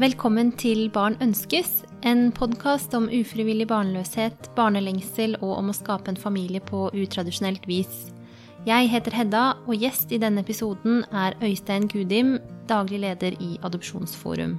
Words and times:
Velkommen 0.00 0.48
til 0.56 0.86
Barn 0.88 1.18
ønskes, 1.20 1.82
en 2.08 2.30
podkast 2.32 2.94
om 2.96 3.10
ufrivillig 3.12 3.66
barnløshet, 3.68 4.46
barnelengsel 4.56 5.34
og 5.42 5.50
om 5.58 5.68
å 5.68 5.74
skape 5.76 6.08
en 6.08 6.16
familie 6.16 6.62
på 6.64 6.86
utradisjonelt 6.96 7.66
vis. 7.68 8.06
Jeg 8.64 8.88
heter 8.88 9.12
Hedda, 9.12 9.42
og 9.68 9.76
gjest 9.76 10.14
i 10.16 10.20
denne 10.22 10.40
episoden 10.40 11.02
er 11.12 11.36
Øystein 11.44 11.84
Gudim, 11.92 12.38
daglig 12.70 13.02
leder 13.04 13.36
i 13.44 13.58
Adopsjonsforum. 13.60 14.56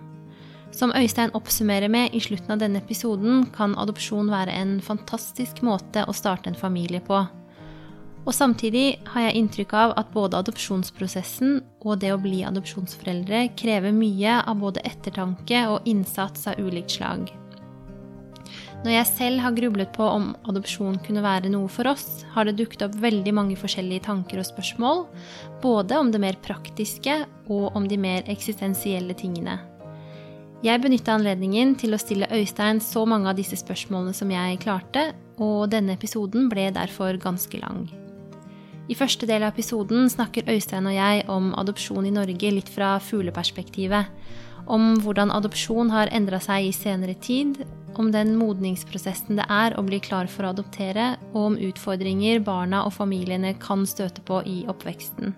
Som 0.77 0.93
Øystein 0.93 1.33
oppsummerer 1.33 1.89
med 1.89 2.13
i 2.13 2.21
slutten 2.21 2.53
av 2.53 2.61
denne 2.61 2.83
episoden, 2.85 3.47
kan 3.57 3.73
adopsjon 3.81 4.29
være 4.29 4.53
en 4.61 4.77
fantastisk 4.77 5.65
måte 5.65 6.05
å 6.05 6.13
starte 6.13 6.53
en 6.53 6.61
familie 6.67 7.01
på. 7.01 7.17
Og 8.21 8.33
samtidig 8.37 8.99
har 9.13 9.27
jeg 9.27 9.37
inntrykk 9.39 9.71
av 9.73 9.93
at 9.97 10.11
både 10.13 10.37
adopsjonsprosessen 10.43 11.59
og 11.81 12.01
det 12.03 12.11
å 12.13 12.19
bli 12.21 12.43
adopsjonsforeldre 12.45 13.47
krever 13.57 13.95
mye 13.95 14.41
av 14.45 14.59
både 14.61 14.83
ettertanke 14.85 15.63
og 15.71 15.87
innsats 15.89 16.45
av 16.51 16.61
ulikt 16.61 16.99
slag. 16.99 17.31
Når 18.81 18.95
jeg 18.95 19.09
selv 19.11 19.43
har 19.43 19.53
grublet 19.53 19.91
på 19.93 20.05
om 20.09 20.31
adopsjon 20.49 20.97
kunne 21.05 21.21
være 21.21 21.51
noe 21.53 21.69
for 21.69 21.89
oss, 21.91 22.23
har 22.33 22.47
det 22.47 22.55
dukket 22.57 22.87
opp 22.87 22.95
veldig 23.01 23.33
mange 23.37 23.57
forskjellige 23.57 24.07
tanker 24.07 24.41
og 24.41 24.47
spørsmål, 24.47 25.03
både 25.61 25.99
om 26.01 26.09
det 26.13 26.21
mer 26.23 26.39
praktiske 26.41 27.19
og 27.45 27.77
om 27.77 27.85
de 27.89 27.99
mer 28.01 28.25
eksistensielle 28.29 29.13
tingene. 29.17 29.59
Jeg 30.65 30.81
benytta 30.81 31.13
anledningen 31.17 31.75
til 31.77 31.93
å 31.93 32.01
stille 32.01 32.29
Øystein 32.33 32.81
så 32.81 33.05
mange 33.09 33.29
av 33.29 33.37
disse 33.37 33.57
spørsmålene 33.57 34.17
som 34.17 34.33
jeg 34.33 34.61
klarte, 34.65 35.11
og 35.41 35.69
denne 35.73 35.97
episoden 35.97 36.49
ble 36.49 36.69
derfor 36.73 37.17
ganske 37.21 37.61
lang. 37.61 37.87
I 38.91 38.95
første 38.99 39.23
del 39.23 39.45
av 39.45 39.53
episoden 39.53 40.09
snakker 40.11 40.49
Øystein 40.51 40.89
og 40.89 40.95
jeg 40.97 41.21
om 41.31 41.53
adopsjon 41.55 42.09
i 42.09 42.11
Norge 42.11 42.49
litt 42.51 42.67
fra 42.67 42.97
fugleperspektivet. 42.99 44.09
Om 44.67 44.97
hvordan 45.05 45.31
adopsjon 45.31 45.93
har 45.93 46.11
endra 46.11 46.41
seg 46.43 46.67
i 46.67 46.73
senere 46.75 47.15
tid, 47.23 47.61
om 47.95 48.09
den 48.11 48.33
modningsprosessen 48.39 49.39
det 49.39 49.45
er 49.47 49.77
å 49.79 49.85
bli 49.87 50.01
klar 50.03 50.27
for 50.31 50.43
å 50.43 50.51
adoptere, 50.51 51.13
og 51.31 51.53
om 51.53 51.57
utfordringer 51.69 52.43
barna 52.43 52.83
og 52.83 52.91
familiene 52.97 53.53
kan 53.63 53.87
støte 53.87 54.23
på 54.27 54.43
i 54.43 54.61
oppveksten. 54.67 55.37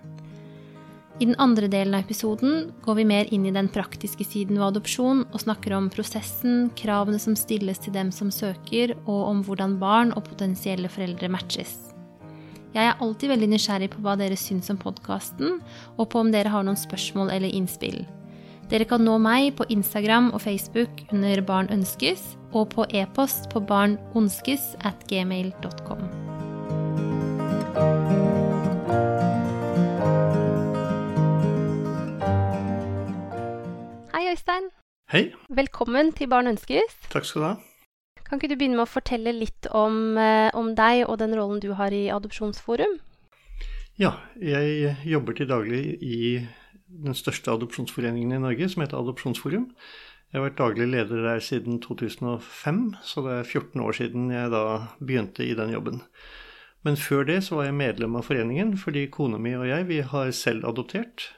I 1.22 1.30
den 1.30 1.38
andre 1.38 1.70
delen 1.70 1.94
av 1.94 2.02
episoden 2.02 2.72
går 2.82 2.98
vi 2.98 3.06
mer 3.06 3.30
inn 3.30 3.46
i 3.46 3.54
den 3.54 3.70
praktiske 3.70 4.26
siden 4.26 4.58
ved 4.58 4.72
adopsjon 4.72 5.28
og 5.30 5.42
snakker 5.46 5.78
om 5.78 5.92
prosessen, 5.94 6.72
kravene 6.74 7.22
som 7.22 7.38
stilles 7.38 7.78
til 7.78 7.94
dem 7.94 8.10
som 8.10 8.34
søker, 8.34 8.98
og 9.06 9.28
om 9.30 9.46
hvordan 9.46 9.78
barn 9.78 10.10
og 10.18 10.26
potensielle 10.26 10.90
foreldre 10.90 11.30
matches. 11.30 11.93
Jeg 12.74 12.90
er 12.90 12.98
alltid 12.98 13.30
veldig 13.30 13.46
nysgjerrig 13.52 13.86
på 13.92 14.00
hva 14.02 14.16
dere 14.18 14.34
syns 14.34 14.66
om 14.72 14.78
podkasten, 14.80 15.60
og 15.94 16.08
på 16.10 16.24
om 16.24 16.32
dere 16.34 16.50
har 16.50 16.64
noen 16.66 16.78
spørsmål 16.78 17.30
eller 17.30 17.52
innspill. 17.54 18.00
Dere 18.66 18.86
kan 18.90 19.04
nå 19.06 19.14
meg 19.22 19.52
på 19.54 19.66
Instagram 19.70 20.32
og 20.34 20.42
Facebook 20.42 21.04
under 21.14 21.42
Barn 21.46 21.68
ønskes, 21.70 22.32
og 22.50 22.72
på 22.74 22.86
e-post 22.90 23.46
på 23.52 23.62
barnonskes 23.62 24.72
at 24.82 25.06
gmail.com. 25.10 26.02
Hei, 34.16 34.24
Øystein. 34.32 34.66
Hei. 35.14 35.28
Velkommen 35.46 36.10
til 36.18 36.32
Barn 36.32 36.50
ønskes. 36.50 36.98
Takk 37.14 37.30
skal 37.30 37.42
du 37.44 37.48
ha. 37.52 37.54
Kan 38.34 38.40
ikke 38.40 38.50
du 38.50 38.58
begynne 38.58 38.80
med 38.80 38.88
å 38.88 38.90
fortelle 38.90 39.30
litt 39.30 39.68
om, 39.70 40.18
eh, 40.18 40.50
om 40.58 40.72
deg 40.74 41.04
og 41.06 41.20
den 41.20 41.36
rollen 41.38 41.60
du 41.62 41.68
har 41.78 41.94
i 41.94 42.08
Adopsjonsforum? 42.10 42.96
Ja, 43.94 44.10
jeg 44.42 44.96
jobber 45.06 45.36
til 45.38 45.46
daglig 45.46 46.02
i 46.02 46.42
den 46.90 47.14
største 47.14 47.54
adopsjonsforeningen 47.54 48.32
i 48.34 48.40
Norge, 48.42 48.68
som 48.68 48.82
heter 48.82 48.98
Adopsjonsforum. 48.98 49.70
Jeg 50.32 50.40
har 50.40 50.50
vært 50.50 50.58
daglig 50.58 50.90
leder 50.90 51.22
der 51.22 51.38
siden 51.38 51.78
2005, 51.78 52.96
så 53.06 53.22
det 53.22 53.38
er 53.38 53.46
14 53.46 53.80
år 53.86 53.92
siden 53.92 54.28
jeg 54.34 54.50
da 54.50 54.64
begynte 54.98 55.46
i 55.46 55.54
den 55.54 55.70
jobben. 55.70 56.02
Men 56.82 56.96
før 56.96 57.22
det 57.30 57.44
så 57.44 57.62
var 57.62 57.70
jeg 57.70 57.78
medlem 57.78 58.16
av 58.16 58.26
foreningen, 58.26 58.76
fordi 58.76 59.06
kona 59.14 59.38
mi 59.38 59.54
og 59.54 59.68
jeg 59.70 59.86
vi 59.86 60.00
har 60.02 60.34
selv 60.34 60.66
adoptert. 60.66 61.30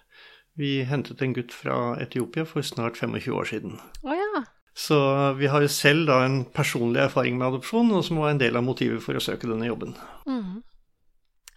Vi 0.56 0.81
hentet 0.88 1.20
en 1.20 1.37
gutt 1.37 1.53
fra 1.53 2.00
Etiopia 2.00 2.49
for 2.49 2.65
snart 2.65 2.97
25 2.97 3.37
år 3.37 3.53
siden. 3.53 3.81
Å 4.00 4.16
ja. 4.16 4.47
Så 4.76 4.97
vi 5.38 5.48
har 5.48 5.64
jo 5.64 5.72
selv 5.72 6.04
da 6.10 6.20
en 6.26 6.42
personlig 6.53 7.00
erfaring 7.06 7.38
med 7.38 7.48
adopsjon, 7.48 7.94
og 7.97 8.04
som 8.04 8.20
var 8.20 8.34
en 8.34 8.41
del 8.42 8.59
av 8.59 8.64
motivet 8.66 9.00
for 9.04 9.16
å 9.16 9.22
søke 9.25 9.48
denne 9.48 9.70
jobben. 9.70 9.94
Mm. 10.28 10.60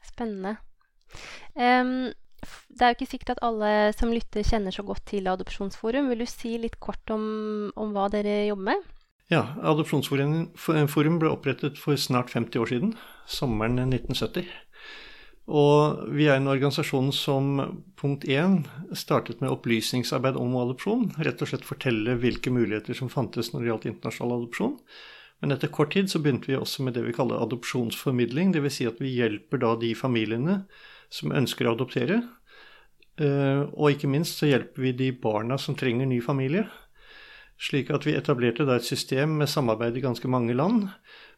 Spennende. 0.08 0.56
Um, 1.60 2.14
det 2.72 2.86
er 2.86 2.94
jo 2.94 2.96
ikke 2.96 3.10
sikkert 3.10 3.34
at 3.36 3.42
alle 3.44 3.72
som 3.98 4.14
lytter, 4.14 4.46
kjenner 4.48 4.72
så 4.72 4.86
godt 4.88 5.04
til 5.12 5.28
Adopsjonsforum. 5.28 6.08
Vil 6.14 6.24
du 6.24 6.30
si 6.30 6.54
litt 6.62 6.80
kort 6.80 7.12
om, 7.12 7.26
om 7.76 7.92
hva 7.96 8.08
dere 8.14 8.46
jobber 8.48 8.70
med? 8.72 8.88
Ja, 9.30 9.44
Adopsjonsforum 9.68 11.20
ble 11.22 11.30
opprettet 11.30 11.78
for 11.78 12.00
snart 12.00 12.32
50 12.34 12.64
år 12.64 12.72
siden, 12.72 12.96
sommeren 13.30 13.78
1970. 13.84 14.48
Og 15.50 16.04
vi 16.14 16.28
er 16.30 16.38
en 16.38 16.50
organisasjon 16.52 17.10
som 17.16 17.56
punkt 17.98 18.28
én 18.30 18.62
startet 18.94 19.42
med 19.42 19.50
opplysningsarbeid 19.50 20.38
om 20.38 20.54
adopsjon. 20.62 21.08
Rett 21.18 21.42
og 21.42 21.50
slett 21.50 21.66
fortelle 21.66 22.20
hvilke 22.22 22.54
muligheter 22.54 22.98
som 22.98 23.10
fantes 23.10 23.50
når 23.52 23.64
det 23.64 23.72
gjaldt 23.72 23.88
internasjonal 23.90 24.36
adopsjon. 24.38 24.76
Men 25.42 25.56
etter 25.56 25.72
kort 25.74 25.96
tid 25.96 26.12
så 26.12 26.22
begynte 26.22 26.52
vi 26.52 26.58
også 26.60 26.86
med 26.86 26.94
det 26.98 27.06
vi 27.08 27.16
kaller 27.16 27.42
adopsjonsformidling. 27.42 28.52
Dvs. 28.54 28.78
Si 28.78 28.86
at 28.90 29.00
vi 29.02 29.16
hjelper 29.16 29.64
da 29.64 29.74
de 29.82 29.94
familiene 29.98 30.60
som 31.10 31.34
ønsker 31.34 31.66
å 31.66 31.74
adoptere. 31.74 32.22
Eh, 33.18 33.64
og 33.74 33.96
ikke 33.96 34.12
minst 34.12 34.38
så 34.38 34.52
hjelper 34.52 34.86
vi 34.86 34.94
de 35.00 35.10
barna 35.18 35.58
som 35.58 35.78
trenger 35.80 36.10
ny 36.12 36.20
familie. 36.22 36.68
Slik 37.60 37.90
at 37.92 38.06
vi 38.08 38.16
etablerte 38.16 38.68
da 38.68 38.78
et 38.80 38.88
system 38.88 39.40
med 39.42 39.50
samarbeid 39.52 39.98
i 39.98 40.06
ganske 40.06 40.30
mange 40.32 40.54
land, 40.56 40.88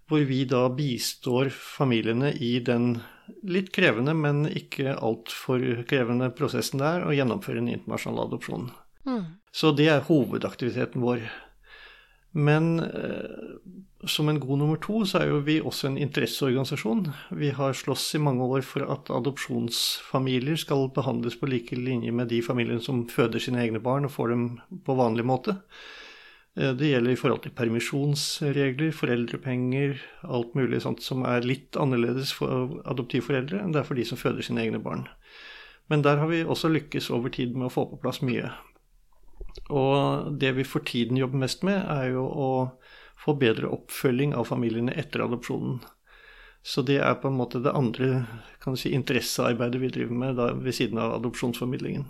hvor 0.10 0.22
vi 0.28 0.44
da 0.46 0.68
bistår 0.76 1.50
familiene 1.56 2.34
i 2.36 2.58
den 2.60 3.00
litt 3.44 3.72
krevende, 3.76 4.14
men 4.18 4.46
ikke 4.50 4.96
altfor 4.98 5.64
krevende 5.90 6.32
prosessen 6.36 6.82
det 6.82 6.90
er 6.90 7.06
å 7.06 7.16
gjennomføre 7.16 7.62
en 7.62 7.72
internasjonal 7.72 8.28
adopsjon. 8.28 8.68
Mm. 9.08 9.24
Så 9.52 9.72
det 9.76 9.88
er 9.92 10.06
hovedaktiviteten 10.08 11.04
vår. 11.04 11.24
Men 12.32 12.80
eh, 12.80 13.56
som 14.08 14.30
en 14.30 14.40
god 14.40 14.62
nummer 14.62 14.80
to 14.82 15.04
så 15.06 15.22
er 15.22 15.32
jo 15.32 15.42
vi 15.46 15.60
også 15.62 15.90
en 15.90 15.98
interesseorganisasjon. 16.02 17.06
Vi 17.38 17.52
har 17.58 17.76
slåss 17.78 18.08
i 18.18 18.22
mange 18.24 18.48
år 18.48 18.64
for 18.66 18.88
at 18.90 19.12
adopsjonsfamilier 19.14 20.60
skal 20.60 20.88
behandles 20.96 21.38
på 21.38 21.50
like 21.52 21.76
linje 21.78 22.14
med 22.16 22.32
de 22.32 22.42
familiene 22.46 22.82
som 22.84 23.04
føder 23.12 23.44
sine 23.44 23.62
egne 23.62 23.84
barn 23.84 24.08
og 24.08 24.16
får 24.16 24.34
dem 24.34 24.46
på 24.88 24.96
vanlig 24.98 25.28
måte. 25.28 25.58
Eh, 26.60 26.74
det 26.76 26.90
gjelder 26.92 27.14
i 27.14 27.20
forhold 27.20 27.44
til 27.46 27.54
permisjonsregler, 27.56 28.92
foreldrepenger, 28.96 30.02
alt 30.24 30.56
mulig 30.58 30.82
sånt 30.84 31.04
som 31.04 31.24
er 31.28 31.48
litt 31.48 31.80
annerledes 31.80 32.34
for 32.36 32.82
adoptivforeldre 32.92 33.62
enn 33.62 33.72
det 33.76 33.84
er 33.84 33.88
for 33.88 34.00
de 34.00 34.08
som 34.08 34.20
føder 34.20 34.46
sine 34.46 34.66
egne 34.66 34.82
barn. 34.84 35.08
Men 35.92 36.04
der 36.04 36.20
har 36.20 36.30
vi 36.32 36.44
også 36.44 36.72
lykkes 36.72 37.10
over 37.12 37.32
tid 37.34 37.56
med 37.56 37.70
å 37.70 37.74
få 37.74 37.88
på 37.92 38.00
plass 38.04 38.22
mye. 38.24 38.52
Og 39.72 40.32
det 40.40 40.54
vi 40.56 40.68
for 40.68 40.84
tiden 40.88 41.20
jobber 41.20 41.42
mest 41.44 41.64
med, 41.68 41.82
er 41.84 42.14
jo 42.14 42.28
å 42.28 42.52
få 43.22 43.36
bedre 43.40 43.70
oppfølging 43.72 44.34
av 44.36 44.48
familiene 44.50 44.96
etter 44.98 45.24
adopsjonen. 45.26 45.82
Så 46.64 46.84
det 46.86 47.00
er 47.02 47.18
på 47.20 47.28
en 47.28 47.38
måte 47.40 47.60
det 47.64 47.74
andre 47.74 48.24
si, 48.78 48.92
interessearbeidet 48.94 49.82
vi 49.82 49.90
driver 49.90 50.18
med 50.24 50.38
da, 50.38 50.52
ved 50.54 50.78
siden 50.78 51.00
av 51.02 51.16
adopsjonsformidlingen. 51.18 52.06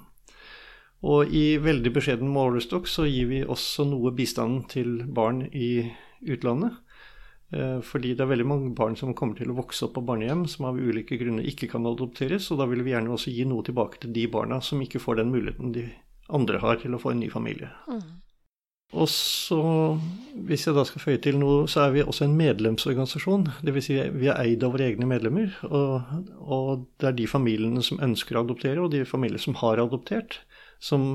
Og 1.01 1.33
i 1.33 1.57
veldig 1.57 1.91
beskjeden 1.95 2.29
målestokk 2.29 2.89
så 2.89 3.07
gir 3.09 3.29
vi 3.31 3.41
også 3.41 3.87
noe 3.89 4.13
bistand 4.13 4.67
til 4.73 5.01
barn 5.09 5.47
i 5.49 5.89
utlandet. 6.21 6.77
Eh, 7.51 7.79
fordi 7.83 8.13
det 8.15 8.23
er 8.23 8.31
veldig 8.31 8.47
mange 8.47 8.73
barn 8.77 8.95
som 8.95 9.15
kommer 9.17 9.35
til 9.35 9.51
å 9.51 9.57
vokse 9.57 9.87
opp 9.87 9.97
på 9.97 10.05
barnehjem 10.07 10.45
som 10.47 10.69
av 10.69 10.79
ulike 10.79 11.17
grunner 11.19 11.47
ikke 11.47 11.71
kan 11.73 11.87
adopteres, 11.89 12.47
og 12.53 12.61
da 12.61 12.69
vil 12.69 12.85
vi 12.85 12.93
gjerne 12.93 13.11
også 13.11 13.33
gi 13.33 13.47
noe 13.49 13.65
tilbake 13.67 14.03
til 14.03 14.13
de 14.15 14.27
barna 14.31 14.61
som 14.63 14.81
ikke 14.83 15.01
får 15.03 15.19
den 15.19 15.33
muligheten 15.33 15.73
de 15.75 15.89
andre 16.31 16.61
har 16.63 16.79
til 16.79 16.95
å 16.95 17.01
få 17.01 17.11
en 17.11 17.25
ny 17.25 17.31
familie. 17.33 17.71
Mm. 17.89 18.21
Og 18.91 19.07
så, 19.07 19.59
hvis 20.47 20.65
jeg 20.67 20.75
da 20.75 20.83
skal 20.87 21.03
føye 21.03 21.19
til 21.23 21.37
noe, 21.39 21.63
så 21.71 21.85
er 21.85 21.93
vi 21.95 22.03
også 22.03 22.25
en 22.25 22.35
medlemsorganisasjon. 22.35 23.45
Dvs. 23.63 23.85
Si 23.87 23.95
vi 24.19 24.27
er 24.27 24.39
eid 24.41 24.65
av 24.67 24.73
våre 24.75 24.89
egne 24.91 25.07
medlemmer. 25.07 25.53
Og, 25.69 26.09
og 26.43 26.83
det 26.99 27.07
er 27.07 27.15
de 27.15 27.27
familiene 27.31 27.83
som 27.87 28.03
ønsker 28.03 28.35
å 28.35 28.43
adoptere, 28.43 28.83
og 28.83 28.91
de 28.91 29.05
familiene 29.07 29.39
som 29.39 29.55
har 29.63 29.79
adoptert, 29.79 30.41
som 30.81 31.07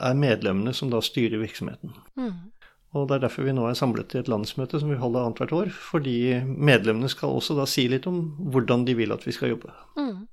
er 0.00 0.16
medlemmene 0.16 0.72
som 0.74 0.90
da 0.92 1.00
styrer 1.04 1.42
virksomheten. 1.42 1.92
Mm. 2.16 2.50
Og 2.94 3.08
Det 3.08 3.16
er 3.16 3.24
derfor 3.26 3.42
vi 3.42 3.52
nå 3.52 3.64
er 3.66 3.74
samlet 3.74 4.14
i 4.14 4.20
et 4.20 4.30
landsmøte 4.30 4.78
som 4.80 4.90
vi 4.92 5.00
holder 5.00 5.26
annethvert 5.26 5.52
år. 5.52 5.72
Fordi 5.74 6.40
medlemmene 6.46 7.10
skal 7.10 7.34
også 7.34 7.56
da 7.58 7.66
si 7.66 7.88
litt 7.90 8.06
om 8.06 8.20
hvordan 8.54 8.86
de 8.86 8.94
vil 8.94 9.12
at 9.12 9.26
vi 9.26 9.34
skal 9.34 9.50
jobbe. 9.54 9.74
Mm. 9.98 10.28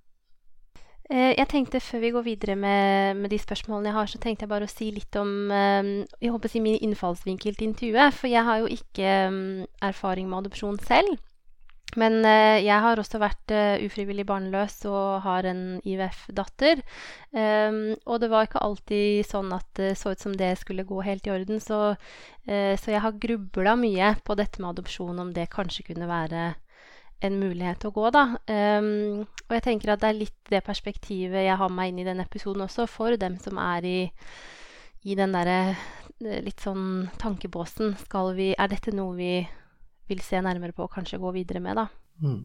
Eh, 1.12 1.34
jeg 1.36 1.48
tenkte 1.50 1.82
Før 1.84 2.00
vi 2.00 2.12
går 2.16 2.24
videre 2.24 2.56
med, 2.56 3.18
med, 3.18 3.30
de 3.34 3.40
spørsmålene 3.42 3.90
jeg 3.90 3.98
har, 3.98 4.06
så 4.06 4.22
tenkte 4.22 4.46
jeg 4.46 4.54
bare 4.54 4.70
å 4.70 4.72
si 4.72 4.92
litt 4.94 5.18
om 5.20 5.52
eh, 5.52 5.90
jeg 6.22 6.32
håper 6.32 6.52
å 6.52 6.54
si 6.54 6.62
min 6.64 6.78
innfallsvinkel 6.80 7.58
til 7.58 7.72
intervjuet. 7.72 8.14
For 8.14 8.32
jeg 8.32 8.46
har 8.46 8.62
jo 8.62 8.70
ikke 8.70 9.18
mm, 9.34 9.66
erfaring 9.90 10.30
med 10.30 10.46
adopsjon 10.46 10.80
selv. 10.86 11.18
Men 12.00 12.22
eh, 12.24 12.62
jeg 12.64 12.80
har 12.84 13.00
også 13.00 13.20
vært 13.20 13.52
eh, 13.52 13.82
ufrivillig 13.84 14.24
barnløs 14.30 14.78
og 14.88 15.26
har 15.26 15.48
en 15.50 15.64
IVF-datter. 15.84 16.84
Um, 17.36 17.98
og 18.06 18.22
det 18.24 18.30
var 18.32 18.48
ikke 18.48 18.64
alltid 18.64 19.28
sånn 19.28 19.52
at 19.56 19.68
det 19.80 19.94
så 20.00 20.14
ut 20.14 20.24
som 20.24 20.36
det 20.38 20.54
skulle 20.62 20.88
gå 20.88 21.02
helt 21.04 21.28
i 21.28 21.34
orden. 21.34 21.60
Så, 21.64 21.96
eh, 22.48 22.74
så 22.80 22.94
jeg 22.94 23.04
har 23.04 23.20
grubla 23.20 23.76
mye 23.80 24.14
på 24.24 24.38
dette 24.40 24.64
med 24.64 24.72
adopsjon, 24.72 25.20
om 25.20 25.34
det 25.36 25.52
kanskje 25.52 25.90
kunne 25.92 26.10
være 26.12 26.52
en 27.22 27.38
mulighet 27.38 27.84
å 27.86 27.94
gå, 27.94 28.08
da. 28.16 28.24
Um, 28.50 29.28
og 29.46 29.54
jeg 29.54 29.66
tenker 29.68 29.94
at 29.94 30.02
det 30.02 30.10
er 30.10 30.22
litt 30.24 30.40
det 30.50 30.64
perspektivet 30.66 31.46
jeg 31.46 31.60
har 31.60 31.70
med 31.70 31.78
meg 31.78 31.92
inn 31.92 32.02
i 32.02 32.08
denne 32.08 32.26
episoden 32.26 32.66
også, 32.66 32.88
for 32.90 33.20
dem 33.20 33.36
som 33.44 33.60
er 33.62 33.86
i, 33.86 34.00
i 35.06 35.18
den 35.20 35.36
derre 35.36 35.76
litt 36.22 36.64
sånn 36.64 37.12
tankebåsen. 37.22 37.96
Skal 38.06 38.34
vi 38.38 38.52
Er 38.58 38.72
dette 38.72 38.94
noe 38.96 39.14
vi 39.18 39.34
vil 40.12 40.24
se 40.25 40.42
nærmere 40.44 40.75
på 40.75 40.86
og 40.86 40.94
kanskje 40.94 41.22
gå 41.22 41.31
videre 41.36 41.63
med, 41.63 41.80
da. 41.80 41.88
Mm. 42.22 42.42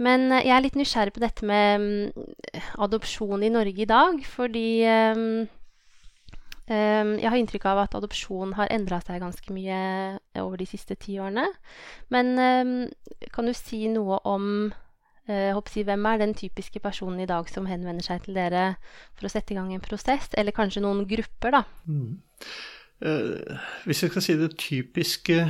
Men 0.00 0.30
eh, 0.32 0.46
jeg 0.48 0.56
er 0.56 0.64
litt 0.64 0.80
nysgjerrig 0.80 1.14
på 1.16 1.22
dette 1.22 1.46
med 1.48 1.84
um, 1.84 2.26
adopsjon 2.86 3.44
i 3.44 3.52
Norge 3.52 3.84
i 3.84 3.88
dag, 3.88 4.20
fordi 4.26 4.68
um, 4.88 5.24
um, 6.70 7.14
jeg 7.20 7.28
har 7.28 7.38
inntrykk 7.40 7.68
av 7.70 7.84
at 7.84 7.96
adopsjon 7.98 8.56
har 8.58 8.72
endra 8.72 9.02
seg 9.04 9.20
ganske 9.22 9.56
mye 9.56 9.80
over 10.40 10.60
de 10.60 10.68
siste 10.68 10.96
ti 11.00 11.18
årene. 11.20 11.46
Men 12.14 12.88
kan 13.34 13.48
du 13.48 13.54
si 13.56 13.84
noe 13.92 14.22
om 14.28 14.72
uh, 14.72 15.62
si, 15.68 15.84
hvem 15.84 16.08
er 16.08 16.24
den 16.24 16.34
typiske 16.38 16.80
personen 16.82 17.20
i 17.20 17.28
dag 17.28 17.48
som 17.52 17.68
henvender 17.68 18.06
seg 18.06 18.24
til 18.24 18.40
dere 18.40 18.74
for 19.12 19.28
å 19.28 19.32
sette 19.32 19.54
i 19.54 19.60
gang 19.60 19.72
en 19.74 19.84
prosess, 19.84 20.32
eller 20.32 20.56
kanskje 20.56 20.84
noen 20.86 21.04
grupper, 21.10 21.60
da? 21.60 21.64
Mm. 21.84 22.20
Eh, 23.00 23.60
hvis 23.88 24.02
vi 24.04 24.10
skal 24.10 24.24
si 24.24 24.36
det 24.36 24.54
typiske 24.60 25.44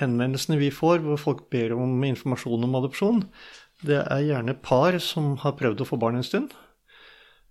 henvendelsene 0.00 0.58
vi 0.60 0.70
får, 0.74 1.00
hvor 1.04 1.20
folk 1.20 1.46
ber 1.52 1.72
om 1.76 2.02
informasjon 2.04 2.66
om 2.66 2.76
adopsjon, 2.80 3.22
det 3.86 4.02
er 4.02 4.26
gjerne 4.26 4.58
par 4.60 4.98
som 5.00 5.38
har 5.40 5.56
prøvd 5.56 5.80
å 5.80 5.88
få 5.88 6.00
barn 6.00 6.20
en 6.20 6.26
stund. 6.26 6.52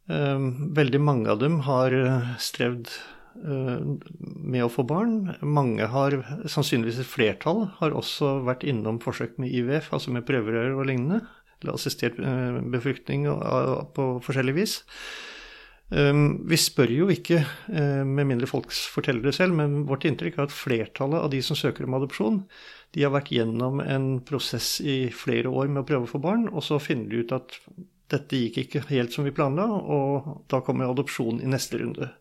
Eh, 0.10 0.44
veldig 0.78 1.02
mange 1.02 1.34
av 1.34 1.42
dem 1.42 1.64
har 1.70 1.96
eh, 1.96 2.36
strevd 2.42 2.94
med 3.40 4.66
å 4.66 4.72
få 4.74 4.84
barn. 4.84 5.30
Mange 5.46 5.86
har, 5.88 6.16
sannsynligvis 6.50 6.98
et 7.00 7.08
flertall, 7.08 7.70
har 7.78 7.94
også 7.96 8.42
vært 8.44 8.66
innom 8.68 8.98
forsøk 9.00 9.38
med 9.40 9.54
IVF, 9.56 9.94
altså 9.96 10.12
med 10.12 10.26
prøverør 10.28 10.74
og 10.74 10.90
lignende. 10.90 11.22
Eller 11.62 11.78
assistert 11.78 12.18
befruktning 12.74 13.30
på 13.96 14.08
forskjellig 14.26 14.58
vis. 14.58 14.74
Ehm, 15.90 16.46
vi 16.46 16.58
spør 16.58 16.92
jo 16.94 17.08
ikke, 17.10 17.40
eh, 17.74 18.04
med 18.06 18.28
mindre 18.30 18.48
folk 18.48 18.70
forteller 18.72 19.24
det 19.26 19.34
selv, 19.36 19.56
men 19.58 19.86
vårt 19.90 20.06
inntrykk 20.06 20.38
er 20.38 20.44
at 20.46 20.54
flertallet 20.54 21.24
av 21.24 21.32
de 21.32 21.42
som 21.42 21.58
søker 21.58 21.88
om 21.88 21.96
adopsjon, 21.98 22.44
de 22.94 23.02
har 23.04 23.12
vært 23.12 23.32
gjennom 23.34 23.82
en 23.82 24.20
prosess 24.22 24.82
i 24.82 25.10
flere 25.10 25.50
år 25.50 25.68
med 25.68 25.84
å 25.84 25.88
prøve 25.88 26.06
å 26.06 26.12
få 26.12 26.22
barn, 26.22 26.48
og 26.50 26.62
så 26.62 26.80
finner 26.82 27.10
de 27.10 27.24
ut 27.24 27.32
at 27.32 27.58
dette 28.10 28.38
gikk 28.38 28.58
ikke 28.58 28.86
helt 28.90 29.14
som 29.14 29.26
vi 29.26 29.34
planla, 29.34 29.66
og 29.66 30.46
da 30.50 30.62
kommer 30.62 30.90
adopsjon 30.90 31.42
i 31.42 31.50
neste 31.50 31.82
runde. 31.82 32.12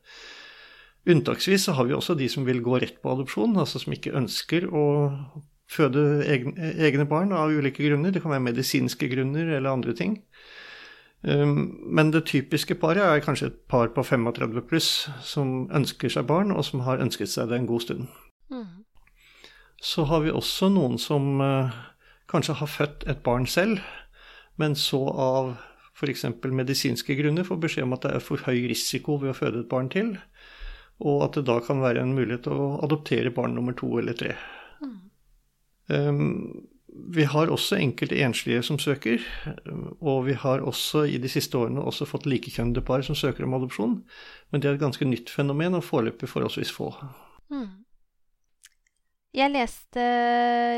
Unntaksvis 1.09 1.65
så 1.65 1.73
har 1.73 1.89
vi 1.89 1.97
også 1.97 2.17
de 2.17 2.29
som 2.29 2.45
vil 2.45 2.61
gå 2.61 2.81
rett 2.81 3.01
på 3.01 3.13
adopsjon, 3.13 3.57
altså 3.57 3.81
som 3.81 3.93
ikke 3.93 4.17
ønsker 4.17 4.69
å 4.69 4.85
føde 5.69 6.25
egne 6.25 7.05
barn 7.09 7.33
av 7.33 7.53
ulike 7.53 7.85
grunner. 7.85 8.13
Det 8.13 8.23
kan 8.25 8.33
være 8.33 8.45
medisinske 8.45 9.09
grunner 9.09 9.49
eller 9.57 9.71
andre 9.71 9.95
ting. 9.97 10.19
Um, 11.23 11.81
men 11.83 12.13
det 12.15 12.29
typiske 12.31 12.77
paret 12.79 13.03
er 13.03 13.25
kanskje 13.25 13.51
et 13.51 13.61
par 13.69 13.91
på 13.91 14.05
35 14.07 14.61
pluss 14.71 14.91
som 15.27 15.67
ønsker 15.75 16.13
seg 16.15 16.29
barn, 16.29 16.53
og 16.55 16.65
som 16.65 16.85
har 16.87 17.03
ønsket 17.03 17.33
seg 17.33 17.51
det 17.51 17.59
en 17.59 17.67
god 17.67 17.87
stund. 17.87 18.07
Mm. 18.51 18.85
Så 19.83 20.05
har 20.11 20.23
vi 20.23 20.31
også 20.31 20.71
noen 20.71 20.99
som 20.99 21.41
uh, 21.43 21.75
kanskje 22.31 22.59
har 22.61 22.71
født 22.71 23.09
et 23.11 23.25
barn 23.27 23.47
selv, 23.51 23.83
men 24.59 24.79
så 24.79 25.03
av 25.11 25.57
f.eks. 25.99 26.25
medisinske 26.55 27.17
grunner 27.19 27.47
får 27.47 27.59
beskjed 27.67 27.89
om 27.89 27.97
at 27.97 28.07
det 28.07 28.15
er 28.15 28.23
for 28.23 28.47
høy 28.47 28.69
risiko 28.71 29.19
ved 29.19 29.33
å 29.33 29.39
føde 29.39 29.65
et 29.65 29.71
barn 29.71 29.91
til, 29.91 30.15
og 31.03 31.25
at 31.27 31.39
det 31.39 31.49
da 31.51 31.59
kan 31.63 31.83
være 31.83 32.03
en 32.03 32.15
mulighet 32.15 32.47
å 32.51 32.77
adoptere 32.87 33.35
barn 33.35 33.59
nummer 33.59 33.75
to 33.79 33.91
eller 33.99 34.15
tre. 34.19 34.37
Mm. 34.83 34.99
Um, 35.89 36.69
vi 36.99 37.25
har 37.25 37.51
også 37.53 37.79
enkelte 37.79 38.19
enslige 38.25 38.63
som 38.67 38.79
søker, 38.79 39.23
og 40.01 40.27
vi 40.27 40.35
har 40.39 40.65
også 40.67 41.05
i 41.09 41.19
de 41.23 41.31
siste 41.31 41.59
årene 41.59 41.85
også 41.85 42.09
fått 42.09 42.27
likekjønnede 42.29 42.85
par 42.87 43.05
som 43.07 43.17
søker 43.19 43.47
om 43.47 43.55
adopsjon. 43.59 43.99
Men 44.51 44.63
det 44.63 44.71
er 44.71 44.79
et 44.79 44.83
ganske 44.83 45.07
nytt 45.09 45.31
fenomen, 45.31 45.79
og 45.79 45.87
foreløpig 45.87 46.29
forholdsvis 46.29 46.73
få. 46.75 46.91
Mm. 47.53 47.85
Jeg 49.39 49.53
leste 49.53 50.05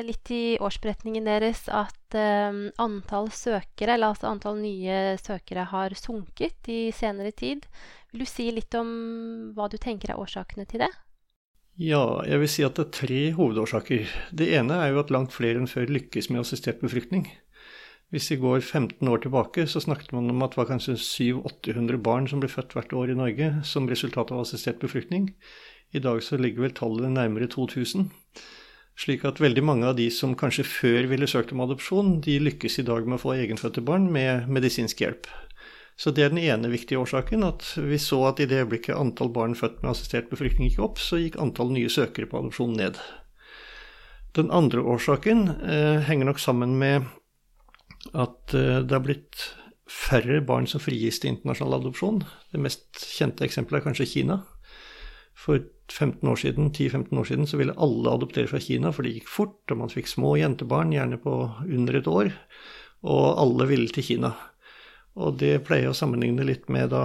litt 0.05 0.31
i 0.35 0.59
årsberetningen 0.61 1.29
deres 1.29 1.63
at 1.71 2.17
um, 2.19 2.65
antall 2.83 3.31
søkere, 3.33 3.95
eller 3.95 4.11
altså 4.11 4.29
antall 4.29 4.59
nye 4.61 5.17
søkere, 5.23 5.69
har 5.71 5.95
sunket 5.97 6.69
i 6.69 6.81
senere 6.95 7.31
tid. 7.31 7.65
Vil 8.11 8.27
du 8.27 8.29
si 8.29 8.51
litt 8.53 8.75
om 8.75 8.91
hva 9.55 9.71
du 9.71 9.79
tenker 9.81 10.13
er 10.13 10.21
årsakene 10.21 10.67
til 10.69 10.83
det? 10.83 10.91
Ja, 11.81 12.21
jeg 12.29 12.43
vil 12.43 12.51
si 12.53 12.65
at 12.67 12.77
det 12.77 12.83
er 12.83 12.93
tre 12.93 13.21
hovedårsaker. 13.39 14.11
Det 14.37 14.51
ene 14.53 14.77
er 14.85 14.91
jo 14.93 14.99
at 15.01 15.13
langt 15.15 15.33
flere 15.33 15.57
enn 15.57 15.71
før 15.71 15.89
lykkes 15.89 16.27
med 16.29 16.43
assistert 16.43 16.83
befruktning. 16.85 17.25
Hvis 18.13 18.27
vi 18.35 18.37
går 18.43 18.59
15 18.61 19.09
år 19.09 19.23
tilbake, 19.25 19.65
så 19.65 19.81
snakket 19.81 20.13
man 20.13 20.29
om 20.29 20.45
at 20.45 20.53
det 20.53 20.61
var 20.61 20.69
kanskje 20.69 20.99
700-800 21.01 22.03
barn 22.05 22.29
som 22.29 22.43
ble 22.43 22.51
født 22.53 22.77
hvert 22.77 22.93
år 22.93 23.15
i 23.15 23.17
Norge 23.17 23.49
som 23.65 23.89
resultat 23.89 24.29
av 24.29 24.43
assistert 24.43 24.83
befruktning. 24.83 25.31
I 25.97 26.05
dag 26.05 26.21
så 26.21 26.37
ligger 26.37 26.67
vel 26.67 26.77
tallet 26.77 27.15
nærmere 27.15 27.49
2000. 27.49 28.11
Slik 29.01 29.25
at 29.25 29.41
veldig 29.41 29.65
mange 29.65 29.89
av 29.89 29.97
de 29.97 30.11
som 30.13 30.37
kanskje 30.37 30.69
før 30.69 31.09
ville 31.09 31.31
søkt 31.31 31.55
om 31.57 31.65
adopsjon, 31.65 32.19
de 32.21 32.37
lykkes 32.45 32.77
i 32.83 32.85
dag 32.91 33.09
med 33.09 33.17
å 33.17 33.25
få 33.25 33.39
egenfødte 33.39 33.81
barn 33.81 34.11
med 34.13 34.53
medisinsk 34.53 35.01
hjelp. 35.01 35.33
Så 36.01 36.15
det 36.17 36.25
er 36.25 36.31
den 36.33 36.41
ene 36.41 36.71
viktige 36.73 37.01
årsaken, 37.03 37.43
at 37.45 37.67
vi 37.77 37.99
så 38.01 38.23
at 38.31 38.41
i 38.41 38.47
det 38.49 38.63
øyeblikket 38.63 38.97
antall 38.97 39.29
barn 39.35 39.53
født 39.59 39.83
med 39.83 39.93
assistert 39.93 40.31
befruktning 40.31 40.71
gikk 40.71 40.81
opp, 40.87 41.01
så 41.03 41.19
gikk 41.21 41.37
antall 41.43 41.75
nye 41.75 41.91
søkere 41.93 42.29
på 42.31 42.39
adopsjon 42.41 42.73
ned. 42.79 42.97
Den 44.39 44.49
andre 44.55 44.81
årsaken 44.81 45.49
eh, 45.61 46.01
henger 46.07 46.31
nok 46.31 46.41
sammen 46.41 46.79
med 46.81 47.05
at 48.17 48.55
eh, 48.57 48.81
det 48.81 48.97
har 48.97 49.05
blitt 49.05 49.51
færre 49.91 50.41
barn 50.47 50.71
som 50.71 50.81
frigis 50.81 51.19
til 51.21 51.35
internasjonal 51.35 51.83
adopsjon. 51.83 52.23
Det 52.49 52.63
mest 52.63 53.03
kjente 53.19 53.45
eksempelet 53.45 53.83
er 53.83 53.89
kanskje 53.91 54.09
Kina. 54.09 54.41
For 55.37 55.61
15 55.91 56.29
år 56.31 56.39
siden, 56.41 56.71
10-15 56.71 57.19
år 57.21 57.29
siden 57.29 57.51
så 57.51 57.61
ville 57.61 57.77
alle 57.77 58.15
adoptere 58.15 58.49
fra 58.49 58.63
Kina, 58.63 58.95
for 58.95 59.05
det 59.05 59.19
gikk 59.19 59.29
fort, 59.29 59.61
og 59.69 59.83
man 59.83 59.93
fikk 59.93 60.09
små 60.09 60.37
jentebarn, 60.41 60.95
gjerne 60.95 61.21
på 61.21 61.35
under 61.67 61.99
et 61.99 62.09
år, 62.09 62.33
og 63.05 63.27
alle 63.43 63.69
ville 63.69 63.93
til 63.93 64.07
Kina. 64.07 64.33
Og 65.19 65.39
det 65.41 65.57
pleier 65.67 65.89
jeg 65.89 65.93
å 65.95 65.99
sammenligne 65.99 66.45
litt 66.47 66.69
med 66.71 66.93
da, 66.93 67.03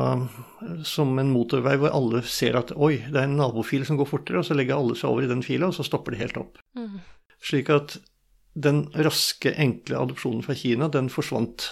som 0.86 1.16
en 1.20 1.32
motorvei 1.34 1.74
hvor 1.82 1.96
alle 1.96 2.22
ser 2.30 2.58
at 2.60 2.74
oi, 2.76 3.00
det 3.10 3.18
er 3.18 3.26
en 3.26 3.40
nabofil 3.40 3.86
som 3.88 3.98
går 3.98 4.10
fortere, 4.10 4.42
og 4.42 4.46
så 4.48 4.58
legger 4.58 4.78
alle 4.78 4.98
seg 5.00 5.10
over 5.10 5.26
i 5.26 5.32
den 5.32 5.42
fila, 5.46 5.72
og 5.72 5.78
så 5.78 5.86
stopper 5.88 6.14
det 6.14 6.22
helt 6.22 6.38
opp. 6.40 6.62
Mm. 6.78 7.00
Slik 7.42 7.72
at 7.74 7.98
den 8.56 8.86
raske, 8.94 9.52
enkle 9.60 10.00
adopsjonen 10.00 10.46
fra 10.46 10.56
Kina, 10.56 10.88
den 10.94 11.10
forsvant. 11.12 11.68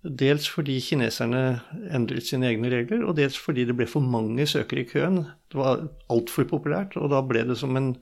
Dels 0.00 0.46
fordi 0.48 0.78
kineserne 0.80 1.60
endret 1.92 2.30
sine 2.30 2.48
egne 2.48 2.70
regler, 2.72 3.02
og 3.04 3.18
dels 3.18 3.36
fordi 3.36 3.66
det 3.68 3.76
ble 3.76 3.90
for 3.90 4.06
mange 4.06 4.46
søkere 4.48 4.86
i 4.86 4.88
køen. 4.88 5.24
Det 5.52 5.60
var 5.60 5.82
altfor 6.12 6.48
populært, 6.48 6.96
og 6.96 7.10
da 7.12 7.20
ble 7.26 7.44
det 7.50 7.58
som 7.60 7.76
en 7.76 7.92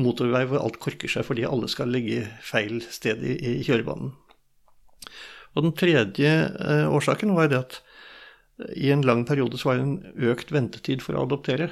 motorvei 0.00 0.46
hvor 0.48 0.62
alt 0.62 0.78
korker 0.80 1.10
seg 1.12 1.26
fordi 1.28 1.44
alle 1.44 1.68
skal 1.68 1.90
ligge 1.92 2.22
feil 2.40 2.78
sted 2.88 3.20
i, 3.26 3.36
i 3.58 3.66
kjørebanen. 3.66 4.14
Og 5.56 5.66
den 5.66 5.74
tredje 5.76 6.30
eh, 6.48 6.86
årsaken 6.88 7.34
var 7.36 7.50
det 7.52 7.62
at 7.62 7.80
i 8.76 8.92
en 8.92 9.02
lang 9.02 9.24
periode 9.26 9.58
så 9.58 9.70
var 9.70 9.80
det 9.80 9.88
en 9.88 10.30
økt 10.32 10.52
ventetid 10.54 11.02
for 11.04 11.16
å 11.16 11.26
adoptere. 11.26 11.70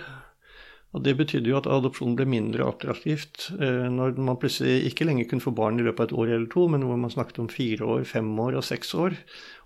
Og 0.90 1.04
Det 1.06 1.12
betydde 1.20 1.52
jo 1.52 1.58
at 1.60 1.68
adopsjon 1.70 2.16
ble 2.18 2.24
mindre 2.26 2.66
attraktivt 2.66 3.44
eh, 3.62 3.86
når 3.94 4.16
man 4.18 4.38
plutselig 4.42 4.88
ikke 4.88 5.06
lenger 5.06 5.28
kunne 5.30 5.44
få 5.44 5.52
barn 5.54 5.78
i 5.78 5.84
løpet 5.86 6.02
av 6.02 6.08
et 6.08 6.16
år 6.18 6.32
eller 6.34 6.48
to, 6.50 6.64
men 6.72 6.82
hvor 6.82 6.98
man 6.98 7.12
snakket 7.14 7.38
om 7.44 7.50
fire 7.52 7.86
år, 7.86 8.06
fem 8.10 8.30
år 8.42 8.58
og 8.58 8.66
seks 8.66 8.90
år. 8.98 9.14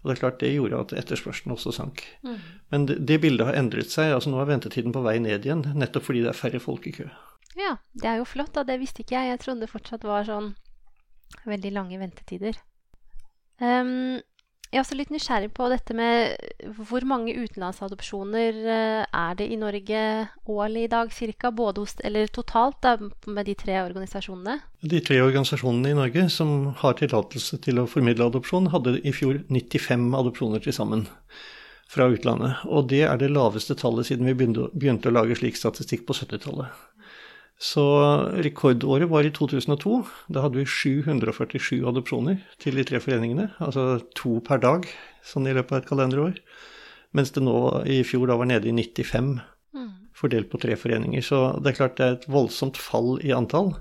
Og 0.02 0.10
det 0.10 0.16
er 0.16 0.20
klart 0.20 0.42
det 0.42 0.52
gjorde 0.52 0.82
at 0.84 0.92
etterspørselen 1.00 1.56
også 1.56 1.72
sank. 1.78 2.04
Mm. 2.26 2.36
Men 2.74 2.84
det, 2.90 2.98
det, 3.08 3.22
bildet 3.24 3.48
har 3.48 3.56
endret 3.56 3.94
seg. 3.94 4.12
altså 4.12 4.34
Nå 4.34 4.42
er 4.42 4.52
ventetiden 4.52 4.92
på 4.92 5.04
vei 5.06 5.16
ned 5.24 5.48
igjen, 5.48 5.64
nettopp 5.80 6.10
fordi 6.10 6.26
det 6.26 6.34
er 6.34 6.42
færre 6.42 6.60
folk 6.60 6.90
i 6.90 6.94
kø. 6.98 7.08
Ja, 7.56 7.78
det 7.96 8.10
er 8.10 8.20
jo 8.20 8.28
flott. 8.28 8.52
da, 8.52 8.66
Det 8.68 8.76
visste 8.82 9.00
ikke 9.00 9.16
jeg. 9.16 9.32
Jeg 9.32 9.40
trodde 9.46 9.64
det 9.64 9.72
fortsatt 9.72 10.04
var 10.04 10.28
sånn 10.28 10.52
veldig 11.48 11.72
lange 11.72 12.02
ventetider. 12.04 12.60
Um, 13.62 14.22
jeg 14.74 14.80
er 14.80 14.82
også 14.82 14.96
litt 14.98 15.12
nysgjerrig 15.14 15.52
på 15.54 15.68
dette 15.70 15.94
med 15.94 16.72
hvor 16.74 17.04
mange 17.06 17.30
utenlandsadopsjoner 17.36 18.56
uh, 18.66 19.02
er 19.06 19.36
det 19.38 19.46
i 19.46 19.58
Norge 19.60 20.00
årlig 20.50 20.86
i 20.88 20.90
dag 20.90 21.12
ca.? 21.14 21.52
Både 21.54 21.84
hos, 21.84 21.94
eller 22.02 22.26
totalt 22.34 22.80
da, 22.82 22.96
med 23.30 23.46
de 23.46 23.54
tre 23.54 23.76
organisasjonene? 23.84 24.58
De 24.82 25.02
tre 25.04 25.20
organisasjonene 25.22 25.92
i 25.92 25.98
Norge 26.00 26.26
som 26.34 26.72
har 26.82 26.98
tillatelse 26.98 27.60
til 27.62 27.78
å 27.78 27.86
formidle 27.90 28.26
adopsjon, 28.26 28.72
hadde 28.74 28.98
i 29.06 29.14
fjor 29.14 29.44
95 29.46 30.10
adopsjoner 30.18 30.64
til 30.64 30.74
sammen 30.74 31.06
fra 31.94 32.08
utlandet. 32.10 32.64
Og 32.66 32.88
det 32.90 33.04
er 33.06 33.20
det 33.20 33.30
laveste 33.30 33.76
tallet 33.78 34.08
siden 34.08 34.26
vi 34.26 34.34
begynte, 34.34 34.66
begynte 34.74 35.12
å 35.12 35.14
lage 35.14 35.38
slik 35.38 35.58
statistikk 35.60 36.02
på 36.08 36.18
70-tallet. 36.18 36.82
Så 37.60 37.84
rekordåret 38.44 39.08
var 39.08 39.24
i 39.24 39.32
2002. 39.32 40.00
Da 40.34 40.42
hadde 40.44 40.58
vi 40.58 40.66
747 40.68 41.84
adopsjoner 41.86 42.40
til 42.62 42.78
de 42.78 42.84
tre 42.86 43.00
foreningene. 43.02 43.52
Altså 43.62 44.02
to 44.18 44.40
per 44.44 44.60
dag 44.64 44.88
sånn 45.24 45.48
i 45.48 45.54
løpet 45.54 45.72
av 45.72 45.82
et 45.82 45.88
kalenderår. 45.88 46.40
Mens 47.14 47.30
det 47.34 47.44
nå 47.46 47.56
i 47.86 48.02
fjor 48.06 48.26
da 48.28 48.36
var 48.40 48.50
nede 48.50 48.68
i 48.68 48.74
95, 48.74 49.36
mm. 49.76 49.92
fordelt 50.18 50.50
på 50.50 50.60
tre 50.64 50.74
foreninger. 50.78 51.22
Så 51.22 51.46
det 51.62 51.72
er 51.72 51.78
klart 51.78 51.96
det 52.00 52.06
er 52.06 52.18
et 52.18 52.28
voldsomt 52.28 52.80
fall 52.80 53.16
i 53.22 53.32
antall. 53.36 53.72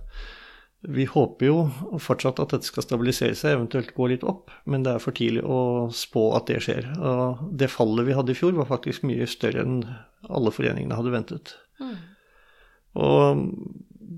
Vi 0.83 1.07
håper 1.07 1.47
jo 1.47 1.57
fortsatt 2.03 2.41
at 2.43 2.53
dette 2.53 2.67
skal 2.67 2.83
stabilisere 2.83 3.35
seg, 3.39 3.55
eventuelt 3.55 3.93
gå 3.95 4.09
litt 4.11 4.25
opp, 4.27 4.51
men 4.67 4.83
det 4.83 4.97
er 4.97 5.03
for 5.03 5.15
tidlig 5.15 5.45
å 5.47 5.89
spå 5.95 6.27
at 6.37 6.49
det 6.51 6.59
skjer. 6.65 6.89
Og 6.99 7.45
det 7.55 7.71
fallet 7.71 8.09
vi 8.09 8.17
hadde 8.17 8.35
i 8.35 8.37
fjor, 8.37 8.53
var 8.57 8.69
faktisk 8.69 9.07
mye 9.07 9.27
større 9.31 9.63
enn 9.63 9.77
alle 10.27 10.51
foreningene 10.53 10.99
hadde 10.99 11.15
ventet. 11.15 11.55
Mm. 11.79 11.95
Og 12.99 13.43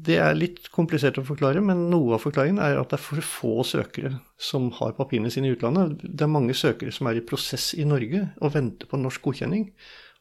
det 0.06 0.18
er 0.22 0.38
litt 0.38 0.70
komplisert 0.74 1.18
å 1.18 1.26
forklare, 1.26 1.62
men 1.66 1.88
noe 1.90 2.18
av 2.18 2.24
forklaringen 2.26 2.62
er 2.62 2.78
at 2.80 2.92
det 2.92 3.00
er 3.00 3.06
for 3.06 3.26
få 3.26 3.54
søkere 3.66 4.16
som 4.42 4.68
har 4.78 4.96
papirene 4.98 5.32
sine 5.34 5.50
i 5.50 5.56
utlandet. 5.56 6.04
Det 6.04 6.26
er 6.26 6.32
mange 6.32 6.56
søkere 6.58 6.94
som 6.94 7.10
er 7.10 7.20
i 7.20 7.26
prosess 7.26 7.72
i 7.78 7.88
Norge 7.88 8.28
og 8.38 8.54
venter 8.54 8.90
på 8.92 9.00
norsk 9.02 9.24
godkjenning. 9.26 9.70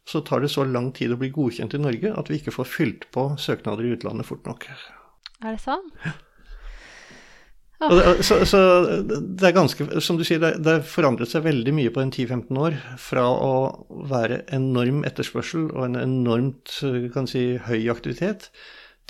Så 0.08 0.20
tar 0.24 0.44
det 0.44 0.52
så 0.52 0.66
lang 0.68 0.90
tid 0.96 1.12
å 1.12 1.20
bli 1.20 1.32
godkjent 1.32 1.76
i 1.76 1.80
Norge 1.80 2.12
at 2.12 2.30
vi 2.30 2.40
ikke 2.40 2.54
får 2.54 2.70
fylt 2.70 3.08
på 3.14 3.30
søknader 3.40 3.86
i 3.86 3.94
utlandet 3.96 4.28
fort 4.28 4.44
nok. 4.48 4.68
Er 5.42 5.56
det 5.56 5.60
sånn? 5.64 5.90
Ja. 6.04 6.14
Så, 7.80 8.38
så, 8.48 8.58
det 9.10 9.44
er 9.44 9.56
ganske 9.56 9.84
Som 10.00 10.16
du 10.16 10.22
sier, 10.24 10.38
det, 10.40 10.54
det 10.64 10.76
forandret 10.88 11.28
seg 11.28 11.42
veldig 11.44 11.74
mye 11.76 11.92
på 11.92 12.00
en 12.00 12.12
10-15 12.12 12.60
år. 12.60 12.78
Fra 13.02 13.26
å 13.28 13.50
være 14.10 14.44
enorm 14.54 15.02
etterspørsel 15.08 15.66
og 15.72 15.82
en 15.88 15.98
enormt 16.00 16.78
kan 17.12 17.28
si, 17.30 17.58
høy 17.66 17.90
aktivitet, 17.92 18.48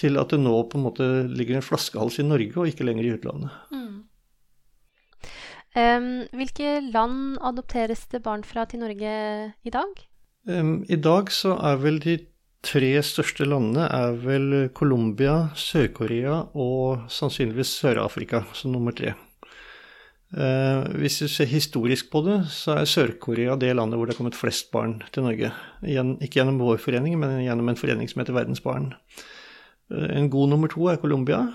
til 0.00 0.18
at 0.18 0.32
det 0.34 0.40
nå 0.42 0.56
på 0.70 0.80
en 0.80 0.86
måte 0.88 1.08
ligger 1.30 1.60
en 1.60 1.66
flaskehals 1.66 2.18
i 2.18 2.26
Norge 2.26 2.56
og 2.58 2.72
ikke 2.72 2.88
lenger 2.88 3.06
i 3.06 3.14
utlandet. 3.14 3.54
Mm. 3.70 3.94
Um, 5.74 6.10
hvilke 6.38 6.78
land 6.94 7.38
adopteres 7.42 8.06
det 8.12 8.22
barn 8.22 8.44
fra 8.46 8.64
til 8.70 8.82
Norge 8.82 9.14
i 9.50 9.72
dag? 9.74 10.04
Um, 10.46 10.84
I 10.88 10.96
dag 10.96 11.32
så 11.34 11.56
er 11.58 11.80
vel 11.82 11.98
de 12.02 12.18
tre 12.64 12.90
største 13.04 13.46
landene 13.46 13.86
er 13.92 14.16
vel 14.24 14.48
Colombia, 14.76 15.50
Sør-Korea 15.58 16.40
og 16.56 17.06
sannsynligvis 17.12 17.72
Sør-Afrika 17.82 18.44
som 18.56 18.72
nummer 18.74 18.96
tre. 18.96 19.14
Eh, 20.34 20.86
hvis 20.98 21.20
du 21.22 21.28
ser 21.30 21.46
historisk 21.46 22.08
på 22.10 22.24
det, 22.26 22.40
så 22.50 22.78
er 22.80 22.88
Sør-Korea 22.90 23.54
det 23.60 23.74
landet 23.76 24.00
hvor 24.00 24.08
det 24.08 24.16
har 24.16 24.22
kommet 24.22 24.38
flest 24.38 24.72
barn 24.74 24.96
til 25.14 25.26
Norge. 25.26 25.52
ikke 25.84 26.40
gjennom 26.40 26.58
vår 26.58 26.80
forening, 26.82 27.18
men 27.20 27.44
gjennom 27.44 27.68
en 27.70 27.78
forening 27.78 28.10
som 28.10 28.22
heter 28.22 28.34
Verdens 28.34 28.64
Barn. 28.64 28.94
Eh, 29.92 30.18
en 30.18 30.30
god 30.30 30.50
nummer 30.50 30.68
to 30.68 30.88
er 30.88 30.96
Colombia. 30.96 31.46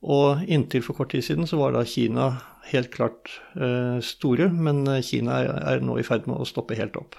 Og 0.00 0.40
inntil 0.48 0.80
for 0.80 0.96
kort 0.96 1.10
tid 1.12 1.20
siden 1.26 1.46
så 1.46 1.58
var 1.60 1.74
da 1.74 1.84
Kina 1.84 2.40
helt 2.70 2.88
klart 2.94 3.28
eh, 3.56 4.00
store, 4.00 4.48
men 4.48 4.86
Kina 5.04 5.42
er, 5.44 5.84
nå 5.84 5.98
i 6.00 6.06
ferd 6.06 6.24
med 6.30 6.40
å 6.40 6.48
stoppe 6.48 6.78
helt 6.78 6.96
opp. 6.96 7.18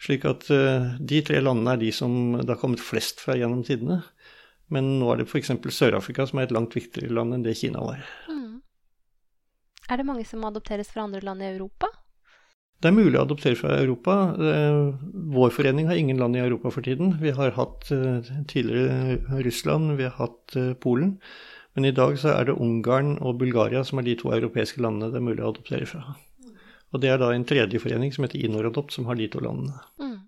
Slik 0.00 0.24
at 0.28 0.48
uh, 0.48 0.96
de 0.96 1.20
tre 1.26 1.42
landene 1.44 1.76
er 1.76 1.82
de 1.82 1.90
som 1.92 2.12
det 2.40 2.48
har 2.48 2.60
kommet 2.60 2.82
flest 2.82 3.20
fra 3.20 3.36
gjennom 3.36 3.62
tidene. 3.66 4.00
Men 4.72 4.94
nå 5.00 5.10
er 5.12 5.20
det 5.20 5.28
f.eks. 5.28 5.52
Sør-Afrika 5.76 6.24
som 6.28 6.40
er 6.40 6.48
et 6.48 6.54
langt 6.54 6.76
viktigere 6.76 7.12
land 7.12 7.36
enn 7.36 7.44
det 7.44 7.58
Kina 7.58 7.82
var. 7.84 8.04
Mm. 8.30 8.60
Er 9.90 10.00
det 10.00 10.06
mange 10.06 10.24
som 10.28 10.46
adopteres 10.46 10.92
fra 10.94 11.04
andre 11.04 11.20
land 11.26 11.44
i 11.44 11.50
Europa? 11.50 11.90
Det 12.80 12.88
er 12.88 12.96
mulig 12.96 13.18
å 13.18 13.26
adoptere 13.26 13.58
fra 13.60 13.76
Europa. 13.76 14.16
Uh, 14.40 14.96
vår 15.36 15.52
forening 15.52 15.90
har 15.90 16.00
ingen 16.00 16.22
land 16.22 16.38
i 16.38 16.44
Europa 16.46 16.72
for 16.72 16.86
tiden. 16.86 17.18
Vi 17.20 17.34
har 17.36 17.52
hatt 17.58 17.90
uh, 17.92 18.24
tidligere 18.48 19.42
Russland, 19.44 19.98
vi 20.00 20.08
har 20.08 20.16
hatt 20.16 20.56
Polen. 20.80 21.18
Men 21.76 21.86
i 21.86 21.94
dag 21.94 22.16
så 22.18 22.32
er 22.32 22.48
det 22.48 22.56
Ungarn 22.56 23.18
og 23.20 23.36
Bulgaria 23.42 23.84
som 23.86 24.00
er 24.00 24.08
de 24.08 24.16
to 24.18 24.32
europeiske 24.34 24.80
landene 24.82 25.12
det 25.12 25.20
er 25.20 25.28
mulig 25.28 25.44
å 25.44 25.52
adoptere 25.52 25.86
fra. 25.86 26.16
Og 26.90 27.02
det 27.02 27.12
er 27.12 27.20
da 27.22 27.30
en 27.34 27.46
tredje 27.46 27.80
forening 27.82 28.12
som 28.14 28.26
heter 28.26 28.42
Inoradopt, 28.42 28.92
som 28.96 29.06
har 29.06 29.18
de 29.18 29.28
to 29.30 29.42
landene. 29.44 29.78
Mm. 30.02 30.18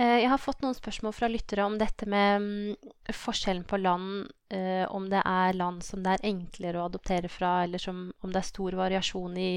Eh, 0.00 0.18
jeg 0.22 0.30
har 0.32 0.40
fått 0.40 0.62
noen 0.64 0.76
spørsmål 0.76 1.12
fra 1.12 1.28
lyttere 1.28 1.66
om 1.68 1.76
dette 1.80 2.06
med 2.08 2.44
mm, 2.44 2.92
forskjellen 3.12 3.66
på 3.68 3.80
land. 3.82 4.30
Eh, 4.48 4.86
om 4.88 5.10
det 5.12 5.20
er 5.20 5.58
land 5.58 5.84
som 5.84 6.00
det 6.04 6.14
er 6.16 6.30
enklere 6.30 6.80
å 6.80 6.86
adoptere 6.88 7.28
fra, 7.28 7.58
eller 7.66 7.82
som, 7.82 8.06
om 8.24 8.32
det 8.32 8.40
er 8.40 8.48
stor 8.48 8.78
variasjon 8.80 9.36
i 9.36 9.50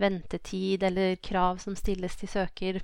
ventetid 0.00 0.86
eller 0.88 1.20
krav 1.20 1.60
som 1.60 1.76
stilles 1.76 2.16
til 2.16 2.32
søker. 2.32 2.80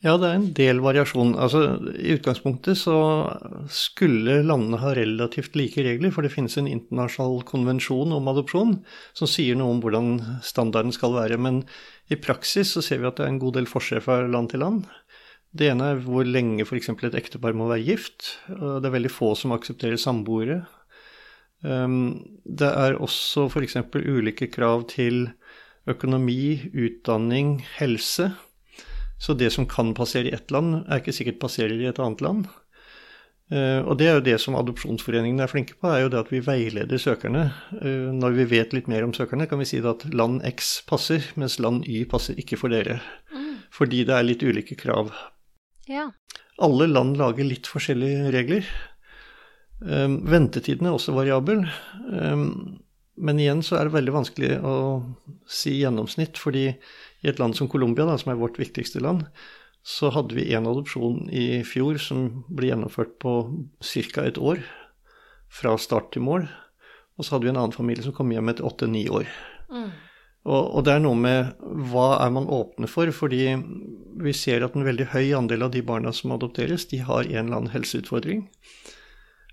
Ja, 0.00 0.14
det 0.16 0.28
er 0.30 0.36
en 0.38 0.52
del 0.56 0.78
variasjon. 0.80 1.34
Altså, 1.36 1.76
I 1.92 2.14
utgangspunktet 2.16 2.78
så 2.80 2.94
skulle 3.68 4.38
landene 4.48 4.78
ha 4.80 4.94
relativt 4.96 5.58
like 5.60 5.84
regler, 5.84 6.14
for 6.14 6.24
det 6.24 6.32
finnes 6.32 6.56
en 6.56 6.70
internasjonal 6.70 7.42
konvensjon 7.48 8.14
om 8.16 8.30
adopsjon 8.32 8.78
som 9.12 9.28
sier 9.28 9.58
noe 9.60 9.74
om 9.74 9.82
hvordan 9.84 10.40
standarden 10.46 10.96
skal 10.96 11.12
være. 11.18 11.36
Men 11.36 11.60
i 12.08 12.16
praksis 12.16 12.72
så 12.72 12.84
ser 12.84 13.02
vi 13.02 13.10
at 13.10 13.20
det 13.20 13.26
er 13.26 13.34
en 13.34 13.42
god 13.44 13.58
del 13.60 13.68
forskjell 13.68 14.00
fra 14.06 14.22
land 14.24 14.54
til 14.54 14.64
land. 14.64 14.88
Det 15.52 15.68
ene 15.68 15.92
er 15.92 16.02
hvor 16.06 16.24
lenge 16.24 16.64
f.eks. 16.64 16.94
et 16.94 17.20
ektepar 17.20 17.52
må 17.52 17.68
være 17.68 17.84
gift. 17.84 18.36
Det 18.48 18.86
er 18.86 18.96
veldig 18.96 19.12
få 19.12 19.34
som 19.36 19.52
aksepterer 19.52 20.00
samboere. 20.00 20.62
Ehm, 21.66 22.22
det 22.48 22.72
er 22.72 22.96
også 22.96 23.50
f.eks. 23.50 23.76
ulike 24.00 24.48
krav 24.48 24.88
til 24.88 25.26
økonomi, 25.90 26.70
utdanning, 26.72 27.58
helse. 27.76 28.30
Så 29.20 29.36
det 29.36 29.50
som 29.52 29.68
kan 29.68 29.92
passere 29.94 30.30
i 30.30 30.34
ett 30.34 30.50
land, 30.54 30.82
er 30.88 31.02
ikke 31.02 31.14
sikkert 31.14 31.40
passerer 31.42 31.76
i 31.76 31.88
et 31.90 32.00
annet 32.00 32.22
land. 32.24 32.48
Uh, 33.50 33.82
og 33.82 33.96
det 33.98 34.06
er 34.06 34.14
jo 34.14 34.26
det 34.28 34.36
som 34.38 34.54
adopsjonsforeningene 34.54 35.42
er 35.42 35.50
flinke 35.50 35.74
på, 35.74 35.90
er 35.90 36.04
jo 36.04 36.10
det 36.12 36.20
at 36.22 36.28
vi 36.30 36.38
veileder 36.46 37.02
søkerne. 37.02 37.48
Uh, 37.82 38.08
når 38.14 38.36
vi 38.38 38.46
vet 38.52 38.76
litt 38.76 38.88
mer 38.90 39.04
om 39.04 39.14
søkerne, 39.16 39.48
kan 39.50 39.58
vi 39.60 39.66
si 39.68 39.82
at 39.82 40.06
land 40.14 40.38
X 40.46 40.78
passer, 40.88 41.26
mens 41.40 41.58
land 41.60 41.82
Y 41.84 42.04
passer 42.08 42.38
ikke 42.40 42.60
for 42.60 42.72
dere. 42.72 43.00
Mm. 43.34 43.58
Fordi 43.74 44.04
det 44.06 44.14
er 44.16 44.28
litt 44.28 44.46
ulike 44.46 44.78
krav. 44.78 45.10
Ja. 45.90 46.08
Alle 46.62 46.86
land 46.86 47.18
lager 47.18 47.44
litt 47.48 47.68
forskjellige 47.68 48.30
regler. 48.36 48.70
Um, 49.82 50.20
ventetiden 50.30 50.86
er 50.86 50.94
også 50.94 51.16
variabel. 51.16 51.66
Men 53.20 53.40
igjen 53.40 53.60
så 53.64 53.76
er 53.76 53.88
det 53.88 53.96
veldig 53.96 54.12
vanskelig 54.14 54.50
å 54.64 54.74
si 55.50 55.74
gjennomsnitt, 55.80 56.38
fordi 56.40 56.70
i 57.22 57.30
et 57.30 57.40
land 57.40 57.56
som 57.56 57.68
Colombia, 57.68 58.06
som 58.18 58.32
er 58.32 58.40
vårt 58.40 58.58
viktigste 58.60 59.02
land, 59.02 59.26
så 59.82 60.10
hadde 60.12 60.36
vi 60.36 60.50
én 60.52 60.68
adopsjon 60.68 61.28
i 61.32 61.62
fjor 61.64 61.98
som 62.00 62.44
ble 62.52 62.70
gjennomført 62.70 63.16
på 63.22 63.34
ca. 63.80 64.26
et 64.26 64.38
år. 64.38 64.60
Fra 65.50 65.74
start 65.78 66.12
til 66.12 66.22
mål. 66.22 66.46
Og 67.18 67.24
så 67.24 67.34
hadde 67.34 67.48
vi 67.48 67.50
en 67.52 67.58
annen 67.58 67.74
familie 67.74 68.04
som 68.04 68.14
kom 68.14 68.30
hjem 68.32 68.52
etter 68.52 68.66
åtte-ni 68.68 69.08
år. 69.10 69.26
Mm. 69.72 69.90
Og, 70.48 70.62
og, 70.62 70.84
det 70.86 70.94
er 70.94 71.02
noe 71.04 71.18
med 71.18 71.50
hva 71.90 72.22
er 72.22 72.30
man 72.32 72.48
åpne 72.48 72.88
for? 72.88 73.10
Fordi 73.12 73.42
vi 74.20 74.32
ser 74.36 74.64
at 74.64 74.76
en 74.76 74.86
veldig 74.86 75.10
høy 75.12 75.34
andel 75.36 75.66
av 75.66 75.74
de 75.74 75.82
barna 75.84 76.14
som 76.16 76.32
adopteres, 76.32 76.86
de 76.88 77.02
har 77.04 77.26
en 77.26 77.44
eller 77.44 77.58
annen 77.58 77.74
helseutfordring. 77.74 78.46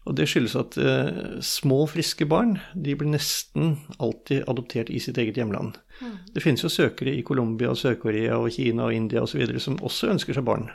Og 0.08 0.16
det 0.16 0.28
skyldes 0.32 0.56
at 0.56 0.78
eh, 0.80 1.38
små, 1.44 1.82
friske 1.92 2.28
barn 2.30 2.56
de 2.74 2.96
blir 2.96 3.12
nesten 3.12 3.76
alltid 4.00 4.48
adoptert 4.48 4.92
i 4.94 5.02
sitt 5.04 5.20
eget 5.20 5.40
hjemland. 5.40 5.78
Mm. 6.00 6.18
Det 6.34 6.44
finnes 6.44 6.64
jo 6.64 6.72
søkere 6.72 7.12
i 7.12 7.24
Colombia, 7.28 7.74
Sør-Korea, 7.76 8.38
og 8.40 8.54
Kina 8.56 8.88
og 8.88 8.96
India 8.96 9.26
osv. 9.26 9.44
som 9.64 9.80
også 9.84 10.14
ønsker 10.14 10.38
seg 10.38 10.48
barn. 10.48 10.70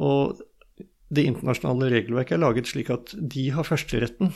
Og 0.00 0.40
det 1.10 1.26
internasjonale 1.26 1.90
regelverket 1.94 2.36
er 2.36 2.42
laget 2.42 2.70
slik 2.70 2.90
at 2.94 3.14
de 3.14 3.48
har 3.54 3.66
førsteretten. 3.66 4.34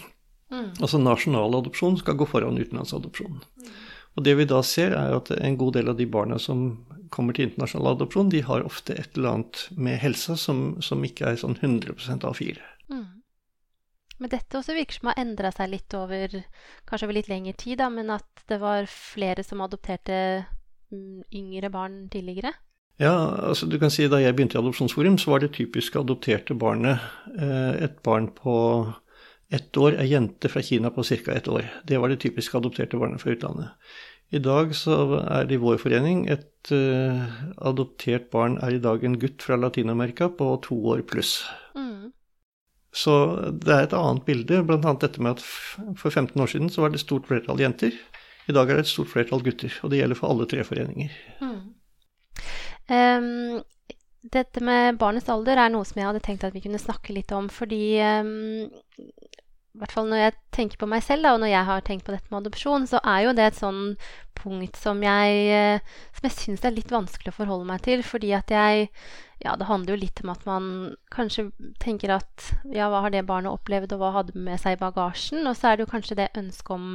Mm. 0.52 0.71
Altså 0.78 1.00
nasjonal 1.02 1.59
adopsjon 1.59 1.99
skal 1.99 2.18
gå 2.21 2.28
foran 2.30 2.61
utenlandsadopsjon. 2.61 3.40
Mm. 3.42 3.75
Og 4.14 4.26
det 4.26 4.37
vi 4.38 4.47
da 4.47 4.61
ser, 4.62 4.94
er 4.94 5.16
at 5.16 5.33
en 5.35 5.59
god 5.59 5.75
del 5.78 5.90
av 5.90 5.99
de 5.99 6.06
barna 6.06 6.38
som 6.38 6.85
kommer 7.14 7.35
til 7.35 7.49
internasjonal 7.49 7.94
adopsjon, 7.97 8.30
de 8.30 8.42
har 8.47 8.66
ofte 8.66 8.94
et 8.94 9.18
eller 9.18 9.38
annet 9.38 9.64
med 9.75 9.99
helsa 10.02 10.38
som, 10.38 10.76
som 10.83 11.02
ikke 11.06 11.33
er 11.33 11.40
sånn 11.40 11.59
100 11.61 11.97
A4. 12.30 12.62
Mm. 12.92 13.06
Men 14.25 14.33
dette 14.33 14.57
også 14.57 14.73
virker 14.73 14.97
som 14.97 15.11
har 15.11 15.19
endra 15.21 15.50
seg 15.52 15.69
litt 15.69 15.95
over 15.99 16.33
kanskje 16.88 17.04
over 17.04 17.16
litt 17.19 17.26
lengre 17.28 17.52
tid, 17.61 17.76
da, 17.83 17.90
men 17.93 18.09
at 18.09 18.45
det 18.49 18.57
var 18.62 18.87
flere 18.88 19.45
som 19.45 19.61
adopterte 19.61 20.16
mm, 20.88 21.26
yngre 21.28 21.69
barn 21.69 22.07
tidligere? 22.09 22.54
Ja, 22.97 23.12
altså 23.50 23.66
du 23.69 23.76
kan 23.83 23.90
si 23.93 24.07
Da 24.09 24.23
jeg 24.23 24.33
begynte 24.33 24.57
i 24.57 24.62
Adopsjonsforum, 24.62 25.19
så 25.21 25.35
var 25.35 25.43
det 25.43 25.50
typiske 25.59 26.00
adopterte 26.00 26.57
barnet 26.57 27.04
eh, 27.37 27.85
et 27.85 27.99
barn 28.07 28.31
på 28.33 28.54
ett 29.52 29.76
år, 29.76 29.99
ei 30.00 30.07
jente 30.09 30.49
fra 30.49 30.62
Kina 30.64 30.88
på 30.95 31.04
ca. 31.04 31.35
ett 31.35 31.49
år. 31.52 31.69
Det 31.85 32.00
var 32.00 32.09
det 32.09 32.23
typiske 32.25 32.57
adopterte 32.57 32.97
barnet 32.97 33.21
fra 33.21 33.35
utlandet. 33.35 33.76
I 34.33 34.40
dag 34.40 34.73
så 34.75 35.19
er 35.21 35.45
det 35.45 35.59
i 35.59 35.61
vår 35.61 35.76
forening 35.83 36.25
et 36.33 36.73
uh, 36.73 37.21
adoptert 37.61 38.31
barn 38.33 38.57
er 38.64 38.78
i 38.78 38.81
dag 38.83 39.04
en 39.04 39.19
gutt 39.21 39.45
fra 39.45 39.61
Latin-Amerika 39.61 40.31
på 40.33 40.49
to 40.64 40.81
år 40.95 41.04
pluss. 41.07 41.43
Så 42.95 43.15
det 43.51 43.73
er 43.75 43.89
et 43.89 43.97
annet 43.99 44.25
bilde, 44.27 44.61
bl.a. 44.67 44.93
dette 45.03 45.23
med 45.23 45.37
at 45.37 45.45
for 45.99 46.11
15 46.11 46.41
år 46.41 46.51
siden 46.53 46.71
så 46.71 46.85
var 46.85 46.93
det 46.93 47.01
et 47.01 47.07
stort 47.07 47.27
flertall 47.27 47.63
jenter. 47.63 47.97
I 48.47 48.55
dag 48.55 48.69
er 48.69 48.79
det 48.79 48.85
et 48.85 48.93
stort 48.93 49.11
flertall 49.11 49.43
gutter, 49.43 49.73
og 49.83 49.91
det 49.91 49.99
gjelder 49.99 50.19
for 50.19 50.31
alle 50.31 50.47
tre 50.51 50.65
foreninger. 50.67 51.15
Mm. 51.43 51.57
Um, 52.95 53.63
dette 54.35 54.63
med 54.65 54.99
barnets 55.01 55.31
alder 55.33 55.59
er 55.61 55.73
noe 55.73 55.87
som 55.89 55.99
jeg 56.01 56.09
hadde 56.11 56.23
tenkt 56.25 56.47
at 56.47 56.55
vi 56.55 56.63
kunne 56.65 56.81
snakke 56.81 57.17
litt 57.17 57.33
om. 57.35 57.49
Fordi 57.53 57.83
um, 58.23 58.69
hvert 59.81 59.95
fall 59.95 60.07
når 60.11 60.21
jeg 60.21 60.35
tenker 60.54 60.78
på 60.78 60.88
meg 60.90 61.02
selv, 61.02 61.26
da, 61.26 61.35
og 61.35 61.43
når 61.43 61.50
jeg 61.50 61.69
har 61.69 61.85
tenkt 61.87 62.07
på 62.07 62.14
dette 62.14 62.31
med 62.31 62.45
adopsjon, 62.45 62.87
så 62.87 63.00
er 63.02 63.25
jo 63.25 63.35
det 63.35 63.47
et 63.49 63.59
sånn 63.59 63.81
punkt 64.38 64.78
som 64.78 65.00
jeg, 65.02 65.38
eh, 65.50 65.95
som 66.14 66.28
jeg 66.28 66.37
syns 66.37 66.66
er 66.66 66.76
litt 66.76 66.93
vanskelig 66.95 67.33
å 67.33 67.38
forholde 67.40 67.66
meg 67.69 67.83
til. 67.87 68.04
Fordi 68.07 68.35
at 68.37 68.54
jeg 68.54 68.90
Ja, 69.45 69.57
det 69.61 69.66
handler 69.66 69.93
jo 69.93 70.00
litt 70.00 70.21
om 70.23 70.31
at 70.33 70.45
man 70.47 70.66
kanskje 71.12 71.50
tenker 71.83 72.14
at 72.14 72.54
ja, 72.73 72.87
hva 72.88 73.02
har 73.04 73.11
det 73.12 73.26
barnet 73.28 73.52
opplevd, 73.52 73.93
og 73.93 74.00
hva 74.00 74.12
hadde 74.14 74.38
med 74.38 74.61
seg 74.62 74.78
i 74.78 74.81
bagasjen? 74.81 75.43
Og 75.45 75.59
så 75.59 75.69
er 75.69 75.76
det 75.76 75.85
jo 75.85 75.90
kanskje 75.90 76.16
det 76.16 76.31
ønsket 76.38 76.71
om 76.71 76.87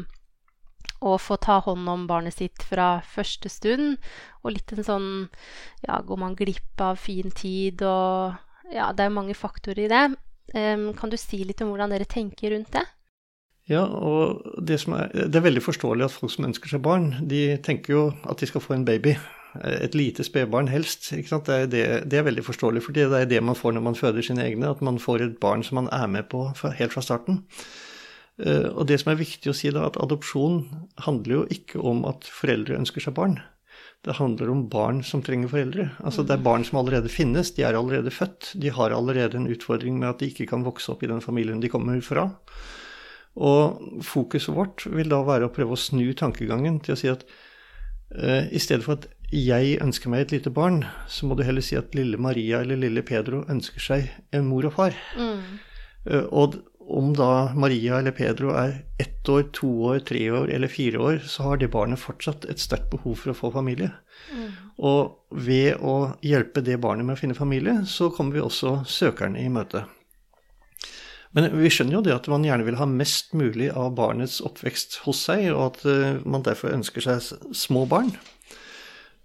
å 1.06 1.18
få 1.20 1.38
ta 1.38 1.60
hånd 1.64 1.88
om 1.88 2.08
barnet 2.08 2.40
sitt 2.40 2.64
fra 2.66 3.04
første 3.06 3.52
stund. 3.52 4.00
Og 4.42 4.56
litt 4.56 4.74
en 4.74 4.88
sånn 4.88 5.10
Ja, 5.86 6.00
går 6.02 6.18
man 6.18 6.40
glipp 6.40 6.82
av 6.82 6.98
fin 6.98 7.30
tid 7.30 7.84
og 7.84 8.40
Ja, 8.72 8.92
det 8.94 9.04
er 9.04 9.12
jo 9.12 9.20
mange 9.20 9.38
faktorer 9.38 9.86
i 9.86 9.92
det. 9.92 10.04
Um, 10.54 10.90
kan 10.98 11.12
du 11.12 11.18
si 11.20 11.44
litt 11.46 11.62
om 11.62 11.74
hvordan 11.74 11.94
dere 11.94 12.08
tenker 12.10 12.56
rundt 12.56 12.72
det? 12.74 12.86
Ja, 13.70 13.84
og 13.86 14.42
det, 14.58 14.80
er, 14.88 15.12
det, 15.14 15.36
er, 15.38 15.46
veldig 15.46 15.62
forståelig 15.62 16.08
at 16.08 16.16
folk 16.16 16.32
som 16.34 16.48
ønsker 16.48 16.72
seg 16.72 16.82
barn, 16.82 17.12
de 17.30 17.60
tenker 17.62 17.94
jo 17.94 18.06
at 18.26 18.42
de 18.42 18.50
skal 18.50 18.64
få 18.66 18.74
en 18.80 18.86
baby. 18.88 19.14
Et 19.66 19.94
lite 19.98 20.26
spedbarn 20.26 20.70
helst. 20.70 21.12
ikke 21.14 21.30
sant? 21.30 21.46
Det 21.50 21.56
er, 21.56 21.70
det, 21.70 21.84
det 22.10 22.20
er 22.20 22.26
veldig 22.26 22.46
forståelig, 22.46 22.82
for 22.86 22.98
det 22.98 23.06
er 23.14 23.30
det 23.30 23.44
man 23.46 23.58
får 23.58 23.76
når 23.76 23.86
man 23.86 23.98
føder 23.98 24.26
sine 24.26 24.46
egne. 24.46 24.74
At 24.74 24.82
man 24.86 24.98
får 25.02 25.26
et 25.26 25.38
barn 25.42 25.66
som 25.66 25.84
man 25.84 25.92
er 25.94 26.10
med 26.10 26.30
på 26.34 26.48
helt 26.80 26.96
fra 26.96 27.06
starten. 27.06 27.44
Eh, 28.40 28.70
og 28.70 28.88
det 28.90 29.00
som 29.02 29.14
er 29.14 29.22
viktig 29.22 29.52
å 29.52 29.58
si 29.58 29.72
da, 29.74 29.86
at 29.90 30.00
adopsjon 30.02 30.64
handler 31.06 31.36
jo 31.36 31.46
ikke 31.54 31.82
om 31.86 32.06
at 32.10 32.30
foreldre 32.30 32.78
ønsker 32.80 33.06
seg 33.06 33.18
barn. 33.18 33.38
Det 34.06 34.16
handler 34.16 34.50
om 34.54 34.64
barn 34.72 35.02
som 35.04 35.22
trenger 35.24 35.52
foreldre. 35.52 35.90
Altså 36.08 36.24
Det 36.24 36.38
er 36.38 36.44
barn 36.44 36.64
som 36.64 36.80
allerede 36.80 37.12
finnes, 37.12 37.52
de 37.52 37.66
er 37.68 37.76
allerede 37.76 38.12
født. 38.12 38.54
De 38.56 38.72
har 38.72 38.96
allerede 38.96 39.38
en 39.38 39.50
utfordring 39.52 40.00
med 40.00 40.10
at 40.10 40.22
de 40.22 40.30
ikke 40.32 40.48
kan 40.48 40.64
vokse 40.64 40.92
opp 40.94 41.04
i 41.04 41.10
den 41.12 41.20
familien 41.22 41.60
de 41.60 41.72
kommer 41.72 42.00
fra. 42.02 42.30
Og 43.36 44.04
fokuset 44.04 44.56
vårt 44.56 44.86
vil 44.88 45.12
da 45.12 45.20
være 45.28 45.50
å 45.50 45.54
prøve 45.54 45.76
å 45.76 45.80
snu 45.80 46.14
tankegangen 46.18 46.80
til 46.84 46.96
å 46.96 47.00
si 47.00 47.12
at 47.12 47.26
uh, 48.16 48.48
i 48.48 48.60
stedet 48.60 48.88
for 48.88 48.98
at 48.98 49.10
jeg 49.36 49.78
ønsker 49.84 50.10
meg 50.10 50.26
et 50.26 50.32
lite 50.38 50.50
barn, 50.50 50.82
så 51.08 51.28
må 51.28 51.36
du 51.38 51.44
heller 51.46 51.62
si 51.62 51.78
at 51.78 51.94
lille 51.94 52.18
Maria 52.18 52.64
eller 52.64 52.80
lille 52.80 53.04
Pedro 53.06 53.44
ønsker 53.52 53.84
seg 53.84 54.08
en 54.34 54.48
mor 54.50 54.66
og 54.72 54.78
far. 54.80 54.98
Mm. 55.20 55.44
Uh, 56.08 56.26
og 56.32 56.62
om 56.90 57.12
da 57.14 57.52
Maria 57.56 58.00
eller 58.00 58.16
Pedro 58.16 58.54
er 58.58 58.80
ett 59.02 59.30
år, 59.30 59.46
to 59.54 59.70
år, 59.92 60.00
tre 60.08 60.24
år 60.32 60.50
eller 60.54 60.72
fire 60.72 61.00
år, 61.00 61.20
så 61.28 61.46
har 61.46 61.60
det 61.62 61.72
barnet 61.74 62.02
fortsatt 62.02 62.48
et 62.50 62.62
sterkt 62.62 62.90
behov 62.94 63.20
for 63.22 63.34
å 63.34 63.38
få 63.38 63.52
familie. 63.54 63.92
Mm. 64.34 64.50
Og 64.90 65.38
ved 65.46 65.78
å 65.86 66.16
hjelpe 66.26 66.64
det 66.66 66.80
barnet 66.82 67.06
med 67.06 67.18
å 67.18 67.22
finne 67.22 67.38
familie, 67.38 67.84
så 67.86 68.10
kommer 68.14 68.38
vi 68.38 68.44
også 68.44 68.80
søkerne 68.90 69.42
i 69.44 69.52
møte. 69.54 69.86
Men 71.38 71.52
vi 71.60 71.70
skjønner 71.70 72.00
jo 72.00 72.06
det 72.08 72.16
at 72.16 72.28
man 72.32 72.46
gjerne 72.48 72.66
vil 72.66 72.80
ha 72.80 72.88
mest 72.90 73.36
mulig 73.38 73.70
av 73.70 73.94
barnets 73.98 74.40
oppvekst 74.42 75.04
hos 75.06 75.22
seg, 75.30 75.52
og 75.54 75.62
at 75.68 75.86
eh, 75.86 76.18
man 76.26 76.46
derfor 76.46 76.74
ønsker 76.74 77.06
seg 77.06 77.54
små 77.54 77.86
barn. 77.90 78.10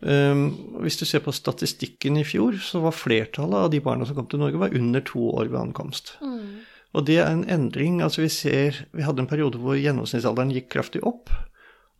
Um, 0.05 0.51
hvis 0.85 0.99
du 1.01 1.07
ser 1.09 1.23
på 1.25 1.33
statistikken 1.33 2.19
i 2.21 2.27
fjor, 2.29 2.59
så 2.61 2.83
var 2.85 2.93
flertallet 2.93 3.57
av 3.57 3.71
de 3.73 3.81
barna 3.81 4.05
som 4.05 4.19
kom 4.19 4.29
til 4.29 4.43
Norge, 4.43 4.61
var 4.61 4.77
under 4.77 5.01
to 5.07 5.31
år 5.33 5.49
ved 5.49 5.63
ankomst. 5.63 6.19
Mm. 6.21 6.61
Og 6.95 7.07
det 7.09 7.19
er 7.21 7.33
en 7.33 7.45
endring. 7.51 8.01
altså 8.03 8.23
Vi 8.23 8.31
ser, 8.31 8.85
vi 8.95 9.03
hadde 9.03 9.25
en 9.25 9.31
periode 9.31 9.59
hvor 9.61 9.79
gjennomsnittsalderen 9.79 10.55
gikk 10.55 10.71
kraftig 10.77 11.03
opp, 11.07 11.33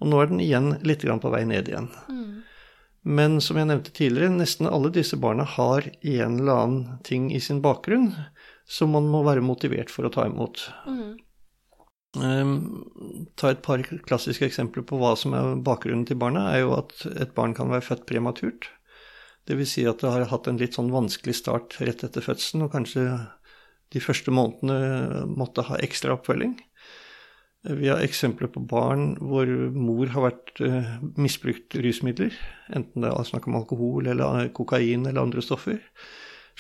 og 0.03 0.11
nå 0.11 0.21
er 0.21 0.31
den 0.31 0.43
igjen 0.43 0.77
litt 0.87 1.05
på 1.05 1.33
vei 1.33 1.45
ned 1.49 1.71
igjen. 1.71 1.91
Mm. 2.09 2.43
Men 3.05 3.41
som 3.45 3.59
jeg 3.61 3.69
nevnte 3.69 3.93
tidligere, 3.93 4.33
nesten 4.33 4.71
alle 4.71 4.91
disse 4.95 5.19
barna 5.21 5.45
har 5.45 5.85
en 5.85 6.39
eller 6.41 6.55
annen 6.55 7.03
ting 7.05 7.29
i 7.35 7.41
sin 7.41 7.61
bakgrunn 7.65 8.15
som 8.65 8.95
man 8.97 9.11
må 9.13 9.21
være 9.27 9.45
motivert 9.45 9.93
for 9.93 10.09
å 10.09 10.13
ta 10.13 10.25
imot. 10.31 10.63
Mm. 10.89 11.13
Um, 12.15 12.55
ta 13.37 13.51
et 13.51 13.63
par 13.67 13.83
klassiske 13.83 14.47
eksempler 14.47 14.87
på 14.87 14.97
hva 15.01 15.13
som 15.19 15.35
er 15.37 15.59
bakgrunnen 15.67 16.07
til 16.09 16.19
barna, 16.21 16.47
er 16.55 16.63
jo 16.63 16.77
at 16.79 16.95
et 17.11 17.35
barn 17.37 17.57
kan 17.59 17.73
være 17.75 17.85
født 17.91 18.07
prematurt. 18.09 18.71
Dvs. 19.51 19.75
Si 19.75 19.85
at 19.89 20.01
det 20.01 20.13
har 20.15 20.31
hatt 20.31 20.49
en 20.49 20.61
litt 20.61 20.79
sånn 20.79 20.93
vanskelig 20.95 21.37
start 21.43 21.77
rett 21.85 22.07
etter 22.07 22.25
fødselen, 22.25 22.65
og 22.65 22.73
kanskje 22.73 23.09
de 23.93 24.03
første 24.03 24.33
månedene 24.35 25.27
måtte 25.29 25.67
ha 25.69 25.79
ekstra 25.85 26.17
oppfølging. 26.17 26.57
Vi 27.65 27.89
har 27.89 28.03
eksempler 28.05 28.51
på 28.53 28.61
barn 28.69 29.15
hvor 29.25 29.49
mor 29.73 30.11
har 30.13 30.27
vært 30.27 30.61
uh, 30.61 30.91
misbrukt 31.17 31.77
rusmidler, 31.81 32.35
enten 32.77 33.07
det 33.07 33.09
er 33.09 33.29
snakk 33.29 33.49
om 33.49 33.57
alkohol 33.57 34.11
eller 34.13 34.51
kokain 34.57 35.07
eller 35.09 35.23
andre 35.23 35.45
stoffer. 35.45 35.81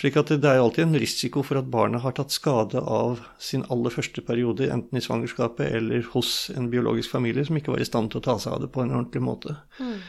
Slik 0.00 0.16
at 0.18 0.32
det 0.32 0.48
er 0.48 0.58
alltid 0.58 0.88
en 0.88 0.98
risiko 0.98 1.44
for 1.46 1.60
at 1.60 1.68
barnet 1.70 2.02
har 2.02 2.16
tatt 2.16 2.32
skade 2.34 2.80
av 2.80 3.20
sin 3.38 3.62
aller 3.70 3.92
første 3.94 4.24
periode, 4.26 4.66
enten 4.72 4.98
i 4.98 5.02
svangerskapet 5.04 5.70
eller 5.76 6.08
hos 6.16 6.48
en 6.56 6.66
biologisk 6.72 7.12
familie 7.14 7.44
som 7.46 7.60
ikke 7.60 7.76
var 7.76 7.84
i 7.84 7.86
stand 7.86 8.10
til 8.10 8.22
å 8.22 8.26
ta 8.26 8.38
seg 8.42 8.56
av 8.56 8.64
det 8.64 8.72
på 8.74 8.82
en 8.82 8.90
ordentlig 8.96 9.22
måte. 9.22 9.54
Mm. 9.78 10.00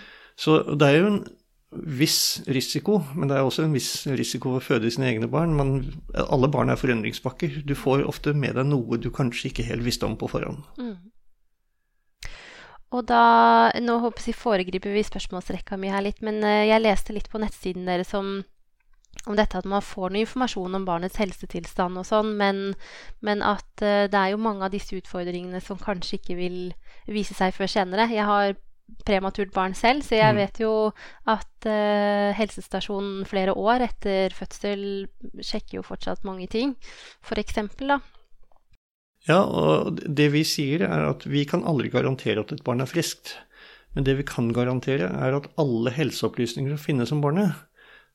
Så 0.42 0.58
det 0.74 0.90
er 0.90 0.98
jo 0.98 1.12
en 1.12 1.22
viss 1.84 2.44
risiko, 2.48 3.00
men 3.16 3.30
det 3.30 3.38
er 3.38 3.48
også 3.48 3.66
en 3.66 3.76
viss 3.76 4.06
risiko 4.08 4.56
å 4.56 4.64
føde 4.64 4.92
sine 4.94 5.10
egne 5.12 5.30
barn. 5.32 5.56
Men 5.58 5.76
alle 6.26 6.50
barn 6.52 6.72
er 6.72 6.80
forundringspakker. 6.80 7.62
Du 7.68 7.76
får 7.78 8.06
ofte 8.08 8.36
med 8.38 8.56
deg 8.60 8.70
noe 8.70 9.00
du 9.02 9.12
kanskje 9.14 9.52
ikke 9.52 9.68
helt 9.68 9.86
visste 9.86 10.08
om 10.08 10.18
på 10.20 10.30
forhånd. 10.32 10.64
Mm. 10.80 10.96
Og 12.96 13.06
da 13.10 13.72
Nå 13.82 14.00
håper 14.04 14.30
jeg 14.30 14.38
foregriper 14.40 14.94
vi 14.94 15.06
spørsmålsrekka 15.06 15.78
mi 15.80 15.92
her 15.92 16.06
litt, 16.06 16.22
men 16.26 16.44
eh, 16.46 16.68
jeg 16.70 16.84
leste 16.84 17.16
litt 17.16 17.32
på 17.32 17.42
nettsiden 17.42 17.88
deres 17.90 18.14
om, 18.16 18.38
om 19.26 19.36
dette 19.36 19.60
at 19.60 19.68
man 19.68 19.84
får 19.84 20.14
noe 20.14 20.24
informasjon 20.24 20.78
om 20.78 20.86
barnets 20.88 21.20
helsetilstand 21.20 22.00
og 22.00 22.08
sånn, 22.08 22.36
men, 22.40 22.62
men, 23.26 23.44
at 23.44 23.68
uh, 23.84 24.06
det 24.12 24.22
er 24.22 24.36
jo 24.36 24.44
mange 24.44 24.64
av 24.68 24.72
disse 24.76 24.96
utfordringene 24.96 25.60
som 25.66 25.82
kanskje 25.82 26.20
ikke 26.22 26.38
vil 26.40 26.60
vise 27.10 27.36
seg 27.36 27.56
før 27.58 27.72
senere. 27.72 28.08
Jeg 28.14 28.28
har 28.30 28.56
prematurt 29.06 29.54
barn 29.54 29.74
selv, 29.78 30.04
så 30.06 30.18
jeg 30.18 30.34
mm. 30.36 30.40
vet 30.42 30.60
jo 30.62 30.74
at 31.32 31.68
uh, 31.70 32.34
helsestasjonen 32.38 33.26
flere 33.30 33.56
år 33.58 33.86
etter 33.88 34.34
fødsel 34.36 34.84
sjekker 35.42 35.80
jo 35.80 35.86
fortsatt 35.86 36.26
mange 36.28 36.48
ting, 36.52 36.76
f.eks. 37.26 37.58
da. 37.82 38.00
Ja, 39.26 39.42
og 39.42 40.02
det 40.06 40.30
vi 40.36 40.44
sier 40.46 40.86
er 40.86 41.08
at 41.10 41.26
vi 41.26 41.48
kan 41.50 41.66
aldri 41.66 41.90
garantere 41.94 42.44
at 42.46 42.54
et 42.54 42.66
barn 42.66 42.84
er 42.84 42.90
friskt. 42.90 43.34
Men 43.96 44.06
det 44.06 44.18
vi 44.20 44.26
kan 44.28 44.52
garantere, 44.54 45.08
er 45.08 45.38
at 45.38 45.48
alle 45.62 45.94
helseopplysninger 45.96 46.76
som 46.76 46.84
finnes 46.84 47.14
om 47.16 47.24
barnet, 47.24 47.56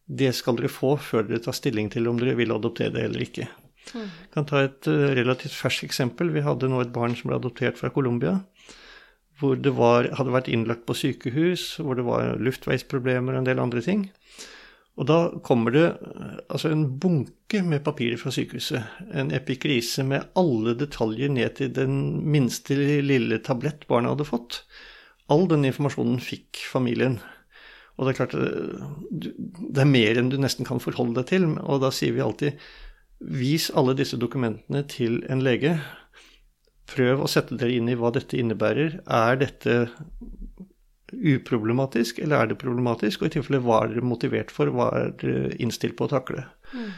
det 0.06 0.30
skal 0.36 0.58
dere 0.58 0.70
få 0.70 0.96
før 1.00 1.24
dere 1.26 1.40
tar 1.42 1.56
stilling 1.56 1.88
til 1.90 2.08
om 2.10 2.18
dere 2.20 2.36
vil 2.38 2.52
adoptere 2.52 2.92
det 2.94 3.06
eller 3.08 3.24
ikke. 3.24 3.48
Mm. 3.94 4.06
Jeg 4.06 4.32
kan 4.34 4.46
ta 4.46 4.62
et 4.66 4.88
uh, 4.90 5.08
relativt 5.16 5.56
ferskt 5.56 5.88
eksempel. 5.88 6.30
Vi 6.34 6.44
hadde 6.44 6.68
nå 6.70 6.82
et 6.82 6.92
barn 6.94 7.16
som 7.16 7.30
ble 7.30 7.40
adoptert 7.40 7.80
fra 7.80 7.90
Colombia 7.94 8.36
hvor 9.40 9.56
det 9.56 9.72
var, 9.76 10.10
hadde 10.18 10.34
vært 10.34 10.50
innlagt 10.52 10.86
på 10.88 10.96
sykehus, 10.96 11.78
hvor 11.80 11.96
det 11.98 12.04
var 12.06 12.36
luftveisproblemer 12.42 13.34
og 13.34 13.42
en 13.42 13.48
del 13.48 13.62
andre 13.62 13.82
ting. 13.84 14.04
Og 15.00 15.06
da 15.08 15.18
kommer 15.46 15.72
det 15.72 15.84
altså 16.52 16.72
en 16.74 16.84
bunke 17.00 17.62
med 17.64 17.84
papirer 17.86 18.20
fra 18.20 18.32
sykehuset. 18.34 18.84
En 19.16 19.32
epikrise 19.32 20.04
med 20.04 20.26
alle 20.36 20.74
detaljer 20.76 21.32
ned 21.32 21.56
til 21.56 21.72
den 21.72 21.94
minste 22.28 22.76
lille 22.76 23.40
tablett 23.46 23.86
barna 23.88 24.12
hadde 24.12 24.28
fått. 24.28 24.60
All 25.32 25.46
den 25.48 25.64
informasjonen 25.64 26.20
fikk 26.20 26.60
familien. 26.68 27.16
Og 27.96 28.06
det 28.06 28.12
er 28.12 28.18
klart 28.18 28.36
det 28.36 29.80
er 29.80 29.88
mer 29.88 30.20
enn 30.20 30.30
du 30.32 30.36
nesten 30.40 30.68
kan 30.68 30.82
forholde 30.82 31.20
deg 31.22 31.30
til. 31.32 31.48
Og 31.64 31.80
da 31.84 31.92
sier 31.94 32.16
vi 32.16 32.24
alltid 32.24 32.60
vis 33.20 33.70
alle 33.76 33.96
disse 33.96 34.20
dokumentene 34.20 34.82
til 34.88 35.20
en 35.32 35.44
lege 35.44 35.78
Prøv 36.90 37.22
å 37.22 37.30
sette 37.30 37.58
dere 37.58 37.76
inn 37.78 37.90
i 37.90 37.96
hva 37.98 38.10
dette 38.14 38.38
innebærer. 38.38 39.00
Er 39.06 39.40
dette 39.40 39.76
uproblematisk, 41.10 42.20
eller 42.22 42.38
er 42.38 42.50
det 42.50 42.60
problematisk? 42.60 43.22
Og 43.22 43.30
i 43.30 43.36
tilfelle 43.36 43.62
hva 43.64 43.84
er 43.84 43.94
dere 43.94 44.06
motivert 44.06 44.52
for, 44.54 44.70
hva 44.74 44.90
er 44.96 45.14
dere 45.20 45.54
innstilt 45.62 45.96
på 45.98 46.06
å 46.08 46.12
takle? 46.14 46.46
Mm. 46.74 46.90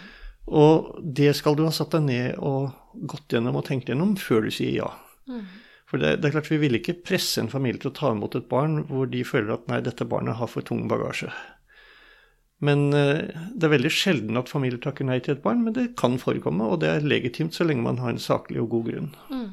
Og 0.53 0.93
det 1.19 1.33
skal 1.39 1.57
du 1.57 1.65
ha 1.67 1.73
satt 1.75 1.95
deg 1.95 2.07
ned 2.09 2.41
og 2.43 2.73
gått 3.09 3.33
gjennom 3.33 3.61
og 3.61 3.67
tenkt 3.69 3.91
gjennom 3.93 4.17
før 4.21 4.49
du 4.49 4.53
sier 4.55 4.83
ja. 4.83 4.91
Mm. 5.31 5.45
For 5.89 6.01
det, 6.01 6.17
det, 6.21 6.29
er 6.29 6.37
klart 6.39 6.51
vi 6.51 6.61
vil 6.63 6.79
ikke 6.79 7.01
presse 7.05 7.41
en 7.41 7.53
familie 7.53 7.83
til 7.83 7.93
å 7.93 7.97
ta 7.97 8.11
imot 8.15 8.37
et 8.39 8.49
barn 8.51 8.81
hvor 8.89 9.11
de 9.13 9.23
føler 9.29 9.55
at 9.55 9.67
nei, 9.69 9.83
dette 9.85 10.09
barnet 10.09 10.39
har 10.41 10.49
for 10.51 10.65
tung 10.67 10.87
bagasje. 10.91 11.29
Men 12.63 12.89
uh, 12.95 13.27
det 13.53 13.67
er 13.67 13.75
veldig 13.75 13.91
sjelden 13.93 14.39
at 14.39 14.51
familier 14.51 14.81
takker 14.83 15.07
nei 15.07 15.19
til 15.23 15.37
et 15.37 15.43
barn, 15.45 15.65
men 15.67 15.75
det 15.77 15.93
kan 15.99 16.15
forekomme, 16.23 16.65
og 16.65 16.81
det 16.85 16.91
er 16.91 17.07
legitimt 17.07 17.57
så 17.57 17.67
lenge 17.67 17.85
man 17.85 18.01
har 18.03 18.15
en 18.15 18.23
saklig 18.23 18.63
og 18.63 18.71
god 18.73 18.89
grunn. 18.89 19.11
Mm. 19.35 19.49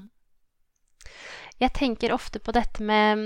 Jeg 1.60 1.76
tenker 1.76 2.16
ofte 2.16 2.40
på 2.40 2.54
dette 2.56 2.84
med 2.86 3.24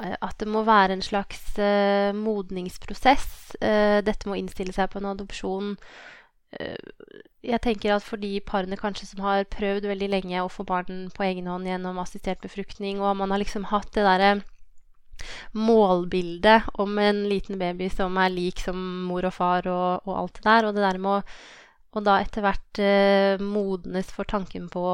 eh, 0.00 0.16
at 0.16 0.38
det 0.40 0.48
må 0.48 0.64
være 0.64 0.96
en 0.96 1.04
slags 1.04 1.42
uh, 1.60 2.10
modningsprosess. 2.16 3.52
Uh, 3.60 4.00
dette 4.04 4.28
må 4.28 4.38
innstille 4.40 4.72
seg 4.72 4.88
på 4.92 5.00
en 5.00 5.10
adopsjon. 5.12 5.74
Uh, 6.56 7.20
jeg 7.44 7.60
tenker 7.64 7.94
at 7.94 8.06
for 8.06 8.20
de 8.20 8.32
parene 8.44 8.80
kanskje 8.80 9.10
som 9.10 9.22
har 9.26 9.44
prøvd 9.52 9.90
veldig 9.90 10.08
lenge 10.12 10.40
å 10.40 10.48
få 10.52 10.64
barn 10.68 11.08
på 11.12 11.26
egen 11.28 11.48
hånd 11.52 11.68
gjennom 11.68 12.00
assistert 12.00 12.40
befruktning, 12.44 13.00
og 13.04 13.18
man 13.20 13.32
har 13.32 13.44
liksom 13.44 13.68
hatt 13.72 13.92
det 13.96 14.08
derre 14.08 14.32
målbildet 15.52 16.70
om 16.80 16.96
en 16.96 17.26
liten 17.28 17.58
baby 17.60 17.90
som 17.92 18.16
er 18.16 18.32
lik 18.32 18.62
som 18.64 18.78
mor 19.04 19.26
og 19.28 19.34
far 19.36 19.68
og, 19.68 20.06
og 20.08 20.14
alt 20.16 20.38
det 20.38 20.46
der. 20.48 20.68
Og 20.68 20.76
det 20.76 20.86
der 20.86 21.00
med 21.00 21.18
å, 21.18 21.40
og 21.92 22.06
da 22.06 22.20
etter 22.22 22.44
hvert 22.44 22.80
modnes 23.44 24.12
for 24.16 24.28
tanken 24.28 24.70
på 24.72 24.84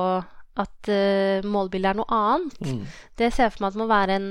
at 0.62 0.90
uh, 0.90 1.46
målbildet 1.46 1.92
er 1.92 2.00
noe 2.00 2.16
annet, 2.16 2.58
mm. 2.64 2.82
det 3.20 3.30
ser 3.32 3.48
jeg 3.48 3.56
for 3.56 3.64
meg 3.64 3.70
at 3.70 3.76
det 3.76 3.82
må 3.82 3.88
være 3.90 4.18
en, 4.20 4.28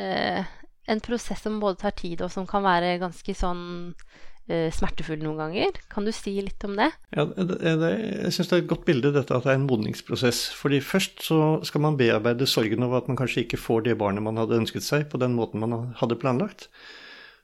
uh, 0.00 0.56
en 0.94 1.04
prosess 1.04 1.44
som 1.46 1.60
både 1.62 1.80
tar 1.82 1.96
tid, 1.98 2.22
og 2.24 2.32
som 2.32 2.48
kan 2.48 2.64
være 2.66 2.98
ganske 3.02 3.34
sånn 3.36 3.64
uh, 3.90 4.68
smertefull 4.76 5.20
noen 5.22 5.40
ganger. 5.42 5.80
Kan 5.92 6.06
du 6.06 6.12
si 6.14 6.36
litt 6.38 6.66
om 6.68 6.76
det? 6.78 6.90
Ja, 7.16 7.26
det, 7.26 7.60
det, 7.60 7.90
Jeg 8.26 8.36
syns 8.36 8.52
det 8.52 8.58
er 8.58 8.64
et 8.64 8.72
godt 8.72 8.86
bilde 8.88 9.14
dette 9.16 9.36
at 9.36 9.46
det 9.46 9.54
er 9.54 9.60
en 9.60 9.68
modningsprosess. 9.68 10.46
Fordi 10.58 10.82
først 10.84 11.26
så 11.26 11.40
skal 11.66 11.86
man 11.86 11.98
bearbeide 12.00 12.48
sorgen 12.50 12.86
over 12.86 13.02
at 13.02 13.10
man 13.10 13.18
kanskje 13.20 13.44
ikke 13.46 13.60
får 13.60 13.88
det 13.88 13.98
barnet 14.00 14.26
man 14.26 14.40
hadde 14.40 14.58
ønsket 14.62 14.86
seg 14.86 15.08
på 15.10 15.20
den 15.22 15.36
måten 15.38 15.62
man 15.62 15.92
hadde 16.00 16.18
planlagt. 16.20 16.70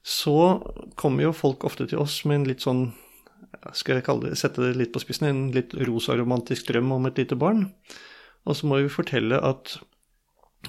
Så 0.06 0.62
kommer 0.94 1.26
jo 1.26 1.34
folk 1.34 1.66
ofte 1.66 1.88
til 1.90 1.98
oss 1.98 2.20
med 2.28 2.40
en 2.40 2.48
litt 2.52 2.62
sånn 2.62 2.86
skal 3.74 3.98
jeg 3.98 4.22
det, 4.22 4.36
sette 4.38 4.62
det 4.62 4.76
litt 4.78 4.92
på 4.94 5.02
spissen, 5.02 5.28
en 5.28 5.54
litt 5.54 5.74
rosaromantisk 5.88 6.68
drøm 6.70 6.92
om 6.96 7.08
et 7.08 7.18
lite 7.18 7.38
barn. 7.38 7.68
Og 8.46 8.58
så 8.58 8.68
må 8.68 8.80
vi 8.80 8.92
fortelle 8.92 9.40
at 9.42 9.78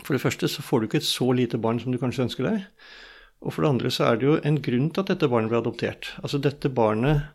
for 0.04 0.14
det 0.14 0.22
første 0.22 0.50
så 0.50 0.64
får 0.66 0.80
du 0.80 0.88
ikke 0.88 1.02
et 1.02 1.10
så 1.10 1.30
lite 1.34 1.60
barn 1.62 1.80
som 1.82 1.94
du 1.94 2.00
kanskje 2.02 2.28
ønsker 2.28 2.48
deg. 2.48 2.66
Og 3.46 3.54
for 3.54 3.64
det 3.64 3.72
andre 3.76 3.94
så 3.94 4.08
er 4.08 4.20
det 4.20 4.28
jo 4.28 4.38
en 4.42 4.62
grunn 4.66 4.92
til 4.92 5.04
at 5.04 5.12
dette 5.14 5.30
barnet 5.30 5.52
ble 5.52 5.62
adoptert. 5.62 6.12
Altså 6.24 6.42
dette 6.42 6.72
barnet 6.74 7.28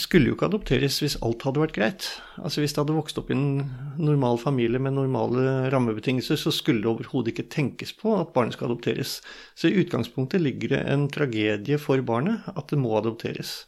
skulle 0.00 0.30
jo 0.30 0.36
ikke 0.36 0.48
adopteres 0.48 0.96
hvis 1.02 1.18
alt 1.24 1.44
hadde 1.44 1.60
vært 1.60 1.76
greit. 1.76 2.08
Altså 2.40 2.62
Hvis 2.62 2.72
det 2.72 2.80
hadde 2.80 2.96
vokst 2.96 3.18
opp 3.20 3.28
i 3.30 3.36
en 3.36 3.66
normal 4.00 4.40
familie 4.40 4.80
med 4.80 4.96
normale 4.96 5.68
rammebetingelser, 5.72 6.40
så 6.40 6.52
skulle 6.54 6.80
det 6.80 6.90
overhodet 6.90 7.34
ikke 7.34 7.50
tenkes 7.52 7.92
på 7.96 8.14
at 8.16 8.32
barnet 8.36 8.56
skal 8.56 8.70
adopteres. 8.70 9.20
Så 9.54 9.68
i 9.68 9.76
utgangspunktet 9.82 10.40
ligger 10.40 10.74
det 10.74 10.82
en 10.88 11.08
tragedie 11.12 11.78
for 11.80 12.00
barnet 12.00 12.48
at 12.56 12.72
det 12.72 12.80
må 12.80 12.96
adopteres. 12.96 13.66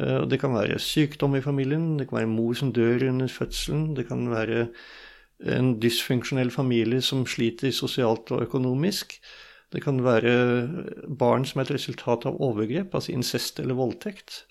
Eh, 0.00 0.24
det 0.28 0.40
kan 0.40 0.54
være 0.56 0.80
sykdom 0.80 1.36
i 1.36 1.44
familien, 1.44 1.98
det 1.98 2.08
kan 2.08 2.22
være 2.22 2.32
mor 2.32 2.56
som 2.56 2.72
dør 2.72 3.08
under 3.10 3.28
fødselen, 3.28 3.94
det 3.96 4.08
kan 4.08 4.26
være 4.30 4.68
en 5.56 5.74
dysfunksjonell 5.80 6.50
familie 6.52 7.00
som 7.04 7.24
sliter 7.26 7.72
sosialt 7.72 8.32
og 8.34 8.44
økonomisk. 8.44 9.16
Det 9.72 9.82
kan 9.84 10.02
være 10.04 10.34
barn 11.08 11.46
som 11.46 11.60
er 11.60 11.68
et 11.68 11.76
resultat 11.78 12.26
av 12.26 12.40
overgrep, 12.42 12.94
altså 12.94 13.14
incest 13.14 13.60
eller 13.62 13.78
voldtekt. 13.78 14.44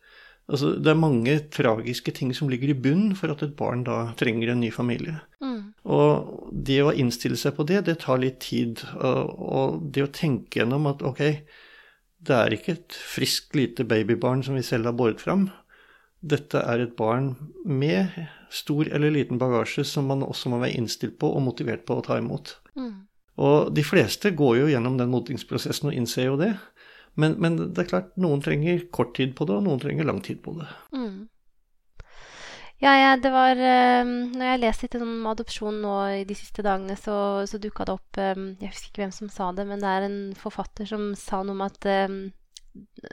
Altså, 0.50 0.72
det 0.82 0.90
er 0.90 0.98
mange 0.98 1.36
tragiske 1.54 2.12
ting 2.16 2.32
som 2.34 2.50
ligger 2.50 2.72
i 2.72 2.78
bunnen 2.82 3.14
for 3.18 3.30
at 3.30 3.44
et 3.46 3.54
barn 3.58 3.84
da 3.86 4.16
trenger 4.18 4.50
en 4.50 4.64
ny 4.64 4.72
familie. 4.74 5.20
Mm. 5.44 5.76
Og 5.86 6.50
det 6.66 6.80
å 6.82 6.94
innstille 6.96 7.38
seg 7.38 7.54
på 7.58 7.68
det, 7.70 7.84
det 7.86 8.00
tar 8.02 8.22
litt 8.24 8.40
tid. 8.42 8.82
Og 8.98 9.84
det 9.94 10.08
å 10.08 10.14
tenke 10.14 10.64
gjennom 10.64 10.90
at 10.90 11.06
ok, 11.06 11.22
det 12.30 12.38
er 12.38 12.56
ikke 12.56 12.76
et 12.78 12.96
friskt 12.96 13.58
lite 13.58 13.86
babybarn 13.90 14.44
som 14.46 14.58
vi 14.58 14.64
selv 14.66 14.92
har 14.92 14.98
båret 14.98 15.22
fram. 15.24 15.50
Dette 16.20 16.62
er 16.62 16.84
et 16.84 16.96
barn 17.00 17.34
med 17.66 18.12
stor 18.54 18.90
eller 18.92 19.14
liten 19.14 19.40
bagasje 19.42 19.86
som 19.88 20.10
man 20.10 20.26
også 20.26 20.52
må 20.52 20.60
være 20.62 20.78
innstilt 20.78 21.18
på 21.22 21.30
og 21.32 21.46
motivert 21.46 21.86
på 21.88 21.98
å 21.98 22.04
ta 22.06 22.20
imot. 22.20 22.58
Mm. 22.78 23.08
Og 23.40 23.72
de 23.74 23.86
fleste 23.88 24.34
går 24.36 24.58
jo 24.60 24.70
gjennom 24.74 24.98
den 25.00 25.12
modningsprosessen 25.14 25.92
og 25.92 25.96
innser 25.96 26.28
jo 26.28 26.38
det. 26.42 26.54
Men, 27.20 27.36
men, 27.42 27.58
det 27.74 27.86
er 27.86 27.90
klart, 27.90 28.12
noen 28.20 28.44
trenger 28.44 28.86
kort 28.96 29.16
tid 29.18 29.34
på 29.36 29.48
det, 29.48 29.58
og 29.58 29.66
noen 29.66 29.82
trenger 29.82 30.08
lang 30.08 30.22
tid 30.24 30.42
på 30.44 30.54
det. 30.60 30.68
Mm. 30.96 31.28
Ja, 32.80 32.94
ja, 32.96 33.16
det 33.20 33.30
var 33.34 33.60
um, 33.60 34.12
Når 34.32 34.46
jeg 34.46 34.54
har 34.54 34.62
lest 34.62 34.84
litt 34.86 34.94
om 34.96 35.26
adopsjon 35.28 35.82
nå 35.84 35.96
i 36.16 36.26
de 36.28 36.36
siste 36.38 36.64
dagene, 36.64 36.96
så, 36.96 37.16
så 37.50 37.60
dukka 37.60 37.86
det 37.88 37.96
opp 37.98 38.20
um, 38.24 38.46
Jeg 38.62 38.72
husker 38.72 38.92
ikke 38.92 39.04
hvem 39.04 39.16
som 39.16 39.32
sa 39.34 39.50
det, 39.56 39.66
men 39.68 39.84
det 39.84 39.90
er 39.92 40.06
en 40.08 40.20
forfatter 40.40 40.88
som 40.88 41.10
sa 41.20 41.42
noe 41.44 41.58
om 41.58 41.66
at 41.66 41.90
um, 42.08 42.22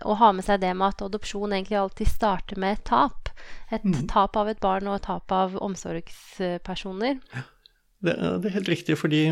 å 0.07 0.15
ha 0.21 0.31
med 0.37 0.47
seg 0.47 0.61
det 0.63 0.71
med 0.77 0.95
at 0.95 1.03
adopsjon 1.09 1.55
egentlig 1.57 1.81
alltid 1.81 2.11
starter 2.13 2.61
med 2.63 2.77
et 2.77 2.85
tap. 2.87 3.33
Et 3.75 3.83
mm. 3.83 4.05
tap 4.13 4.37
av 4.39 4.51
et 4.53 4.61
barn 4.63 4.87
og 4.87 5.01
et 5.01 5.07
tap 5.09 5.33
av 5.35 5.57
omsorgspersoner. 5.65 7.19
Ja. 7.35 7.45
Det, 8.05 8.13
det, 8.15 8.51
er 8.51 8.57
helt 8.59 8.69
riktig, 8.71 8.99
fordi 9.01 9.23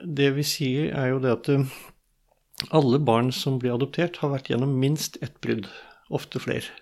det 0.00 0.32
vi 0.34 0.44
sier, 0.46 0.88
er 0.96 1.12
jo 1.12 1.20
det 1.22 1.34
at 1.36 1.50
alle 2.74 2.98
barn 2.98 3.28
som 3.36 3.60
blir 3.60 3.76
adoptert, 3.76 4.18
har 4.22 4.32
vært 4.32 4.48
gjennom 4.50 4.72
minst 4.80 5.20
ett 5.22 5.36
brudd, 5.44 5.68
ofte 6.10 6.40
flere. 6.42 6.72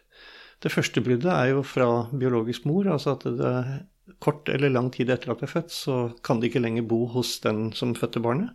Det 0.63 0.73
første 0.73 1.03
bruddet 1.05 1.29
er 1.33 1.53
jo 1.53 1.63
fra 1.67 2.07
biologisk 2.17 2.65
mor, 2.69 2.89
altså 2.89 3.17
at 3.17 3.27
det 3.27 3.51
er 3.51 3.77
kort 4.23 4.49
eller 4.49 4.73
lang 4.73 4.89
tid 4.95 5.11
etter 5.11 5.33
at 5.33 5.43
det 5.43 5.49
er 5.49 5.53
født, 5.53 5.75
så 5.75 5.97
kan 6.25 6.41
det 6.41 6.51
ikke 6.51 6.63
lenger 6.63 6.87
bo 6.89 7.05
hos 7.13 7.37
den 7.45 7.71
som 7.77 7.95
fødte 7.99 8.23
barnet. 8.25 8.55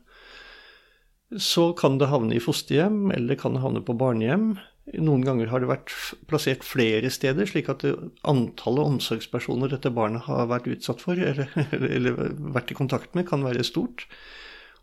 Så 1.31 1.71
kan 1.79 1.97
det 1.99 2.09
havne 2.11 2.35
i 2.35 2.43
fosterhjem, 2.43 3.11
eller 3.15 3.39
kan 3.39 3.55
det 3.55 3.63
havne 3.63 3.83
på 3.87 3.95
barnehjem. 3.95 4.53
Noen 4.99 5.23
ganger 5.23 5.51
har 5.51 5.61
det 5.61 5.69
vært 5.69 5.93
plassert 6.27 6.65
flere 6.67 7.11
steder, 7.13 7.47
slik 7.47 7.69
at 7.71 7.85
antallet 8.27 8.95
omsorgspersoner 8.95 9.71
dette 9.71 9.93
barnet 9.95 10.25
har 10.25 10.49
vært 10.51 10.67
utsatt 10.73 11.03
for, 11.03 11.15
eller, 11.15 11.51
eller, 11.95 12.17
vært 12.55 12.73
i 12.73 12.79
kontakt 12.79 13.15
med, 13.15 13.29
kan 13.29 13.45
være 13.45 13.63
stort. 13.67 14.07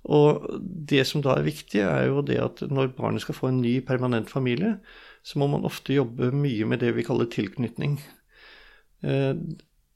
Og 0.08 0.46
det 0.62 1.02
som 1.10 1.24
da 1.24 1.34
er 1.36 1.48
viktig, 1.48 1.82
er 1.84 2.08
jo 2.08 2.22
det 2.24 2.38
at 2.40 2.62
når 2.70 2.94
barnet 2.96 3.24
skal 3.24 3.36
få 3.36 3.50
en 3.50 3.60
ny 3.60 3.80
permanent 3.84 4.30
familie, 4.30 4.78
så 5.22 5.40
må 5.40 5.48
man 5.50 5.66
ofte 5.68 5.96
jobbe 5.96 6.30
mye 6.34 6.68
med 6.68 6.82
det 6.84 6.94
vi 6.96 7.06
kaller 7.06 7.30
tilknytning. 7.32 7.98
Eh, 9.06 9.34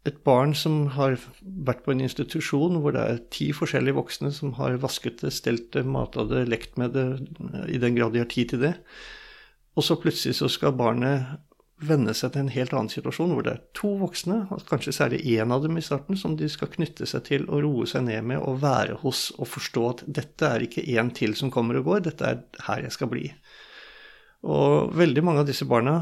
et 0.03 0.19
barn 0.27 0.51
som 0.59 0.89
har 0.97 1.15
vært 1.41 1.85
på 1.85 1.93
en 1.95 2.03
institusjon 2.03 2.81
hvor 2.83 2.95
det 2.97 3.03
er 3.07 3.21
ti 3.35 3.53
forskjellige 3.55 3.99
voksne 4.01 4.33
som 4.35 4.57
har 4.59 4.81
vasket 4.83 5.23
det, 5.23 5.31
stelt 5.35 5.71
det, 5.77 5.85
mata 5.87 6.27
det, 6.27 6.49
lekt 6.51 6.75
med 6.81 6.97
det, 6.97 7.07
i 7.71 7.79
den 7.83 7.95
grad 7.99 8.17
de 8.17 8.25
har 8.25 8.31
tid 8.31 8.51
til 8.51 8.65
det, 8.65 8.75
og 9.79 9.87
så 9.87 9.97
plutselig 10.03 10.41
så 10.41 10.51
skal 10.51 10.75
barnet 10.77 11.39
venne 11.83 12.15
seg 12.15 12.35
til 12.35 12.45
en 12.45 12.53
helt 12.55 12.75
annen 12.77 12.91
situasjon, 12.93 13.33
hvor 13.35 13.47
det 13.47 13.55
er 13.57 13.63
to 13.79 13.91
voksne, 14.01 14.43
kanskje 14.69 14.95
særlig 14.95 15.23
én 15.35 15.55
av 15.55 15.65
dem 15.65 15.79
i 15.79 15.85
starten, 15.85 16.19
som 16.19 16.37
de 16.39 16.49
skal 16.51 16.71
knytte 16.71 17.09
seg 17.11 17.25
til 17.27 17.47
og 17.49 17.65
roe 17.65 17.89
seg 17.91 18.05
ned 18.07 18.27
med 18.31 18.43
og 18.43 18.61
være 18.63 19.01
hos 19.03 19.31
og 19.39 19.51
forstå 19.51 19.89
at 19.89 20.05
dette 20.21 20.49
er 20.49 20.67
ikke 20.67 20.85
én 20.95 21.11
til 21.15 21.35
som 21.39 21.51
kommer 21.55 21.81
og 21.81 21.89
går, 21.91 22.05
dette 22.07 22.29
er 22.29 22.43
her 22.69 22.87
jeg 22.87 22.95
skal 22.95 23.11
bli. 23.11 23.25
Og 24.43 24.93
veldig 24.99 25.23
mange 25.25 25.45
av 25.45 25.49
disse 25.49 25.67
barna 25.69 26.01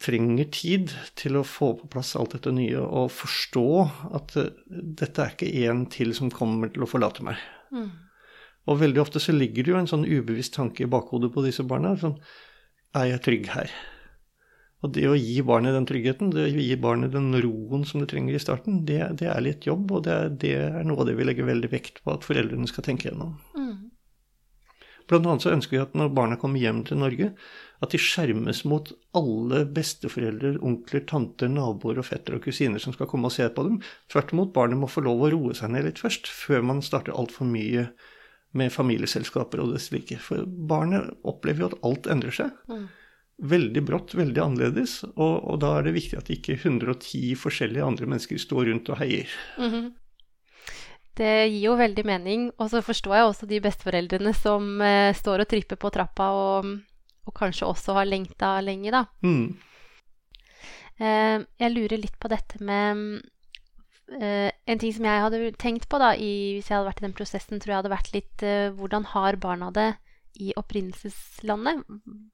trenger 0.00 0.48
tid 0.52 0.92
til 1.18 1.36
å 1.36 1.44
få 1.44 1.74
på 1.76 1.88
plass 1.92 2.14
alt 2.16 2.34
dette 2.36 2.52
nye 2.56 2.80
og 2.80 3.10
forstå 3.12 3.66
at 4.16 4.36
dette 4.70 5.24
er 5.24 5.34
ikke 5.34 5.50
én 5.66 5.84
til 5.92 6.14
som 6.16 6.32
kommer 6.32 6.72
til 6.72 6.86
å 6.86 6.88
forlate 6.88 7.24
meg. 7.26 7.40
Mm. 7.72 7.90
Og 8.68 8.80
veldig 8.80 9.02
ofte 9.02 9.20
så 9.20 9.34
ligger 9.36 9.64
det 9.64 9.74
jo 9.74 9.80
en 9.80 9.90
sånn 9.90 10.08
ubevisst 10.08 10.56
tanke 10.56 10.84
i 10.84 10.90
bakhodet 10.90 11.32
på 11.34 11.44
disse 11.44 11.64
barna. 11.68 11.96
sånn 12.00 12.18
er 12.96 13.12
jeg 13.12 13.24
trygg 13.26 13.50
her? 13.54 13.72
Og 14.80 14.94
det 14.96 15.04
å 15.10 15.16
gi 15.18 15.42
barnet 15.44 15.76
den 15.76 15.86
tryggheten, 15.88 16.30
det 16.32 16.46
å 16.46 16.62
gi 16.64 16.76
barnet 16.80 17.12
den 17.12 17.34
roen 17.44 17.84
som 17.84 18.00
det 18.00 18.08
trenger 18.14 18.36
i 18.36 18.40
starten, 18.40 18.80
det, 18.88 19.02
det 19.20 19.28
er 19.28 19.42
litt 19.44 19.68
jobb, 19.68 19.90
og 19.92 20.06
det 20.06 20.14
er, 20.14 20.30
det 20.32 20.52
er, 20.56 20.78
noe 20.88 21.02
av 21.02 21.10
det 21.10 21.18
vi 21.18 21.26
legger 21.28 21.48
veldig 21.50 21.68
vekt 21.72 22.00
på 22.04 22.14
at 22.14 22.24
foreldrene 22.24 22.68
skal 22.70 22.86
tenke 22.86 23.10
gjennom. 23.10 23.34
Mm. 23.52 23.89
Blant 25.10 25.26
annet 25.26 25.42
så 25.42 25.50
ønsker 25.50 25.76
vi 25.76 25.82
at 25.82 25.96
når 25.98 26.12
barna 26.14 26.38
kommer 26.38 26.62
hjem 26.62 26.84
til 26.86 27.00
Norge, 27.00 27.32
at 27.80 27.94
de 27.94 27.98
skjermes 27.98 28.60
mot 28.68 28.92
alle 29.16 29.64
besteforeldre, 29.74 30.54
onkler, 30.66 31.02
tanter, 31.08 31.50
naboer 31.50 31.98
og 31.98 32.06
fettere 32.06 32.38
og 32.38 32.44
kusiner 32.44 32.82
som 32.82 32.94
skal 32.94 33.08
komme 33.10 33.30
og 33.30 33.34
se 33.34 33.48
på 33.50 33.64
dem. 33.66 33.80
Tvert 34.12 34.34
imot, 34.34 34.52
barnet 34.54 34.78
må 34.78 34.90
få 34.90 35.02
lov 35.06 35.24
å 35.24 35.32
roe 35.32 35.56
seg 35.56 35.72
ned 35.74 35.88
litt 35.88 36.02
først, 36.02 36.30
før 36.30 36.62
man 36.70 36.84
starter 36.84 37.16
altfor 37.16 37.48
mye 37.48 37.88
med 38.58 38.72
familieselskaper 38.74 39.62
og 39.62 39.74
det 39.74 39.82
slike. 39.82 40.18
For 40.22 40.46
barnet 40.46 41.10
opplever 41.26 41.64
jo 41.64 41.70
at 41.72 41.78
alt 41.86 42.10
endrer 42.12 42.36
seg. 42.36 42.54
Mm. 42.70 42.86
Veldig 43.50 43.82
brått, 43.88 44.14
veldig 44.18 44.42
annerledes. 44.44 45.00
Og, 45.14 45.34
og, 45.40 45.56
da 45.64 45.78
er 45.78 45.88
det 45.88 45.96
viktig 45.96 46.20
at 46.20 46.30
ikke 46.34 46.58
110 46.58 47.34
forskjellige 47.40 47.86
andre 47.86 48.10
mennesker 48.10 48.42
står 48.42 48.68
rundt 48.68 48.92
og 48.92 49.00
heier. 49.00 49.32
Mm 49.56 49.70
-hmm. 49.70 49.90
Det 51.20 51.32
gir 51.50 51.66
jo 51.66 51.78
veldig 51.78 52.04
mening. 52.08 52.46
Og 52.58 52.70
så 52.72 52.80
forstår 52.84 53.16
jeg 53.18 53.26
også 53.28 53.48
de 53.50 53.60
besteforeldrene 53.64 54.32
som 54.36 54.70
eh, 54.84 55.10
står 55.16 55.44
og 55.44 55.50
tripper 55.50 55.80
på 55.80 55.90
trappa 55.92 56.30
og, 56.36 56.70
og 57.28 57.36
kanskje 57.36 57.68
også 57.68 57.98
har 57.98 58.08
lengta 58.08 58.54
lenge, 58.64 58.94
da. 58.94 59.04
Mm. 59.20 59.58
Eh, 61.00 61.36
jeg 61.60 61.74
lurer 61.76 62.00
litt 62.00 62.16
på 62.20 62.32
dette 62.32 62.62
med 62.64 63.20
Uh, 64.10 64.50
en 64.66 64.80
ting 64.82 64.90
som 64.90 65.04
jeg 65.06 65.22
hadde 65.22 65.38
tenkt 65.62 65.84
på 65.86 65.98
da, 66.02 66.08
i, 66.18 66.56
hvis 66.56 66.66
jeg 66.66 66.74
hadde 66.74 66.88
vært 66.88 67.02
i 67.02 67.04
den 67.04 67.12
prosessen, 67.14 67.60
tror 67.62 67.70
jeg 67.70 67.78
hadde 67.78 67.92
vært 67.92 68.08
litt 68.10 68.42
uh, 68.42 68.72
hvordan 68.74 69.04
har 69.12 69.38
barna 69.38 69.68
det 69.74 69.90
i 70.42 70.50
opprinnelseslandet? 70.58 71.84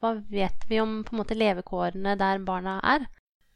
Hva 0.00 0.14
vet 0.32 0.64
vi 0.70 0.80
om 0.80 1.02
på 1.04 1.12
en 1.12 1.20
måte 1.20 1.36
levekårene 1.36 2.16
der 2.16 2.40
barna 2.46 2.78
er? 2.80 3.04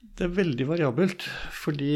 Det 0.01 0.27
er 0.27 0.37
veldig 0.37 0.67
variabelt, 0.69 1.25
fordi 1.63 1.95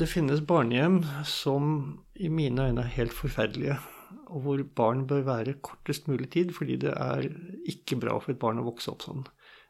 det 0.00 0.08
finnes 0.08 0.40
barnehjem 0.44 1.02
som 1.28 2.00
i 2.18 2.28
mine 2.28 2.68
øyne 2.68 2.82
er 2.84 2.94
helt 2.96 3.14
forferdelige, 3.14 3.78
og 4.26 4.40
hvor 4.44 4.62
barn 4.76 5.06
bør 5.06 5.24
være 5.26 5.58
kortest 5.62 6.08
mulig 6.08 6.30
tid, 6.34 6.52
fordi 6.52 6.76
det 6.76 6.92
er 6.96 7.28
ikke 7.68 8.00
bra 8.00 8.18
for 8.18 8.34
et 8.34 8.40
barn 8.42 8.60
å 8.60 8.66
vokse 8.66 8.90
opp 8.92 9.04
sånn. 9.06 9.26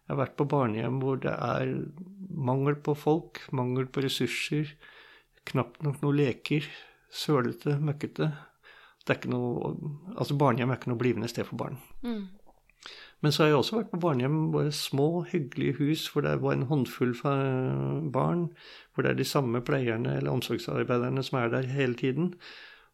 Jeg 0.08 0.14
har 0.14 0.22
vært 0.22 0.38
på 0.40 0.48
barnehjem 0.48 1.02
hvor 1.02 1.18
det 1.20 1.34
er 1.34 1.74
mangel 2.32 2.78
på 2.80 2.94
folk, 2.96 3.42
mangel 3.52 3.90
på 3.92 4.04
ressurser, 4.06 4.70
knapt 5.48 5.82
nok 5.84 6.00
noen 6.02 6.16
leker. 6.22 6.64
Sølete, 7.12 7.76
møkkete. 7.80 8.30
Det 9.04 9.14
er 9.14 9.18
ikke 9.20 9.32
noe, 9.32 9.74
altså 10.16 10.36
Barnehjem 10.36 10.72
er 10.72 10.80
ikke 10.80 10.90
noe 10.92 11.00
blivende 11.00 11.28
sted 11.32 11.46
for 11.48 11.60
barn. 11.60 11.78
Mm. 12.04 12.26
Men 13.24 13.34
så 13.34 13.42
har 13.42 13.48
jeg 13.50 13.58
også 13.58 13.78
vært 13.78 13.92
på 13.92 14.00
barnehjem, 14.02 14.36
bare 14.54 14.72
små, 14.74 15.06
hyggelige 15.26 15.78
hus 15.80 16.04
hvor 16.12 16.22
det 16.26 16.36
var 16.42 16.54
en 16.54 16.68
håndfull 16.70 17.16
barn, 18.14 18.44
hvor 18.98 19.06
det 19.06 19.12
er 19.12 19.18
de 19.20 19.24
samme 19.30 19.60
pleierne 19.62 20.16
eller 20.18 20.32
omsorgsarbeiderne 20.34 21.22
som 21.22 21.36
er 21.38 21.52
der 21.52 21.68
hele 21.70 21.94
tiden. 21.94 22.32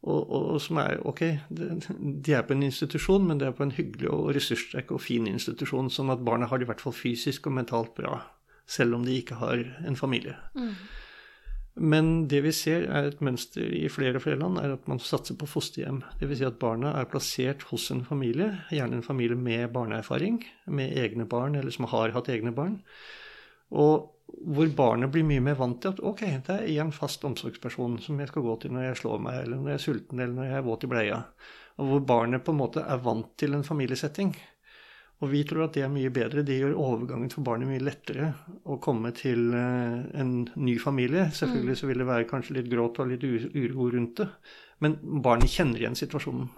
Og, 0.05 0.19
og, 0.21 0.43
og 0.53 0.59
som 0.61 0.77
er 0.83 0.99
Ok, 1.09 1.23
de 1.49 2.35
er 2.37 2.43
på 2.45 2.53
en 2.53 2.67
institusjon, 2.67 3.25
men 3.25 3.41
det 3.41 3.47
er 3.49 3.55
på 3.57 3.65
en 3.65 3.73
hyggelig 3.73 4.11
og 4.13 4.35
ressurssterk 4.37 4.93
og 4.93 5.01
fin 5.01 5.25
institusjon, 5.31 5.89
sånn 5.89 6.13
at 6.13 6.21
barna 6.27 6.51
har 6.51 6.61
det 6.61 6.69
i 6.69 6.69
hvert 6.69 6.85
fall 6.85 6.93
fysisk 6.93 7.49
og 7.49 7.57
mentalt 7.57 7.95
bra, 7.97 8.19
selv 8.69 8.99
om 8.99 9.07
de 9.09 9.17
ikke 9.17 9.41
har 9.41 9.65
en 9.89 9.97
familie. 9.97 10.37
Mm. 10.53 10.75
Men 11.75 12.13
det 12.31 12.45
vi 12.45 12.53
ser 12.55 12.85
er 12.85 13.09
et 13.09 13.25
mønster 13.25 13.65
i 13.65 13.89
flere 13.89 14.21
og 14.21 14.27
flere 14.27 14.39
land, 14.45 14.61
er 14.61 14.77
at 14.77 14.85
man 14.91 15.01
satser 15.03 15.41
på 15.41 15.49
fosterhjem. 15.49 16.05
Dvs. 16.21 16.39
Si 16.39 16.47
at 16.47 16.61
barna 16.61 16.93
er 17.01 17.09
plassert 17.11 17.65
hos 17.73 17.89
en 17.91 18.05
familie, 18.07 18.53
gjerne 18.71 19.01
en 19.01 19.07
familie 19.07 19.41
med 19.41 19.73
barneerfaring, 19.73 20.43
med 20.69 20.95
egne 21.01 21.27
barn, 21.27 21.57
eller 21.57 21.75
som 21.75 21.89
har 21.91 22.13
hatt 22.15 22.29
egne 22.31 22.53
barn. 22.55 22.83
Og 23.73 24.14
hvor 24.25 24.71
barnet 24.77 25.13
blir 25.13 25.27
mye 25.27 25.43
mer 25.45 25.57
vant 25.59 25.77
til 25.83 25.93
at 25.93 26.01
ok, 26.05 26.23
det 26.47 26.57
er 26.57 26.81
én 26.83 26.93
fast 26.95 27.25
omsorgsperson 27.29 27.99
som 28.03 28.21
jeg 28.21 28.31
skal 28.31 28.45
gå 28.47 28.57
til 28.61 28.73
når 28.75 28.89
jeg 28.89 28.99
slår 29.03 29.21
meg, 29.25 29.43
eller 29.45 29.61
når 29.61 29.73
jeg 29.73 29.81
er 29.81 29.85
sulten, 29.85 30.21
eller 30.21 30.35
når 30.39 30.49
jeg 30.49 30.59
er 30.59 30.67
våt 30.67 30.87
i 30.87 30.91
bleia. 30.91 31.21
Og 31.81 31.91
hvor 31.91 32.03
barnet 32.09 32.45
på 32.45 32.55
en 32.55 32.61
måte 32.61 32.85
er 32.85 33.03
vant 33.05 33.31
til 33.41 33.57
en 33.57 33.67
familiesetting. 33.67 34.35
Og 35.23 35.31
vi 35.31 35.43
tror 35.47 35.67
at 35.67 35.77
det 35.77 35.85
er 35.87 35.93
mye 35.93 36.11
bedre. 36.13 36.43
Det 36.47 36.57
gjør 36.59 36.77
overgangen 36.81 37.31
for 37.33 37.47
barnet 37.47 37.71
mye 37.71 37.83
lettere 37.83 38.33
å 38.69 38.79
komme 38.83 39.13
til 39.17 39.55
eh, 39.57 40.01
en 40.21 40.35
ny 40.57 40.75
familie. 40.83 41.29
Selvfølgelig 41.35 41.79
så 41.81 41.89
vil 41.91 42.03
det 42.03 42.09
være 42.09 42.29
kanskje 42.31 42.59
litt 42.59 42.73
gråt 42.73 43.01
og 43.01 43.13
litt 43.13 43.25
uro 43.25 43.89
rundt 43.95 44.21
det, 44.21 44.29
men 44.85 44.99
barnet 45.25 45.53
kjenner 45.53 45.81
igjen 45.81 45.99
situasjonen. 45.99 46.51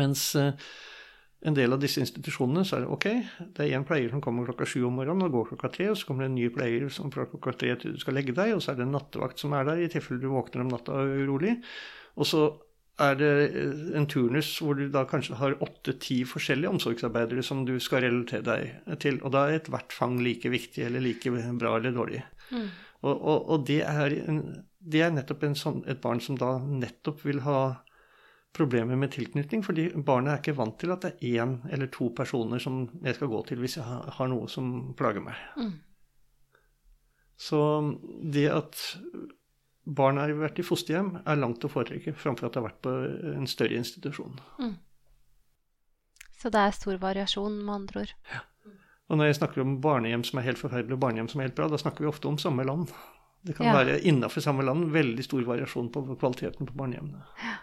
Mens 0.00 0.26
eh, 0.40 0.52
en 1.44 1.56
del 1.56 1.76
av 1.76 1.80
disse 1.82 2.00
institusjonene 2.00 2.64
så 2.64 2.78
er 2.78 2.84
det 2.84 2.92
ok, 2.94 3.06
det 3.56 3.64
er 3.66 3.76
én 3.76 3.84
pleier 3.84 4.12
som 4.12 4.22
kommer 4.24 4.46
klokka 4.48 4.66
sju 4.68 4.86
om 4.88 4.96
morgenen 4.96 5.26
og 5.26 5.34
går 5.34 5.50
klokka 5.52 5.70
tre, 5.74 5.90
og 5.92 5.98
så 6.00 6.08
kommer 6.08 6.24
det 6.24 6.30
en 6.32 6.38
ny 6.38 6.48
pleier 6.54 6.86
som 6.92 7.12
fra 7.12 7.26
klokka 7.28 7.52
tre 7.60 7.74
til 7.80 7.96
du 7.96 8.00
skal 8.00 8.16
legge 8.16 8.36
deg, 8.36 8.54
og 8.56 8.62
så 8.64 8.72
er 8.72 8.80
det 8.80 8.86
en 8.86 8.94
nattevakt 8.96 9.42
som 9.42 9.56
er 9.56 9.68
der 9.68 9.82
i 9.84 9.90
tilfelle 9.92 10.24
du 10.24 10.30
våkner 10.32 10.64
om 10.64 10.72
natta 10.72 11.02
urolig. 11.04 11.58
Og 12.16 12.30
så 12.30 12.46
er 13.02 13.16
det 13.18 13.30
en 13.98 14.06
turnus 14.06 14.52
hvor 14.62 14.78
du 14.78 14.86
da 14.92 15.02
kanskje 15.10 15.38
har 15.40 15.56
åtte-ti 15.64 16.20
forskjellige 16.30 16.70
omsorgsarbeidere 16.76 17.42
som 17.42 17.64
du 17.66 17.74
skal 17.82 18.04
relatere 18.06 18.46
deg 18.46 18.98
til. 19.02 19.18
Og 19.22 19.34
da 19.34 19.48
er 19.48 19.58
ethvert 19.58 19.92
fang 19.92 20.20
like 20.22 20.50
viktig 20.50 20.86
eller 20.86 21.02
like 21.02 21.32
bra 21.58 21.76
eller 21.76 21.94
dårlig. 21.94 22.22
Mm. 22.54 22.68
Og, 23.04 23.14
og, 23.14 23.48
og 23.50 23.66
det, 23.68 23.82
er 23.84 24.14
en, 24.30 24.40
det, 24.78 25.02
er 25.02 25.12
nettopp 25.12 25.44
sånn, 25.58 25.82
et 25.90 26.00
barn 26.00 26.22
som 26.24 26.38
da 26.40 26.56
nettopp 26.62 27.24
vil 27.26 27.42
ha 27.44 27.58
problemer 28.54 28.98
med 28.98 29.12
tilknytning, 29.14 29.64
fordi 29.66 29.88
barnet 30.06 30.32
er 30.32 30.42
ikke 30.42 30.56
vant 30.58 30.76
til 30.78 30.94
at 30.94 31.04
det 31.04 31.14
er 31.14 31.42
én 31.42 31.56
eller 31.74 31.90
to 31.92 32.10
personer 32.14 32.62
som 32.62 32.84
jeg 33.02 33.18
skal 33.18 33.32
gå 33.32 33.40
til 33.48 33.62
hvis 33.62 33.78
jeg 33.80 34.04
har 34.18 34.30
noe 34.30 34.46
som 34.50 34.94
plager 34.98 35.24
meg. 35.24 35.40
Mm. 35.58 35.74
Så 37.40 37.60
det 38.30 38.46
at 38.54 38.80
barn 39.84 40.20
har 40.22 40.32
vært 40.38 40.60
i 40.62 40.64
fosterhjem, 40.64 41.16
er 41.26 41.40
langt 41.40 41.64
å 41.66 41.70
foretrekke 41.70 42.14
framfor 42.16 42.48
at 42.48 42.54
det 42.54 42.62
har 42.62 42.68
vært 42.70 42.82
på 42.86 42.94
en 43.34 43.50
større 43.50 43.76
institusjon. 43.80 44.38
Mm. 44.62 44.76
Så 46.40 46.52
det 46.52 46.60
er 46.60 46.76
stor 46.76 46.96
variasjon, 47.02 47.58
med 47.64 47.74
andre 47.74 48.04
ord. 48.04 48.14
Ja. 48.32 48.44
Og 49.12 49.20
når 49.20 49.28
jeg 49.28 49.38
snakker 49.40 49.60
om 49.64 49.76
barnehjem 49.84 50.24
som 50.24 50.40
er 50.40 50.46
helt 50.46 50.60
forferdelige, 50.60 50.96
og 50.96 51.02
barnehjem 51.02 51.28
som 51.28 51.42
er 51.42 51.50
helt 51.50 51.58
bra, 51.58 51.68
da 51.68 51.80
snakker 51.80 52.04
vi 52.04 52.08
ofte 52.08 52.30
om 52.30 52.38
samme 52.40 52.64
land. 52.64 52.88
Det 53.44 53.58
kan 53.58 53.68
ja. 53.68 53.74
være 53.76 53.98
innafor 54.08 54.40
samme 54.44 54.64
land 54.64 54.88
veldig 54.94 55.24
stor 55.26 55.44
variasjon 55.44 55.90
på 55.92 56.06
kvaliteten 56.14 56.70
på 56.70 56.76
barnehjemmene. 56.78 57.26
Ja. 57.42 57.58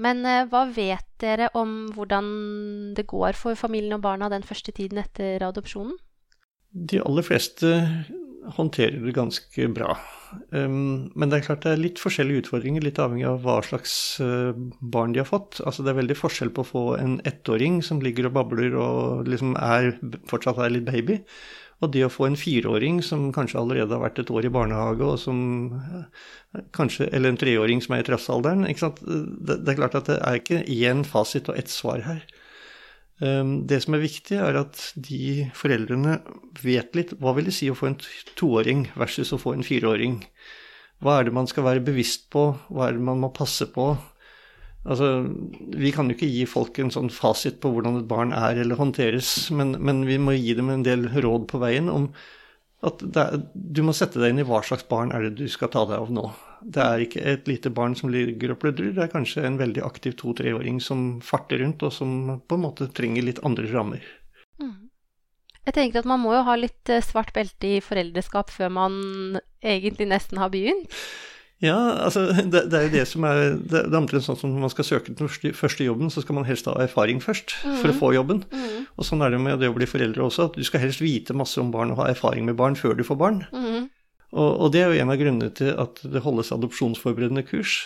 Men 0.00 0.24
eh, 0.24 0.46
hva 0.48 0.64
vet 0.72 1.06
dere 1.20 1.50
om 1.58 1.90
hvordan 1.94 2.30
det 2.96 3.06
går 3.10 3.36
for 3.36 3.58
familien 3.58 3.98
og 3.98 4.04
barna 4.06 4.30
den 4.32 4.46
første 4.46 4.72
tiden 4.76 5.02
etter 5.02 5.44
adopsjonen? 5.44 5.98
De 6.70 7.02
aller 7.02 7.26
fleste 7.26 7.74
håndterer 8.56 9.02
det 9.04 9.14
ganske 9.14 9.68
bra. 9.74 9.94
Um, 10.54 11.10
men 11.18 11.30
det 11.30 11.40
er 11.40 11.46
klart 11.48 11.64
det 11.66 11.74
er 11.74 11.82
litt 11.82 12.00
forskjellige 12.00 12.44
utfordringer, 12.44 12.84
litt 12.84 13.00
avhengig 13.02 13.26
av 13.28 13.40
hva 13.44 13.58
slags 13.66 13.92
uh, 14.22 14.52
barn 14.80 15.14
de 15.14 15.20
har 15.22 15.28
fått. 15.28 15.60
Altså 15.66 15.84
Det 15.84 15.92
er 15.92 16.00
veldig 16.00 16.18
forskjell 16.18 16.52
på 16.54 16.64
å 16.64 16.70
få 16.70 16.84
en 17.00 17.18
ettåring 17.28 17.80
som 17.84 18.00
ligger 18.04 18.30
og 18.30 18.36
babler 18.38 18.76
og 18.78 19.28
liksom 19.28 19.56
er, 19.60 19.92
fortsatt 20.30 20.62
er 20.62 20.72
litt 20.76 20.88
baby, 20.88 21.20
og 21.80 21.92
det 21.94 22.04
å 22.04 22.12
få 22.12 22.26
en 22.28 22.36
fireåring 22.36 23.00
som 23.04 23.30
kanskje 23.32 23.60
allerede 23.60 23.96
har 23.96 24.02
vært 24.02 24.20
et 24.22 24.30
år 24.32 24.46
i 24.48 24.52
barnehage, 24.52 25.06
og 25.06 25.16
som 25.22 25.38
uh, 25.72 26.60
kanskje, 26.76 27.08
eller 27.08 27.32
en 27.32 27.40
treåring 27.40 27.80
som 27.84 27.96
er 27.96 28.04
i 28.04 28.08
trassalderen. 28.10 28.66
Det, 28.68 29.56
det, 29.56 29.72
er 29.72 29.80
klart 29.80 29.96
at 29.96 30.10
det 30.10 30.18
er 30.20 30.40
ikke 30.42 30.62
én 30.76 31.06
fasit 31.08 31.48
og 31.48 31.56
ett 31.60 31.72
svar 31.72 32.04
her. 32.04 32.22
Ehm, 33.20 33.66
det 33.68 33.82
som 33.84 33.96
er 33.96 34.04
viktig, 34.04 34.38
er 34.40 34.56
at 34.62 34.80
de 34.96 35.50
foreldrene 35.56 36.18
vet 36.62 36.96
litt 36.96 37.12
hva 37.20 37.34
vil 37.36 37.50
det 37.50 37.56
si 37.56 37.68
å 37.70 37.76
få 37.76 37.90
en 37.90 37.98
toåring 38.38 38.86
versus 39.00 39.32
å 39.36 39.40
få 39.40 39.54
en 39.56 39.66
fireåring. 39.66 40.20
Hva 41.04 41.18
er 41.18 41.28
det 41.28 41.36
man 41.36 41.48
skal 41.48 41.66
være 41.68 41.84
bevisst 41.84 42.28
på, 42.32 42.50
hva 42.68 42.88
er 42.88 42.96
det 42.96 43.04
man 43.04 43.20
må 43.20 43.32
passe 43.36 43.68
på? 43.72 43.92
Altså, 44.88 45.08
vi 45.76 45.90
kan 45.92 46.08
jo 46.08 46.16
ikke 46.16 46.28
gi 46.30 46.44
folk 46.48 46.78
en 46.80 46.92
sånn 46.92 47.10
fasit 47.12 47.58
på 47.60 47.72
hvordan 47.74 47.98
et 47.98 48.08
barn 48.08 48.32
er 48.32 48.62
eller 48.62 48.80
håndteres, 48.80 49.50
men, 49.52 49.74
men 49.76 50.06
vi 50.08 50.16
må 50.16 50.32
gi 50.38 50.54
dem 50.56 50.70
en 50.72 50.84
del 50.86 51.04
råd 51.20 51.44
på 51.50 51.60
veien 51.60 51.90
om 51.92 52.08
at 52.86 53.02
er, 53.04 53.42
du 53.52 53.82
må 53.84 53.92
sette 53.92 54.20
deg 54.22 54.32
inn 54.32 54.40
i 54.40 54.46
hva 54.48 54.62
slags 54.64 54.86
barn 54.88 55.12
er 55.12 55.26
det 55.26 55.34
du 55.36 55.44
skal 55.52 55.68
ta 55.72 55.84
deg 55.88 56.00
av 56.00 56.12
nå. 56.16 56.30
Det 56.60 56.80
er 56.80 57.04
ikke 57.04 57.24
et 57.28 57.48
lite 57.48 57.72
barn 57.76 57.92
som 57.96 58.12
ligger 58.12 58.54
og 58.54 58.60
pludrer, 58.62 58.94
det 58.96 59.04
er 59.04 59.12
kanskje 59.12 59.44
en 59.44 59.60
veldig 59.60 59.84
aktiv 59.84 60.16
to-treåring 60.20 60.80
som 60.84 61.20
farter 61.24 61.60
rundt, 61.60 61.84
og 61.84 61.92
som 61.92 62.40
på 62.40 62.56
en 62.56 62.64
måte 62.64 62.88
trenger 62.96 63.26
litt 63.26 63.42
andre 63.44 63.68
rammer. 63.72 64.06
Mm. 64.60 64.88
Jeg 65.68 65.76
tenker 65.76 66.00
at 66.00 66.08
man 66.08 66.22
må 66.24 66.32
jo 66.38 66.44
ha 66.48 66.56
litt 66.56 66.88
eh, 66.92 67.04
svart 67.04 67.34
belte 67.36 67.68
i 67.68 67.82
foreldreskap 67.84 68.52
før 68.52 68.72
man 68.72 68.94
egentlig 69.60 70.08
nesten 70.08 70.40
har 70.40 70.52
begynt. 70.52 70.88
Ja, 71.60 71.76
altså 72.06 72.22
det, 72.32 72.62
det, 72.72 72.76
er 72.76 72.86
jo 72.86 72.92
det 72.94 73.02
som 73.08 73.24
er 73.28 73.38
Det, 73.52 73.82
det 73.84 73.92
er 73.92 73.98
omtrent 73.98 74.24
sånn 74.24 74.38
som 74.40 74.52
når 74.54 74.62
man 74.64 74.72
skal 74.72 74.86
søke 74.88 75.12
den 75.12 75.28
første, 75.28 75.52
første, 75.56 75.84
jobben, 75.84 76.12
så 76.12 76.24
skal 76.24 76.38
man 76.38 76.48
helst 76.48 76.68
ha 76.70 76.76
erfaring 76.80 77.20
først 77.20 77.52
mm. 77.60 77.78
for 77.82 77.92
å 77.92 77.96
få 77.98 78.12
jobben. 78.16 78.42
Mm. 78.48 78.86
Og 78.96 79.06
sånn 79.06 79.24
er 79.24 79.34
det 79.34 79.42
med 79.44 79.60
det 79.60 79.68
å 79.68 79.76
bli 79.76 79.88
foreldre 79.88 80.24
også, 80.24 80.48
at 80.48 80.56
du 80.56 80.64
skal 80.64 80.86
helst 80.86 81.04
vite 81.04 81.36
masse 81.36 81.60
om 81.60 81.72
barn 81.74 81.92
og 81.92 82.00
ha 82.00 82.08
erfaring 82.14 82.48
med 82.48 82.56
barn 82.60 82.78
før 82.80 82.96
du 82.96 83.04
får 83.04 83.20
barn. 83.20 83.42
Mm. 83.52 83.90
Og, 84.30 84.50
og, 84.50 84.66
det 84.72 84.84
er 84.84 84.92
jo 84.92 85.02
en 85.02 85.12
av 85.12 85.20
grunnene 85.20 85.52
til 85.58 85.74
at 85.74 86.00
det 86.06 86.24
holdes 86.24 86.52
adopsjonsforberedende 86.54 87.44
kurs. 87.48 87.82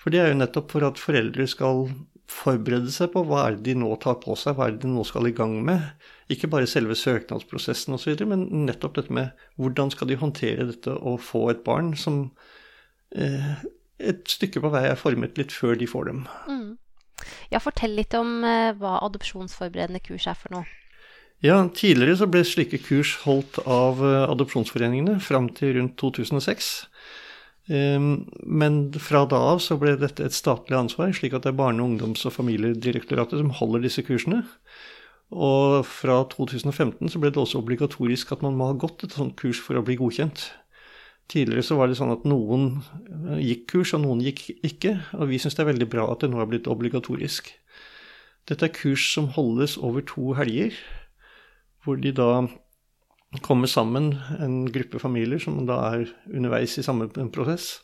For 0.00 0.12
det 0.12 0.20
er 0.20 0.32
jo 0.32 0.40
nettopp 0.40 0.72
for 0.74 0.84
at 0.84 1.00
foreldre 1.00 1.46
skal 1.48 1.86
forberede 2.30 2.92
seg 2.94 3.10
på 3.14 3.24
hva 3.26 3.46
er 3.46 3.56
det 3.56 3.70
de 3.70 3.80
nå 3.80 3.90
tar 4.02 4.20
på 4.22 4.36
seg, 4.38 4.54
hva 4.56 4.68
er 4.68 4.76
det 4.76 4.84
de 4.84 4.92
nå 4.92 5.02
skal 5.08 5.28
i 5.28 5.34
gang 5.36 5.56
med. 5.66 5.88
Ikke 6.30 6.50
bare 6.50 6.68
selve 6.70 6.94
søknadsprosessen 6.98 7.96
osv., 7.96 8.22
men 8.28 8.46
nettopp 8.68 9.00
dette 9.00 9.14
med 9.14 9.32
hvordan 9.60 9.90
skal 9.94 10.10
de 10.10 10.18
håndtere 10.20 10.68
dette 10.68 10.94
å 10.94 11.16
få 11.20 11.48
et 11.54 11.64
barn 11.66 11.92
som 11.98 12.28
et 13.14 14.30
stykke 14.30 14.62
på 14.64 14.70
vei 14.72 14.84
er 14.88 14.98
formet 14.98 15.38
litt 15.40 15.52
før 15.52 15.78
de 15.78 15.88
får 15.90 16.10
dem. 16.10 16.22
Mm. 16.48 16.78
Ja, 17.52 17.60
fortell 17.62 17.96
litt 17.98 18.14
om 18.16 18.44
eh, 18.46 18.72
hva 18.78 18.98
adopsjonsforberedende 19.06 20.02
kurs 20.04 20.28
er 20.30 20.38
for 20.38 20.54
noe. 20.54 20.68
Ja, 21.44 21.56
Tidligere 21.72 22.18
så 22.20 22.28
ble 22.28 22.44
slike 22.44 22.80
kurs 22.84 23.14
holdt 23.24 23.60
av 23.64 24.00
eh, 24.04 24.24
adopsjonsforeningene 24.28 25.18
fram 25.24 25.50
til 25.56 25.76
rundt 25.78 25.96
2006. 26.00 26.70
Ehm, 27.70 28.10
men 28.44 28.80
fra 29.00 29.24
da 29.28 29.40
av 29.52 29.60
så 29.64 29.76
ble 29.80 29.94
dette 30.00 30.24
et 30.26 30.36
statlig 30.36 30.78
ansvar, 30.78 31.12
slik 31.16 31.36
at 31.36 31.46
det 31.46 31.52
er 31.52 31.60
Barne-, 31.60 31.84
ungdoms- 31.84 32.26
og 32.28 32.34
familiedirektoratet 32.36 33.40
som 33.40 33.52
holder 33.60 33.84
disse 33.86 34.04
kursene. 34.06 34.42
Og 35.30 35.84
fra 35.86 36.24
2015 36.32 37.12
så 37.12 37.20
ble 37.22 37.30
det 37.30 37.38
også 37.38 37.60
obligatorisk 37.60 38.32
at 38.34 38.42
man 38.42 38.56
må 38.58 38.72
ha 38.72 38.78
gått 38.78 39.04
et 39.06 39.14
sånt 39.14 39.36
kurs 39.38 39.60
for 39.62 39.78
å 39.78 39.84
bli 39.86 39.94
godkjent. 40.00 40.48
Tidligere 41.30 41.62
så 41.62 41.76
var 41.78 41.90
det 41.90 41.98
sånn 42.00 42.10
at 42.10 42.24
noen 42.26 42.80
eh, 43.30 43.42
gikk 43.52 43.68
kurs, 43.74 43.94
og 43.94 44.02
noen 44.02 44.22
gikk 44.24 44.48
ikke. 44.66 44.96
Og 45.18 45.30
vi 45.30 45.38
syns 45.38 45.54
det 45.58 45.62
er 45.64 45.72
veldig 45.72 45.90
bra 45.92 46.08
at 46.10 46.24
det 46.24 46.30
nå 46.32 46.40
er 46.42 46.48
blitt 46.50 46.70
obligatorisk. 46.70 47.52
Dette 48.50 48.66
er 48.66 48.74
kurs 48.74 49.04
som 49.12 49.28
holdes 49.36 49.76
over 49.78 50.02
to 50.02 50.32
helger, 50.34 50.74
hvor 51.84 52.00
de 52.00 52.10
da 52.16 52.48
kommer 53.46 53.70
sammen, 53.70 54.16
en 54.42 54.64
gruppe 54.74 54.98
familier 54.98 55.38
som 55.38 55.60
da 55.68 55.76
er 55.92 56.08
underveis 56.26 56.74
i 56.80 56.82
samme 56.82 57.06
prosess. 57.30 57.76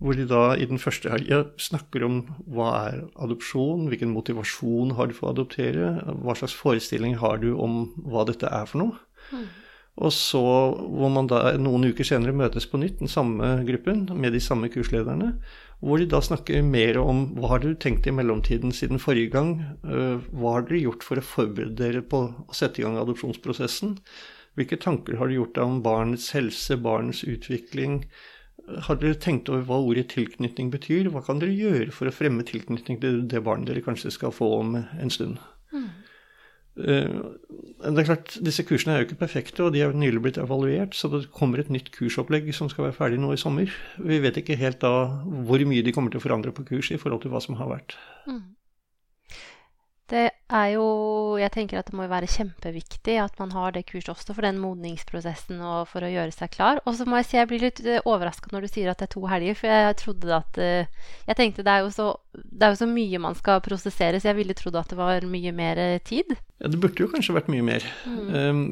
Hvor 0.00 0.14
de 0.16 0.24
da 0.24 0.54
i 0.56 0.64
den 0.64 0.78
første 0.80 1.10
helga 1.12 1.42
snakker 1.60 2.06
om 2.06 2.20
hva 2.48 2.68
er 2.86 3.00
adopsjon, 3.20 3.88
hvilken 3.90 4.14
motivasjon 4.14 4.94
har 4.96 5.10
du 5.10 5.16
for 5.16 5.28
å 5.28 5.34
adoptere, 5.34 5.90
hva 6.22 6.38
slags 6.38 6.54
forestilling 6.56 7.18
har 7.20 7.42
du 7.42 7.50
om 7.52 7.82
hva 8.06 8.24
dette 8.30 8.48
er 8.48 8.70
for 8.70 8.80
noe. 8.84 9.02
Mm. 9.34 9.50
Og 9.98 10.12
så 10.14 10.40
hvor 10.40 11.10
man 11.12 11.28
da 11.28 11.56
noen 11.60 11.90
uker 11.90 12.06
senere 12.06 12.36
møtes 12.36 12.66
på 12.70 12.78
nytt, 12.80 13.00
den 13.02 13.10
samme 13.10 13.58
gruppen, 13.68 14.06
med 14.14 14.32
de 14.32 14.40
samme 14.40 14.70
kurslederne, 14.72 15.34
hvor 15.80 16.00
de 16.00 16.08
da 16.12 16.20
snakker 16.24 16.62
mer 16.64 16.98
om 17.00 17.24
hva 17.36 17.54
har 17.54 17.62
dere 17.64 17.78
tenkt 17.80 18.06
i 18.08 18.14
mellomtiden 18.14 18.72
siden 18.76 19.00
forrige 19.00 19.32
gang, 19.32 19.54
øh, 19.84 20.20
hva 20.30 20.56
har 20.56 20.66
dere 20.68 20.82
gjort 20.84 21.06
for 21.06 21.20
å 21.20 21.24
forberede 21.24 21.78
dere 21.80 22.02
på 22.04 22.26
å 22.46 22.56
sette 22.56 22.80
i 22.80 22.84
gang 22.84 23.00
adopsjonsprosessen, 23.00 23.96
hvilke 24.58 24.80
tanker 24.80 25.16
har 25.16 25.30
dere 25.30 25.40
gjort 25.40 25.62
om 25.64 25.80
barnets 25.84 26.30
helse, 26.36 26.76
barnets 26.80 27.24
utvikling, 27.24 28.02
har 28.86 28.98
dere 29.00 29.18
tenkt 29.18 29.48
over 29.50 29.64
hva 29.66 29.80
ordet 29.82 30.10
tilknytning 30.12 30.70
betyr? 30.72 31.08
Hva 31.10 31.24
kan 31.26 31.40
dere 31.40 31.56
gjøre 31.56 31.94
for 31.94 32.10
å 32.10 32.14
fremme 32.14 32.44
tilknytning 32.46 33.00
til 33.02 33.24
det 33.30 33.42
barnet 33.46 33.70
dere 33.70 33.84
kanskje 33.84 34.12
skal 34.14 34.34
få 34.34 34.52
om 34.60 34.76
en 34.78 35.12
stund? 35.12 35.40
Mm. 36.80 37.20
Det 37.80 38.02
er 38.02 38.08
klart, 38.10 38.34
Disse 38.44 38.64
kursene 38.68 38.94
er 38.94 39.02
jo 39.02 39.08
ikke 39.08 39.22
perfekte, 39.22 39.64
og 39.64 39.72
de 39.72 39.80
er 39.80 39.88
jo 39.88 40.00
nylig 40.00 40.20
blitt 40.24 40.40
evaluert, 40.40 40.96
så 40.96 41.08
det 41.12 41.22
kommer 41.32 41.62
et 41.62 41.72
nytt 41.72 41.88
kursopplegg 41.94 42.50
som 42.56 42.68
skal 42.72 42.88
være 42.88 42.96
ferdig 42.98 43.20
nå 43.22 43.32
i 43.32 43.40
sommer. 43.40 43.72
Vi 43.96 44.20
vet 44.20 44.40
ikke 44.40 44.58
helt 44.60 44.82
da 44.84 44.92
hvor 45.48 45.64
mye 45.68 45.84
de 45.86 45.94
kommer 45.96 46.12
til 46.12 46.20
å 46.20 46.24
forandre 46.24 46.52
på 46.56 46.66
kurset 46.68 46.98
i 46.98 47.00
forhold 47.00 47.24
til 47.24 47.32
hva 47.32 47.40
som 47.44 47.56
har 47.60 47.70
vært. 47.72 47.96
Mm. 48.28 48.42
Det 50.10 50.26
er 50.50 50.68
jo 50.74 50.86
Jeg 51.38 51.52
tenker 51.54 51.78
at 51.78 51.90
det 51.90 51.94
må 51.94 52.06
være 52.10 52.28
kjempeviktig 52.30 53.14
at 53.22 53.36
man 53.38 53.52
har 53.54 53.74
det 53.76 53.84
kurset 53.86 54.10
også 54.12 54.34
for 54.34 54.42
den 54.42 54.58
modningsprosessen 54.58 55.60
og 55.62 55.86
for 55.90 56.02
å 56.02 56.10
gjøre 56.10 56.34
seg 56.34 56.50
klar. 56.56 56.80
Og 56.84 56.96
så 56.98 57.06
må 57.06 57.20
jeg 57.20 57.28
si 57.28 57.38
jeg 57.38 57.50
blir 57.50 57.62
litt 57.62 57.82
eh, 57.86 58.02
overraska 58.08 58.50
når 58.50 58.66
du 58.66 58.72
sier 58.72 58.90
at 58.90 58.98
det 58.98 59.06
er 59.06 59.12
to 59.14 59.22
helger, 59.30 59.58
for 59.60 59.70
jeg 59.70 59.98
trodde 60.02 60.34
at 60.40 60.60
eh, 60.60 61.10
Jeg 61.28 61.38
tenkte 61.38 61.64
det 61.66 61.76
er 61.76 61.84
jo 61.86 61.92
så, 61.94 62.08
det 62.34 62.66
er 62.66 62.74
jo 62.74 62.80
så 62.82 62.90
mye 62.90 63.22
man 63.22 63.38
skal 63.38 63.62
prosessere, 63.64 64.20
så 64.20 64.32
jeg 64.32 64.40
ville 64.40 64.56
trodd 64.58 64.80
at 64.80 64.90
det 64.90 64.98
var 64.98 65.28
mye 65.30 65.54
mer 65.54 65.80
eh, 65.80 66.02
tid. 66.02 66.34
Ja, 66.60 66.68
det 66.68 66.80
burde 66.82 67.06
jo 67.06 67.10
kanskje 67.12 67.36
vært 67.38 67.52
mye 67.52 67.64
mer. 67.64 67.86
Mm. 68.04 68.34
Um, 68.34 68.64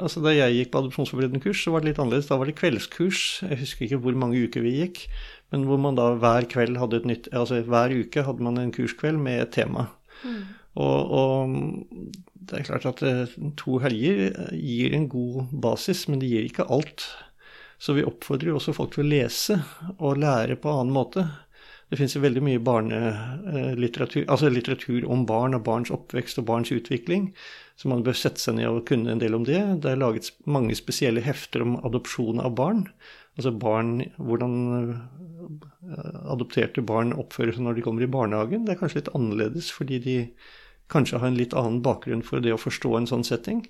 altså 0.00 0.24
Da 0.24 0.32
jeg 0.34 0.56
gikk 0.56 0.72
på 0.72 0.80
adopsjonsforberedende 0.82 1.44
kurs, 1.44 1.60
så 1.62 1.74
var 1.74 1.84
det 1.84 1.92
litt 1.92 2.00
annerledes. 2.02 2.30
Da 2.32 2.40
var 2.40 2.48
det 2.48 2.56
kveldskurs. 2.58 3.26
Jeg 3.44 3.60
husker 3.60 3.86
ikke 3.86 4.00
hvor 4.02 4.16
mange 4.18 4.40
uker 4.48 4.64
vi 4.64 4.78
gikk, 4.80 5.04
men 5.52 5.68
hvor 5.68 5.78
man 5.80 6.00
da 6.00 6.14
hver 6.18 6.48
kveld 6.50 6.80
hadde 6.80 6.98
et 6.98 7.06
nytt 7.08 7.28
Altså 7.36 7.60
hver 7.64 7.94
uke 7.94 8.24
hadde 8.24 8.44
man 8.44 8.58
en 8.60 8.72
kurskveld 8.74 9.20
med 9.22 9.44
et 9.44 9.54
tema. 9.60 9.90
Mm. 10.24 10.56
Og, 10.78 11.14
og, 11.20 11.56
det 12.48 12.60
er 12.60 12.68
klart 12.68 12.86
at 12.88 13.02
eh, 13.04 13.34
to 13.60 13.80
helger 13.82 14.28
eh, 14.28 14.54
gir 14.54 14.94
en 14.96 15.08
god 15.10 15.50
basis, 15.64 16.06
men 16.08 16.22
det 16.22 16.30
gir 16.30 16.46
ikke 16.46 16.68
alt. 16.72 17.04
Så 17.78 17.94
vi 17.94 18.06
oppfordrer 18.06 18.54
også 18.54 18.74
folk 18.74 18.94
til 18.94 19.04
å 19.04 19.10
lese 19.10 19.60
og 19.98 20.22
lære 20.22 20.58
på 20.58 20.72
annen 20.72 20.94
måte. 20.94 21.26
Det 21.88 21.98
fins 22.00 22.16
veldig 22.20 22.42
mye 22.44 22.62
barnelitteratur, 22.64 24.22
eh, 24.24 24.30
altså 24.32 24.50
litteratur 24.52 25.06
om 25.10 25.26
barn 25.28 25.56
og 25.58 25.64
barns 25.66 25.92
oppvekst 25.94 26.40
og 26.40 26.48
barns 26.50 26.72
utvikling, 26.74 27.30
så 27.78 27.90
man 27.92 28.02
bør 28.06 28.16
sette 28.18 28.42
seg 28.42 28.58
ned 28.58 28.70
og 28.70 28.86
kunne 28.88 29.12
en 29.14 29.22
del 29.22 29.36
om 29.38 29.46
det. 29.48 29.60
Det 29.84 29.92
er 29.92 30.00
laget 30.00 30.32
mange 30.46 30.76
spesielle 30.78 31.24
hefter 31.24 31.64
om 31.66 31.78
adopsjon 31.86 32.42
av 32.42 32.54
barn. 32.58 32.86
Altså 33.38 33.52
barn, 33.54 34.00
hvordan 34.18 34.56
adopterte 36.28 36.82
barn 36.84 37.14
oppfører 37.16 37.54
seg 37.54 37.64
når 37.64 37.78
de 37.78 37.84
kommer 37.86 38.04
i 38.04 38.10
barnehagen. 38.10 38.64
Det 38.66 38.74
er 38.74 38.80
kanskje 38.80 39.02
litt 39.02 39.12
annerledes 39.16 39.70
fordi 39.74 40.00
de 40.04 40.16
kanskje 40.92 41.20
har 41.20 41.30
en 41.30 41.38
litt 41.38 41.56
annen 41.56 41.82
bakgrunn 41.84 42.24
for 42.24 42.44
det 42.44 42.54
å 42.54 42.60
forstå 42.60 42.94
en 42.96 43.08
sånn 43.10 43.26
setting. 43.26 43.64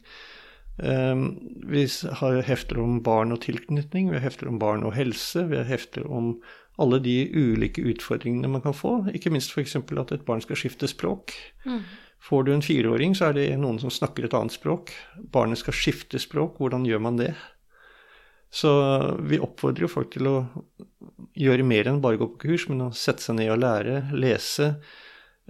Ehm, 0.79 1.39
vi 1.67 1.87
har 2.21 2.43
hefter 2.47 2.79
om 2.79 3.01
barn 3.03 3.35
og 3.35 3.43
tilknytning, 3.43 4.11
vi 4.11 4.19
har 4.19 4.27
hefter 4.27 4.51
om 4.51 4.61
barn 4.63 4.87
og 4.87 4.95
helse, 4.95 5.47
vi 5.51 5.59
har 5.59 5.67
hefter 5.69 6.07
om 6.07 6.37
alle 6.79 7.01
de 7.03 7.17
ulike 7.35 7.83
utfordringene 7.83 8.51
man 8.51 8.63
kan 8.63 8.77
få. 8.77 9.01
Ikke 9.15 9.33
minst 9.35 9.51
f.eks. 9.51 9.77
at 9.77 10.13
et 10.15 10.27
barn 10.27 10.43
skal 10.45 10.59
skifte 10.59 10.87
språk. 10.87 11.35
Mm. 11.67 11.83
Får 12.23 12.45
du 12.45 12.53
en 12.55 12.63
fireåring, 12.63 13.15
så 13.15 13.29
er 13.29 13.39
det 13.39 13.47
noen 13.59 13.79
som 13.83 13.91
snakker 13.91 14.27
et 14.27 14.35
annet 14.35 14.55
språk. 14.55 14.93
Barnet 15.35 15.59
skal 15.59 15.75
skifte 15.75 16.19
språk. 16.23 16.59
Hvordan 16.59 16.87
gjør 16.87 17.03
man 17.03 17.19
det? 17.19 17.33
Så 18.51 18.71
vi 19.29 19.41
oppfordrer 19.43 19.85
jo 19.85 19.93
folk 19.93 20.11
til 20.15 20.31
å 20.31 20.37
gjøre 21.39 21.67
mer 21.67 21.91
enn 21.91 22.01
bare 22.03 22.19
gå 22.21 22.31
på 22.33 22.47
kurs, 22.47 22.69
men 22.71 22.87
å 22.87 22.95
sette 22.97 23.23
seg 23.23 23.39
ned 23.39 23.53
og 23.53 23.61
lære, 23.63 24.01
lese, 24.17 24.71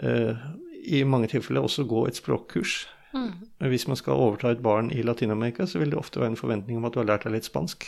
eh, 0.03 0.41
i 0.89 1.05
mange 1.05 1.31
tilfeller 1.33 1.65
også 1.65 1.87
gå 1.89 2.07
et 2.09 2.19
språkkurs. 2.19 2.87
Mm. 3.15 3.33
Hvis 3.73 3.87
man 3.89 3.97
skal 3.97 4.21
overta 4.21 4.53
et 4.53 4.63
barn 4.63 4.91
i 4.93 5.03
Latin-Amerika, 5.03 5.67
så 5.67 5.81
vil 5.81 5.93
det 5.93 6.01
ofte 6.01 6.21
være 6.21 6.35
en 6.35 6.41
forventning 6.41 6.79
om 6.79 6.87
at 6.89 6.95
du 6.95 7.01
har 7.01 7.09
lært 7.09 7.27
deg 7.27 7.37
litt 7.37 7.49
spansk. 7.49 7.87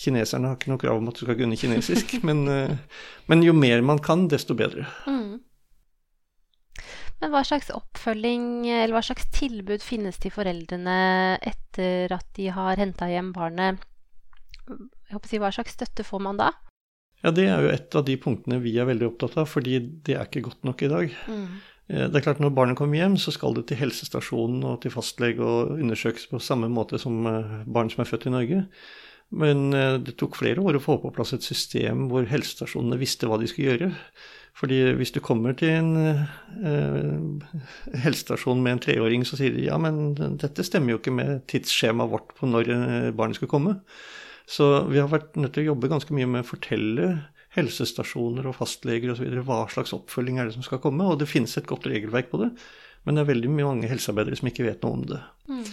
Kineserne 0.00 0.50
har 0.50 0.58
ikke 0.58 0.72
noe 0.72 0.80
krav 0.80 1.00
om 1.00 1.08
at 1.10 1.18
du 1.18 1.24
skal 1.24 1.38
kunne 1.38 1.58
kinesisk, 1.58 2.18
men, 2.28 2.44
eh, 2.48 2.76
men, 3.30 3.44
jo 3.44 3.54
mer 3.56 3.82
man 3.84 4.00
kan, 4.02 4.28
desto 4.30 4.56
bedre. 4.56 4.86
Mm. 5.08 5.40
Men 7.20 7.34
hva 7.34 7.42
slags 7.44 7.68
oppfølging, 7.74 8.64
eller 8.70 8.96
hva 8.96 9.04
slags 9.04 9.28
tilbud 9.36 9.84
finnes 9.84 10.16
til 10.20 10.32
foreldrene 10.32 11.36
etter 11.36 12.12
at 12.16 12.28
de 12.38 12.48
har 12.54 12.80
henta 12.80 13.10
hjem 13.10 13.34
barnet? 13.36 13.82
Jeg 14.70 15.16
håper 15.16 15.26
å 15.26 15.32
si, 15.32 15.40
Hva 15.42 15.50
slags 15.52 15.74
støtte 15.76 16.06
får 16.06 16.22
man 16.22 16.38
da? 16.40 16.52
Ja, 17.20 17.32
Det 17.36 17.44
er 17.50 17.60
jo 17.60 17.72
et 17.74 17.96
av 17.98 18.06
de 18.06 18.16
punktene 18.16 18.60
vi 18.62 18.72
er 18.80 18.88
veldig 18.88 19.10
opptatt 19.10 19.36
av, 19.42 19.50
fordi 19.50 19.76
det 20.06 20.16
er 20.16 20.28
ikke 20.28 20.46
godt 20.46 20.64
nok 20.64 20.86
i 20.86 20.90
dag. 20.92 21.16
Mm. 21.28 21.58
Eh, 21.90 22.06
det 22.06 22.20
er 22.20 22.26
klart 22.28 22.42
Når 22.42 22.54
barnet 22.54 22.78
kommer 22.78 23.00
hjem, 23.00 23.18
så 23.18 23.34
skal 23.34 23.56
det 23.56 23.66
til 23.70 23.80
helsestasjonen 23.80 24.64
og 24.64 24.80
til 24.84 24.94
fastlege 24.94 25.42
og 25.42 25.78
undersøkes 25.78 26.28
på 26.30 26.42
samme 26.42 26.70
måte 26.70 27.00
som 27.02 27.24
eh, 27.26 27.62
barn 27.66 27.90
som 27.90 28.04
er 28.04 28.10
født 28.10 28.28
i 28.30 28.34
Norge. 28.34 28.64
Men 29.30 29.72
eh, 29.74 29.96
det 30.02 30.16
tok 30.18 30.38
flere 30.38 30.62
år 30.62 30.78
å 30.78 30.82
få 30.84 31.00
på 31.02 31.12
plass 31.14 31.34
et 31.34 31.46
system 31.46 32.08
hvor 32.10 32.28
helsestasjonene 32.30 33.00
visste 33.00 33.30
hva 33.30 33.40
de 33.40 33.50
skulle 33.50 33.74
gjøre. 33.74 33.90
Fordi 34.60 34.78
hvis 34.98 35.14
du 35.14 35.20
kommer 35.24 35.54
til 35.56 35.70
en 35.72 35.90
eh, 36.04 37.50
helsestasjon 38.04 38.62
med 38.62 38.76
en 38.76 38.82
treåring, 38.86 39.26
så 39.26 39.38
sier 39.38 39.54
de 39.54 39.68
ja, 39.68 39.78
men 39.80 40.14
dette 40.14 40.66
stemmer 40.66 40.94
jo 40.94 41.00
ikke 41.00 41.14
med 41.14 41.44
tidsskjemaet 41.50 42.12
vårt 42.12 42.34
på 42.36 42.50
når 42.50 43.14
barnet 43.16 43.38
skal 43.38 43.50
komme. 43.50 43.78
Så 44.50 44.66
vi 44.90 44.98
har 44.98 45.10
vært 45.10 45.38
nødt 45.38 45.54
til 45.54 45.64
å 45.64 45.72
jobbe 45.72 45.92
ganske 45.92 46.14
mye 46.16 46.28
med 46.28 46.42
å 46.42 46.50
fortelle 46.50 47.12
helsestasjoner 47.56 48.46
og 48.46 48.56
fastleger 48.60 49.14
osv. 49.14 49.30
Hva 49.46 49.64
slags 49.72 49.94
oppfølging 49.96 50.38
er 50.38 50.48
det 50.48 50.56
som 50.56 50.66
skal 50.66 50.82
komme? 50.82 51.06
Og 51.06 51.18
det 51.20 51.30
finnes 51.30 51.56
et 51.58 51.68
godt 51.70 51.88
regelverk 51.90 52.30
på 52.30 52.42
det, 52.44 52.52
men 53.04 53.16
det 53.16 53.24
er 53.24 53.32
veldig 53.32 53.54
mange 53.56 53.90
helsearbeidere 53.90 54.38
som 54.38 54.50
ikke 54.50 54.68
vet 54.68 54.84
noe 54.84 54.98
om 55.00 55.06
det. 55.08 55.22
Mm. 55.50 55.64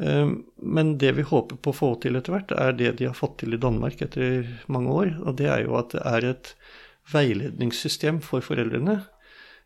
Ehm, 0.00 0.34
men 0.56 0.96
det 1.00 1.14
vi 1.18 1.26
håper 1.26 1.60
på 1.60 1.72
å 1.72 1.76
få 1.76 1.90
til 2.02 2.18
etter 2.18 2.34
hvert, 2.34 2.52
er 2.56 2.76
det 2.76 2.96
de 3.00 3.08
har 3.10 3.16
fått 3.16 3.40
til 3.42 3.56
i 3.56 3.60
Danmark 3.60 4.00
etter 4.04 4.48
mange 4.72 4.92
år. 4.92 5.14
Og 5.24 5.36
det 5.40 5.48
er 5.52 5.64
jo 5.66 5.76
at 5.80 5.94
det 5.96 6.04
er 6.08 6.28
et 6.32 6.52
veiledningssystem 7.10 8.20
for 8.24 8.44
foreldrene. 8.44 9.00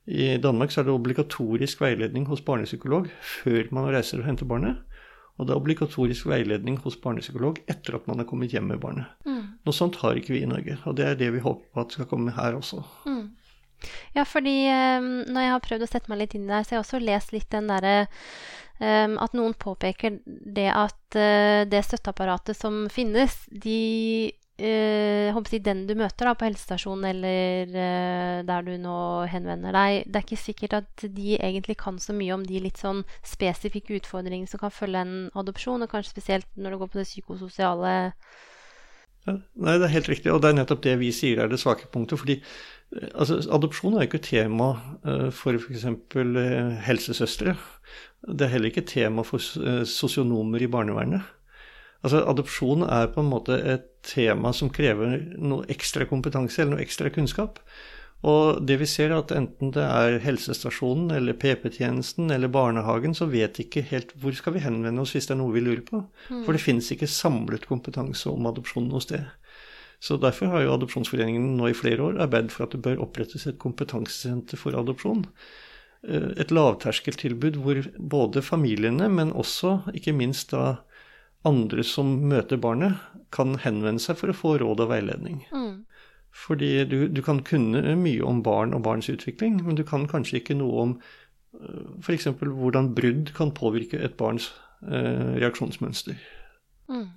I 0.05 0.35
Danmark 0.43 0.73
så 0.73 0.83
er 0.83 0.89
det 0.89 0.97
obligatorisk 0.97 1.81
veiledning 1.81 2.27
hos 2.29 2.45
barnepsykolog 2.45 3.09
før 3.25 3.71
man 3.73 3.89
reiser 3.95 4.21
og 4.21 4.29
henter 4.29 4.49
barnet. 4.49 4.83
Og 5.35 5.47
det 5.47 5.55
er 5.55 5.61
obligatorisk 5.61 6.29
veiledning 6.31 6.77
hos 6.85 6.97
barnepsykolog 7.03 7.59
etter 7.71 7.97
at 7.99 8.05
man 8.07 8.23
er 8.23 8.29
kommet 8.29 8.55
hjem 8.55 8.69
med 8.71 8.83
barnet. 8.83 9.11
Mm. 9.27 9.59
Noe 9.67 9.75
sånt 9.75 9.99
har 10.03 10.19
ikke 10.19 10.37
vi 10.37 10.45
i 10.45 10.51
Norge, 10.51 10.77
og 10.87 10.95
det 10.99 11.09
er 11.09 11.19
det 11.19 11.33
vi 11.35 11.43
håper 11.43 11.67
på 11.75 11.83
at 11.83 11.97
skal 11.97 12.09
komme 12.11 12.35
her 12.37 12.55
også. 12.59 12.85
Mm. 13.11 13.33
Ja, 14.15 14.25
fordi 14.25 14.55
um, 14.71 15.09
når 15.27 15.47
jeg 15.47 15.53
har 15.53 15.65
prøvd 15.65 15.87
å 15.87 15.91
sette 15.91 16.13
meg 16.13 16.23
litt 16.23 16.37
inn 16.39 16.47
i 16.47 16.53
der, 16.53 16.63
så 16.63 16.75
har 16.75 16.79
jeg 16.79 16.87
også 16.87 17.03
lest 17.03 17.35
litt 17.35 17.51
den 17.53 17.69
derre 17.69 17.97
um, 18.79 19.19
At 19.21 19.35
noen 19.37 19.57
påpeker 19.59 20.21
det 20.25 20.71
at 20.71 21.19
uh, 21.19 21.67
det 21.69 21.83
støtteapparatet 21.85 22.57
som 22.57 22.85
finnes, 22.93 23.43
de 23.51 24.31
Uh, 24.55 25.35
jeg, 25.35 25.65
den 25.67 25.81
du 25.89 25.97
møter 25.99 26.29
da, 26.29 26.33
på 26.39 26.47
helsestasjonen 26.47 27.09
eller 27.09 27.73
uh, 27.75 28.43
der 28.47 28.63
du 28.63 28.77
nå 28.79 28.99
henvender 29.27 29.75
deg, 29.75 30.05
det 30.07 30.21
er 30.21 30.27
ikke 30.29 30.39
sikkert 30.39 30.77
at 30.79 31.07
de 31.11 31.33
egentlig 31.41 31.75
kan 31.81 31.99
så 31.99 32.15
mye 32.15 32.37
om 32.37 32.45
de 32.47 32.61
litt 32.63 32.79
sånn 32.79 33.01
spesifikke 33.27 33.99
utfordringene 33.99 34.47
som 34.47 34.63
kan 34.63 34.71
følge 34.71 35.03
en 35.03 35.17
adopsjon, 35.35 35.83
og 35.83 35.91
kanskje 35.91 36.15
spesielt 36.15 36.47
når 36.55 36.77
det 36.77 36.81
går 36.85 36.93
på 36.93 37.01
det 37.01 37.07
psykososiale 37.11 37.97
ja, 39.25 39.35
Nei, 39.35 39.75
det 39.81 39.89
er 39.89 39.95
helt 39.97 40.13
riktig, 40.13 40.31
og 40.31 40.39
det 40.45 40.53
er 40.53 40.59
nettopp 40.61 40.87
det 40.87 40.95
vi 41.03 41.11
sier 41.17 41.43
er 41.43 41.51
det 41.51 41.59
svake 41.59 41.91
punktet. 41.91 42.23
fordi 42.23 42.39
uh, 42.39 43.11
altså, 43.11 43.43
Adopsjon 43.59 43.99
er 43.99 44.07
jo 44.07 44.13
ikke 44.13 44.27
tema 44.31 44.71
tema 45.03 45.31
for 45.35 45.59
f.eks. 45.59 45.89
Uh, 46.15 46.79
helsesøstre. 46.87 47.59
Det 48.23 48.47
er 48.47 48.55
heller 48.55 48.71
ikke 48.71 48.87
tema 48.87 49.27
for 49.27 49.43
sosionomer 49.43 50.63
i 50.63 50.71
barnevernet. 50.71 51.34
Altså, 52.05 52.21
adopsjon 52.29 52.85
er 52.85 53.09
på 53.15 53.23
en 53.23 53.33
måte 53.33 53.57
et 53.57 53.89
tema 54.05 54.53
som 54.53 54.69
krever 54.73 55.23
noe 55.41 55.65
ekstra 55.73 56.05
kompetanse 56.09 56.61
eller 56.61 56.77
noe 56.77 56.85
ekstra 56.85 57.09
kunnskap. 57.13 57.63
Og 58.25 58.61
det 58.65 58.79
vi 58.81 58.89
ser, 58.89 59.11
er 59.11 59.21
at 59.21 59.33
enten 59.37 59.73
det 59.75 59.85
er 59.85 60.19
helsestasjonen 60.25 61.13
eller 61.13 61.37
PP-tjenesten 61.37 62.33
eller 62.33 62.53
barnehagen, 62.53 63.17
så 63.17 63.29
vet 63.29 63.61
ikke 63.61 63.85
helt 63.91 64.15
hvor 64.21 64.37
skal 64.37 64.57
vi 64.57 64.65
henvende 64.65 65.05
oss 65.05 65.13
hvis 65.17 65.29
det 65.29 65.35
er 65.37 65.41
noe 65.43 65.53
vi 65.53 65.65
lurer 65.65 65.83
på. 65.85 66.01
Mm. 66.31 66.45
For 66.47 66.57
det 66.57 66.63
finnes 66.65 66.89
ikke 66.93 67.11
samlet 67.11 67.69
kompetanse 67.69 68.33
om 68.33 68.49
adopsjon 68.49 68.89
noe 68.89 69.05
sted. 69.05 69.27
Så 70.05 70.17
derfor 70.21 70.51
har 70.53 70.65
jo 70.65 70.73
Adopsjonsforeningen 70.75 71.55
nå 71.57 71.71
i 71.71 71.77
flere 71.77 72.03
år 72.05 72.19
arbeidet 72.21 72.53
for 72.53 72.67
at 72.67 72.75
det 72.75 72.83
bør 72.85 73.01
opprettes 73.07 73.47
et 73.49 73.61
kompetansesenter 73.61 74.61
for 74.61 74.77
adopsjon. 74.77 75.23
Eh, 76.05 76.33
et 76.41 76.53
lavterskeltilbud 76.53 77.57
hvor 77.65 77.81
både 77.97 78.43
familiene, 78.45 79.09
men 79.09 79.33
også 79.33 79.79
ikke 79.97 80.13
minst 80.17 80.53
da 80.53 80.83
andre 81.45 81.85
som 81.85 82.15
møter 82.31 82.61
barnet, 82.61 83.01
kan 83.35 83.57
henvende 83.59 84.03
seg 84.03 84.19
for 84.21 84.31
å 84.31 84.37
få 84.37 84.55
råd 84.63 84.85
og 84.85 84.93
veiledning. 84.93 85.43
Mm. 85.51 85.85
Fordi 86.35 86.85
du, 86.91 87.09
du, 87.09 87.21
kan 87.23 87.43
kunne 87.47 87.97
mye 87.99 88.23
om 88.27 88.43
barn 88.43 88.75
og 88.75 88.85
barns 88.87 89.11
utvikling, 89.11 89.61
men 89.67 89.79
du 89.79 89.85
kan 89.87 90.07
kanskje 90.11 90.41
ikke 90.41 90.57
noe 90.59 90.87
om 90.87 90.95
øh, 91.61 91.99
f.eks. 92.03 92.31
hvordan 92.43 92.95
brudd 92.95 93.35
kan 93.37 93.55
påvirke 93.55 94.01
et 94.03 94.17
barns 94.19 94.51
eh, 94.83 95.37
reaksjonsmønster. 95.43 96.19
Mm. 96.91 97.13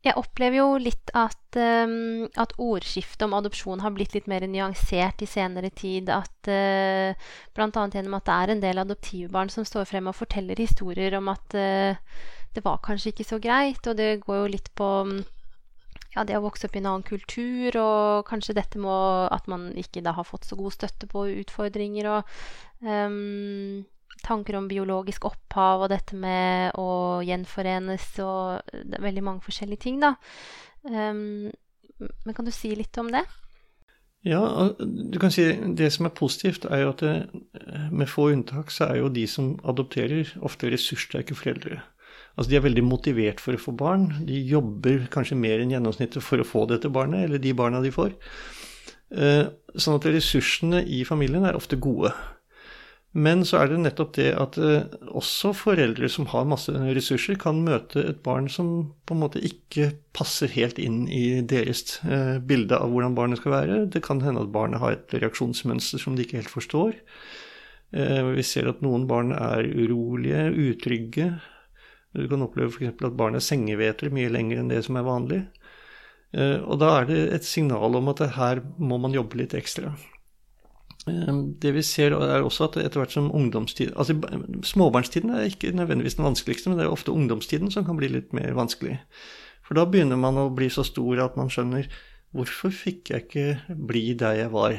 Jeg 0.00 0.16
opplever 0.16 0.56
jo 0.56 0.68
litt 0.80 1.10
at, 1.12 1.58
um, 1.60 2.24
at, 2.40 2.54
ordskiftet 2.56 3.26
om 3.26 3.34
adopsjon 3.36 3.82
har 3.84 3.92
blitt 3.92 4.14
litt 4.16 4.30
mer 4.32 4.46
nyansert 4.48 5.20
i 5.20 5.28
senere 5.28 5.68
tid. 5.76 6.08
At 6.08 6.48
uh, 6.48 7.12
Bl.a. 7.52 7.84
gjennom 7.92 8.16
at 8.16 8.24
det 8.24 8.36
er 8.36 8.52
en 8.54 8.62
del 8.64 8.80
adoptivbarn 8.80 9.52
som 9.52 9.66
står 9.68 9.84
frem 9.90 10.08
og 10.08 10.16
forteller 10.16 10.62
historier 10.62 11.18
om 11.18 11.28
at 11.28 11.58
uh, 11.58 12.16
det 12.54 12.64
var 12.64 12.80
kanskje 12.84 13.12
ikke 13.12 13.28
så 13.28 13.38
greit. 13.42 13.86
Og 13.86 13.96
det 13.98 14.20
går 14.24 14.42
jo 14.42 14.50
litt 14.54 14.70
på 14.78 14.88
ja, 16.14 16.24
det 16.26 16.36
å 16.38 16.42
vokse 16.44 16.66
opp 16.66 16.76
i 16.76 16.80
en 16.82 16.90
annen 16.90 17.06
kultur, 17.06 17.76
og 17.78 18.26
kanskje 18.28 18.56
dette 18.58 18.80
med 18.82 19.30
at 19.30 19.46
man 19.50 19.70
ikke 19.78 20.02
da 20.04 20.16
har 20.16 20.26
fått 20.26 20.48
så 20.48 20.58
god 20.58 20.74
støtte 20.74 21.06
på 21.10 21.28
utfordringer, 21.42 22.08
og 22.10 22.32
um, 22.82 23.84
tanker 24.26 24.58
om 24.58 24.66
biologisk 24.68 25.28
opphav 25.30 25.86
og 25.86 25.92
dette 25.92 26.18
med 26.18 26.74
å 26.80 27.22
gjenforenes 27.24 28.10
og 28.24 28.74
det 28.74 28.98
er 28.98 29.06
veldig 29.06 29.24
mange 29.24 29.46
forskjellige 29.46 29.84
ting, 29.86 30.02
da. 30.02 30.16
Um, 30.82 31.52
men 32.00 32.34
kan 32.34 32.48
du 32.48 32.52
si 32.54 32.72
litt 32.74 32.96
om 33.00 33.12
det? 33.12 33.22
Ja, 34.26 34.42
du 34.76 35.16
kan 35.20 35.32
si 35.32 35.46
det 35.78 35.88
som 35.94 36.08
er 36.08 36.16
positivt, 36.16 36.66
er 36.68 36.82
jo 36.82 36.90
at 36.92 37.04
det, 37.04 37.14
med 37.92 38.10
få 38.10 38.28
unntak 38.34 38.72
så 38.72 38.90
er 38.90 39.00
jo 39.00 39.12
de 39.12 39.24
som 39.30 39.54
adopterer, 39.64 40.34
ofte 40.44 40.68
ressurssterke 40.72 41.36
foreldre. 41.38 41.80
Altså 42.40 42.54
De 42.54 42.56
er 42.56 42.64
veldig 42.64 42.86
motivert 42.88 43.40
for 43.44 43.52
å 43.52 43.60
få 43.60 43.74
barn. 43.76 44.06
De 44.24 44.38
jobber 44.48 45.04
kanskje 45.12 45.36
mer 45.36 45.60
enn 45.60 45.74
gjennomsnittet 45.74 46.24
for 46.24 46.40
å 46.40 46.46
få 46.48 46.64
dette 46.70 46.88
barnet, 46.88 47.26
eller 47.26 47.42
de 47.42 47.52
barna 47.52 47.82
de 47.84 47.92
får. 47.92 48.14
Eh, 49.12 49.44
sånn 49.76 49.98
at 49.98 50.06
ressursene 50.08 50.80
i 50.88 51.02
familien 51.04 51.44
er 51.44 51.58
ofte 51.58 51.76
gode. 51.76 52.14
Men 53.12 53.42
så 53.44 53.58
er 53.58 53.68
det 53.68 53.82
nettopp 53.82 54.14
det 54.16 54.30
at 54.40 54.56
eh, 54.56 54.88
også 55.20 55.52
foreldre 55.58 56.08
som 56.08 56.30
har 56.32 56.48
masse 56.48 56.72
ressurser, 56.72 57.36
kan 57.42 57.60
møte 57.66 58.06
et 58.06 58.24
barn 58.24 58.48
som 58.48 58.72
på 59.04 59.18
en 59.18 59.22
måte 59.26 59.44
ikke 59.44 59.90
passer 60.16 60.48
helt 60.56 60.80
inn 60.80 61.02
i 61.12 61.42
deres 61.44 61.98
eh, 62.08 62.38
bilde 62.40 62.80
av 62.80 62.88
hvordan 62.88 63.20
barnet 63.20 63.42
skal 63.42 63.58
være. 63.58 63.84
Det 63.92 64.00
kan 64.06 64.24
hende 64.24 64.46
at 64.46 64.54
barnet 64.56 64.80
har 64.80 64.96
et 64.96 65.18
reaksjonsmønster 65.20 66.00
som 66.00 66.16
de 66.16 66.24
ikke 66.24 66.40
helt 66.40 66.56
forstår. 66.56 66.96
Vi 67.90 68.42
ser 68.46 68.68
at 68.70 68.84
noen 68.86 69.08
barn 69.10 69.32
er 69.34 69.66
urolige, 69.66 70.44
utrygge, 70.54 71.32
du 72.16 72.26
kan 72.30 72.42
oppleve 72.42 72.72
f.eks. 72.72 72.94
at 73.06 73.18
barnet 73.18 73.44
sengeveter 73.44 74.10
mye 74.14 74.30
lenger 74.32 74.60
enn 74.60 74.70
det 74.72 74.82
som 74.86 74.98
er 74.98 75.06
vanlig. 75.06 75.40
Eh, 76.34 76.58
og 76.62 76.80
da 76.82 76.94
er 77.00 77.10
det 77.10 77.20
et 77.36 77.46
signal 77.46 77.98
om 77.98 78.10
at 78.12 78.22
her 78.36 78.62
må 78.78 78.98
man 79.02 79.14
jobbe 79.14 79.38
litt 79.40 79.54
ekstra. 79.58 79.92
Eh, 81.08 81.32
det 81.62 81.74
vi 81.76 81.84
ser 81.86 82.14
er 82.18 82.44
også 82.46 82.68
at 82.68 82.80
etter 82.82 83.02
hvert 83.02 83.14
som 83.14 83.30
ungdomstiden 83.34 83.96
Altså 83.96 84.16
småbarnstiden 84.66 85.32
er 85.34 85.48
ikke 85.48 85.72
nødvendigvis 85.74 86.18
den 86.18 86.28
vanskeligste, 86.28 86.70
men 86.70 86.78
det 86.78 86.86
er 86.86 86.94
ofte 86.94 87.14
ungdomstiden 87.14 87.70
som 87.70 87.86
kan 87.86 87.98
bli 87.98 88.10
litt 88.10 88.34
mer 88.36 88.54
vanskelig. 88.58 88.98
For 89.66 89.78
da 89.78 89.86
begynner 89.86 90.18
man 90.18 90.38
å 90.38 90.50
bli 90.54 90.70
så 90.70 90.84
stor 90.86 91.22
at 91.22 91.38
man 91.38 91.50
skjønner 91.52 91.86
hvorfor 92.34 92.74
fikk 92.74 93.10
jeg 93.10 93.26
ikke 93.26 93.76
bli 93.90 94.12
der 94.18 94.44
jeg 94.44 94.54
var? 94.54 94.78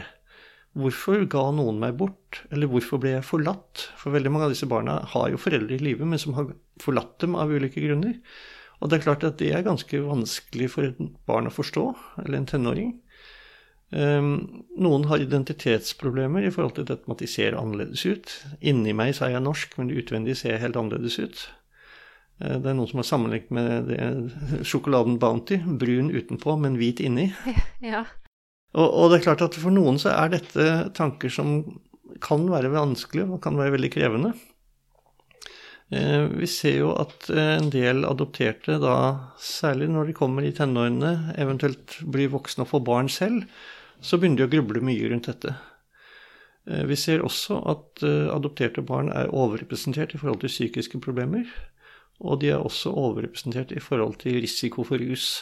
Hvorfor 0.71 1.25
ga 1.27 1.49
noen 1.51 1.81
meg 1.81 1.97
bort, 1.99 2.45
eller 2.53 2.69
hvorfor 2.71 3.01
ble 3.03 3.17
jeg 3.17 3.27
forlatt? 3.27 3.89
For 3.99 4.15
veldig 4.15 4.31
mange 4.31 4.47
av 4.47 4.53
disse 4.53 4.69
barna 4.71 5.01
har 5.13 5.27
jo 5.33 5.39
foreldre 5.41 5.75
i 5.75 5.83
live, 5.83 6.07
men 6.07 6.21
som 6.21 6.37
har 6.37 6.53
forlatt 6.79 7.17
dem 7.23 7.35
av 7.35 7.51
ulike 7.51 7.83
grunner. 7.83 8.15
Og 8.79 8.89
det 8.89 8.97
er 8.97 9.05
klart 9.05 9.25
at 9.27 9.37
det 9.41 9.51
er 9.53 9.65
ganske 9.67 9.99
vanskelig 10.05 10.69
for 10.71 10.87
et 10.87 11.01
barn 11.27 11.49
å 11.49 11.53
forstå, 11.53 11.85
eller 12.23 12.39
en 12.39 12.47
tenåring. 12.49 12.93
Um, 13.91 14.63
noen 14.79 15.09
har 15.09 15.19
identitetsproblemer 15.19 16.47
i 16.47 16.51
forhold 16.55 16.77
til 16.77 16.87
dette 16.87 17.03
med 17.09 17.17
at 17.17 17.25
de 17.25 17.27
ser 17.27 17.57
annerledes 17.59 18.05
ut. 18.07 18.31
Inni 18.63 18.95
meg 18.95 19.17
så 19.17 19.27
er 19.27 19.35
jeg 19.35 19.43
norsk, 19.43 19.75
men 19.75 19.91
utvendig 19.91 20.37
ser 20.39 20.55
jeg 20.55 20.63
helt 20.63 20.79
annerledes 20.79 21.19
ut. 21.19 21.43
Uh, 22.39 22.55
det 22.63 22.71
er 22.71 22.79
noen 22.79 22.87
som 22.87 23.03
har 23.03 23.09
sammenlignet 23.11 23.51
med 23.59 23.91
det, 23.91 24.63
sjokoladen 24.71 25.19
Bounty. 25.19 25.59
Brun 25.59 26.13
utenpå, 26.15 26.55
men 26.63 26.79
hvit 26.79 27.03
inni. 27.03 27.33
Ja. 27.91 28.05
Og, 28.77 28.87
og, 28.87 29.09
det 29.11 29.19
er 29.19 29.25
klart 29.25 29.43
at 29.47 29.57
for 29.59 29.73
noen 29.73 29.99
så 29.99 30.13
er 30.13 30.31
dette 30.31 30.67
tanker 30.95 31.33
som 31.33 31.59
kan 32.23 32.45
være 32.51 32.71
vanskelige 32.71 33.27
og 33.27 33.41
kan 33.43 33.57
være 33.59 33.75
veldig 33.75 33.91
krevende. 33.91 34.31
Eh, 35.91 36.23
vi 36.39 36.47
ser 36.47 36.77
jo 36.79 36.93
at 36.95 37.27
en 37.35 37.67
del 37.73 38.05
adopterte 38.07 38.77
da, 38.79 38.95
særlig 39.41 39.89
når 39.91 40.11
de 40.11 40.15
kommer 40.15 40.47
i 40.47 40.53
tenårene, 40.55 41.33
eventuelt 41.41 41.99
blir 42.07 42.31
voksne 42.31 42.63
og 42.63 42.71
får 42.71 42.85
barn 42.87 43.11
selv, 43.11 43.43
så 44.01 44.17
begynner 44.17 44.45
de 44.45 44.47
å 44.47 44.53
gruble 44.55 44.85
mye 44.87 45.11
rundt 45.11 45.27
dette. 45.27 45.57
Eh, 46.69 46.85
vi 46.85 46.95
ser 46.95 47.23
også 47.25 47.59
at 47.71 48.03
eh, 48.05 48.29
adopterte 48.33 48.83
barn 48.85 49.11
er 49.13 49.33
overrepresentert 49.33 50.15
i 50.15 50.21
forhold 50.21 50.43
til 50.43 50.53
psykiske 50.53 51.01
problemer. 51.01 51.47
Og 52.21 52.41
de 52.41 52.51
er 52.53 52.61
også 52.61 52.93
overrepresentert 52.93 53.71
i 53.73 53.81
forhold 53.81 54.19
til 54.21 54.41
risiko 54.43 54.85
for 54.85 55.01
rus. 55.01 55.41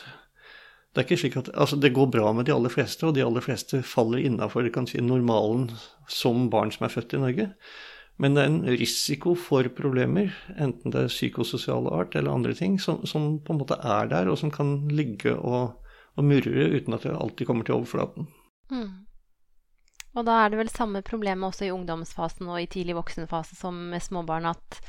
Det 1.00 1.06
er 1.06 1.08
ikke 1.14 1.22
slik 1.22 1.36
at, 1.40 1.50
altså 1.56 1.78
det 1.80 1.94
går 1.96 2.10
bra 2.12 2.34
med 2.36 2.50
de 2.50 2.52
aller 2.52 2.72
fleste, 2.74 3.06
og 3.08 3.14
de 3.16 3.22
aller 3.24 3.40
fleste 3.40 3.80
faller 3.88 4.20
innafor 4.20 4.66
si, 4.90 5.00
normalen 5.00 5.70
som 6.12 6.50
barn 6.52 6.74
som 6.76 6.84
er 6.84 6.92
født 6.92 7.16
i 7.16 7.22
Norge. 7.22 7.46
Men 8.20 8.36
det 8.36 8.44
er 8.44 8.50
en 8.52 8.66
risiko 8.68 9.32
for 9.40 9.64
problemer, 9.72 10.34
enten 10.60 10.92
det 10.92 11.06
er 11.06 11.14
psykososiale 11.14 11.88
art 11.96 12.18
eller 12.20 12.36
andre 12.36 12.52
ting, 12.54 12.76
som, 12.84 13.06
som 13.08 13.38
på 13.40 13.56
en 13.56 13.62
måte 13.62 13.78
er 13.80 14.12
der, 14.12 14.28
og 14.28 14.36
som 14.42 14.52
kan 14.52 14.90
ligge 14.92 15.38
og, 15.38 15.80
og 16.20 16.28
murre 16.28 16.68
uten 16.76 16.98
at 16.98 17.08
det 17.08 17.16
alltid 17.16 17.48
kommer 17.48 17.64
til 17.64 17.78
overflaten. 17.80 18.28
Mm. 18.68 19.08
Og 20.20 20.28
da 20.28 20.36
er 20.42 20.52
det 20.52 20.60
vel 20.60 20.74
samme 20.74 21.00
problemet 21.06 21.48
også 21.48 21.70
i 21.70 21.72
ungdomsfasen 21.72 22.52
og 22.52 22.60
i 22.60 22.68
tidlig 22.68 22.98
voksenfase 23.00 23.56
som 23.56 23.80
med 23.94 24.04
småbarn, 24.04 24.52
at 24.52 24.82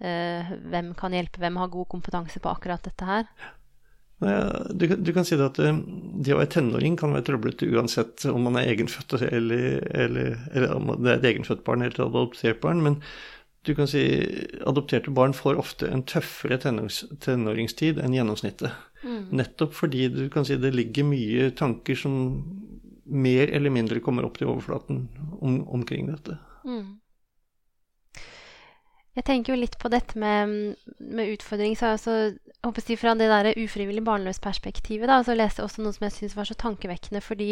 uh, 0.00 0.56
hvem 0.72 0.94
kan 0.96 1.12
hjelpe, 1.12 1.44
hvem 1.44 1.60
har 1.60 1.76
god 1.76 1.90
kompetanse 1.92 2.40
på 2.40 2.56
akkurat 2.56 2.88
dette 2.88 3.04
her? 3.04 3.28
Ja. 4.18 4.66
Du, 4.74 4.86
du, 4.96 5.12
kan 5.14 5.26
si 5.26 5.36
det 5.38 5.46
at 5.46 5.60
eh, 5.62 5.76
det 6.18 6.34
å 6.34 6.40
være 6.40 6.50
tenåring 6.56 6.96
kan 6.98 7.14
være 7.14 7.28
trøblete 7.28 7.68
uansett 7.70 8.26
om 8.26 8.48
man 8.48 8.58
er 8.58 8.72
egenfødt 8.72 9.14
eller, 9.28 9.78
eller, 9.94 10.32
eller 10.50 10.74
om 10.74 10.90
det 10.96 11.12
er 11.12 11.20
et 11.20 11.28
egenfødt 11.32 11.62
barn 11.66 11.84
eller 11.84 11.94
et 11.94 12.02
adoptert 12.02 12.58
barn. 12.64 12.82
Men 12.82 12.98
du 13.66 13.74
kan 13.78 13.90
si 13.90 14.02
adopterte 14.66 15.12
barn 15.14 15.34
får 15.36 15.60
ofte 15.60 15.90
en 15.92 16.02
tøffere 16.08 16.58
tenåringstid 16.58 18.00
enn 18.02 18.16
gjennomsnittet. 18.16 18.74
Mm. 19.04 19.28
Nettopp 19.38 19.76
fordi 19.78 20.08
du 20.10 20.24
kan 20.32 20.46
si 20.46 20.58
det 20.58 20.74
ligger 20.74 21.06
mye 21.06 21.50
tanker 21.58 21.98
som 21.98 22.16
mer 23.08 23.50
eller 23.54 23.72
mindre 23.72 24.02
kommer 24.04 24.26
opp 24.26 24.38
til 24.40 24.50
overflaten 24.50 25.06
om, 25.40 25.62
omkring 25.68 26.10
dette. 26.10 26.36
Mm. 26.66 26.98
Jeg 29.18 29.26
tenker 29.26 29.54
jo 29.54 29.58
litt 29.58 29.74
på 29.82 29.90
dette 29.90 30.18
med, 30.20 30.76
med 31.02 31.32
utfordring. 31.34 31.74
Så 31.78 31.94
altså, 31.96 32.12
jeg 32.62 32.84
si 32.84 32.96
Fra 33.00 33.16
det 33.18 33.26
der 33.30 33.50
ufrivillig 33.58 34.04
barnløs-perspektivet 34.06 35.10
så 35.26 35.34
leste 35.34 35.62
jeg 35.62 35.66
også 35.66 35.82
noe 35.82 35.96
som 35.96 36.06
jeg 36.06 36.14
syns 36.14 36.36
var 36.38 36.46
så 36.46 36.54
tankevekkende. 36.58 37.22
Fordi 37.24 37.48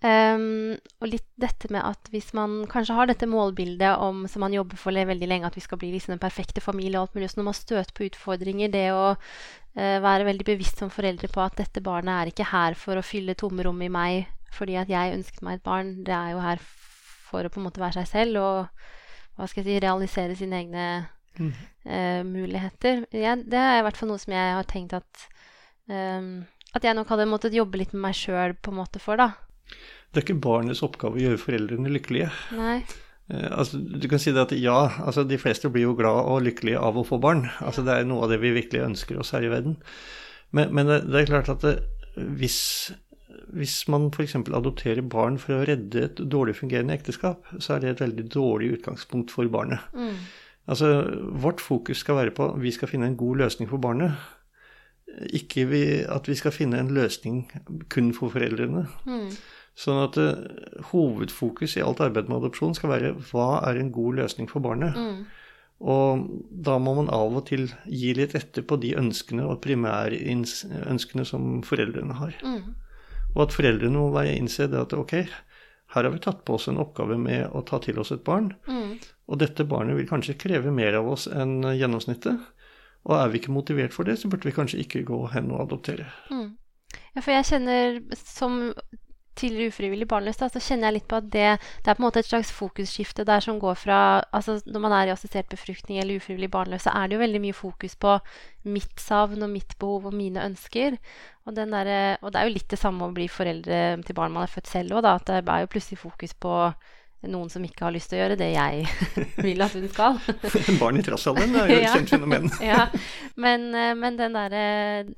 um, 0.00 0.78
Og 1.02 1.06
litt 1.10 1.28
dette 1.40 1.68
med 1.68 1.84
at 1.84 2.08
hvis 2.14 2.32
man 2.36 2.62
kanskje 2.70 2.96
har 2.96 3.10
dette 3.10 3.28
målbildet 3.28 4.00
om, 4.00 4.24
som 4.30 4.40
man 4.46 4.56
jobber 4.56 4.80
for 4.80 4.96
veldig 4.96 5.28
lenge, 5.28 5.50
at 5.50 5.58
vi 5.58 5.64
skal 5.66 5.80
bli 5.82 5.92
liksom 5.92 6.14
den 6.16 6.22
perfekte 6.22 6.64
familie 6.64 6.96
og 6.96 7.10
alt 7.10 7.18
mulig, 7.18 7.30
så 7.34 7.42
når 7.42 7.50
man 7.50 7.60
støter 7.60 7.92
på 7.92 8.08
utfordringer, 8.08 8.72
det 8.72 8.88
å 8.96 9.06
uh, 9.12 9.98
være 10.06 10.28
veldig 10.32 10.48
bevisst 10.48 10.80
som 10.80 10.92
foreldre 10.92 11.28
på 11.28 11.44
at 11.44 11.60
dette 11.60 11.84
barnet 11.84 12.16
er 12.16 12.32
ikke 12.32 12.52
her 12.54 12.78
for 12.78 12.96
å 12.96 13.04
fylle 13.04 13.36
rom 13.36 13.84
i 13.84 13.92
meg 13.92 14.30
fordi 14.50 14.74
at 14.80 14.88
jeg 14.90 15.14
ønsket 15.14 15.44
meg 15.46 15.60
et 15.60 15.62
barn, 15.62 15.92
det 16.02 16.10
er 16.10 16.32
jo 16.32 16.40
her 16.42 16.62
for 17.30 17.46
å 17.46 17.52
på 17.52 17.60
en 17.60 17.68
måte 17.68 17.82
være 17.82 18.00
seg 18.00 18.08
selv. 18.10 18.40
og 18.42 18.98
hva 19.40 19.48
skal 19.48 19.64
jeg 19.64 19.68
si, 19.68 19.82
realisere 19.82 20.36
sine 20.38 20.62
egne 20.62 20.86
mm. 21.40 21.52
uh, 21.88 22.22
muligheter. 22.28 23.04
Jeg, 23.16 23.44
det 23.50 23.60
er 23.60 23.80
i 23.80 23.84
hvert 23.86 24.00
fall 24.00 24.12
noe 24.12 24.22
som 24.22 24.34
jeg 24.36 24.56
har 24.56 24.68
tenkt 24.68 24.96
at 24.98 25.28
um, 25.90 26.42
At 26.76 26.84
jeg 26.86 26.94
nok 26.94 27.08
hadde 27.10 27.26
måttet 27.26 27.56
jobbe 27.56 27.80
litt 27.80 27.94
med 27.96 28.04
meg 28.04 28.18
sjøl 28.18 28.54
for, 28.62 29.16
da. 29.18 29.32
Det 30.10 30.20
er 30.20 30.26
ikke 30.26 30.42
barnets 30.42 30.84
oppgave 30.86 31.18
å 31.18 31.22
gjøre 31.24 31.40
foreldrene 31.40 31.90
lykkelige. 31.90 32.30
Nei. 32.54 32.82
Uh, 33.32 33.48
altså, 33.62 33.80
du 33.80 34.06
kan 34.10 34.22
si 34.22 34.34
det 34.36 34.44
at 34.44 34.54
ja, 34.58 34.78
altså, 35.02 35.24
de 35.24 35.38
fleste 35.40 35.70
blir 35.72 35.88
jo 35.88 35.96
glad 35.98 36.30
og 36.30 36.44
lykkelige 36.46 36.78
av 36.78 36.98
å 36.98 37.06
få 37.06 37.18
barn. 37.22 37.48
Altså, 37.58 37.86
det 37.86 37.96
er 37.96 38.08
noe 38.08 38.26
av 38.26 38.34
det 38.34 38.42
vi 38.44 38.54
virkelig 38.54 38.84
ønsker 38.86 39.18
oss 39.22 39.32
her 39.34 39.46
i 39.46 39.52
verden. 39.52 39.80
Men, 40.54 40.74
men 40.74 40.90
det, 40.90 41.04
det, 41.08 41.20
er 41.20 41.30
klart 41.30 41.52
at 41.52 41.64
det, 41.66 41.78
hvis 42.38 42.60
hvis 43.56 43.76
man 43.88 44.08
f.eks. 44.10 44.36
adopterer 44.36 45.02
barn 45.02 45.38
for 45.38 45.56
å 45.56 45.64
redde 45.68 46.04
et 46.06 46.22
dårlig 46.32 46.56
fungerende 46.60 46.94
ekteskap, 46.96 47.48
så 47.58 47.74
er 47.74 47.82
det 47.82 47.94
et 47.94 48.04
veldig 48.04 48.26
dårlig 48.34 48.74
utgangspunkt 48.78 49.34
for 49.34 49.50
barnet. 49.52 49.82
Mm. 49.94 50.18
Altså, 50.70 50.90
Vårt 51.42 51.60
fokus 51.60 52.04
skal 52.04 52.18
være 52.20 52.34
på 52.36 52.50
at 52.50 52.60
vi 52.62 52.72
skal 52.74 52.90
finne 52.90 53.10
en 53.10 53.18
god 53.18 53.42
løsning 53.44 53.70
for 53.70 53.82
barnet. 53.82 54.18
Ikke 55.34 55.66
vi, 55.66 55.82
at 56.06 56.28
vi 56.28 56.36
skal 56.38 56.54
finne 56.54 56.78
en 56.78 56.92
løsning 56.94 57.42
kun 57.90 58.12
for 58.14 58.30
foreldrene. 58.30 58.86
Mm. 59.06 59.30
Sånn 59.80 60.02
at 60.02 60.18
uh, 60.20 60.34
hovedfokus 60.92 61.76
i 61.78 61.84
alt 61.84 62.02
arbeid 62.04 62.28
med 62.28 62.40
adopsjon 62.40 62.76
skal 62.76 62.92
være 62.92 63.14
hva 63.30 63.62
er 63.68 63.80
en 63.80 63.92
god 63.94 64.20
løsning 64.20 64.50
for 64.50 64.62
barnet. 64.62 64.96
Mm. 64.98 65.24
Og 65.80 66.26
da 66.68 66.76
må 66.82 66.92
man 66.98 67.08
av 67.14 67.38
og 67.40 67.46
til 67.48 67.70
gi 67.88 68.12
litt 68.18 68.34
etter 68.36 68.66
på 68.68 68.76
de 68.82 68.92
ønskene 69.00 69.46
og 69.48 69.62
primærønskene 69.64 71.24
som 71.24 71.62
foreldrene 71.64 72.18
har. 72.18 72.36
Mm. 72.44 72.74
Og 73.34 73.46
at 73.46 73.54
foreldrene 73.54 73.96
må 73.98 74.10
være 74.14 74.36
innse 74.38 74.68
det 74.70 74.80
at 74.80 74.94
ok, 74.96 75.16
her 75.94 76.06
har 76.06 76.12
vi 76.14 76.22
tatt 76.22 76.44
på 76.46 76.54
oss 76.54 76.68
en 76.70 76.80
oppgave 76.82 77.16
med 77.18 77.50
å 77.56 77.64
ta 77.66 77.80
til 77.82 77.98
oss 77.98 78.12
et 78.14 78.24
barn. 78.26 78.52
Mm. 78.70 78.98
Og 79.30 79.40
dette 79.42 79.66
barnet 79.66 79.98
vil 79.98 80.08
kanskje 80.10 80.38
kreve 80.38 80.72
mer 80.74 80.98
av 81.00 81.08
oss 81.10 81.26
enn 81.30 81.60
gjennomsnittet. 81.66 82.38
Og 83.08 83.16
er 83.16 83.30
vi 83.32 83.40
ikke 83.40 83.54
motivert 83.54 83.94
for 83.96 84.06
det, 84.06 84.18
så 84.20 84.30
burde 84.30 84.46
vi 84.46 84.54
kanskje 84.54 84.82
ikke 84.84 85.06
gå 85.08 85.20
hen 85.34 85.50
og 85.54 85.64
adoptere. 85.64 86.10
Mm. 86.30 86.52
Ja, 87.14 87.22
for 87.22 87.32
jeg 87.34 87.48
kjenner 87.48 88.00
som 88.18 88.60
tidligere 89.40 89.72
ufrivillig 89.72 90.08
barnløs, 90.10 90.38
da, 90.40 90.50
så 90.52 90.62
kjenner 90.62 90.90
jeg 90.90 90.98
litt 90.98 91.08
på 91.10 91.18
at 91.18 91.30
det, 91.32 91.48
det, 91.56 91.88
er 91.88 91.96
på 91.96 92.02
en 92.02 92.06
måte 92.06 92.22
et 92.22 92.28
slags 92.28 92.52
fokusskifte 92.54 93.26
der 93.28 93.44
som 93.44 93.58
går 93.62 93.78
fra 93.80 93.98
altså 94.36 94.60
Når 94.66 94.84
man 94.84 94.94
er 94.96 95.10
i 95.10 95.14
assistert 95.14 95.48
befruktning 95.50 95.98
eller 96.00 96.20
ufrivillig 96.20 96.50
barnløs, 96.52 96.86
så 96.86 96.94
er 96.94 97.08
det 97.08 97.18
jo 97.18 97.24
veldig 97.24 97.42
mye 97.46 97.56
fokus 97.56 97.96
på 97.96 98.18
mitt 98.70 99.00
savn 99.00 99.42
og 99.42 99.50
mitt 99.50 99.76
behov 99.80 100.10
og 100.10 100.14
mine 100.14 100.44
ønsker. 100.44 101.00
Og, 101.48 101.56
der, 101.56 102.18
og 102.20 102.32
det 102.32 102.38
er 102.38 102.46
jo 102.46 102.54
litt 102.54 102.70
det 102.70 102.78
samme 102.78 103.08
å 103.08 103.14
bli 103.16 103.26
foreldre 103.32 103.98
til 104.06 104.16
barn 104.16 104.32
man 104.34 104.44
er 104.46 104.52
født 104.52 104.70
selv 104.70 104.98
òg, 105.00 105.08
at 105.08 105.30
det 105.30 105.42
er 105.42 105.64
jo 105.64 105.70
plutselig 105.72 106.02
fokus 106.02 106.36
på 106.36 106.54
noen 107.28 107.50
som 107.52 107.64
ikke 107.64 107.84
har 107.84 107.92
lyst 107.92 108.10
til 108.10 108.16
å 108.16 108.22
gjøre 108.22 108.38
det 108.40 108.48
jeg 108.54 108.84
vil 109.44 109.60
at 109.64 109.76
hun 109.76 109.88
skal. 109.92 110.16
Barn 110.80 111.00
i 111.00 111.04
trassalderen 111.04 111.58
er 111.60 111.72
jo 111.72 111.78
et 111.82 111.98
kjent 111.98 112.14
fenomen. 112.14 112.48
ja, 112.70 112.86
men, 113.40 113.68
eh, 113.76 113.92
men 113.98 114.16
den 114.20 114.38
der, 114.38 114.56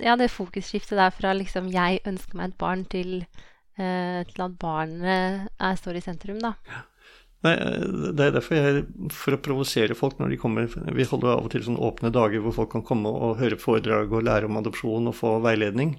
ja, 0.03 0.17
det 0.19 0.33
fokusskiftet 0.35 0.99
der 0.99 1.15
fra 1.15 1.35
liksom 1.39 1.71
jeg 1.73 2.03
ønsker 2.09 2.39
meg 2.39 2.51
et 2.51 2.59
barn 2.59 2.85
til, 2.91 3.21
uh, 3.81 4.23
til 4.29 4.47
at 4.47 4.57
barnet 4.61 5.53
er, 5.59 5.77
står 5.79 6.01
i 6.01 6.05
sentrum, 6.05 6.41
da. 6.43 6.55
Nei, 7.43 7.57
Det 8.15 8.23
er 8.23 8.35
derfor 8.37 8.55
jeg, 8.55 8.83
for 9.11 9.35
å 9.35 9.41
provosere 9.43 9.97
folk 9.99 10.21
når 10.21 10.31
de 10.31 10.39
kommer 10.39 10.69
Vi 10.95 11.07
holder 11.11 11.33
av 11.33 11.49
og 11.49 11.51
til 11.51 11.65
sånne 11.67 11.83
åpne 11.83 12.13
dager 12.15 12.45
hvor 12.45 12.55
folk 12.55 12.71
kan 12.77 12.85
komme 12.87 13.11
og 13.11 13.41
høre 13.41 13.59
foredrag 13.59 14.15
og 14.15 14.27
lære 14.29 14.47
om 14.47 14.61
adopsjon 14.61 15.11
og 15.11 15.17
få 15.19 15.37
veiledning. 15.43 15.97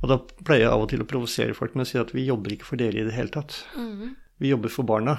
Og 0.00 0.12
da 0.12 0.20
pleier 0.40 0.64
jeg 0.64 0.72
av 0.72 0.86
og 0.86 0.88
til 0.92 1.04
å 1.04 1.08
provosere 1.10 1.56
folk 1.56 1.76
med 1.76 1.84
å 1.84 1.90
si 1.90 2.00
at 2.00 2.14
vi 2.16 2.24
jobber 2.28 2.56
ikke 2.56 2.70
for 2.70 2.80
dere 2.80 3.02
i 3.02 3.08
det 3.08 3.16
hele 3.16 3.34
tatt. 3.34 3.60
Mm. 3.76 4.14
Vi 4.40 4.54
jobber 4.54 4.72
for 4.72 4.88
barna. 4.88 5.18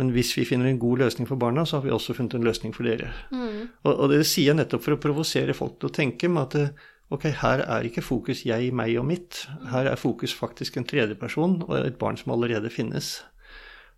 Men 0.00 0.14
hvis 0.14 0.32
vi 0.38 0.46
finner 0.48 0.70
en 0.70 0.80
god 0.80 1.02
løsning 1.04 1.28
for 1.28 1.36
barna, 1.36 1.66
så 1.68 1.76
har 1.76 1.84
vi 1.84 1.92
også 1.92 2.16
funnet 2.16 2.38
en 2.38 2.46
løsning 2.46 2.72
for 2.72 2.88
dere. 2.88 3.10
Mm. 3.28 3.68
Og, 3.84 3.92
og, 3.92 4.06
det 4.14 4.22
sier 4.24 4.52
jeg 4.52 4.60
nettopp 4.62 4.86
for 4.86 4.96
å 4.96 5.02
provosere 5.02 5.56
folk 5.56 5.76
til 5.80 5.90
å 5.90 5.96
tenke 5.98 6.30
med 6.32 6.46
at 6.46 6.56
eh, 6.62 6.86
ok, 7.14 7.28
her 7.42 7.62
er 7.64 7.86
ikke 7.86 8.04
fokus 8.04 8.44
jeg, 8.48 8.72
meg 8.74 8.96
og 9.00 9.06
mitt. 9.08 9.44
Her 9.72 9.90
er 9.90 10.00
fokus 10.00 10.34
faktisk 10.34 10.76
en 10.76 10.88
tredjeperson 10.88 11.60
og 11.68 11.76
et 11.80 11.98
barn 12.00 12.18
som 12.20 12.34
allerede 12.34 12.72
finnes. 12.72 13.20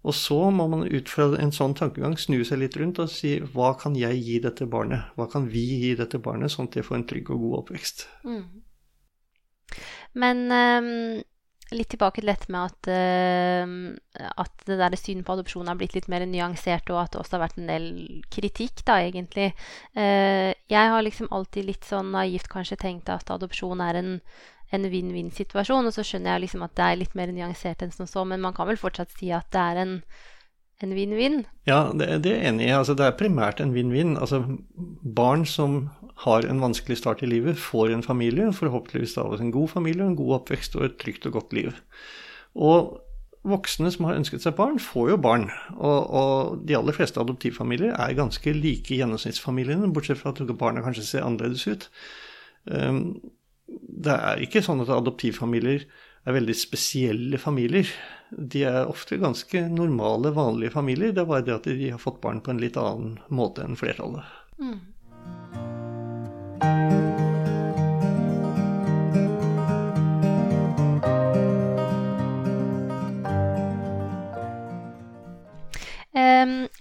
Og 0.04 0.12
så 0.14 0.50
må 0.52 0.66
man 0.68 0.84
ut 0.84 1.08
fra 1.08 1.30
en 1.40 1.52
sånn 1.54 1.76
tankegang 1.78 2.18
snu 2.20 2.42
seg 2.44 2.60
litt 2.60 2.76
rundt 2.76 3.00
og 3.00 3.08
si 3.08 3.38
hva 3.54 3.72
kan 3.80 3.96
jeg 3.96 4.20
gi 4.20 4.40
dette 4.44 4.66
barnet? 4.68 5.14
Hva 5.16 5.30
kan 5.32 5.46
vi 5.48 5.64
gi 5.80 5.94
dette 5.96 6.20
barnet, 6.20 6.52
sånn 6.52 6.68
at 6.68 6.76
det 6.76 6.84
får 6.84 6.98
en 6.98 7.06
trygg 7.08 7.30
og 7.32 7.46
god 7.46 7.60
oppvekst? 7.62 8.04
Mm. 8.28 8.42
Men 10.20 10.44
um 10.52 10.90
litt 11.74 11.90
tilbake 11.92 12.22
til 12.22 12.30
dette 12.30 12.50
med 12.54 12.70
at, 12.70 12.88
uh, 12.88 14.30
at 14.44 14.64
det 14.68 14.78
der 14.80 14.96
synet 14.98 15.26
på 15.26 15.36
adopsjon 15.36 15.68
har 15.70 15.78
blitt 15.80 15.96
litt 15.96 16.08
mer 16.12 16.24
nyansert, 16.28 16.88
og 16.94 17.02
at 17.02 17.12
det 17.14 17.22
også 17.22 17.38
har 17.38 17.44
vært 17.46 17.60
en 17.60 17.70
del 17.70 17.88
kritikk, 18.34 18.84
da, 18.86 19.00
egentlig. 19.04 19.50
Uh, 19.96 20.54
jeg 20.70 20.94
har 20.94 21.06
liksom 21.06 21.30
alltid 21.34 21.68
litt 21.68 21.88
sånn 21.88 22.14
naivt 22.14 22.50
kanskje 22.52 22.80
tenkt 22.86 23.12
at 23.12 23.32
adopsjon 23.34 23.84
er 23.84 24.00
en 24.02 24.18
en 24.74 24.86
vinn-vinn-situasjon, 24.90 25.86
og 25.86 25.94
så 25.94 26.02
skjønner 26.02 26.34
jeg 26.34 26.44
liksom 26.46 26.64
at 26.66 26.72
det 26.78 26.86
er 26.86 27.00
litt 27.00 27.12
mer 27.18 27.30
nyansert 27.30 27.84
enn 27.84 27.92
som 27.94 28.08
så, 28.10 28.24
men 28.26 28.42
man 28.42 28.56
kan 28.56 28.66
vel 28.66 28.80
fortsatt 28.80 29.12
si 29.14 29.30
at 29.34 29.46
det 29.54 29.60
er 29.60 29.82
en 29.84 29.92
en 30.82 30.94
vinn-vinn? 30.96 31.44
Ja, 31.68 31.92
det, 31.94 32.08
det, 32.24 32.32
er 32.34 32.48
enig 32.50 32.68
i. 32.68 32.74
Altså, 32.74 32.96
det 32.98 33.06
er 33.06 33.18
primært 33.18 33.62
en 33.62 33.74
vinn-vinn. 33.76 34.16
Altså, 34.18 34.42
barn 35.16 35.46
som 35.48 35.88
har 36.24 36.46
en 36.48 36.62
vanskelig 36.62 36.98
start 37.00 37.24
i 37.24 37.30
livet, 37.30 37.58
får 37.60 37.94
en 37.94 38.04
familie, 38.06 38.50
forhåpentligvis 38.54 39.16
da 39.18 39.26
en 39.38 39.54
god 39.54 39.72
familie, 39.74 40.04
en 40.06 40.18
god 40.18 40.40
oppvekst 40.40 40.76
og 40.78 40.88
et 40.88 40.98
trygt 41.02 41.26
og 41.30 41.38
godt 41.38 41.56
liv. 41.56 41.72
Og 42.54 42.94
voksne 43.44 43.90
som 43.92 44.08
har 44.08 44.18
ønsket 44.18 44.44
seg 44.44 44.56
barn, 44.56 44.78
får 44.80 45.14
jo 45.14 45.20
barn. 45.20 45.48
Og, 45.76 46.00
og 46.08 46.66
de 46.68 46.76
aller 46.78 46.96
fleste 46.96 47.20
adoptivfamilier 47.20 47.94
er 47.98 48.18
ganske 48.18 48.56
like 48.56 48.98
gjennomsnittsfamiliene, 48.98 49.92
bortsett 49.94 50.20
fra 50.20 50.32
at 50.32 50.56
barna 50.58 50.84
kanskje 50.84 51.06
ser 51.08 51.26
annerledes 51.26 51.66
ut. 51.68 51.88
Um, 52.64 53.18
det 53.68 54.14
er 54.14 54.42
ikke 54.44 54.62
sånn 54.64 54.82
at 54.84 54.92
adoptivfamilier 54.92 55.84
er 56.24 56.36
veldig 56.38 56.56
spesielle 56.56 57.40
familier. 57.40 57.88
De 58.30 58.64
er 58.64 58.88
ofte 58.88 59.18
ganske 59.20 59.66
normale, 59.68 60.32
vanlige 60.34 60.74
familier. 60.74 61.12
Det 61.12 61.22
er 61.22 61.30
bare 61.30 61.46
det 61.46 61.54
at 61.58 61.68
de 61.68 61.90
har 61.90 62.02
fått 62.02 62.22
barn 62.24 62.40
på 62.40 62.54
en 62.54 62.62
litt 62.62 62.78
annen 62.80 63.18
måte 63.28 63.66
enn 63.66 63.78
flertallet. 63.78 64.24
Mm. 64.58 64.80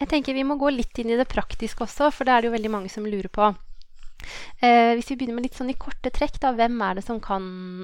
jeg 0.03 0.09
tenker 0.09 0.35
Vi 0.35 0.43
må 0.45 0.57
gå 0.59 0.69
litt 0.73 0.99
inn 0.99 1.13
i 1.13 1.19
det 1.19 1.29
praktiske 1.31 1.85
også, 1.85 2.11
for 2.13 2.27
det 2.27 2.33
er 2.33 2.43
det 2.43 2.49
jo 2.51 2.57
veldig 2.57 2.71
mange 2.73 2.91
som 2.91 3.07
lurer 3.07 3.31
på. 3.33 3.53
Eh, 4.59 4.93
hvis 4.97 5.11
vi 5.11 5.17
begynner 5.19 5.39
med 5.39 5.47
litt 5.47 5.57
sånn 5.57 5.71
i 5.73 5.79
korte 5.79 6.11
trekk, 6.13 6.39
da, 6.43 6.53
hvem 6.57 6.79
er 6.85 6.99
det 6.99 7.07
som 7.07 7.19
kan 7.23 7.43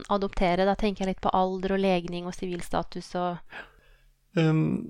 adoptere? 0.09 0.67
Da 0.67 0.77
tenker 0.79 1.05
jeg 1.05 1.15
litt 1.15 1.25
på 1.25 1.33
alder 1.35 1.75
og 1.77 1.83
legning 1.83 2.29
og 2.29 2.37
sivilstatus 2.37 3.13
og 3.19 3.59
Um, 4.37 4.85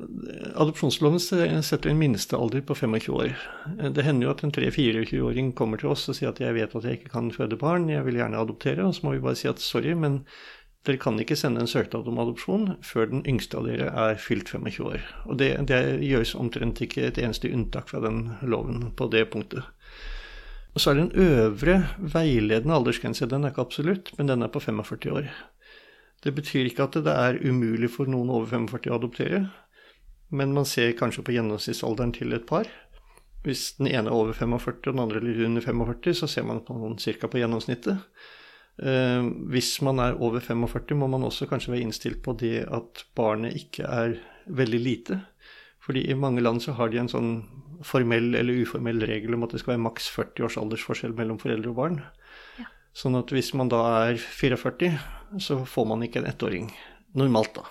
adopsjonsloven 0.60 1.20
setter 1.64 1.88
en 1.90 2.00
minstealder 2.00 2.60
på 2.68 2.76
25 2.76 3.14
år. 3.16 3.38
Det 3.96 4.04
hender 4.04 4.28
jo 4.28 4.34
at 4.34 4.42
en 4.44 4.52
3-24-åring 4.52 5.54
kommer 5.56 5.80
til 5.80 5.94
oss 5.94 6.10
og 6.12 6.18
sier 6.18 6.34
at 6.34 6.42
jeg 6.44 6.58
vet 6.58 6.76
at 6.76 6.84
jeg 6.84 7.00
ikke 7.00 7.14
kan 7.14 7.32
føde 7.32 7.60
barn, 7.60 7.88
jeg 7.90 8.04
vil 8.04 8.20
gjerne 8.20 8.42
adoptere. 8.42 8.84
Og 8.84 8.98
så 8.98 9.08
må 9.08 9.16
vi 9.16 9.24
bare 9.24 9.40
si 9.40 9.48
at 9.48 9.64
sorry, 9.64 9.96
men 9.96 10.26
dere 10.88 11.00
kan 11.00 11.20
ikke 11.20 11.38
sende 11.40 11.64
en 11.64 11.72
søknad 11.72 12.08
om 12.08 12.20
adopsjon 12.20 12.70
før 12.84 13.10
den 13.12 13.24
yngste 13.28 13.60
av 13.60 13.68
dere 13.68 13.90
er 13.92 14.20
fylt 14.20 14.52
25 14.52 14.86
år. 14.92 15.08
Og 15.28 15.40
det, 15.40 15.54
det 15.72 15.82
gjøres 16.04 16.36
omtrent 16.40 16.84
ikke 16.84 17.08
et 17.08 17.20
eneste 17.24 17.52
unntak 17.52 17.92
fra 17.92 18.04
den 18.04 18.26
loven 18.44 18.90
på 18.96 19.08
det 19.12 19.26
punktet. 19.32 19.68
Og 20.74 20.82
så 20.82 20.92
er 20.92 20.98
det 20.98 21.06
en 21.06 21.24
øvre 21.26 21.78
veiledende 21.98 22.76
aldersgrense. 22.76 23.28
Den 23.30 23.44
er 23.44 23.54
ikke 23.54 23.66
absolutt, 23.66 24.12
men 24.18 24.30
den 24.30 24.46
er 24.46 24.52
på 24.54 24.62
45 24.62 25.12
år. 25.12 25.32
Det 26.24 26.36
betyr 26.36 26.68
ikke 26.68 26.86
at 26.86 27.00
det 27.00 27.16
er 27.16 27.40
umulig 27.48 27.90
for 27.94 28.10
noen 28.12 28.30
over 28.30 28.50
45 28.52 28.92
å 28.92 28.98
adoptere, 29.00 29.42
men 30.30 30.54
man 30.54 30.68
ser 30.68 30.98
kanskje 31.00 31.24
på 31.26 31.34
gjennomsnittsalderen 31.34 32.12
til 32.14 32.36
et 32.36 32.46
par. 32.50 32.68
Hvis 33.46 33.78
den 33.78 33.88
ene 33.88 34.12
er 34.12 34.18
over 34.18 34.36
45 34.36 34.76
og 34.76 34.92
den 34.92 35.02
andre 35.06 35.22
litt 35.24 35.40
under 35.48 35.64
45, 35.64 36.20
så 36.20 36.28
ser 36.28 36.46
man 36.46 36.60
på 36.66 36.76
noen 36.76 37.00
cirka 37.00 37.32
på 37.32 37.40
gjennomsnittet. 37.40 38.04
Eh, 38.84 39.24
hvis 39.52 39.72
man 39.82 40.04
er 40.04 40.20
over 40.20 40.44
45, 40.44 41.00
må 41.00 41.08
man 41.08 41.24
også 41.24 41.48
kanskje 41.50 41.74
være 41.74 41.88
innstilt 41.88 42.22
på 42.24 42.36
det 42.40 42.68
at 42.68 43.06
barnet 43.16 43.56
ikke 43.56 43.88
er 43.88 44.20
veldig 44.46 44.82
lite. 44.84 45.22
Fordi 45.80 46.04
i 46.12 46.20
mange 46.20 46.44
land 46.44 46.62
så 46.62 46.76
har 46.78 46.92
de 46.92 47.00
en 47.00 47.12
sånn 47.12 47.32
formell 47.86 48.34
eller 48.36 48.62
uformell 48.64 49.02
regel 49.08 49.36
om 49.36 49.46
at 49.46 49.56
det 49.56 49.62
skal 49.62 49.76
være 49.76 49.86
maks 49.88 50.10
40 50.12 50.48
års 50.48 50.60
aldersforskjell 50.60 51.16
mellom 51.18 51.40
foreldre 51.42 51.72
og 51.72 51.80
barn. 51.80 52.00
Ja. 52.60 52.68
Sånn 52.98 53.18
at 53.20 53.32
hvis 53.34 53.54
man 53.58 53.70
da 53.72 53.82
er 54.10 54.20
44, 54.20 54.94
så 55.40 55.62
får 55.70 55.86
man 55.88 56.04
ikke 56.06 56.24
en 56.24 56.30
ettåring. 56.32 56.72
Normalt, 57.20 57.60
da. 57.60 57.68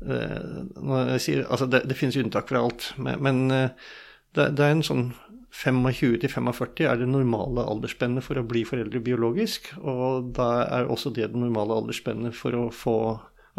Eh, 0.00 1.18
sier, 1.20 1.44
altså 1.44 1.66
det, 1.68 1.82
det, 1.90 1.96
finnes 1.98 2.16
unntak 2.16 2.48
fra 2.48 2.62
alt, 2.64 2.92
men, 2.96 3.20
men 3.20 3.42
eh, 3.52 3.90
det, 4.36 4.52
det, 4.56 4.64
er 4.64 4.72
en 4.72 4.86
sånn 4.86 5.04
25 5.52 6.20
til 6.22 6.30
45 6.32 6.86
er 6.88 7.00
det 7.02 7.08
normale 7.10 7.66
aldersspennet 7.68 8.24
for 8.24 8.40
å 8.40 8.46
bli 8.46 8.62
foreldre 8.64 9.02
biologisk, 9.04 9.72
og 9.82 10.30
da 10.38 10.50
er 10.78 10.88
også 10.88 11.12
det 11.12 11.32
det 11.32 11.42
normale 11.42 11.76
aldersspennet 11.82 12.36
for 12.38 12.56
å 12.56 12.68
få 12.72 12.96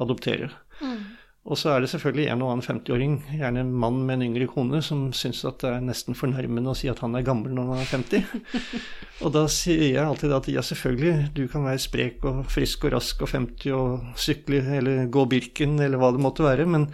adoptere. 0.01 0.49
Mm. 0.81 1.01
Og 1.41 1.57
så 1.57 1.71
er 1.73 1.81
det 1.81 1.89
selvfølgelig 1.89 2.27
en 2.29 2.43
og 2.45 2.51
annen 2.53 2.65
50-åring, 2.67 3.13
gjerne 3.33 3.63
en 3.63 3.71
mann 3.81 3.95
med 4.05 4.19
en 4.19 4.27
yngre 4.27 4.45
kone, 4.51 4.77
som 4.85 5.07
syns 5.17 5.39
at 5.49 5.63
det 5.63 5.71
er 5.71 5.85
nesten 5.87 6.17
fornærmende 6.17 6.69
å 6.69 6.77
si 6.77 6.89
at 6.91 7.01
han 7.01 7.17
er 7.17 7.25
gammel 7.25 7.55
når 7.57 7.71
han 7.71 7.81
er 7.81 7.89
50. 7.89 8.27
og 9.25 9.33
da 9.33 9.47
sier 9.49 9.87
jeg 9.87 10.03
alltid 10.03 10.35
at 10.37 10.51
ja, 10.53 10.61
selvfølgelig, 10.65 11.31
du 11.33 11.47
kan 11.49 11.65
være 11.65 11.81
sprek 11.81 12.27
og 12.29 12.43
frisk 12.53 12.85
og 12.85 12.93
rask 12.93 13.25
og 13.25 13.33
50 13.33 13.73
og 13.73 14.21
sykle 14.21 14.61
eller 14.77 15.09
gå 15.09 15.25
Birken 15.33 15.79
eller 15.81 15.97
hva 16.01 16.11
det 16.13 16.21
måtte 16.21 16.45
være, 16.45 16.69
men 16.69 16.91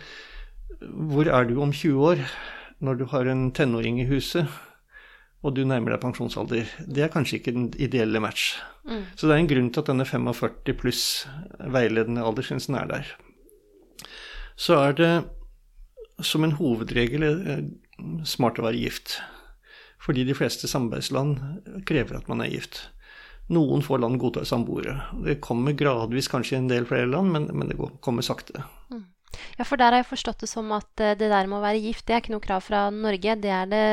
hvor 0.80 1.28
er 1.28 1.50
du 1.50 1.60
om 1.60 1.76
20 1.76 2.08
år 2.14 2.24
når 2.88 3.02
du 3.02 3.06
har 3.12 3.28
en 3.28 3.50
tenåring 3.52 4.00
i 4.00 4.08
huset? 4.08 4.48
og 5.45 5.54
du 5.54 5.62
nærmer 5.70 5.93
deg 5.93 6.02
pensjonsalder. 6.02 6.66
Det 6.89 7.04
er 7.06 7.12
kanskje 7.14 7.38
ikke 7.38 7.54
den 7.56 7.68
ideelle 7.80 8.20
match. 8.20 8.58
Mm. 8.89 9.06
Så 9.16 9.30
det 9.30 9.36
er 9.36 9.43
en 9.43 9.50
grunn 9.52 9.70
til 9.70 9.84
at 9.84 9.91
denne 9.93 10.08
45 10.10 10.76
pluss 10.82 11.04
veiledende 11.62 12.26
aldersgrensen 12.26 12.76
er 12.76 12.89
der 12.89 13.14
så 14.58 14.80
er 14.82 14.97
det 14.97 15.12
som 16.26 16.45
en 16.45 16.55
hovedregel 16.58 17.26
eh, 17.28 17.66
smart 18.26 18.60
å 18.60 18.66
være 18.66 18.82
gift. 18.82 19.20
Fordi 20.01 20.24
de 20.28 20.36
fleste 20.38 20.70
samarbeidsland 20.70 21.84
krever 21.89 22.20
at 22.20 22.30
man 22.32 22.41
er 22.41 22.53
gift. 22.53 22.88
Noen 23.53 23.84
få 23.86 23.99
land 24.01 24.20
godtar 24.20 24.47
samboere. 24.47 24.97
Det 25.24 25.39
kommer 25.43 25.78
gradvis 25.78 26.30
kanskje 26.32 26.58
i 26.58 26.62
en 26.62 26.72
del 26.72 26.88
flere 26.89 27.10
land, 27.10 27.32
men, 27.34 27.47
men 27.53 27.72
det 27.72 27.78
kommer 28.03 28.26
sakte. 28.26 28.66
Mm. 28.91 29.05
Ja, 29.58 29.66
for 29.68 29.80
der 29.80 29.93
har 29.93 30.01
jeg 30.01 30.10
forstått 30.10 30.43
det 30.43 30.49
som 30.51 30.72
at 30.76 31.03
eh, 31.03 31.16
det 31.18 31.30
der 31.32 31.49
med 31.49 31.60
å 31.60 31.66
være 31.66 31.84
gift, 31.84 32.08
det 32.08 32.16
er 32.16 32.24
ikke 32.24 32.36
noe 32.36 32.43
krav 32.43 32.66
fra 32.66 32.88
Norge. 32.93 33.38
Det 33.43 33.53
er 33.53 33.70
det 33.72 33.86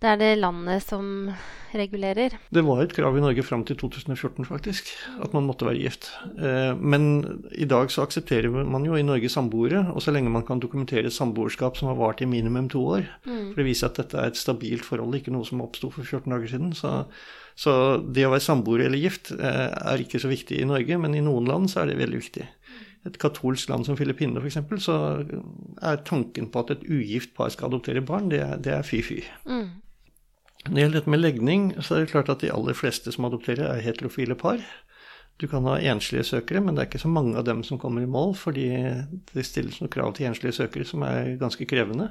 det 0.00 0.08
er 0.08 0.20
det 0.20 0.34
landet 0.40 0.84
som 0.84 1.30
regulerer. 1.76 2.34
Det 2.50 2.62
var 2.66 2.82
et 2.82 2.94
krav 2.94 3.16
i 3.16 3.22
Norge 3.22 3.42
fram 3.46 3.62
til 3.68 3.76
2014, 3.78 4.46
faktisk, 4.48 4.90
at 5.22 5.34
man 5.36 5.46
måtte 5.46 5.66
være 5.68 5.82
gift. 5.82 6.08
Eh, 6.38 6.72
men 6.74 7.42
i 7.52 7.66
dag 7.68 7.90
så 7.92 8.04
aksepterer 8.06 8.50
man 8.50 8.86
jo 8.86 8.96
i 8.96 9.04
Norge 9.06 9.30
samboere, 9.30 9.84
og 9.94 10.02
så 10.02 10.14
lenge 10.14 10.32
man 10.32 10.46
kan 10.46 10.62
dokumentere 10.62 11.12
samboerskap 11.12 11.76
som 11.78 11.90
har 11.90 11.98
vart 12.00 12.22
i 12.24 12.28
minimum 12.30 12.68
to 12.72 12.82
år. 12.96 13.04
Mm. 13.26 13.50
For 13.50 13.60
det 13.60 13.68
viser 13.68 13.90
at 13.90 14.00
dette 14.00 14.18
er 14.18 14.32
et 14.32 14.40
stabilt 14.40 14.86
forhold, 14.86 15.18
ikke 15.18 15.34
noe 15.34 15.46
som 15.46 15.62
oppsto 15.64 15.92
for 15.94 16.06
14 16.06 16.32
dager 16.32 16.54
siden. 16.54 16.72
Så, 16.76 16.94
så 17.54 17.74
det 18.00 18.26
å 18.26 18.32
være 18.34 18.46
samboer 18.46 18.86
eller 18.86 19.00
gift 19.00 19.34
eh, 19.36 19.66
er 19.68 20.02
ikke 20.02 20.22
så 20.22 20.30
viktig 20.32 20.62
i 20.62 20.70
Norge, 20.70 20.98
men 21.02 21.14
i 21.14 21.24
noen 21.24 21.48
land 21.50 21.70
så 21.70 21.84
er 21.84 21.92
det 21.92 22.00
veldig 22.00 22.24
viktig. 22.24 22.48
et 23.08 23.16
katolsk 23.16 23.70
land 23.70 23.86
som 23.86 23.96
Filippinene 23.96 24.42
f.eks., 24.42 24.58
så 24.84 24.96
er 25.80 26.02
tanken 26.04 26.50
på 26.52 26.60
at 26.60 26.74
et 26.74 26.82
ugift 26.84 27.32
par 27.36 27.48
skal 27.48 27.70
adoptere 27.70 28.02
barn, 28.04 28.28
det 28.28 28.42
er, 28.44 28.58
det 28.60 28.74
er 28.74 28.84
fy-fy. 28.84 29.22
Mm. 29.48 29.70
Når 30.66 30.74
det 30.74 30.82
gjelder 30.82 30.98
dette 31.00 31.12
med 31.14 31.22
legning, 31.22 31.66
så 31.80 31.96
er 31.96 32.04
det 32.04 32.12
klart 32.12 32.30
at 32.32 32.42
de 32.44 32.52
aller 32.52 32.76
fleste 32.76 33.12
som 33.14 33.26
adopterer, 33.28 33.64
er 33.70 33.84
heterofile 33.84 34.36
par. 34.38 34.60
Du 35.40 35.46
kan 35.48 35.64
ha 35.64 35.78
enslige 35.80 36.26
søkere, 36.28 36.60
men 36.60 36.76
det 36.76 36.82
er 36.82 36.90
ikke 36.90 37.00
så 37.00 37.08
mange 37.08 37.38
av 37.40 37.46
dem 37.48 37.62
som 37.64 37.80
kommer 37.80 38.04
i 38.04 38.10
mål, 38.10 38.34
fordi 38.36 38.68
det 39.32 39.46
stilles 39.48 39.80
noen 39.80 39.92
krav 39.92 40.12
til 40.16 40.28
enslige 40.28 40.58
søkere 40.58 40.84
som 40.84 41.06
er 41.06 41.38
ganske 41.40 41.64
krevende. 41.68 42.10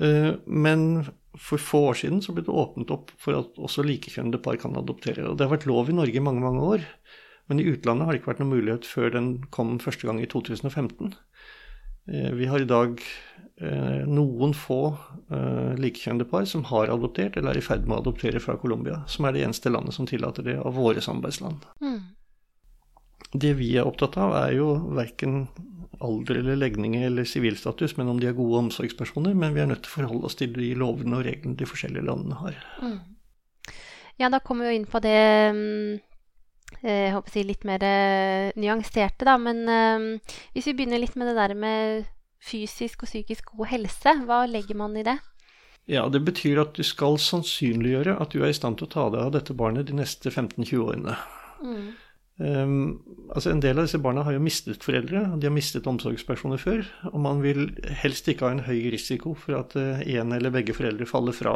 Eh, 0.00 0.32
men 0.46 1.04
for 1.36 1.60
få 1.60 1.82
år 1.90 2.00
siden 2.00 2.22
så 2.24 2.32
ble 2.32 2.46
det 2.46 2.56
åpnet 2.56 2.92
opp 2.94 3.12
for 3.20 3.36
at 3.36 3.60
også 3.60 3.84
likekjønnede 3.84 4.40
par 4.44 4.56
kan 4.60 4.76
adoptere. 4.80 5.26
Og 5.28 5.36
det 5.36 5.44
har 5.44 5.52
vært 5.52 5.68
lov 5.68 5.92
i 5.92 5.96
Norge 5.96 6.16
i 6.16 6.24
mange, 6.24 6.40
mange 6.44 6.64
år. 6.64 6.88
Men 7.50 7.60
i 7.60 7.68
utlandet 7.70 8.06
har 8.06 8.14
det 8.14 8.22
ikke 8.22 8.32
vært 8.32 8.42
noen 8.42 8.54
mulighet 8.56 8.88
før 8.88 9.12
den 9.14 9.28
kom 9.54 9.76
første 9.82 10.08
gang 10.08 10.18
i 10.22 10.30
2015. 10.30 11.12
Eh, 12.06 12.30
vi 12.30 12.46
har 12.46 12.60
i 12.60 12.68
dag 12.68 13.00
eh, 13.56 14.02
noen 14.06 14.54
få 14.54 14.80
eh, 15.30 15.72
likekjønnede 15.80 16.28
par 16.30 16.46
som 16.46 16.64
har 16.70 16.92
adoptert 16.92 17.36
eller 17.36 17.54
er 17.54 17.62
i 17.62 17.64
ferd 17.66 17.86
med 17.86 17.98
å 17.98 18.02
adoptere 18.04 18.42
fra 18.42 18.56
Colombia, 18.62 19.02
som 19.10 19.26
er 19.26 19.34
det 19.34 19.46
eneste 19.46 19.72
landet 19.72 19.96
som 19.96 20.06
tillater 20.06 20.46
det 20.46 20.58
av 20.60 20.76
våre 20.78 21.02
samarbeidsland. 21.02 21.66
Mm. 21.82 22.00
Det 23.32 23.56
vi 23.58 23.72
er 23.76 23.88
opptatt 23.88 24.18
av, 24.22 24.36
er 24.38 24.54
jo 24.58 24.70
verken 24.94 25.46
alder 26.04 26.42
eller 26.42 26.58
legning 26.60 26.96
eller 27.00 27.24
sivilstatus, 27.24 27.96
men 27.96 28.08
om 28.12 28.20
de 28.20 28.28
er 28.30 28.36
gode 28.36 28.66
omsorgspersoner. 28.66 29.34
Men 29.34 29.54
vi 29.56 29.62
er 29.64 29.70
nødt 29.70 29.82
til 29.86 29.92
å 29.92 29.96
forholde 29.96 30.28
oss 30.28 30.38
til 30.38 30.52
de 30.54 30.74
lovene 30.78 31.18
og 31.18 31.26
reglene 31.26 31.56
de 31.58 31.68
forskjellige 31.68 32.06
landene 32.06 32.38
har. 32.40 32.58
Mm. 32.84 32.98
Ja, 34.20 34.30
da 34.32 34.40
kommer 34.44 34.66
vi 34.66 34.74
jo 34.74 34.80
inn 34.80 34.88
på 34.88 35.00
det 35.04 35.16
mm, 35.56 35.96
jeg 36.82 37.14
håper 37.14 37.30
å 37.30 37.32
si 37.32 37.44
litt 37.46 37.64
mer 37.68 37.82
uh, 37.86 38.50
nyanserte, 38.58 39.26
da. 39.28 39.36
Men 39.40 39.64
uh, 39.70 40.36
hvis 40.54 40.68
vi 40.70 40.76
begynner 40.78 41.02
litt 41.02 41.16
med 41.18 41.30
det 41.30 41.38
der 41.38 41.54
med 41.58 42.12
fysisk 42.46 43.04
og 43.04 43.10
psykisk 43.10 43.52
god 43.56 43.72
helse, 43.72 44.14
hva 44.26 44.44
legger 44.50 44.78
man 44.78 44.96
i 44.98 45.06
det? 45.06 45.18
Ja, 45.86 46.08
Det 46.10 46.24
betyr 46.26 46.58
at 46.64 46.74
du 46.74 46.82
skal 46.82 47.18
sannsynliggjøre 47.22 48.16
at 48.18 48.34
du 48.34 48.42
er 48.42 48.50
i 48.50 48.56
stand 48.58 48.78
til 48.78 48.88
å 48.88 48.90
ta 48.90 49.06
deg 49.14 49.22
av 49.22 49.36
dette 49.36 49.54
barnet 49.54 49.86
de 49.86 49.94
neste 49.94 50.32
15-20 50.32 50.82
årene. 50.82 51.14
Mm. 51.62 51.86
Um, 52.36 52.72
altså 53.32 53.52
En 53.54 53.62
del 53.64 53.78
av 53.78 53.86
disse 53.86 54.00
barna 54.02 54.24
har 54.26 54.34
jo 54.34 54.42
mistet 54.42 54.84
foreldre, 54.84 55.22
de 55.38 55.48
har 55.48 55.54
mistet 55.54 55.86
omsorgspersoner 55.88 56.60
før. 56.60 56.82
Og 57.12 57.22
man 57.22 57.40
vil 57.44 57.70
helst 58.02 58.26
ikke 58.28 58.48
ha 58.48 58.56
en 58.56 58.66
høy 58.66 58.90
risiko 58.92 59.36
for 59.38 59.60
at 59.62 59.78
uh, 59.78 60.02
en 60.02 60.34
eller 60.34 60.52
begge 60.54 60.74
foreldre 60.76 61.06
faller 61.06 61.36
fra 61.36 61.54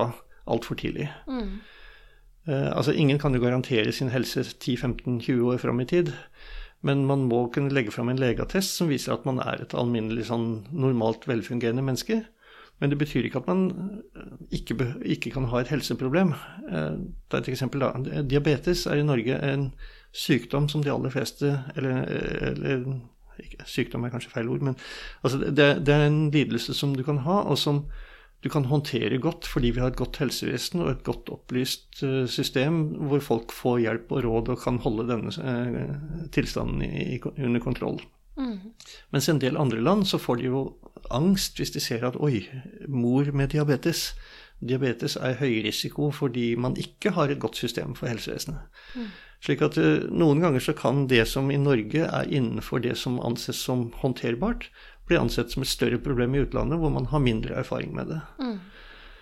altfor 0.50 0.78
tidlig. 0.78 1.10
Mm. 1.26 1.58
Eh, 2.48 2.76
altså 2.76 2.92
Ingen 2.92 3.18
kan 3.18 3.34
jo 3.34 3.42
garantere 3.42 3.92
sin 3.92 4.08
helse 4.08 4.40
10-15-20 4.40 5.40
år 5.42 5.56
fram 5.56 5.80
i 5.80 5.84
tid. 5.84 6.12
Men 6.82 7.04
man 7.06 7.26
må 7.28 7.46
kunne 7.52 7.72
legge 7.72 7.92
fram 7.92 8.08
en 8.08 8.18
legeattest 8.18 8.76
som 8.76 8.88
viser 8.88 9.12
at 9.12 9.26
man 9.28 9.38
er 9.44 9.60
et 9.60 9.74
alminnelig 9.76 10.30
sånn 10.30 10.64
normalt 10.72 11.28
velfungerende 11.28 11.84
menneske. 11.84 12.22
Men 12.80 12.88
det 12.88 12.96
betyr 12.98 13.26
ikke 13.28 13.42
at 13.42 13.50
man 13.50 13.66
eh, 14.16 14.34
ikke, 14.60 14.78
ikke 15.04 15.34
kan 15.36 15.50
ha 15.52 15.60
et 15.60 15.72
helseproblem. 15.72 16.34
Eh, 16.70 16.92
det 16.96 17.36
er 17.36 17.44
et 17.44 17.54
eksempel 17.54 17.84
da. 17.84 17.94
Diabetes 18.22 18.86
er 18.86 19.00
i 19.00 19.06
Norge 19.06 19.36
en 19.52 19.72
sykdom 20.12 20.68
som 20.68 20.82
de 20.82 20.90
aller 20.90 21.12
fleste 21.14 21.52
Eller, 21.76 22.00
eller 22.50 22.86
sykdom 23.66 24.04
er 24.04 24.12
kanskje 24.12 24.32
feil 24.32 24.48
ord, 24.52 24.64
men 24.64 24.76
altså 25.22 25.38
det, 25.40 25.86
det, 25.86 25.94
er 25.94 26.06
en 26.06 26.30
lidelse 26.34 26.74
som 26.76 26.94
du 26.96 27.02
kan 27.06 27.22
ha, 27.26 27.40
og 27.48 27.58
som 27.58 27.84
du 28.40 28.48
kan 28.48 28.64
håndtere 28.64 29.18
godt 29.20 29.48
fordi 29.48 29.72
vi 29.76 29.82
har 29.82 29.92
et 29.92 29.98
godt 30.00 30.20
helsevesen 30.22 30.80
og 30.84 30.90
et 30.94 31.02
godt 31.04 31.28
opplyst 31.32 32.02
eh, 32.06 32.24
system 32.30 32.80
hvor 33.10 33.20
folk 33.24 33.52
får 33.52 33.82
hjelp 33.84 34.14
og 34.16 34.24
råd 34.24 34.52
og 34.54 34.62
kan 34.62 34.80
holde 34.80 35.08
denne 35.10 35.34
eh, 35.52 35.94
tilstanden 36.32 36.84
i, 36.86 37.20
under 37.36 37.60
kontroll. 37.60 38.00
Mm. 38.40 38.72
Mens 39.12 39.28
i 39.28 39.34
en 39.34 39.42
del 39.42 39.60
andre 39.60 39.82
land 39.84 40.06
så 40.08 40.20
får 40.20 40.40
de 40.40 40.48
jo 40.48 40.62
angst 41.12 41.60
hvis 41.60 41.74
de 41.74 41.82
ser 41.84 42.06
at 42.06 42.16
oi, 42.16 42.46
mor 42.88 43.28
med 43.36 43.52
diabetes. 43.52 44.10
Diabetes 44.60 45.16
er 45.20 45.36
høyrisiko 45.40 46.10
fordi 46.14 46.54
man 46.56 46.78
ikke 46.80 47.12
har 47.16 47.28
et 47.28 47.40
godt 47.42 47.60
system 47.60 47.92
for 47.98 48.08
helsevesenet. 48.08 48.64
Mm. 48.96 49.10
Slik 49.44 49.62
at 49.64 49.76
eh, 49.80 50.08
noen 50.12 50.42
ganger 50.42 50.64
så 50.64 50.74
kan 50.76 51.06
det 51.08 51.26
som 51.28 51.48
i 51.52 51.60
Norge 51.60 52.04
er 52.04 52.28
innenfor 52.28 52.82
det 52.84 52.96
som 53.00 53.20
anses 53.24 53.60
som 53.60 53.88
håndterbart, 54.02 54.68
blir 55.10 55.20
ansett 55.20 55.52
som 55.52 55.64
et 55.64 55.70
større 55.70 56.00
problem 56.02 56.34
i 56.34 56.44
utlandet, 56.44 56.80
hvor 56.80 56.92
man 56.94 57.10
har 57.10 57.22
mindre 57.22 57.58
erfaring 57.60 57.92
med 57.96 58.12
det. 58.14 58.20
Mm. 58.40 58.58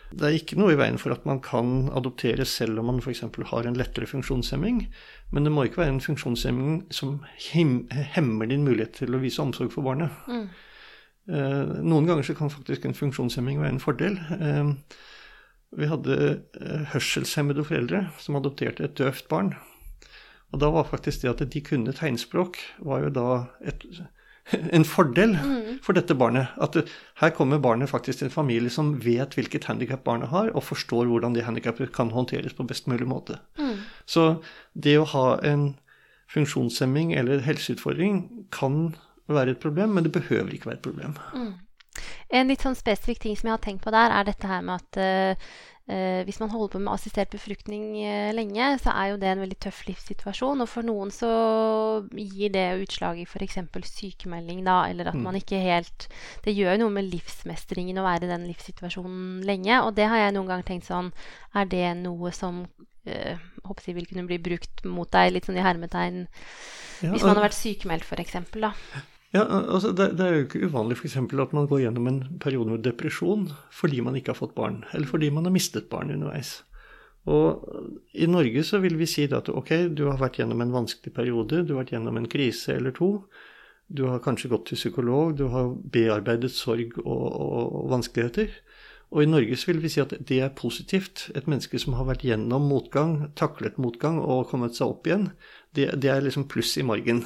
Det 0.08 0.24
er 0.24 0.38
ikke 0.38 0.56
noe 0.56 0.72
i 0.72 0.78
veien 0.78 0.96
for 1.00 1.12
at 1.12 1.26
man 1.28 1.40
kan 1.44 1.90
adoptere 1.96 2.46
selv 2.48 2.80
om 2.80 2.88
man 2.88 3.00
f.eks. 3.02 3.26
har 3.50 3.68
en 3.68 3.76
lettere 3.76 4.08
funksjonshemming, 4.08 4.86
men 5.34 5.44
det 5.44 5.52
må 5.52 5.66
ikke 5.66 5.82
være 5.82 5.98
en 5.98 6.04
funksjonshemming 6.04 6.78
som 6.94 7.18
hemmer 7.50 8.48
din 8.48 8.64
mulighet 8.64 8.96
til 9.02 9.12
å 9.12 9.20
vise 9.20 9.42
omsorg 9.44 9.74
for 9.74 9.84
barnet. 9.84 10.14
Mm. 10.30 10.48
Eh, 11.28 11.76
noen 11.84 12.08
ganger 12.08 12.24
så 12.24 12.36
kan 12.38 12.52
faktisk 12.52 12.88
en 12.88 12.96
funksjonshemming 12.96 13.60
være 13.60 13.74
en 13.76 13.84
fordel. 13.84 14.16
Eh, 14.38 14.72
vi 15.76 15.88
hadde 15.90 16.16
eh, 16.56 16.86
hørselshemmede 16.94 17.66
foreldre 17.68 18.06
som 18.22 18.38
adopterte 18.40 18.88
et 18.88 18.96
døvt 18.96 19.28
barn. 19.28 19.52
Og 20.54 20.62
da 20.62 20.70
var 20.72 20.88
faktisk 20.88 21.26
det 21.26 21.34
at 21.34 21.44
de 21.52 21.60
kunne 21.60 21.92
tegnspråk, 21.92 22.56
var 22.80 23.04
jo 23.04 23.12
da 23.12 23.28
et 23.60 23.84
en 24.50 24.84
fordel 24.88 25.34
mm. 25.36 25.80
for 25.84 25.96
dette 25.98 26.16
barnet. 26.18 26.54
At 26.62 26.76
her 27.20 27.34
kommer 27.36 27.60
barnet 27.62 27.90
faktisk 27.90 28.20
til 28.20 28.28
en 28.28 28.34
familie 28.34 28.72
som 28.72 28.94
vet 29.04 29.36
hvilket 29.36 29.68
handikap 29.70 30.04
barnet 30.06 30.32
har, 30.32 30.52
og 30.54 30.66
forstår 30.66 31.10
hvordan 31.10 31.36
det 31.36 31.46
handikapet 31.48 31.92
kan 31.94 32.12
håndteres 32.14 32.56
på 32.56 32.66
best 32.68 32.88
mulig 32.90 33.08
måte. 33.08 33.38
Mm. 33.58 33.84
Så 34.06 34.28
det 34.74 34.98
å 34.98 35.08
ha 35.14 35.26
en 35.46 35.70
funksjonshemming 36.32 37.14
eller 37.16 37.44
helseutfordring 37.46 38.22
kan 38.52 38.92
være 39.28 39.56
et 39.56 39.62
problem, 39.62 39.96
men 39.96 40.04
det 40.04 40.12
behøver 40.12 40.52
ikke 40.54 40.70
være 40.70 40.80
et 40.80 40.86
problem. 40.86 41.16
Mm. 41.34 41.54
En 42.38 42.52
litt 42.52 42.62
sånn 42.62 42.76
spesifikk 42.78 43.22
ting 43.24 43.36
som 43.36 43.48
jeg 43.48 43.56
har 43.56 43.64
tenkt 43.64 43.84
på 43.84 43.92
der, 43.94 44.12
er 44.14 44.28
dette 44.28 44.48
her 44.48 44.62
med 44.64 44.82
at 44.82 45.00
uh, 45.00 45.50
hvis 46.28 46.36
man 46.42 46.50
holder 46.52 46.74
på 46.74 46.80
med 46.84 46.92
assistert 46.92 47.30
befruktning 47.32 47.96
eh, 48.02 48.30
lenge, 48.36 48.74
så 48.82 48.92
er 48.92 49.12
jo 49.12 49.20
det 49.22 49.30
en 49.30 49.40
veldig 49.40 49.56
tøff 49.64 49.78
livssituasjon. 49.88 50.60
Og 50.60 50.68
for 50.68 50.84
noen 50.84 51.12
så 51.14 51.30
gir 52.12 52.52
det 52.52 52.66
utslag 52.82 53.22
i 53.22 53.24
f.eks. 53.24 53.56
sykemelding, 53.88 54.60
da, 54.68 54.82
eller 54.90 55.08
at 55.08 55.16
mm. 55.16 55.24
man 55.24 55.38
ikke 55.40 55.62
helt 55.62 56.08
Det 56.44 56.52
gjør 56.52 56.76
jo 56.76 56.82
noe 56.84 56.96
med 56.98 57.08
livsmestringen 57.08 58.00
å 58.00 58.04
være 58.04 58.28
i 58.28 58.32
den 58.34 58.44
livssituasjonen 58.50 59.44
lenge. 59.48 59.80
Og 59.86 59.94
det 59.96 60.10
har 60.12 60.26
jeg 60.26 60.36
noen 60.36 60.52
ganger 60.52 60.68
tenkt 60.68 60.90
sånn 60.90 61.12
Er 61.56 61.68
det 61.72 61.86
noe 62.02 62.32
som 62.36 62.66
øh, 63.08 63.46
håper 63.64 63.88
jeg 63.88 63.96
vil 63.96 64.10
kunne 64.10 64.28
bli 64.28 64.40
brukt 64.42 64.84
mot 64.84 65.08
deg, 65.12 65.32
litt 65.32 65.48
sånn 65.48 65.56
i 65.56 65.64
hermetegn, 65.64 66.26
ja, 67.00 67.12
hvis 67.12 67.24
man 67.24 67.38
har 67.38 67.48
vært 67.48 67.58
sykemeldt, 67.58 68.04
f.eks., 68.04 68.36
da? 68.58 68.74
Ja, 69.34 69.42
altså 69.44 69.92
det, 69.92 70.14
det, 70.16 70.24
er 70.24 70.36
jo 70.38 70.44
ikke 70.46 70.68
uvanlig 70.70 70.96
f.eks. 70.96 71.18
at 71.20 71.52
man 71.52 71.66
går 71.68 71.82
gjennom 71.82 72.06
en 72.08 72.22
periode 72.40 72.72
med 72.72 72.84
depresjon 72.86 73.50
fordi 73.74 74.00
man 74.00 74.16
ikke 74.16 74.32
har 74.32 74.40
fått 74.40 74.56
barn, 74.56 74.80
eller 74.96 75.10
fordi 75.10 75.28
man 75.34 75.44
har 75.44 75.52
mistet 75.52 75.90
barn 75.92 76.14
underveis. 76.14 76.62
Og 77.28 77.60
i 78.16 78.28
Norge 78.30 78.62
så 78.64 78.80
vil 78.80 78.96
vi 78.96 79.08
si 79.10 79.26
at 79.28 79.50
ok, 79.52 79.92
du 79.92 80.06
har 80.08 80.20
vært 80.20 80.40
gjennom 80.40 80.62
en 80.64 80.72
vanskelig 80.72 81.12
periode, 81.12 81.60
du 81.66 81.74
har 81.74 81.82
vært 81.82 81.92
gjennom 81.92 82.16
en 82.16 82.28
krise 82.30 82.78
eller 82.78 82.94
to. 82.96 83.10
Du 83.88 84.06
har 84.08 84.22
kanskje 84.24 84.48
gått 84.52 84.66
til 84.70 84.80
psykolog, 84.80 85.34
du 85.36 85.48
har 85.52 85.74
bearbeidet 85.92 86.52
sorg 86.52 86.96
og, 87.04 87.26
og, 87.28 87.66
og 87.82 87.92
vanskeligheter. 87.92 88.54
Og 89.12 89.24
i 89.24 89.28
Norge 89.28 89.56
så 89.56 89.70
vil 89.70 89.80
vi 89.80 89.90
si 89.92 90.00
at 90.00 90.12
det 90.28 90.40
er 90.44 90.56
positivt. 90.56 91.26
Et 91.36 91.46
menneske 91.48 91.80
som 91.80 91.96
har 91.96 92.08
vært 92.08 92.24
gjennom 92.28 92.64
motgang, 92.68 93.30
taklet 93.36 93.76
motgang 93.80 94.20
og 94.20 94.48
kommet 94.48 94.76
seg 94.76 94.92
opp 94.92 95.08
igjen, 95.08 95.30
det, 95.76 95.90
det 96.00 96.12
er 96.12 96.24
liksom 96.24 96.48
pluss 96.48 96.76
i 96.80 96.84
margen 96.84 97.24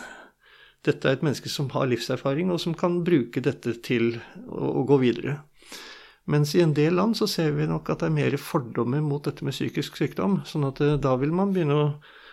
dette 0.86 1.08
er 1.08 1.16
et 1.16 1.24
menneske 1.24 1.50
som 1.52 1.70
har 1.74 1.88
livserfaring, 1.90 2.50
og 2.50 2.60
som 2.62 2.74
kan 2.78 3.00
bruke 3.06 3.42
dette 3.44 3.76
til 3.86 4.16
å, 4.48 4.82
å 4.82 4.86
gå 4.88 4.98
videre. 5.02 5.38
Mens 6.30 6.54
i 6.54 6.62
en 6.62 6.74
del 6.74 6.94
land 6.98 7.16
så 7.18 7.26
ser 7.30 7.54
vi 7.56 7.66
nok 7.66 7.90
at 7.90 8.02
det 8.02 8.10
er 8.10 8.18
mer 8.18 8.36
fordommer 8.38 9.02
mot 9.02 9.24
dette 9.26 9.46
med 9.46 9.54
psykisk 9.56 9.98
sykdom. 9.98 10.42
sånn 10.46 10.68
at 10.68 10.82
eh, 10.82 10.98
da 11.02 11.16
vil 11.18 11.34
man 11.34 11.54
begynne 11.54 11.78
å 11.78 11.88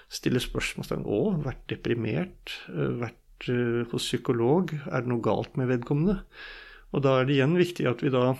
stille 0.09 0.41
spørsmål 0.41 1.05
Å, 1.05 1.21
vært 1.45 1.65
deprimert? 1.69 2.53
Vært 2.69 3.49
hos 3.91 4.07
psykolog? 4.09 4.73
Er 4.89 5.05
det 5.05 5.11
noe 5.11 5.23
galt 5.25 5.57
med 5.57 5.69
vedkommende? 5.69 6.19
Og 6.93 7.03
da 7.05 7.19
er 7.19 7.27
det 7.27 7.37
igjen 7.37 7.57
viktig 7.57 7.85
at 7.89 8.01
vi 8.01 8.13
da 8.13 8.31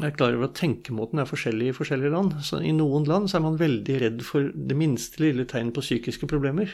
er 0.00 0.14
klar 0.16 0.32
over 0.32 0.48
at 0.48 0.56
tenkemåten 0.56 1.20
er 1.20 1.28
forskjellig 1.28 1.70
i 1.70 1.76
forskjellige 1.76 2.12
land. 2.14 2.38
Så 2.44 2.62
I 2.64 2.72
noen 2.76 3.04
land 3.08 3.28
så 3.28 3.38
er 3.38 3.44
man 3.44 3.60
veldig 3.60 3.98
redd 4.00 4.24
for 4.24 4.48
det 4.54 4.76
minste 4.78 5.20
lille 5.24 5.44
tegn 5.48 5.72
på 5.76 5.84
psykiske 5.84 6.28
problemer 6.30 6.72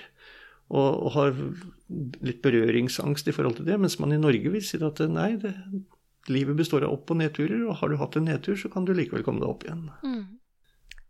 og, 0.75 1.11
har 1.15 1.37
litt 2.27 2.41
berøringsangst 2.43 3.29
i 3.29 3.35
forhold 3.35 3.61
til 3.61 3.69
det, 3.69 3.79
mens 3.79 3.99
man 4.03 4.15
i 4.15 4.21
Norge 4.21 4.51
vil 4.51 4.65
si 4.65 4.81
at 4.83 5.03
nei, 5.11 5.37
det, 5.43 5.55
livet 6.33 6.59
består 6.59 6.87
av 6.87 6.97
opp- 6.97 7.13
og 7.15 7.21
nedturer, 7.21 7.61
og 7.69 7.79
har 7.81 7.93
du 7.93 7.99
hatt 8.01 8.17
en 8.19 8.27
nedtur, 8.27 8.57
så 8.59 8.71
kan 8.73 8.87
du 8.87 8.95
likevel 8.97 9.25
komme 9.27 9.43
deg 9.43 9.53
opp 9.53 9.67
igjen. 9.67 9.87
Mm. 10.03 10.25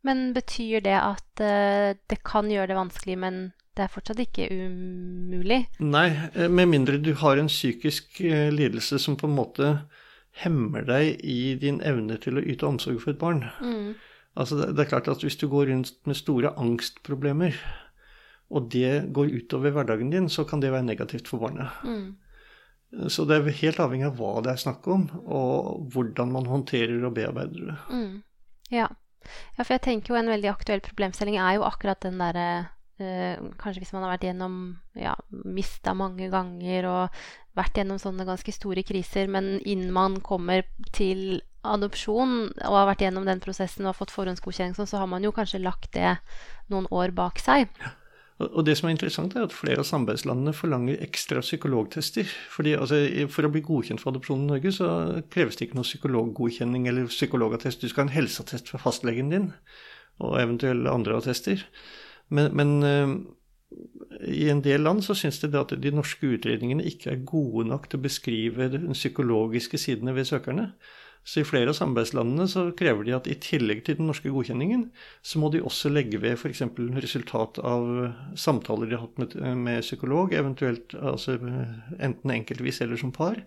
Men 0.07 0.27
betyr 0.37 0.85
det 0.85 0.97
at 1.01 1.43
uh, 1.43 1.97
det 1.97 2.21
kan 2.27 2.51
gjøre 2.53 2.71
det 2.73 2.79
vanskelig, 2.79 3.17
men 3.19 3.39
det 3.77 3.87
er 3.87 3.93
fortsatt 3.93 4.21
ikke 4.23 4.49
umulig? 4.53 5.65
Nei, 5.85 6.09
eh, 6.33 6.49
med 6.49 6.71
mindre 6.73 7.01
du 7.03 7.13
har 7.21 7.41
en 7.41 7.51
psykisk 7.51 8.21
uh, 8.25 8.49
lidelse 8.55 9.01
som 9.03 9.19
på 9.19 9.29
en 9.29 9.37
måte 9.37 9.73
hemmer 10.45 10.85
deg 10.85 11.25
i 11.25 11.57
din 11.61 11.81
evne 11.85 12.21
til 12.21 12.39
å 12.39 12.45
yte 12.45 12.69
omsorg 12.69 13.01
for 13.03 13.15
et 13.15 13.21
barn. 13.21 13.43
Mm. 13.65 13.97
Altså 14.37 14.61
det, 14.61 14.75
det, 14.77 14.85
er 14.85 14.93
klart 14.93 15.09
at 15.09 15.25
hvis 15.25 15.39
du 15.41 15.49
går 15.49 15.71
rundt 15.73 15.95
med 16.05 16.19
store 16.19 16.53
angstproblemer, 16.61 17.57
og 18.51 18.69
det 18.71 19.09
går 19.15 19.33
utover 19.41 19.75
hverdagen 19.75 20.13
din, 20.13 20.29
så 20.31 20.45
kan 20.47 20.63
det 20.63 20.71
være 20.75 20.87
negativt 20.87 21.29
for 21.29 21.43
barnet. 21.43 21.73
Mm. 21.83 23.09
Så 23.11 23.27
det 23.27 23.41
er 23.41 23.59
helt 23.61 23.81
avhengig 23.83 24.07
av 24.09 24.21
hva 24.21 24.37
det 24.45 24.53
er 24.53 24.63
snakk 24.63 24.87
om, 24.93 25.09
og 25.27 25.91
hvordan 25.93 26.31
man 26.33 26.47
håndterer 26.49 27.03
og 27.03 27.17
bearbeider 27.17 27.73
det. 27.73 27.77
Mm. 27.91 28.23
Ja. 28.71 28.87
ja. 29.57 29.65
for 29.65 29.75
jeg 29.75 29.85
tenker 29.89 30.15
jo 30.15 30.21
en 30.21 30.31
veldig 30.31 30.53
aktuell 30.53 30.83
problemstilling 30.85 31.41
er 31.43 31.59
jo 31.59 31.67
akkurat 31.67 32.01
den 32.03 32.23
derre 32.23 32.47
eh, 33.03 33.43
Kanskje 33.61 33.83
hvis 33.83 33.93
man 33.95 34.07
har 34.07 34.15
vært 34.15 34.29
gjennom 34.29 34.55
ja, 34.99 35.17
mista 35.45 35.95
mange 35.99 36.31
ganger 36.33 36.89
og 36.91 37.21
vært 37.59 37.83
gjennom 37.83 37.99
sånne 38.01 38.27
ganske 38.29 38.55
store 38.55 38.87
kriser, 38.87 39.29
men 39.33 39.57
innen 39.59 39.91
man 39.95 40.21
kommer 40.25 40.65
til 40.95 41.41
adopsjon 41.67 42.53
og 42.53 42.79
har 42.79 42.91
vært 42.93 43.07
gjennom 43.07 43.27
den 43.27 43.43
prosessen 43.43 43.85
og 43.85 43.95
har 43.95 44.01
fått 44.01 44.15
forhåndsgodkjenning, 44.15 44.77
så 44.79 45.01
har 45.01 45.11
man 45.11 45.25
jo 45.27 45.35
kanskje 45.35 45.65
lagt 45.65 45.91
det 45.97 46.19
noen 46.71 46.87
år 46.95 47.17
bak 47.17 47.43
seg. 47.43 47.67
Ja. 47.83 47.97
Og 48.37 48.67
det 48.69 48.75
som 48.77 48.89
er 48.89 48.93
interessant, 48.93 49.33
er 49.33 49.47
at 49.47 49.55
flere 49.57 49.81
av 49.81 49.87
samarbeidslandene 49.89 50.53
forlanger 50.53 51.01
ekstra 51.07 51.41
psykologtester. 51.41 52.29
Fordi 52.53 52.75
altså, 52.77 52.99
For 53.33 53.49
å 53.49 53.53
bli 53.53 53.63
godkjent 53.65 54.03
for 54.03 54.13
adopsjon 54.13 54.45
i 54.45 54.51
Norge, 54.51 54.73
så 54.77 54.89
kreves 55.33 55.57
det 55.57 55.69
ikke 55.69 55.79
noe 55.79 55.89
psykologgodkjenning 55.89 56.89
eller 56.91 57.09
psykologattest. 57.09 57.81
Du 57.81 57.89
skal 57.89 58.05
ha 58.05 58.11
en 58.11 58.17
helseattest 58.19 58.69
fra 58.69 58.83
fastlegen 58.83 59.33
din, 59.33 59.49
og 60.21 60.37
eventuelle 60.43 60.93
andre 60.93 61.17
attester. 61.17 61.65
Men, 62.29 62.53
men 62.59 62.77
uh, 62.85 63.17
i 64.29 64.51
en 64.53 64.61
del 64.65 64.85
land 64.85 65.05
så 65.07 65.17
syns 65.17 65.41
de 65.41 65.51
at 65.57 65.73
de 65.81 65.95
norske 65.95 66.29
utredningene 66.37 66.85
ikke 66.93 67.15
er 67.15 67.25
gode 67.29 67.65
nok 67.71 67.89
til 67.89 68.01
å 68.01 68.05
beskrive 68.05 68.69
den 68.73 68.93
psykologiske 68.93 69.81
sidene 69.81 70.13
ved 70.17 70.29
søkerne. 70.29 70.71
Så 71.27 71.41
i 71.43 71.47
flere 71.47 71.73
av 71.73 71.75
samarbeidslandene 71.75 72.47
så 72.47 72.69
krever 72.79 73.07
de 73.07 73.15
at 73.17 73.27
i 73.27 73.35
tillegg 73.43 73.81
til 73.87 73.99
den 73.99 74.07
norske 74.07 74.31
godkjenningen, 74.31 74.85
så 75.27 75.41
må 75.43 75.51
de 75.51 75.63
også 75.67 75.91
legge 75.91 76.21
ved 76.23 76.37
f.eks. 76.39 76.63
resultat 77.03 77.59
av 77.67 77.89
samtaler 78.39 78.87
de 78.87 78.95
har 78.95 79.09
hatt 79.09 79.19
med, 79.19 79.35
med 79.59 79.83
psykolog, 79.83 80.37
eventuelt 80.39 80.95
altså, 80.95 81.35
enten 81.99 82.35
enkeltvis 82.37 82.79
eller 82.87 83.03
som 83.03 83.11
par, 83.17 83.43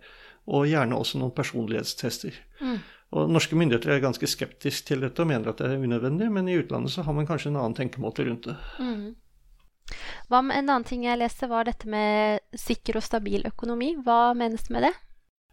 og 0.50 0.68
gjerne 0.68 1.00
også 1.00 1.22
noen 1.22 1.36
personlighetstester. 1.38 2.36
Mm. 2.60 2.78
Og 3.16 3.32
Norske 3.32 3.56
myndigheter 3.58 3.96
er 3.96 4.04
ganske 4.04 4.28
skeptiske 4.28 4.92
til 4.92 5.08
dette 5.08 5.24
og 5.24 5.32
mener 5.32 5.50
at 5.50 5.64
det 5.64 5.72
er 5.72 5.82
unødvendig, 5.82 6.28
men 6.36 6.52
i 6.52 6.60
utlandet 6.60 6.94
så 6.94 7.08
har 7.08 7.16
man 7.16 7.28
kanskje 7.30 7.54
en 7.54 7.62
annen 7.64 7.80
tenkemåte 7.80 8.28
rundt 8.28 8.52
det. 8.52 8.60
Mm. 8.84 9.16
Hva 10.30 10.44
med 10.46 10.60
En 10.60 10.68
annen 10.68 10.86
ting 10.86 11.08
jeg 11.08 11.18
leste, 11.18 11.48
var 11.50 11.66
dette 11.66 11.88
med 11.90 12.44
sikker 12.54 13.00
og 13.00 13.08
stabil 13.08 13.48
økonomi. 13.48 13.96
Hva 14.04 14.36
menes 14.38 14.68
med 14.70 14.86
det? 14.86 14.98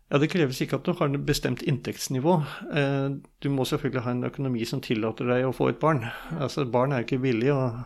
Ja, 0.06 0.18
Det 0.22 0.28
kreves 0.30 0.60
ikke 0.62 0.78
at 0.78 0.86
du 0.86 0.92
har 0.94 1.10
et 1.10 1.24
bestemt 1.26 1.64
inntektsnivå. 1.66 2.36
Eh, 2.78 3.08
du 3.42 3.48
må 3.50 3.64
selvfølgelig 3.66 4.04
ha 4.04 4.12
en 4.14 4.28
økonomi 4.28 4.62
som 4.68 4.80
tillater 4.80 5.26
deg 5.26 5.48
å 5.48 5.54
få 5.56 5.72
et 5.72 5.80
barn. 5.82 6.04
Altså, 6.38 6.64
Barn 6.64 6.94
er 6.94 7.02
ikke 7.02 7.18
billig, 7.24 7.50
og, 7.52 7.80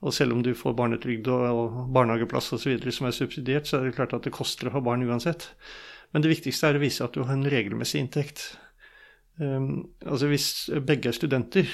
og 0.00 0.14
selv 0.14 0.36
om 0.36 0.44
du 0.46 0.52
får 0.54 0.76
barnetrygd 0.78 1.26
og, 1.26 1.46
og 1.50 1.90
barnehageplass 1.96 2.52
osv. 2.54 2.78
som 2.94 3.10
er 3.10 3.18
subsidiert, 3.18 3.66
så 3.66 3.80
er 3.80 3.88
det 3.88 3.96
klart 3.98 4.14
at 4.14 4.28
det 4.28 4.34
koster 4.36 4.70
å 4.70 4.76
ha 4.76 4.84
barn 4.84 5.02
uansett. 5.08 5.50
Men 6.14 6.22
det 6.22 6.36
viktigste 6.36 6.70
er 6.70 6.78
å 6.78 6.84
vise 6.84 7.02
at 7.04 7.18
du 7.18 7.24
har 7.24 7.34
en 7.34 7.50
regelmessig 7.50 8.04
inntekt. 8.04 8.46
Um, 9.42 9.88
altså 10.06 10.30
Hvis 10.30 10.48
begge 10.86 11.10
er 11.10 11.18
studenter, 11.18 11.66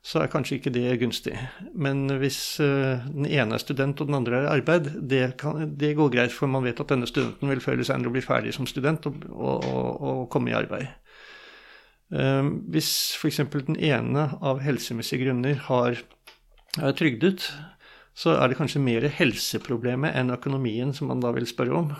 så 0.00 0.22
er 0.22 0.30
kanskje 0.32 0.56
ikke 0.56 0.72
det 0.72 0.94
gunstig. 1.00 1.34
Men 1.76 2.06
hvis 2.22 2.38
uh, 2.62 3.02
den 3.04 3.26
ene 3.28 3.56
er 3.56 3.62
student 3.62 4.00
og 4.00 4.08
den 4.08 4.16
andre 4.16 4.38
er 4.38 4.46
i 4.46 4.52
arbeid, 4.54 4.88
det, 5.10 5.24
kan, 5.40 5.74
det, 5.76 5.92
går 5.98 6.12
greit, 6.14 6.32
for 6.32 6.48
man 6.48 6.64
vet 6.64 6.80
at 6.80 6.92
denne 6.92 7.08
studenten 7.08 7.52
vil 7.52 7.60
før 7.60 7.76
eller 7.76 7.88
senere 7.88 8.12
bli 8.14 8.24
ferdig 8.24 8.54
som 8.56 8.68
student 8.68 9.10
og, 9.10 9.26
og, 9.28 9.90
og 10.00 10.22
komme 10.32 10.52
i 10.52 10.56
arbeid. 10.56 10.88
Uh, 12.10 12.48
hvis 12.72 12.92
f.eks. 13.20 13.42
den 13.52 13.76
ene 13.76 14.30
av 14.40 14.64
helsemessige 14.64 15.26
grunner 15.26 15.60
har, 15.68 16.00
er 16.80 16.96
trygdet, 16.96 17.50
så 18.16 18.38
er 18.38 18.50
det 18.50 18.56
kanskje 18.58 18.82
mer 18.82 19.04
helseproblemet 19.20 20.16
enn 20.16 20.32
økonomien 20.32 20.96
som 20.96 21.12
man 21.12 21.20
da 21.22 21.30
vil 21.36 21.48
spørre 21.48 21.76
om. 21.76 21.92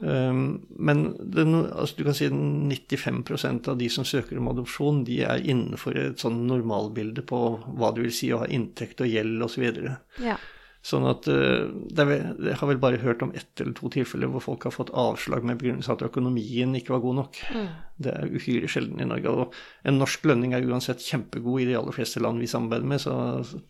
Um, 0.00 0.66
men 0.80 1.02
den, 1.20 1.54
altså 1.68 1.98
du 1.98 2.06
kan 2.06 2.16
si 2.16 2.28
95% 2.32 3.68
av 3.68 3.76
de 3.80 3.88
som 3.92 4.06
søker 4.08 4.40
om 4.40 4.48
adopsjon, 4.48 5.02
de 5.04 5.20
er 5.28 5.44
innenfor 5.44 5.98
et 6.00 6.22
sånn 6.22 6.46
normalbilde 6.48 7.26
på 7.28 7.40
hva 7.76 7.92
det 7.92 8.06
vil 8.06 8.16
si 8.16 8.30
å 8.32 8.40
ha 8.44 8.48
inntekt 8.48 9.04
og 9.04 9.12
gjeld 9.12 9.44
osv. 9.44 9.68
Så 9.68 10.24
ja. 10.24 10.38
Sånn 10.80 11.04
at 11.04 11.26
er, 11.28 11.66
Jeg 12.00 12.56
har 12.56 12.68
vel 12.70 12.78
bare 12.80 13.00
hørt 13.02 13.20
om 13.20 13.34
ett 13.36 13.60
eller 13.60 13.74
to 13.76 13.90
tilfeller 13.92 14.30
hvor 14.32 14.40
folk 14.40 14.62
har 14.64 14.72
fått 14.72 14.92
avslag 14.96 15.44
med 15.44 15.58
begrunnelse 15.60 15.92
at 15.92 16.04
økonomien 16.06 16.72
ikke 16.78 16.94
var 16.94 17.02
god 17.04 17.18
nok. 17.18 17.40
Mm. 17.52 17.66
Det 18.00 18.14
er 18.16 18.32
uhyre 18.32 18.70
sjelden 18.72 19.02
i 19.04 19.08
Norge. 19.10 19.28
Og 19.28 19.58
en 19.84 20.00
norsk 20.00 20.24
lønning 20.30 20.54
er 20.56 20.64
uansett 20.64 21.04
kjempegod 21.04 21.60
i 21.60 21.68
de 21.68 21.76
aller 21.76 21.92
fleste 21.92 22.22
land 22.24 22.40
vi 22.40 22.48
samarbeider 22.48 22.88
med, 22.94 23.04
så 23.04 23.18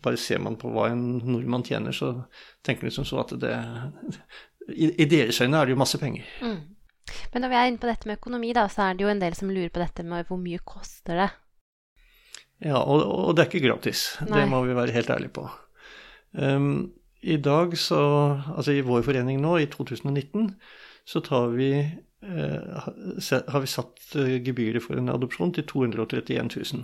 bare 0.07 0.21
ser 0.23 0.39
man 0.39 0.55
på 0.61 0.71
hva 0.71 0.87
en 0.93 1.03
nordmann 1.19 1.67
tjener, 1.67 1.91
så 1.91 2.13
tenker 2.63 2.87
man 2.87 2.95
som 2.95 3.09
så 3.09 3.19
at 3.25 3.35
det, 3.43 3.51
i, 4.73 4.91
i 5.03 5.07
deres 5.09 5.41
øyne 5.41 5.59
er 5.59 5.67
det 5.67 5.75
jo 5.75 5.81
masse 5.81 5.99
penger. 6.01 6.27
Mm. 6.41 6.59
Men 7.33 7.43
når 7.43 7.51
vi 7.51 7.57
er 7.59 7.69
inne 7.69 7.81
på 7.81 7.89
dette 7.89 8.07
med 8.09 8.19
økonomi, 8.19 8.51
da, 8.55 8.67
så 8.71 8.87
er 8.87 8.97
det 8.97 9.05
jo 9.05 9.11
en 9.11 9.21
del 9.21 9.35
som 9.37 9.51
lurer 9.51 9.71
på 9.73 9.81
dette 9.81 10.05
med 10.07 10.27
hvor 10.29 10.39
mye 10.41 10.61
koster 10.65 11.23
det? 11.23 11.29
Ja, 12.61 12.77
og, 12.77 13.01
og 13.01 13.35
det 13.35 13.43
er 13.43 13.49
ikke 13.49 13.65
gratis. 13.65 14.05
Nei. 14.27 14.41
Det 14.41 14.49
må 14.51 14.61
vi 14.67 14.77
være 14.77 14.95
helt 14.95 15.09
ærlige 15.09 15.33
på. 15.39 15.47
Um, 16.37 16.91
I 17.21 17.35
dag 17.41 17.73
så 17.77 18.01
Altså 18.55 18.71
i 18.71 18.85
vår 18.85 19.01
forening 19.03 19.41
nå, 19.41 19.57
i 19.59 19.67
2019, 19.69 20.53
så 21.05 21.19
tar 21.25 21.51
vi 21.57 21.71
har 22.21 23.59
vi 23.59 23.67
satt 23.67 24.15
eh, 24.15 24.35
gebyret 24.45 24.83
for 24.85 24.99
en 24.99 25.09
adopsjon 25.09 25.53
til 25.55 25.65
231 25.65 26.51
000. 26.53 26.83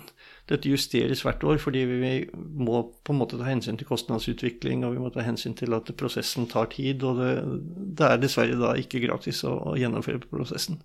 Dette 0.49 0.69
justeres 0.71 1.21
hvert 1.21 1.43
år 1.45 1.59
fordi 1.61 1.83
vi 1.85 2.13
må 2.33 2.81
på 3.05 3.13
en 3.13 3.19
måte 3.19 3.37
ta 3.37 3.45
hensyn 3.45 3.77
til 3.77 3.89
kostnadsutvikling, 3.89 4.85
og 4.85 4.95
vi 4.95 5.03
må 5.03 5.11
ta 5.13 5.21
hensyn 5.25 5.53
til 5.57 5.77
at 5.77 5.91
prosessen 5.99 6.49
tar 6.49 6.71
tid, 6.73 7.05
og 7.05 7.21
det, 7.21 7.35
det 7.99 8.07
er 8.09 8.23
dessverre 8.23 8.57
da 8.57 8.73
ikke 8.81 9.03
gratis 9.05 9.43
å, 9.45 9.53
å, 9.73 9.75
gjennomføre 9.77 10.23
prosessen. 10.25 10.81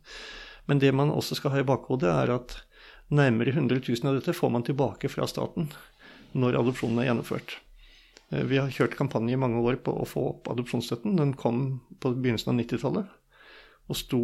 Men 0.69 0.85
det 0.85 0.93
man 0.95 1.15
også 1.15 1.41
skal 1.41 1.57
ha 1.57 1.63
i 1.63 1.67
bakhodet, 1.67 2.13
er 2.13 2.35
at 2.37 2.59
nærmere 3.13 3.57
100 3.57 3.81
000 3.89 4.09
av 4.11 4.21
dette 4.21 4.37
får 4.37 4.53
man 4.53 4.69
tilbake 4.69 5.09
fra 5.13 5.25
staten 5.29 5.73
når 6.37 6.61
adopsjonen 6.61 7.01
er 7.01 7.09
gjennomført. 7.09 7.57
Eh, 8.29 8.45
vi 8.53 8.61
har 8.61 8.69
kjørt 8.69 9.01
kampanje 9.01 9.33
i 9.33 9.41
mange 9.41 9.65
år 9.65 9.81
på 9.81 9.97
å 9.97 10.05
få 10.09 10.29
opp 10.37 10.53
adopsjonsstøtten. 10.53 11.17
Den 11.17 11.33
kom 11.41 11.81
på 12.05 12.13
begynnelsen 12.13 12.53
av 12.53 12.61
90-tallet 12.61 13.19
og 13.91 13.99
sto 13.99 14.23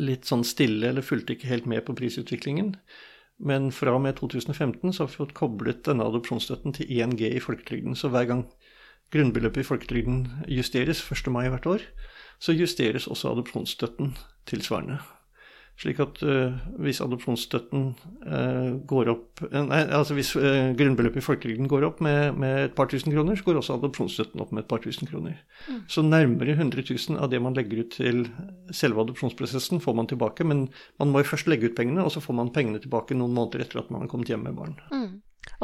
litt 0.00 0.28
sånn 0.28 0.44
stille 0.46 0.88
eller 0.90 1.06
fulgte 1.06 1.36
ikke 1.36 1.50
helt 1.50 1.66
med 1.70 1.84
på 1.86 1.96
prisutviklingen. 1.96 2.74
Men 3.38 3.70
fra 3.74 3.96
og 3.96 4.02
med 4.04 4.18
2015 4.20 4.92
så 4.92 5.04
har 5.04 5.10
vi 5.10 5.18
fått 5.18 5.34
koblet 5.36 5.82
denne 5.86 6.06
adopsjonsstøtten 6.06 6.76
til 6.76 6.90
1G 6.90 7.34
i 7.34 7.42
folketrygden. 7.42 7.96
Så 7.98 8.10
hver 8.14 8.28
gang 8.30 8.44
grunnbeløpet 9.14 9.64
i 9.64 9.68
folketrygden 9.68 10.22
justeres 10.50 11.02
1. 11.10 11.30
mai 11.34 11.48
hvert 11.48 11.66
år, 11.70 11.84
så 12.42 12.54
justeres 12.54 13.08
også 13.10 13.34
adopsjonsstøtten 13.34 14.14
tilsvarende. 14.50 15.00
Slik 15.74 15.98
at 15.98 16.20
uh, 16.22 16.54
hvis 16.78 17.00
adopsjonsstøtten 17.02 17.88
uh, 18.28 18.68
går 18.86 19.08
opp 19.10 19.42
uh, 19.42 19.56
Nei, 19.66 19.80
altså 19.90 20.14
hvis 20.14 20.30
grunnbeløpet 20.78 21.18
i 21.18 21.24
folketrygden 21.24 21.66
går 21.70 21.88
opp 21.88 22.02
med, 22.04 22.38
med, 22.38 22.58
et 22.68 22.76
par 22.78 22.86
tusen 22.92 23.10
kroner, 23.10 23.34
så 23.34 23.48
går 23.48 23.58
også 23.58 23.80
adopsjonsstøtten 23.80 24.44
opp 24.44 24.54
med 24.54 24.62
et 24.62 24.70
par 24.70 24.84
tusen 24.84 25.10
kroner. 25.10 25.40
Mm. 25.66 25.82
Så 25.90 26.06
nærmere 26.06 26.54
100 26.54 26.86
000 26.86 27.18
av 27.18 27.32
det 27.32 27.42
man 27.42 27.58
legger 27.58 27.82
ut 27.82 27.98
til 27.98 28.22
selve 28.70 29.02
adopsjonsprosessen, 29.02 29.82
får 29.82 29.98
man 29.98 30.10
tilbake. 30.10 30.46
Men 30.46 30.68
man 31.02 31.10
må 31.10 31.24
jo 31.24 31.32
først 31.32 31.50
legge 31.50 31.72
ut 31.72 31.78
pengene, 31.78 32.06
og 32.06 32.14
så 32.14 32.22
får 32.22 32.38
man 32.38 32.54
pengene 32.54 32.82
tilbake 32.82 33.18
noen 33.18 33.34
måneder 33.34 33.66
etter 33.66 33.82
at 33.82 33.90
man 33.90 34.06
har 34.06 34.12
kommet 34.14 34.30
hjem 34.30 34.46
med 34.46 34.58
barn. 34.60 34.78
Mm. 34.94 35.10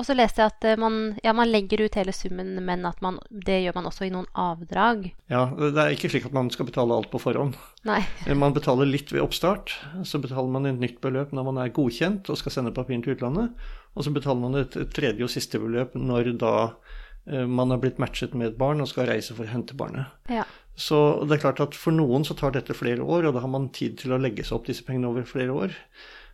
Og 0.00 0.06
så 0.08 0.14
leste 0.16 0.40
jeg 0.40 0.48
at 0.48 0.64
eh, 0.64 0.78
man, 0.80 0.94
ja, 1.20 1.34
man, 1.36 1.50
legger 1.52 1.82
ut 1.84 1.96
hele 1.98 2.14
summen, 2.16 2.54
men 2.64 2.86
at 2.88 3.02
man, 3.04 3.18
det 3.28 3.58
gjør 3.60 3.76
man 3.76 3.88
også 3.90 4.06
i 4.06 4.12
noen 4.14 4.28
avdrag. 4.38 5.10
Ja, 5.28 5.42
det 5.52 5.76
er 5.76 5.92
ikke 5.92 6.08
slik 6.12 6.30
at 6.30 6.36
man 6.36 6.48
skal 6.52 6.70
betale 6.70 6.96
alt 6.96 7.10
på 7.12 7.20
forhånd. 7.20 7.58
Nei. 7.88 8.00
Eh, 8.24 8.32
man 8.38 8.56
betaler 8.56 8.88
litt 8.88 9.12
ved 9.12 9.20
oppstart. 9.26 9.74
Så 10.08 10.22
betaler 10.24 10.48
man 10.54 10.70
et 10.70 10.80
nytt 10.80 11.02
beløp 11.04 11.34
når 11.36 11.50
man 11.50 11.60
er 11.60 11.74
godkjent 11.76 12.32
og 12.32 12.40
skal 12.40 12.56
sende 12.56 12.72
papirene 12.76 13.04
til 13.04 13.18
utlandet. 13.18 13.52
Og 13.92 14.06
så 14.06 14.14
betaler 14.14 14.40
man 14.40 14.56
et 14.62 14.78
tredje 14.96 15.26
og 15.26 15.32
siste 15.32 15.60
beløp 15.60 15.92
når 15.98 16.32
da 16.40 16.54
eh, 16.64 17.44
man 17.44 17.74
har 17.74 17.82
blitt 17.84 18.00
matchet 18.00 18.32
med 18.32 18.54
et 18.54 18.58
barn 18.60 18.80
og 18.80 18.88
skal 18.88 19.10
reise 19.12 19.36
for 19.36 19.44
å 19.44 19.52
hente 19.52 19.76
barnet. 19.76 20.08
Ja. 20.32 20.48
Så 20.80 20.96
det 21.28 21.36
er 21.36 21.44
klart 21.44 21.60
at 21.60 21.76
for 21.76 21.92
noen 21.92 22.24
så 22.24 22.32
tar 22.38 22.54
dette 22.56 22.72
flere 22.72 23.04
år, 23.04 23.28
og 23.28 23.36
da 23.36 23.44
har 23.44 23.52
man 23.52 23.68
tid 23.76 23.98
til 24.00 24.14
å 24.16 24.20
legge 24.22 24.46
seg 24.46 24.56
opp 24.56 24.70
disse 24.70 24.86
pengene 24.86 25.10
over 25.10 25.28
flere 25.28 25.52
år. 25.52 25.76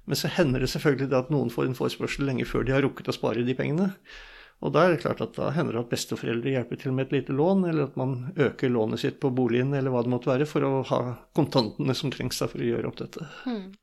Men 0.07 0.19
så 0.19 0.31
hender 0.31 0.63
det 0.63 0.71
selvfølgelig 0.73 1.13
at 1.19 1.31
noen 1.35 1.51
får 1.53 1.69
en 1.69 1.79
forespørsel 1.79 2.27
lenge 2.29 2.47
før 2.49 2.67
de 2.67 2.75
har 2.77 2.85
rukket 2.87 3.11
å 3.11 3.15
spare 3.17 3.45
de 3.47 3.57
pengene. 3.59 3.91
Og 4.65 4.73
da 4.73 4.87
er 4.87 4.95
det 4.95 5.03
klart 5.03 5.21
at 5.21 5.35
da 5.37 5.51
hender 5.53 5.77
det 5.77 5.83
at 5.83 5.91
besteforeldre 5.93 6.55
hjelper 6.55 6.79
til 6.81 6.95
med 6.97 7.09
et 7.09 7.19
lite 7.19 7.35
lån, 7.37 7.67
eller 7.69 7.91
at 7.91 7.99
man 8.01 8.15
øker 8.41 8.73
lånet 8.73 9.03
sitt 9.03 9.19
på 9.21 9.31
boligen, 9.37 9.75
eller 9.77 9.93
hva 9.93 10.05
det 10.07 10.13
måtte 10.15 10.31
være, 10.31 10.47
for 10.49 10.65
å 10.65 10.71
ha 10.89 11.01
kontantene 11.37 11.97
som 11.99 12.13
trengs 12.15 12.41
for 12.41 12.63
å 12.63 12.71
gjøre 12.71 12.89
opp 12.89 13.03
dette. 13.03 13.27
Hmm. 13.43 13.75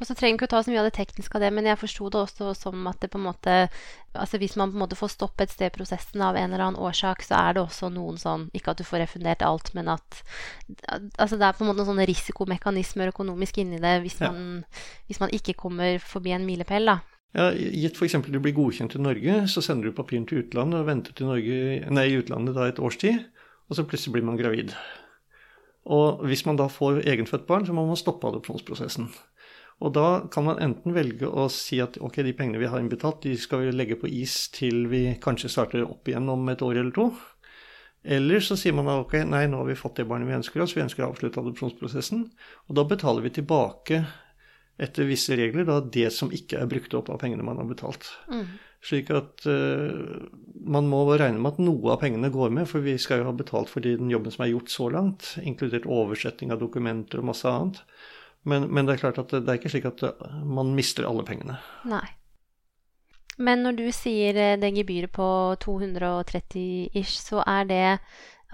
Og 0.00 0.08
så 0.08 0.16
trenger 0.16 0.38
ikke 0.38 0.48
å 0.48 0.52
ta 0.54 0.62
så 0.64 0.72
mye 0.72 0.82
av 0.82 0.88
det 0.88 0.96
tekniske 0.98 1.38
av 1.38 1.44
det, 1.44 1.52
men 1.54 1.68
jeg 1.68 1.80
forsto 1.80 2.10
det 2.12 2.20
også 2.22 2.52
som 2.58 2.86
at 2.90 3.00
det 3.02 3.12
på 3.12 3.20
en 3.20 3.28
måte 3.30 3.56
Altså 4.16 4.38
hvis 4.40 4.54
man 4.56 4.70
på 4.72 4.78
en 4.78 4.80
måte 4.80 4.96
får 4.96 5.10
stoppe 5.12 5.44
et 5.44 5.52
sted 5.52 5.74
prosessen 5.74 6.22
av 6.24 6.38
en 6.40 6.48
eller 6.48 6.62
annen 6.64 6.80
årsak, 6.80 7.20
så 7.20 7.36
er 7.36 7.56
det 7.56 7.60
også 7.66 7.90
noen 7.92 8.16
sånn 8.16 8.46
Ikke 8.56 8.72
at 8.72 8.80
du 8.80 8.86
får 8.88 9.02
refundert 9.04 9.44
alt, 9.44 9.74
men 9.76 9.90
at 9.92 10.22
Altså 11.20 11.36
det 11.36 11.44
er 11.44 11.58
på 11.58 11.66
en 11.66 11.68
måte 11.68 11.82
noen 11.82 11.90
sånne 11.90 12.08
risikomekanismer 12.08 13.12
økonomisk 13.12 13.60
inni 13.60 13.82
det 13.82 13.98
hvis 14.06 14.16
man, 14.22 14.40
ja. 14.64 14.86
hvis 15.10 15.20
man 15.20 15.36
ikke 15.36 15.58
kommer 15.60 16.00
forbi 16.00 16.32
en 16.32 16.48
milepæl, 16.48 16.88
da. 16.88 16.98
Ja, 17.36 17.50
Gitt 17.52 17.98
f.eks. 18.00 18.16
du 18.32 18.38
blir 18.40 18.54
godkjent 18.56 18.94
i 18.96 19.02
Norge, 19.02 19.40
så 19.52 19.60
sender 19.64 19.90
du 19.90 19.96
papiren 19.96 20.24
til 20.28 20.40
utlandet 20.44 20.80
og 20.80 20.88
venter 20.88 21.16
til 21.16 21.28
Norge, 21.28 21.58
nei, 21.92 22.06
i 22.08 22.16
utlandet 22.16 22.56
da 22.56 22.68
et 22.70 22.80
års 22.80 22.96
tid, 23.02 23.26
og 23.68 23.76
så 23.76 23.84
plutselig 23.84 24.14
blir 24.16 24.24
man 24.24 24.38
gravid. 24.40 24.72
Og 25.86 26.24
hvis 26.26 26.46
man 26.48 26.56
da 26.58 26.70
får 26.72 27.04
egenfødt 27.04 27.44
barn, 27.46 27.66
så 27.66 27.74
må 27.76 27.84
man 27.86 27.98
stoppe 27.98 28.26
adopsjonsprosessen. 28.30 29.10
Og 29.84 29.92
da 29.92 30.08
kan 30.32 30.46
man 30.46 30.60
enten 30.62 30.94
velge 30.96 31.28
å 31.28 31.46
si 31.52 31.82
at 31.84 31.98
ok, 32.00 32.22
de 32.24 32.32
pengene 32.36 32.60
vi 32.62 32.68
har 32.70 32.80
innbetalt, 32.80 33.26
de 33.26 33.36
skal 33.36 33.66
vi 33.66 33.74
legge 33.74 33.98
på 34.00 34.08
is 34.08 34.46
til 34.54 34.86
vi 34.88 35.02
kanskje 35.22 35.52
starter 35.52 35.84
opp 35.84 36.08
igjen 36.08 36.30
om 36.32 36.48
et 36.48 36.64
år 36.64 36.80
eller 36.80 36.94
to. 36.96 37.10
Eller 38.06 38.40
så 38.44 38.56
sier 38.56 38.72
man 38.76 38.88
ok, 38.88 39.18
nei, 39.28 39.44
nå 39.50 39.60
har 39.60 39.68
vi 39.68 39.76
fått 39.76 39.98
det 40.00 40.06
barnet 40.08 40.30
vi 40.30 40.38
ønsker 40.38 40.62
oss, 40.62 40.76
vi 40.76 40.84
ønsker 40.84 41.04
å 41.04 41.10
avslutte 41.10 41.42
adopsjonsprosessen. 41.42 42.22
Og 42.70 42.78
da 42.78 42.86
betaler 42.88 43.26
vi 43.26 43.34
tilbake 43.40 44.04
etter 44.80 45.08
visse 45.08 45.36
regler 45.36 45.66
da 45.66 45.80
det 45.80 46.08
som 46.14 46.32
ikke 46.32 46.60
er 46.60 46.70
brukt 46.70 46.94
opp 46.96 47.10
av 47.12 47.20
pengene 47.20 47.44
man 47.44 47.60
har 47.60 47.68
betalt. 47.68 48.08
Mm. 48.30 48.46
Slik 48.86 49.10
at 49.10 49.46
uh, 49.48 50.26
man 50.68 50.88
må 50.88 51.02
regne 51.16 51.40
med 51.40 51.56
at 51.56 51.62
noe 51.64 51.94
av 51.94 52.02
pengene 52.02 52.30
går 52.32 52.52
med, 52.54 52.68
for 52.70 52.84
vi 52.84 52.94
skal 53.00 53.22
jo 53.22 53.30
ha 53.30 53.36
betalt 53.36 53.72
for 53.72 53.84
den 53.84 54.12
jobben 54.12 54.32
som 54.32 54.44
er 54.44 54.52
gjort 54.52 54.72
så 54.72 54.90
langt, 54.92 55.32
inkludert 55.42 55.88
oversetting 55.88 56.54
av 56.54 56.62
dokumenter 56.62 57.20
og 57.20 57.32
masse 57.32 57.50
annet. 57.50 57.82
Men, 58.46 58.68
men, 58.70 58.86
det 58.86 58.96
er 58.96 59.02
klart 59.02 59.18
at 59.22 59.34
det, 59.34 59.44
er 59.48 59.58
ikke 59.58 59.72
slik 59.72 59.88
at 59.88 60.04
eh, 60.06 60.38
man 60.46 60.74
mister 60.76 61.08
alle 61.08 61.26
pengene. 61.26 61.58
Nei. 61.90 62.04
Men 63.42 63.66
når 63.66 63.76
du 63.76 63.84
sier 63.92 64.38
eh, 64.38 64.56
det 64.60 64.72
gebyret 64.78 65.12
på 65.12 65.28
230 65.64 66.96
ish, 66.96 67.18
så 67.26 67.44
er 67.46 67.68
det 67.72 67.84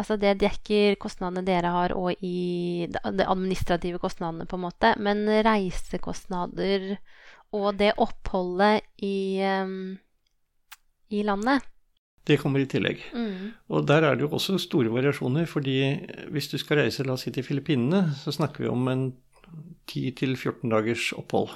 Altså 0.00 0.16
det 0.16 0.38
dekker 0.40 0.94
kostnadene 0.96 1.44
dere 1.44 1.68
har, 1.68 1.92
og 1.92 2.16
i 2.24 2.88
de 2.88 3.26
administrative 3.28 3.98
kostnadene, 4.00 4.46
på 4.48 4.56
en 4.56 4.62
måte. 4.64 4.94
Men 4.96 5.28
reisekostnader 5.44 6.94
og 7.52 7.76
det 7.76 7.90
oppholdet 8.00 8.88
i, 9.04 9.44
um, 9.44 9.92
i 11.12 11.20
landet 11.28 11.60
det 12.26 12.38
kommer 12.38 12.62
i 12.62 12.68
tillegg. 12.70 13.00
Mm. 13.18 13.50
Og 13.74 13.86
der 13.88 14.04
er 14.06 14.14
det 14.14 14.22
jo 14.22 14.30
også 14.36 14.58
store 14.62 14.92
variasjoner, 14.94 15.46
fordi 15.50 15.78
hvis 16.30 16.48
du 16.52 16.58
skal 16.60 16.84
reise 16.84 17.02
la 17.02 17.16
oss 17.16 17.26
si 17.26 17.32
til 17.34 17.42
Filippinene, 17.42 18.12
så 18.14 18.34
snakker 18.34 18.62
vi 18.62 18.70
om 18.70 18.86
en 18.88 19.08
10-14 19.90 20.70
dagers 20.72 21.10
opphold. 21.16 21.52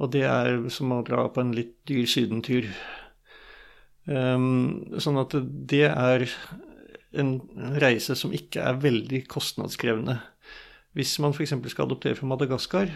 Og 0.00 0.10
det 0.14 0.24
er 0.24 0.56
som 0.72 0.94
å 0.94 1.04
dra 1.04 1.26
på 1.28 1.42
en 1.42 1.52
litt 1.56 1.76
dyr 1.88 2.08
sydentur. 2.08 2.68
Um, 4.08 4.96
sånn 4.98 5.20
at 5.20 5.36
det 5.70 5.86
er 5.90 6.26
en 7.20 7.36
reise 7.82 8.16
som 8.16 8.32
ikke 8.34 8.64
er 8.64 8.80
veldig 8.80 9.24
kostnadskrevende. 9.30 10.16
Hvis 10.96 11.18
man 11.22 11.34
f.eks. 11.36 11.54
skal 11.70 11.86
adoptere 11.86 12.18
fra 12.18 12.30
Madagaskar, 12.30 12.90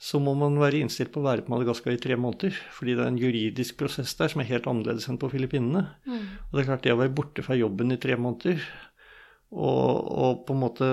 så 0.00 0.16
må 0.22 0.32
man 0.38 0.56
være 0.56 0.80
innstilt 0.80 1.12
på 1.12 1.20
å 1.20 1.26
være 1.26 1.44
på 1.44 1.52
Madagaskar 1.52 1.92
i 1.92 2.00
tre 2.00 2.16
måneder. 2.16 2.56
Fordi 2.72 2.96
det 2.96 3.04
er 3.04 3.10
en 3.12 3.20
juridisk 3.20 3.76
prosess 3.82 4.14
der 4.16 4.32
som 4.32 4.40
er 4.40 4.48
helt 4.48 4.68
annerledes 4.70 5.10
enn 5.10 5.20
på 5.20 5.28
Filippinene. 5.30 5.84
Mm. 6.08 6.22
Og 6.48 6.54
det 6.56 6.62
er 6.62 6.70
klart 6.70 6.86
det 6.86 6.94
å 6.94 7.02
være 7.02 7.14
borte 7.20 7.44
fra 7.44 7.58
jobben 7.58 7.92
i 7.92 8.00
tre 8.00 8.16
måneder 8.16 8.64
og, 9.50 9.94
og, 10.14 10.42
på 10.46 10.54
en 10.54 10.60
måte 10.62 10.88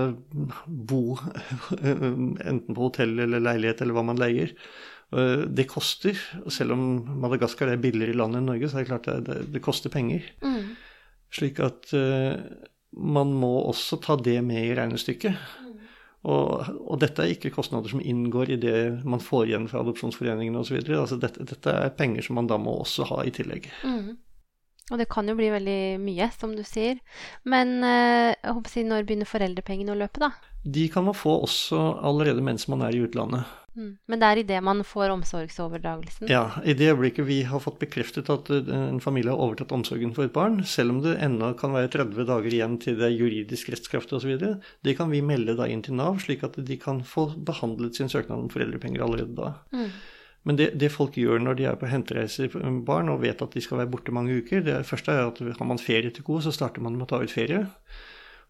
bo 0.66 1.18
enten 1.82 2.72
på 2.74 2.88
hotell 2.88 3.20
eller 3.28 3.44
leilighet 3.44 3.84
eller 3.84 3.98
hva 3.98 4.06
man 4.08 4.22
leier. 4.22 4.56
Eh, 5.16 5.46
det 5.48 5.68
koster. 5.70 6.18
Selv 6.52 6.74
om 6.76 6.88
Madagaskar 7.22 7.72
er 7.72 7.82
billigere 7.82 8.16
i 8.16 8.18
landet 8.18 8.42
enn 8.42 8.50
Norge, 8.52 8.72
så 8.72 8.80
er 8.80 8.88
det 8.88 8.92
klart 8.92 9.08
det, 9.12 9.20
det, 9.30 9.38
det 9.54 9.64
koster 9.64 9.94
penger. 9.94 10.26
Mm. 10.42 10.74
Slik 11.38 11.62
at 11.64 11.92
uh, 11.94 12.40
man 12.96 13.34
må 13.36 13.52
også 13.68 14.00
ta 14.04 14.16
det 14.20 14.40
med 14.48 14.64
i 14.64 14.76
regnestykket. 14.78 15.36
Mm. 15.62 15.74
Og, 16.28 16.70
og, 16.82 16.96
dette 17.04 17.24
er 17.24 17.34
ikke 17.36 17.54
kostnader 17.56 17.92
som 17.92 18.02
inngår 18.02 18.56
i 18.56 18.62
det 18.62 18.78
man 19.08 19.22
får 19.24 19.50
igjen 19.50 19.68
fra 19.72 19.84
adopsjonsforeningene 19.84 20.64
osv. 20.64 20.80
Altså 20.98 21.20
dette, 21.22 21.46
dette 21.48 21.76
er 21.84 21.94
penger 22.00 22.26
som 22.26 22.40
man 22.40 22.50
da 22.50 22.58
må 22.60 22.80
også 22.82 23.08
ha 23.12 23.22
i 23.28 23.34
tillegg. 23.36 23.70
Mm. 23.84 24.16
Og 24.92 25.02
det 25.02 25.10
kan 25.12 25.28
jo 25.28 25.36
bli 25.36 25.50
veldig 25.52 25.80
mye, 26.00 26.30
som 26.40 26.54
du 26.56 26.64
sier. 26.68 27.02
Men 27.44 27.80
eh, 27.84 28.32
jeg 28.32 28.56
håper 28.56 28.72
å 28.72 28.74
si, 28.74 28.86
når 28.88 29.08
begynner 29.08 29.28
foreldrepengene 29.28 29.92
å 29.92 30.00
løpe, 30.00 30.24
da? 30.24 30.32
De 30.64 30.88
kan 30.92 31.06
man 31.08 31.16
få 31.16 31.34
også 31.44 31.80
allerede 32.08 32.44
mens 32.44 32.68
man 32.72 32.84
er 32.88 32.96
i 32.96 33.02
utlandet. 33.04 33.48
Mm. 33.78 33.92
Men 34.10 34.22
det 34.22 34.28
er 34.28 34.40
idet 34.42 34.62
man 34.66 34.82
får 34.88 35.12
omsorgsoverdragelsen? 35.14 36.32
Ja, 36.32 36.50
i 36.66 36.74
det 36.74 36.90
øyeblikket 36.90 37.28
vi 37.28 37.44
har 37.46 37.62
fått 37.62 37.78
bekreftet 37.84 38.32
at 38.34 38.50
eh, 38.54 38.72
en 38.74 39.04
familie 39.04 39.34
har 39.34 39.44
overtatt 39.44 39.76
omsorgen 39.76 40.16
for 40.18 40.26
et 40.26 40.34
barn, 40.36 40.64
selv 40.66 40.96
om 40.96 41.04
det 41.04 41.18
ennå 41.24 41.52
kan 41.60 41.76
være 41.78 41.92
30 42.00 42.30
dager 42.32 42.58
igjen 42.58 42.80
til 42.82 42.98
det 42.98 43.10
er 43.12 43.18
juridisk 43.20 43.70
rettskraftig 43.74 44.18
osv., 44.18 44.34
det 44.88 44.98
kan 44.98 45.14
vi 45.14 45.22
melde 45.22 45.58
da 45.60 45.68
inn 45.70 45.84
til 45.86 46.00
Nav, 46.00 46.18
slik 46.24 46.48
at 46.48 46.58
de 46.58 46.80
kan 46.82 47.04
få 47.06 47.30
behandlet 47.38 48.00
sin 48.00 48.10
søknad 48.10 48.48
om 48.48 48.54
foreldrepenger 48.54 49.04
allerede 49.06 49.36
da. 49.38 49.54
Mm. 49.76 49.92
Men 50.48 50.56
det, 50.60 50.70
det, 50.80 50.94
folk 50.94 51.18
gjør 51.20 51.42
når 51.44 51.58
de 51.60 51.66
er 51.68 51.80
på 51.80 51.90
hentereise 51.92 52.48
med 52.56 52.84
barn 52.88 53.12
og 53.12 53.20
vet 53.26 53.42
at 53.44 53.56
de 53.56 53.64
skal 53.64 53.82
være 53.82 53.92
borte 53.92 54.14
mange 54.16 54.38
uker, 54.40 54.62
det 54.64 54.78
første 54.88 55.12
er 55.12 55.26
at 55.28 55.42
har 55.44 55.68
man 55.68 55.82
ferie 55.82 56.14
til 56.14 56.24
gode, 56.24 56.46
så 56.46 56.54
starter 56.56 56.84
man 56.86 56.96
med 56.96 57.04
å 57.04 57.10
ta 57.12 57.20
ut 57.20 57.34
ferie. 57.34 57.66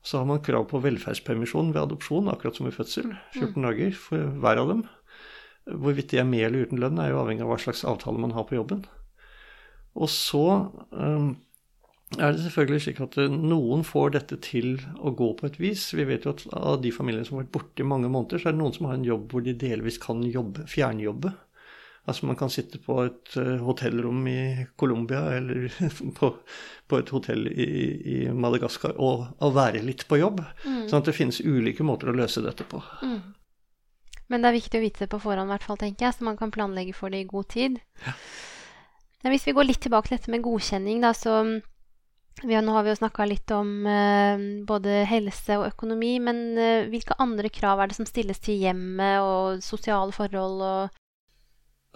Så 0.06 0.22
har 0.22 0.28
man 0.30 0.44
krav 0.46 0.68
på 0.70 0.82
velferdspermisjon 0.84 1.74
ved 1.74 1.82
adopsjon, 1.82 2.30
akkurat 2.30 2.60
som 2.60 2.70
i 2.70 2.76
fødsel. 2.76 3.16
14 3.34 3.50
mm. 3.56 3.66
dager 3.66 3.98
for 3.98 4.38
hver 4.44 4.62
av 4.62 4.70
dem. 4.76 4.86
Hvorvidt 5.68 6.14
de 6.14 6.22
er 6.22 6.30
med 6.30 6.46
eller 6.46 6.68
uten 6.68 6.80
lønn, 6.80 7.02
er 7.02 7.12
jo 7.12 7.24
avhengig 7.24 7.44
av 7.44 7.50
hva 7.52 7.58
slags 7.66 7.82
avtale 7.88 8.22
man 8.22 8.38
har 8.38 8.46
på 8.48 8.60
jobben. 8.60 8.86
Og 9.98 10.12
så 10.14 10.46
um, 10.94 11.34
er 12.16 12.32
det 12.32 12.46
selvfølgelig 12.46 12.84
slik 12.86 13.02
at 13.04 13.18
eh, 13.20 13.34
noen 13.34 13.82
får 13.84 14.14
dette 14.16 14.38
til 14.46 14.78
å 15.02 15.12
gå 15.18 15.32
på 15.40 15.50
et 15.50 15.58
vis. 15.60 15.90
Vi 15.98 16.06
vet 16.08 16.30
jo 16.30 16.36
at 16.38 16.46
av 16.56 16.78
de 16.86 16.94
familiene 16.94 17.28
som 17.28 17.36
har 17.36 17.48
vært 17.48 17.56
borte 17.58 17.84
i 17.84 17.90
mange 17.90 18.08
måneder, 18.14 18.40
så 18.40 18.52
er 18.52 18.56
det 18.56 18.62
noen 18.62 18.78
som 18.78 18.88
har 18.88 18.96
en 18.96 19.10
jobb 19.10 19.34
hvor 19.34 19.44
de 19.44 19.58
delvis 19.58 20.00
kan 20.00 20.22
jobbe, 20.24 20.70
fjernjobbe. 20.72 21.34
Altså 22.08 22.28
man 22.30 22.38
kan 22.40 22.52
sitte 22.52 22.80
på 22.80 23.02
et 23.04 23.34
uh, 23.36 23.58
hotellrom 23.68 24.22
i 24.32 24.66
Colombia 24.80 25.26
eller 25.36 25.68
på, 26.20 26.30
på, 26.88 27.00
et 27.02 27.10
hotell 27.12 27.50
i, 27.52 27.68
i 28.14 28.20
Madagaskar 28.32 28.96
og, 28.96 29.26
og, 29.38 29.56
være 29.58 29.84
litt 29.84 30.06
på 30.08 30.22
jobb. 30.22 30.40
Mm. 30.64 30.86
Sånn 30.88 31.02
at 31.02 31.10
det 31.10 31.18
finnes 31.18 31.42
ulike 31.44 31.84
måter 31.84 32.14
å 32.14 32.16
løse 32.16 32.44
dette 32.46 32.64
på. 32.68 32.80
Mm. 33.04 33.20
Men 34.32 34.44
det 34.44 34.50
er 34.50 34.60
viktig 34.60 34.80
å 34.80 34.84
vite 34.84 35.06
det 35.06 35.12
på 35.12 35.22
forhånd, 35.24 35.52
hvert 35.52 35.66
fall, 35.68 35.80
tenker 35.80 36.08
jeg, 36.08 36.16
så 36.18 36.28
man 36.28 36.40
kan 36.40 36.52
planlegge 36.52 36.96
for 36.96 37.12
det 37.12 37.24
i 37.24 37.28
god 37.28 37.48
tid. 37.52 37.80
Ja. 38.04 38.16
Men 39.24 39.34
hvis 39.34 39.48
vi 39.48 39.56
går 39.56 39.68
litt 39.68 39.82
tilbake 39.84 40.10
til 40.10 40.18
dette 40.18 40.32
med 40.32 40.44
godkjenning, 40.46 41.02
da, 41.04 41.14
så 41.16 41.40
har, 41.42 42.62
Nå 42.62 42.76
har 42.76 42.84
vi 42.86 42.92
jo 42.92 43.00
snakka 43.00 43.26
litt 43.26 43.52
om 43.56 43.88
eh, 43.90 44.44
både 44.68 45.02
helse 45.10 45.58
og 45.58 45.72
økonomi, 45.72 46.14
men 46.22 46.42
eh, 46.62 46.86
hvilke 46.92 47.18
andre 47.24 47.50
krav 47.50 47.82
er 47.82 47.90
det 47.90 47.98
som 47.98 48.08
stilles 48.08 48.40
til 48.44 48.62
hjemmet 48.62 49.24
og 49.26 49.64
sosiale 49.66 50.14
forhold 50.14 50.62
og 50.62 51.00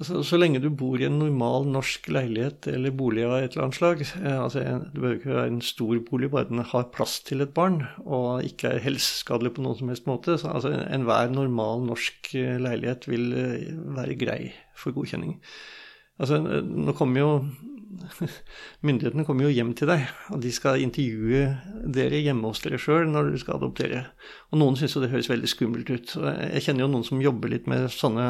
Altså, 0.01 0.23
så 0.25 0.37
lenge 0.39 0.57
du 0.57 0.71
bor 0.73 0.97
i 0.97 1.05
en 1.05 1.19
normal 1.21 1.67
norsk 1.69 2.07
leilighet 2.09 2.65
eller 2.71 2.93
bolig 2.97 3.21
av 3.27 3.35
et 3.37 3.53
eller 3.53 3.67
annet 3.67 3.77
slag 3.77 3.99
eh, 4.01 4.37
altså 4.41 4.63
Det 4.63 4.95
behøver 4.95 5.17
ikke 5.19 5.35
være 5.35 5.51
en 5.51 5.59
stor 5.61 5.99
bolig, 6.07 6.29
bare 6.33 6.49
den 6.49 6.63
har 6.71 6.87
plass 6.95 7.19
til 7.27 7.45
et 7.45 7.51
barn 7.53 7.83
og 8.01 8.41
ikke 8.47 8.71
er 8.71 8.81
helseskadelig 8.81 9.53
på 9.53 9.61
noen 9.61 9.77
som 9.77 9.91
helst 9.93 10.09
måte. 10.09 10.39
Så, 10.41 10.49
altså, 10.49 10.73
Enhver 10.89 11.29
normal 11.29 11.85
norsk 11.85 12.31
eh, 12.33 12.57
leilighet 12.57 13.05
vil 13.11 13.29
eh, 13.37 13.67
være 13.93 14.17
grei 14.17 14.39
for 14.73 14.97
godkjenning. 14.97 15.37
Altså, 16.17 16.41
nå 16.41 16.97
kommer 16.97 17.21
jo 17.21 17.29
Myndighetene 18.85 19.25
kommer 19.27 19.47
jo 19.47 19.53
hjem 19.53 19.73
til 19.77 19.89
deg, 19.91 20.05
og 20.31 20.41
de 20.43 20.51
skal 20.53 20.81
intervjue 20.83 21.43
dere 21.95 22.21
hjemme 22.23 22.51
hos 22.51 22.63
dere 22.63 22.79
sjøl 22.81 23.09
når 23.09 23.29
dere 23.29 23.41
skal 23.41 23.59
adoptere. 23.59 24.01
Og 24.51 24.61
noen 24.61 24.77
syns 24.79 24.95
jo 24.95 25.03
det 25.03 25.11
høres 25.11 25.29
veldig 25.31 25.49
skummelt 25.49 25.91
ut. 25.91 26.15
Jeg 26.17 26.65
kjenner 26.65 26.85
jo 26.85 26.91
noen 26.93 27.07
som 27.07 27.23
jobber 27.23 27.51
litt 27.53 27.69
med 27.71 27.87
sånne 27.93 28.27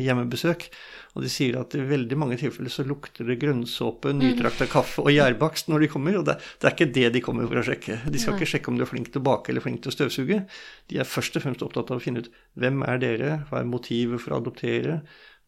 hjemmebesøk. 0.00 0.68
Og 1.12 1.24
de 1.26 1.30
sier 1.32 1.58
at 1.60 1.74
i 1.76 1.82
veldig 1.84 2.16
mange 2.16 2.38
tilfeller 2.40 2.72
så 2.72 2.86
lukter 2.88 3.28
det 3.28 3.36
grønnsåpe, 3.42 4.14
nytrakta 4.16 4.68
kaffe 4.70 5.04
og 5.04 5.12
gjærbakst 5.12 5.68
når 5.68 5.84
de 5.84 5.90
kommer. 5.92 6.16
Og 6.20 6.24
det, 6.28 6.38
det, 6.56 6.68
er 6.68 6.76
ikke 6.76 6.92
det 6.96 7.08
de 7.16 7.24
kommer 7.24 7.50
for 7.50 7.60
å 7.60 7.66
sjekke. 7.66 7.98
De 8.08 8.22
skal 8.22 8.38
ikke 8.38 8.48
sjekke 8.54 8.72
om 8.72 8.78
du 8.80 8.86
er 8.86 8.90
flink 8.90 9.12
til 9.12 9.20
å 9.20 9.26
bake 9.28 9.52
eller 9.52 9.64
flink 9.64 9.82
til 9.84 9.92
å 9.92 9.96
støvsuge. 9.96 10.40
De 10.88 11.02
er 11.02 11.08
først 11.08 11.36
og 11.36 11.44
fremst 11.44 11.64
opptatt 11.66 11.92
av 11.92 12.00
å 12.00 12.04
finne 12.04 12.24
ut 12.24 12.32
hvem 12.60 12.80
er 12.88 13.02
dere, 13.02 13.34
hva 13.50 13.60
er 13.60 13.68
motivet 13.68 14.24
for 14.24 14.32
å 14.32 14.40
adoptere, 14.40 15.02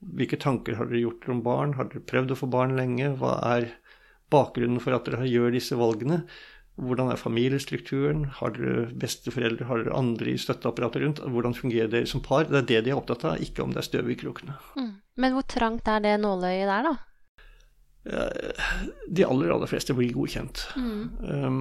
hvilke 0.04 0.38
tanker 0.40 0.76
har 0.78 0.90
dere 0.90 1.04
gjort 1.04 1.28
om 1.32 1.42
barn, 1.44 1.76
har 1.78 1.88
dere 1.90 2.04
prøvd 2.04 2.34
å 2.34 2.40
få 2.42 2.48
barn 2.52 2.76
lenge, 2.78 3.14
hva 3.20 3.38
er 3.54 3.70
bakgrunnen 4.32 4.82
for 4.82 4.96
at 4.96 5.08
dere 5.08 5.28
gjør 5.28 5.54
disse 5.54 5.78
valgene? 5.78 6.24
Hvordan 6.74 7.12
er 7.12 7.20
familiestrukturen? 7.20 8.24
Har 8.40 8.56
dere 8.56 8.88
besteforeldre? 8.98 9.68
Har 9.68 9.84
dere 9.84 9.94
andre 9.94 10.32
i 10.32 10.40
støtteapparatet 10.40 11.04
rundt? 11.04 11.22
Hvordan 11.22 11.54
fungerer 11.54 11.92
dere 11.92 12.10
som 12.10 12.22
par? 12.24 12.48
Det 12.50 12.64
er 12.64 12.70
det 12.70 12.80
de 12.84 12.94
er 12.94 12.98
opptatt 12.98 13.26
av, 13.30 13.42
ikke 13.42 13.62
om 13.62 13.74
det 13.74 13.84
er 13.84 13.88
støv 13.88 14.10
i 14.10 14.18
krokene. 14.18 14.56
Mm. 14.74 14.92
Men 15.22 15.36
hvor 15.36 15.46
trangt 15.46 15.88
er 15.88 16.02
det 16.02 16.16
nåløyet 16.24 16.66
der, 16.66 16.88
da? 16.90 16.94
De 18.04 19.24
aller, 19.24 19.52
aller 19.54 19.70
fleste 19.70 19.94
blir 19.96 20.12
godkjent. 20.12 20.66
Mm. 20.76 21.04
Um, 21.24 21.60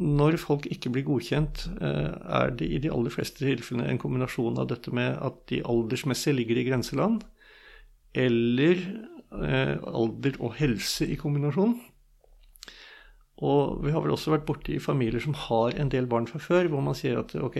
når 0.00 0.38
folk 0.40 0.64
ikke 0.72 0.90
blir 0.94 1.04
godkjent, 1.04 1.66
eh, 1.80 2.08
er 2.40 2.54
det 2.56 2.66
i 2.66 2.78
de 2.80 2.90
aller 2.92 3.12
fleste 3.12 3.44
tilfellene 3.44 3.90
en 3.90 4.00
kombinasjon 4.00 4.58
av 4.58 4.70
dette 4.70 4.92
med 4.96 5.18
at 5.20 5.42
de 5.52 5.60
aldersmessig 5.60 6.32
ligger 6.38 6.56
i 6.56 6.64
grenseland, 6.70 7.26
eller 8.16 8.80
eh, 8.80 9.76
alder 9.76 10.38
og 10.40 10.56
helse 10.58 11.06
i 11.06 11.18
kombinasjon. 11.20 11.76
Og 13.40 13.84
vi 13.84 13.92
har 13.94 14.04
vel 14.04 14.12
også 14.12 14.34
vært 14.34 14.48
borti 14.48 14.76
familier 14.82 15.22
som 15.24 15.36
har 15.48 15.76
en 15.80 15.92
del 15.92 16.08
barn 16.10 16.28
fra 16.28 16.40
før, 16.42 16.68
hvor 16.68 16.82
man 16.84 16.96
sier 16.98 17.22
at 17.22 17.32
ok, 17.38 17.56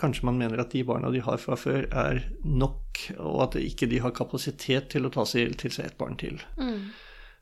kanskje 0.00 0.26
man 0.28 0.38
mener 0.40 0.60
at 0.60 0.74
de 0.74 0.82
barna 0.84 1.10
de 1.14 1.22
har 1.24 1.40
fra 1.40 1.56
før, 1.56 1.86
er 1.88 2.20
nok, 2.44 3.06
og 3.16 3.40
at 3.46 3.56
ikke 3.62 3.88
de 3.90 4.02
har 4.04 4.14
kapasitet 4.16 4.90
til 4.92 5.06
å 5.06 5.12
ta 5.14 5.24
seg 5.28 5.56
til 5.60 5.72
seg 5.72 5.88
et 5.88 5.98
barn 6.00 6.18
til. 6.20 6.36
Mm. 6.60 6.90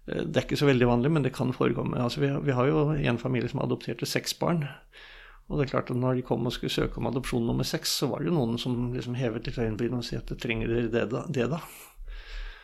Det 0.07 0.37
er 0.37 0.45
ikke 0.45 0.59
så 0.59 0.67
veldig 0.67 0.89
vanlig, 0.91 1.13
men 1.15 1.27
det 1.27 1.35
kan 1.35 1.53
forekomme. 1.55 1.99
Altså, 2.03 2.23
vi, 2.23 2.31
vi, 2.47 2.55
har 2.55 2.69
jo 2.71 2.91
en 2.95 3.21
familie 3.23 3.51
som 3.51 3.63
adopterte 3.63 4.07
seks 4.09 4.35
barn. 4.39 4.65
Og 5.51 5.59
det 5.59 5.67
er 5.67 5.73
klart 5.75 5.91
at 5.93 5.99
når 5.99 6.19
de 6.19 6.25
kom 6.27 6.47
og 6.47 6.55
skulle 6.55 6.75
søke 6.75 6.99
om 6.99 7.07
adopsjon 7.11 7.47
nummer 7.47 7.67
seks, 7.67 7.93
så 8.01 8.09
var 8.11 8.23
det 8.23 8.31
jo 8.31 8.37
noen 8.37 8.59
som 8.59 8.93
liksom 8.95 9.19
hevet 9.19 9.47
litt 9.47 9.59
øyenbryn 9.59 9.99
og 9.99 10.05
sa 10.07 10.19
at 10.19 10.33
trenger 10.43 10.71
dere 10.71 10.91
det 10.91 11.07
da? 11.13 11.25
Det 11.31 11.49
da? 11.53 11.61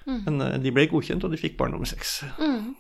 Mm. 0.07 0.21
Men 0.27 0.63
de 0.63 0.75
ble 0.75 0.87
godkjent, 0.91 1.25
og 1.25 1.35
de 1.35 1.41
fikk 1.41 1.59
barn 1.59 1.75
nummer 1.75 1.89
seks. 1.89 2.21
Mm. 2.39 2.77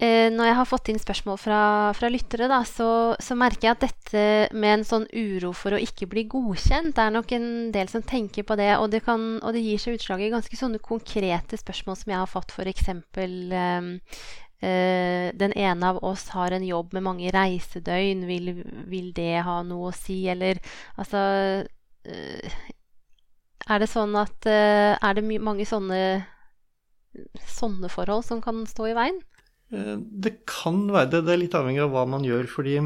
Eh, 0.00 0.30
når 0.32 0.46
jeg 0.48 0.56
har 0.56 0.68
fått 0.68 0.88
inn 0.88 1.00
spørsmål 1.00 1.36
fra, 1.36 1.60
fra 1.92 2.08
lyttere, 2.08 2.46
da, 2.48 2.62
så, 2.64 2.88
så, 3.20 3.34
merker 3.36 3.66
jeg 3.68 3.74
at 3.74 3.82
dette 3.84 4.22
med 4.56 4.78
en 4.78 4.84
sånn 4.88 5.04
uro 5.12 5.50
for 5.52 5.76
å 5.76 5.80
ikke 5.82 6.08
bli 6.08 6.24
godkjent, 6.32 6.94
det 6.96 7.04
er 7.04 7.12
nok 7.12 7.34
en 7.36 7.50
del 7.74 7.90
som 7.92 8.04
tenker 8.08 8.46
på 8.48 8.56
det. 8.56 8.70
Og 8.80 8.88
det, 8.94 9.02
kan, 9.04 9.34
og 9.44 9.52
det 9.52 9.60
gir 9.60 9.82
seg 9.82 9.98
utslag 9.98 10.24
i 10.24 10.30
ganske 10.32 10.56
sånne 10.56 10.80
konkrete 10.80 11.60
spørsmål 11.60 12.00
som 12.00 12.14
jeg 12.14 12.22
har 12.22 12.32
fått, 12.32 12.56
f.eks. 12.56 12.88
Eh, 13.20 13.90
eh, 14.64 15.28
den 15.36 15.56
ene 15.68 15.92
av 15.92 16.00
oss 16.00 16.30
har 16.32 16.56
en 16.56 16.64
jobb 16.64 16.96
med 16.96 17.04
mange 17.04 17.36
reisedøgn, 17.36 18.24
vil, 18.30 18.54
vil 18.88 19.12
det 19.20 19.44
ha 19.44 19.60
noe 19.68 19.92
å 19.92 19.96
si? 20.00 20.22
Eller 20.32 20.64
altså 20.96 21.20
eh, 22.08 22.60
Er 23.70 23.82
det 23.82 23.90
sånn 23.92 24.16
at 24.18 24.48
eh, 24.50 24.96
Er 24.98 25.16
det 25.16 25.26
mange 25.38 25.66
sånne, 25.68 26.26
sånne 27.46 27.90
forhold 27.92 28.26
som 28.26 28.42
kan 28.42 28.64
stå 28.66 28.90
i 28.90 28.96
veien? 28.98 29.20
Eh, 29.70 29.96
det 29.98 30.40
kan 30.50 30.88
være 30.90 31.12
det. 31.14 31.24
Det 31.28 31.34
er 31.34 31.42
litt 31.44 31.56
avhengig 31.58 31.84
av 31.84 31.94
hva 31.94 32.04
man 32.10 32.26
gjør. 32.26 32.50
fordi 32.50 32.80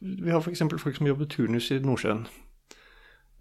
vi 0.00 0.30
har 0.30 0.42
f.eks. 0.42 0.62
folk 0.78 0.98
som 0.98 1.08
jobber 1.10 1.30
turnus 1.30 1.70
i 1.74 1.80
Nordsjøen. 1.82 2.26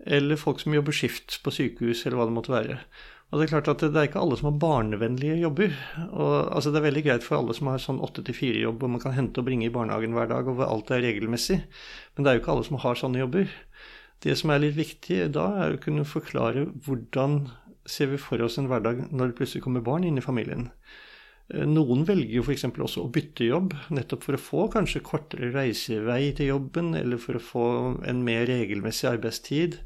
Eller 0.05 0.39
folk 0.39 0.61
som 0.61 0.73
jobber 0.73 0.93
skift 0.93 1.39
på 1.43 1.51
sykehus, 1.51 2.05
eller 2.05 2.19
hva 2.19 2.27
det 2.29 2.35
måtte 2.37 2.53
være. 2.53 2.79
Og 3.27 3.39
Det 3.39 3.45
er 3.47 3.51
klart 3.51 3.67
at 3.67 3.81
det 3.83 3.97
er 3.99 4.07
ikke 4.07 4.21
alle 4.21 4.37
som 4.39 4.47
har 4.47 4.59
barnevennlige 4.61 5.41
jobber. 5.41 5.73
Og, 6.13 6.53
altså 6.55 6.71
Det 6.71 6.79
er 6.79 6.87
veldig 6.87 7.03
greit 7.03 7.25
for 7.25 7.37
alle 7.37 7.53
som 7.57 7.67
har 7.67 7.81
sånn 7.83 7.99
åtte 7.99 8.23
til 8.23 8.37
fire-jobb, 8.37 8.77
hvor 8.79 8.93
man 8.93 9.03
kan 9.03 9.17
hente 9.17 9.41
og 9.41 9.49
bringe 9.49 9.67
i 9.67 9.73
barnehagen 9.73 10.15
hver 10.15 10.29
dag, 10.31 10.47
og 10.47 10.55
hvor 10.55 10.71
alt 10.71 10.93
er 10.95 11.03
regelmessig. 11.03 11.59
Men 12.15 12.23
det 12.23 12.31
er 12.31 12.37
jo 12.37 12.43
ikke 12.45 12.53
alle 12.55 12.67
som 12.69 12.79
har 12.85 13.01
sånne 13.01 13.19
jobber. 13.25 13.51
Det 14.23 14.33
som 14.39 14.51
er 14.51 14.63
litt 14.63 14.77
viktig 14.77 15.19
da, 15.35 15.47
er 15.63 15.75
å 15.75 15.81
kunne 15.81 16.07
forklare 16.07 16.65
hvordan 16.85 17.43
ser 17.87 18.11
vi 18.11 18.19
for 18.19 18.41
oss 18.43 18.57
en 18.59 18.67
hverdag 18.69 19.05
når 19.11 19.31
det 19.31 19.37
plutselig 19.37 19.63
kommer 19.65 19.85
barn 19.85 20.05
inn 20.07 20.19
i 20.19 20.25
familien. 20.25 20.67
Eh, 21.53 21.63
noen 21.69 22.03
velger 22.07 22.39
jo 22.39 22.43
f.eks. 22.43 22.65
også 22.73 23.05
å 23.05 23.11
bytte 23.13 23.47
jobb, 23.47 23.75
nettopp 23.93 24.25
for 24.27 24.37
å 24.37 24.41
få 24.41 24.67
kanskje 24.73 25.05
kortere 25.05 25.51
reisevei 25.53 26.33
til 26.35 26.51
jobben, 26.51 26.93
eller 26.99 27.21
for 27.21 27.39
å 27.39 27.43
få 27.43 27.67
en 28.09 28.23
mer 28.27 28.47
regelmessig 28.49 29.09
arbeidstid. 29.13 29.79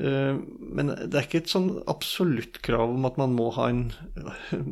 Eh, 0.00 0.36
men 0.58 0.88
det 0.88 1.12
er 1.12 1.26
ikke 1.26 1.42
et 1.42 1.52
sånn 1.52 1.68
absolutt 1.90 2.62
krav 2.64 2.94
om 2.94 3.04
at 3.08 3.18
man 3.20 3.34
må 3.36 3.50
ha 3.58 3.68
en 3.68 3.84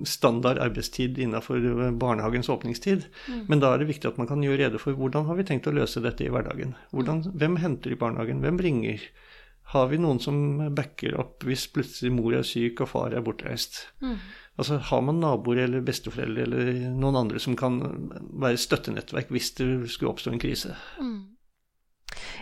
standard 0.09 0.61
arbeidstid 0.63 1.21
innenfor 1.21 1.61
barnehagens 2.01 2.49
åpningstid. 2.53 3.09
Mm. 3.29 3.43
Men 3.53 3.65
da 3.65 3.75
er 3.75 3.83
det 3.83 3.91
viktig 3.93 4.13
at 4.13 4.21
man 4.21 4.31
kan 4.31 4.45
gjøre 4.45 4.65
rede 4.65 4.81
for 4.83 4.97
hvordan 4.97 5.29
har 5.29 5.41
vi 5.41 5.49
tenkt 5.51 5.69
å 5.69 5.77
løse 5.77 6.03
dette 6.05 6.25
i 6.25 6.33
hverdagen. 6.33 6.77
Hvordan, 6.95 7.27
hvem 7.37 7.61
henter 7.61 7.93
i 7.93 8.01
barnehagen? 8.01 8.41
Hvem 8.45 8.61
bringer? 8.61 9.11
Har 9.71 9.91
vi 9.93 10.01
noen 10.03 10.19
som 10.19 10.37
backer 10.75 11.15
opp 11.21 11.45
hvis 11.47 11.69
plutselig 11.71 12.11
mor 12.15 12.35
er 12.35 12.47
syk 12.47 12.81
og 12.83 12.91
far 12.91 13.15
er 13.15 13.23
bortreist? 13.23 13.85
Mm. 14.03 14.17
Altså 14.61 14.81
Har 14.91 15.05
man 15.07 15.21
naboer 15.23 15.63
eller 15.63 15.85
besteforeldre 15.85 16.43
eller 16.43 16.73
noen 16.91 17.17
andre 17.21 17.41
som 17.41 17.55
kan 17.57 17.79
være 18.43 18.59
støttenettverk 18.61 19.31
hvis 19.33 19.53
det 19.61 19.69
skulle 19.93 20.11
oppstå 20.11 20.35
en 20.35 20.43
krise? 20.43 20.75
Mm. 20.99 21.21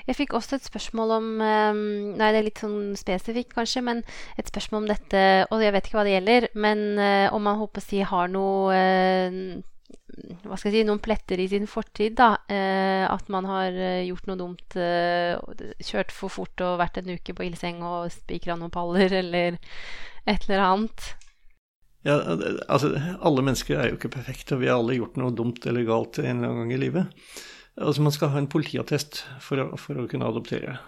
Jeg 0.08 0.16
fikk 0.16 0.34
også 0.36 0.58
et 0.58 0.66
spørsmål 0.66 1.14
om 1.18 1.30
ehm, 1.44 1.80
Nei, 2.18 2.30
det 2.32 2.40
er 2.40 2.46
litt 2.46 2.62
sånn 2.62 2.94
spesifikt, 2.98 3.54
kanskje, 3.56 3.84
men 3.84 4.02
et 4.40 4.50
spørsmål 4.50 4.84
om 4.84 4.90
dette 4.90 5.24
Og 5.52 5.64
jeg 5.64 5.74
vet 5.74 5.88
ikke 5.88 6.00
hva 6.00 6.06
det 6.08 6.14
gjelder, 6.16 6.48
men 6.58 6.84
eh, 7.02 7.26
om 7.34 7.44
man 7.44 7.60
håper 7.60 7.82
å 7.82 7.88
si 7.88 8.00
har 8.06 8.30
noe 8.32 8.76
eh, 8.76 9.42
hva 10.18 10.56
skal 10.58 10.72
jeg 10.72 10.80
si, 10.80 10.86
noen 10.88 11.02
pletter 11.04 11.38
i 11.38 11.46
sin 11.50 11.68
fortid. 11.70 12.16
da, 12.18 12.32
eh, 12.50 13.04
At 13.06 13.28
man 13.30 13.46
har 13.46 13.76
gjort 14.02 14.26
noe 14.26 14.40
dumt, 14.40 14.74
kjørt 14.74 16.10
for 16.12 16.32
fort 16.32 16.64
og 16.64 16.80
vært 16.80 16.98
en 16.98 17.12
uke 17.14 17.36
på 17.36 17.46
ildseng 17.46 17.84
og 17.86 18.10
spikra 18.12 18.56
noen 18.58 18.74
paller 18.74 19.14
eller 19.22 19.60
et 20.26 20.48
eller 20.48 20.64
annet. 20.64 21.12
Ja, 22.06 22.18
altså, 22.70 22.92
alle 22.96 23.44
mennesker 23.44 23.78
er 23.78 23.92
jo 23.92 23.98
ikke 23.98 24.12
perfekte, 24.16 24.56
og 24.56 24.64
vi 24.64 24.70
har 24.70 24.80
alle 24.80 24.98
gjort 24.98 25.16
noe 25.20 25.34
dumt 25.34 25.64
eller 25.68 25.86
galt 25.86 26.20
en 26.22 26.40
eller 26.40 26.50
annen 26.50 26.64
gang 26.64 26.74
i 26.74 26.82
livet. 26.82 27.24
Altså, 27.78 28.02
Man 28.02 28.14
skal 28.14 28.32
ha 28.34 28.42
en 28.42 28.50
politiattest 28.50 29.22
for 29.44 29.62
å, 29.62 29.70
for 29.80 29.98
å 29.98 30.08
kunne 30.10 30.28
adoptere. 30.28 30.78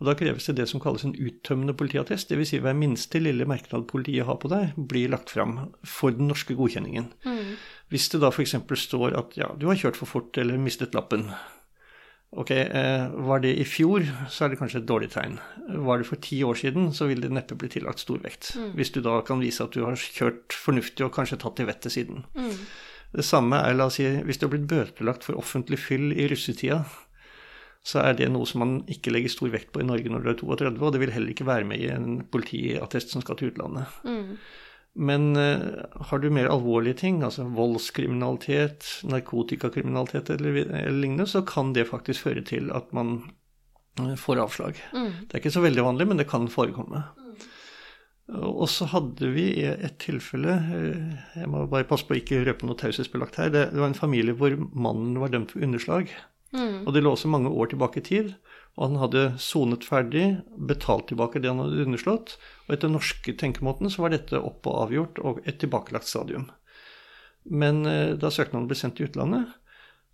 Og 0.00 0.08
Da 0.08 0.14
kreves 0.16 0.46
det 0.48 0.56
det 0.56 0.68
som 0.70 0.80
kalles 0.80 1.04
en 1.04 1.12
uttømmende 1.12 1.76
politiattest. 1.76 2.30
Dvs. 2.32 2.54
Si 2.54 2.60
hver 2.64 2.76
minste 2.76 3.20
lille 3.20 3.44
merknad 3.44 3.84
politiet 3.90 4.24
har 4.24 4.38
på 4.40 4.48
deg, 4.48 4.72
blir 4.76 5.12
lagt 5.12 5.32
fram 5.34 5.74
for 5.84 6.16
den 6.16 6.30
norske 6.32 6.56
godkjenningen. 6.56 7.10
Mm. 7.26 7.56
Hvis 7.92 8.08
det 8.08 8.22
da 8.22 8.32
f.eks. 8.32 8.56
står 8.86 9.18
at 9.20 9.36
ja, 9.36 9.50
du 9.60 9.68
har 9.68 9.76
kjørt 9.76 10.00
for 10.00 10.08
fort 10.08 10.40
eller 10.40 10.60
mistet 10.60 10.96
lappen, 10.96 11.28
Ok, 12.30 12.50
eh, 12.50 13.08
Var 13.10 13.40
det 13.42 13.56
i 13.58 13.64
fjor, 13.66 14.04
så 14.30 14.44
er 14.44 14.52
det 14.52 14.60
kanskje 14.60 14.78
et 14.78 14.86
dårlig 14.86 15.10
tegn. 15.10 15.40
Var 15.82 15.98
det 15.98 16.06
for 16.06 16.22
ti 16.22 16.38
år 16.46 16.54
siden, 16.54 16.92
så 16.94 17.08
vil 17.10 17.24
det 17.24 17.32
neppe 17.34 17.56
bli 17.58 17.68
tillagt 17.72 18.04
stor 18.04 18.20
vekt. 18.22 18.52
Mm. 18.54 18.68
Hvis 18.78 18.92
du 18.94 19.00
da 19.02 19.16
kan 19.26 19.42
vise 19.42 19.64
at 19.64 19.74
du 19.74 19.82
har 19.82 19.98
kjørt 19.98 20.54
fornuftig 20.54 21.02
og 21.06 21.10
kanskje 21.16 21.40
tatt 21.42 21.58
til 21.58 21.66
vettet 21.66 21.90
siden. 21.90 22.22
Mm. 22.38 22.54
Det 23.10 23.26
samme 23.26 23.58
er, 23.58 23.74
la 23.74 23.88
oss 23.90 23.98
si, 23.98 24.06
hvis 24.26 24.38
du 24.38 24.46
har 24.46 24.52
blitt 24.54 24.68
bøtelagt 24.70 25.26
for 25.26 25.38
offentlig 25.40 25.80
fyll 25.82 26.12
i 26.14 26.28
russetida, 26.30 26.84
så 27.82 28.02
er 28.04 28.16
det 28.18 28.28
noe 28.30 28.46
som 28.48 28.60
man 28.62 28.74
ikke 28.92 29.12
legger 29.12 29.32
stor 29.32 29.50
vekt 29.52 29.70
på 29.72 29.80
i 29.82 29.86
Norge 29.88 30.12
når 30.12 30.24
du 30.24 30.32
er 30.32 30.40
32, 30.42 30.82
og 30.84 30.92
det 30.94 31.00
vil 31.02 31.14
heller 31.14 31.32
ikke 31.32 31.48
være 31.48 31.66
med 31.68 31.80
i 31.80 31.88
en 31.94 32.20
politiattest 32.28 33.14
som 33.14 33.24
skal 33.24 33.38
til 33.40 33.54
utlandet. 33.54 33.88
Mm. 34.04 34.36
Men 35.00 35.26
uh, 35.38 35.86
har 36.10 36.20
du 36.20 36.28
mer 36.34 36.50
alvorlige 36.50 36.98
ting, 37.04 37.22
altså 37.24 37.46
voldskriminalitet, 37.56 38.86
narkotikakriminalitet 39.08 40.32
eller, 40.34 40.60
eller, 40.66 40.96
lignende, 40.96 41.28
så 41.30 41.44
kan 41.46 41.72
det 41.76 41.88
faktisk 41.88 42.26
føre 42.26 42.42
til 42.46 42.72
at 42.74 42.90
man 42.96 43.20
uh, 44.02 44.16
får 44.18 44.42
avslag. 44.44 44.82
Mm. 44.92 45.12
Det 45.24 45.34
er 45.34 45.42
ikke 45.42 45.54
så 45.54 45.64
veldig 45.64 45.86
vanlig, 45.86 46.08
men 46.10 46.20
det 46.20 46.28
kan 46.30 46.50
forekomme. 46.52 47.04
Og 48.30 48.66
så 48.70 48.86
hadde 48.92 49.30
vi 49.34 49.46
et 49.66 49.96
tilfelle 50.02 50.52
uh, 50.54 51.14
Jeg 51.34 51.48
må 51.50 51.64
bare 51.70 51.88
passe 51.88 52.06
på 52.06 52.14
å 52.14 52.20
ikke 52.20 52.44
røpe 52.46 52.68
noe 52.68 52.78
taushetsbelagt 52.78 53.40
her. 53.40 53.50
Det, 53.50 53.64
det, 53.72 53.80
var 53.80 53.90
en 53.90 53.98
familie 53.98 54.36
hvor 54.38 54.54
mannen 54.70 55.18
var 55.22 55.32
dømt 55.34 55.54
for 55.54 55.66
underslag. 55.66 56.12
Mm. 56.54 56.86
Og 56.86 56.94
det 56.94 57.02
lå 57.02 57.14
også 57.14 57.30
mange 57.30 57.50
år 57.50 57.72
tilbake 57.72 58.02
i 58.02 58.06
tid. 58.06 58.32
Og 58.78 58.86
han 58.86 59.00
hadde 59.02 59.24
sonet 59.42 59.84
ferdig, 59.86 60.24
betalt 60.70 61.08
tilbake 61.10 61.42
det 61.42 61.50
han 61.50 61.62
hadde 61.62 61.84
underslått. 61.88 62.36
Og 62.68 62.76
etter 62.76 62.92
norske 62.92 63.34
tenkemåten 63.38 63.90
så 63.90 64.06
var 64.06 64.14
dette 64.14 64.38
opp 64.38 64.68
og 64.70 64.84
avgjort 64.86 65.20
og 65.26 65.42
et 65.44 65.58
tilbakelagt 65.62 66.08
stadium. 66.08 66.48
Men 67.50 67.82
eh, 67.88 68.14
da 68.20 68.30
søknaden 68.32 68.68
ble 68.70 68.78
sendt 68.78 68.98
til 68.98 69.08
utlandet, 69.08 69.48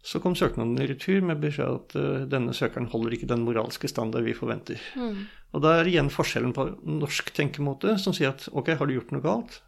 så 0.06 0.20
kom 0.22 0.36
søknaden 0.38 0.78
i 0.78 0.86
retur 0.86 1.24
med 1.26 1.40
beskjed 1.42 1.80
at 1.80 1.96
uh, 1.98 2.26
denne 2.30 2.54
søkeren 2.54 2.88
holder 2.92 3.16
ikke 3.16 3.30
den 3.32 3.42
moralske 3.46 3.90
standard 3.90 4.26
vi 4.26 4.36
forventer. 4.38 4.80
Mm. 4.94 5.24
Og 5.56 5.64
da 5.64 5.78
er 5.80 5.90
igjen 5.90 6.12
forskjellen 6.12 6.54
på 6.54 6.68
norsk 6.86 7.32
tenkemåte, 7.34 7.96
som 8.02 8.14
sier 8.14 8.34
at 8.34 8.46
ok, 8.52 8.76
har 8.78 8.86
du 8.86 8.94
gjort 8.96 9.14
noe 9.14 9.24
galt, 9.24 9.60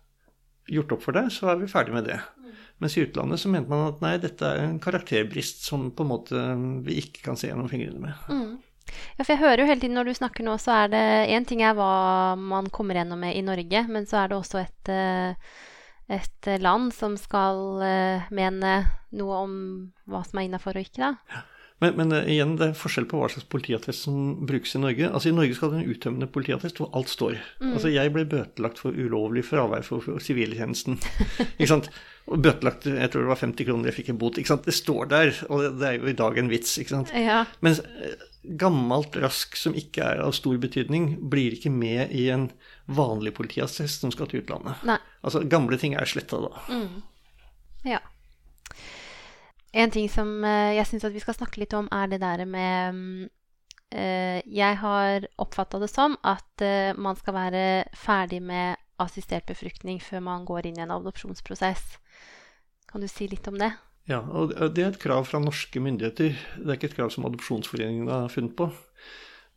gjort 0.68 0.94
opp 0.94 1.04
for 1.06 1.16
deg, 1.16 1.32
så 1.34 1.50
er 1.52 1.60
vi 1.62 1.70
ferdig 1.70 1.96
med 1.96 2.06
det. 2.10 2.20
Mm. 2.38 2.54
Mens 2.84 2.94
i 2.94 3.02
utlandet 3.02 3.42
så 3.42 3.50
mente 3.50 3.72
man 3.72 3.88
at 3.88 4.02
nei, 4.04 4.14
dette 4.22 4.46
er 4.46 4.62
en 4.62 4.78
karakterbrist 4.82 5.64
som 5.66 5.90
på 5.90 6.06
en 6.06 6.12
måte 6.12 6.46
vi 6.86 7.00
ikke 7.02 7.24
kan 7.24 7.38
se 7.40 7.50
gjennom 7.50 7.70
fingrene 7.72 8.02
med. 8.04 8.30
Mm. 8.30 8.56
Ja, 8.88 9.24
for 9.24 9.34
jeg 9.34 9.42
hører 9.42 9.62
jo 9.62 9.68
hele 9.68 9.82
tiden 9.82 9.98
når 9.98 10.08
du 10.08 10.16
snakker 10.16 10.46
nå, 10.46 10.54
så 10.62 10.84
er 10.84 10.92
det 10.92 11.02
én 11.34 11.46
ting 11.48 11.64
er 11.66 11.74
hva 11.76 12.36
man 12.38 12.70
kommer 12.72 12.98
gjennom 12.98 13.20
med 13.20 13.36
i 13.36 13.42
Norge, 13.44 13.82
men 13.90 14.06
så 14.08 14.22
er 14.22 14.30
det 14.30 14.38
også 14.38 14.62
et, 14.62 14.92
eh, 14.92 15.58
et 16.08 16.48
land 16.62 16.92
som 16.96 17.16
skal 17.20 17.84
eh, 17.84 18.26
mene 18.34 18.74
noe 19.18 19.44
om 19.44 19.54
hva 20.08 20.24
som 20.24 20.40
er 20.40 20.48
innafor 20.48 20.78
og 20.78 20.88
ikke, 20.88 21.12
da. 21.12 21.44
Men, 21.78 21.94
men 21.94 22.10
uh, 22.10 22.26
igjen, 22.26 22.56
det 22.58 22.72
er 22.72 22.78
forskjell 22.78 23.06
på 23.06 23.20
hva 23.20 23.28
slags 23.30 23.46
politiattest 23.52 24.08
som 24.08 24.46
brukes 24.48 24.74
i 24.74 24.80
Norge. 24.82 25.10
Altså 25.14 25.30
I 25.30 25.34
Norge 25.36 25.54
skal 25.54 25.70
det 25.70 25.82
en 25.82 25.92
uttømmende 25.92 26.26
politiattest 26.34 26.80
hvor 26.80 26.90
alt 26.98 27.12
står. 27.12 27.36
Mm. 27.62 27.74
Altså 27.76 27.92
Jeg 27.94 28.14
ble 28.14 28.24
bøtelagt 28.32 28.82
for 28.82 28.98
ulovlig 28.98 29.44
fravær 29.46 29.86
for 29.86 30.18
siviltjenesten. 30.22 30.98
ikke 31.54 31.70
sant? 31.70 31.90
Og 32.28 32.42
bøtelagt, 32.44 32.88
jeg 32.90 33.12
tror 33.12 33.24
det 33.24 33.30
var 33.30 33.42
50 33.44 33.68
kroner, 33.68 33.90
jeg 33.92 33.98
fikk 34.00 34.10
en 34.10 34.18
bot. 34.20 34.40
ikke 34.40 34.50
sant? 34.50 34.66
Det 34.66 34.74
står 34.74 35.12
der, 35.12 35.30
og 35.46 35.62
det, 35.62 35.70
det 35.78 35.86
er 35.88 36.00
jo 36.00 36.10
i 36.10 36.18
dag 36.18 36.42
en 36.42 36.50
vits. 36.50 36.74
ikke 36.82 36.96
sant? 36.96 37.14
Ja. 37.14 37.44
Mens 37.64 37.80
gammelt 38.58 39.16
rask 39.22 39.56
som 39.58 39.76
ikke 39.76 40.02
er 40.02 40.24
av 40.24 40.34
stor 40.36 40.58
betydning, 40.60 41.12
blir 41.30 41.54
ikke 41.54 41.72
med 41.74 42.10
i 42.16 42.28
en 42.34 42.48
vanlig 42.88 43.34
politiattest 43.36 44.04
som 44.04 44.12
skal 44.14 44.30
til 44.30 44.42
utlandet. 44.42 44.80
Nei. 44.88 44.98
Altså 45.22 45.42
gamle 45.44 45.78
ting 45.80 45.96
er 45.98 46.08
sletta 46.08 46.40
da. 46.40 46.62
Mm. 46.72 47.02
Ja. 47.88 48.00
En 49.76 49.92
ting 49.92 50.08
som 50.10 50.30
uh, 50.44 50.72
jeg 50.72 50.88
syns 50.88 51.06
vi 51.12 51.22
skal 51.22 51.36
snakke 51.36 51.60
litt 51.60 51.76
om, 51.76 51.90
er 51.92 52.08
det 52.08 52.22
der 52.24 52.44
med 52.48 53.28
uh, 53.92 54.38
Jeg 54.40 54.80
har 54.80 55.28
oppfatta 55.36 55.80
det 55.82 55.90
som 55.92 56.16
at 56.24 56.64
uh, 56.64 56.96
man 56.96 57.18
skal 57.20 57.36
være 57.36 57.64
ferdig 57.96 58.40
med 58.42 58.80
assistert 58.98 59.46
befruktning 59.46 60.00
før 60.02 60.24
man 60.24 60.48
går 60.48 60.70
inn 60.70 60.80
i 60.80 60.86
en 60.86 60.96
adopsjonsprosess. 60.96 61.98
Kan 62.88 63.04
du 63.04 63.10
si 63.10 63.28
litt 63.28 63.46
om 63.50 63.60
det? 63.60 63.70
Ja, 64.08 64.22
og 64.24 64.54
det 64.72 64.82
er 64.82 64.94
et 64.94 65.02
krav 65.02 65.26
fra 65.28 65.38
norske 65.42 65.80
myndigheter. 65.84 66.32
Det 66.56 66.64
er 66.64 66.78
ikke 66.78 66.88
et 66.88 66.96
krav 66.96 67.10
som 67.12 67.26
Adopsjonsforeningen 67.28 68.08
har 68.08 68.30
funnet 68.32 68.54
på. 68.56 68.70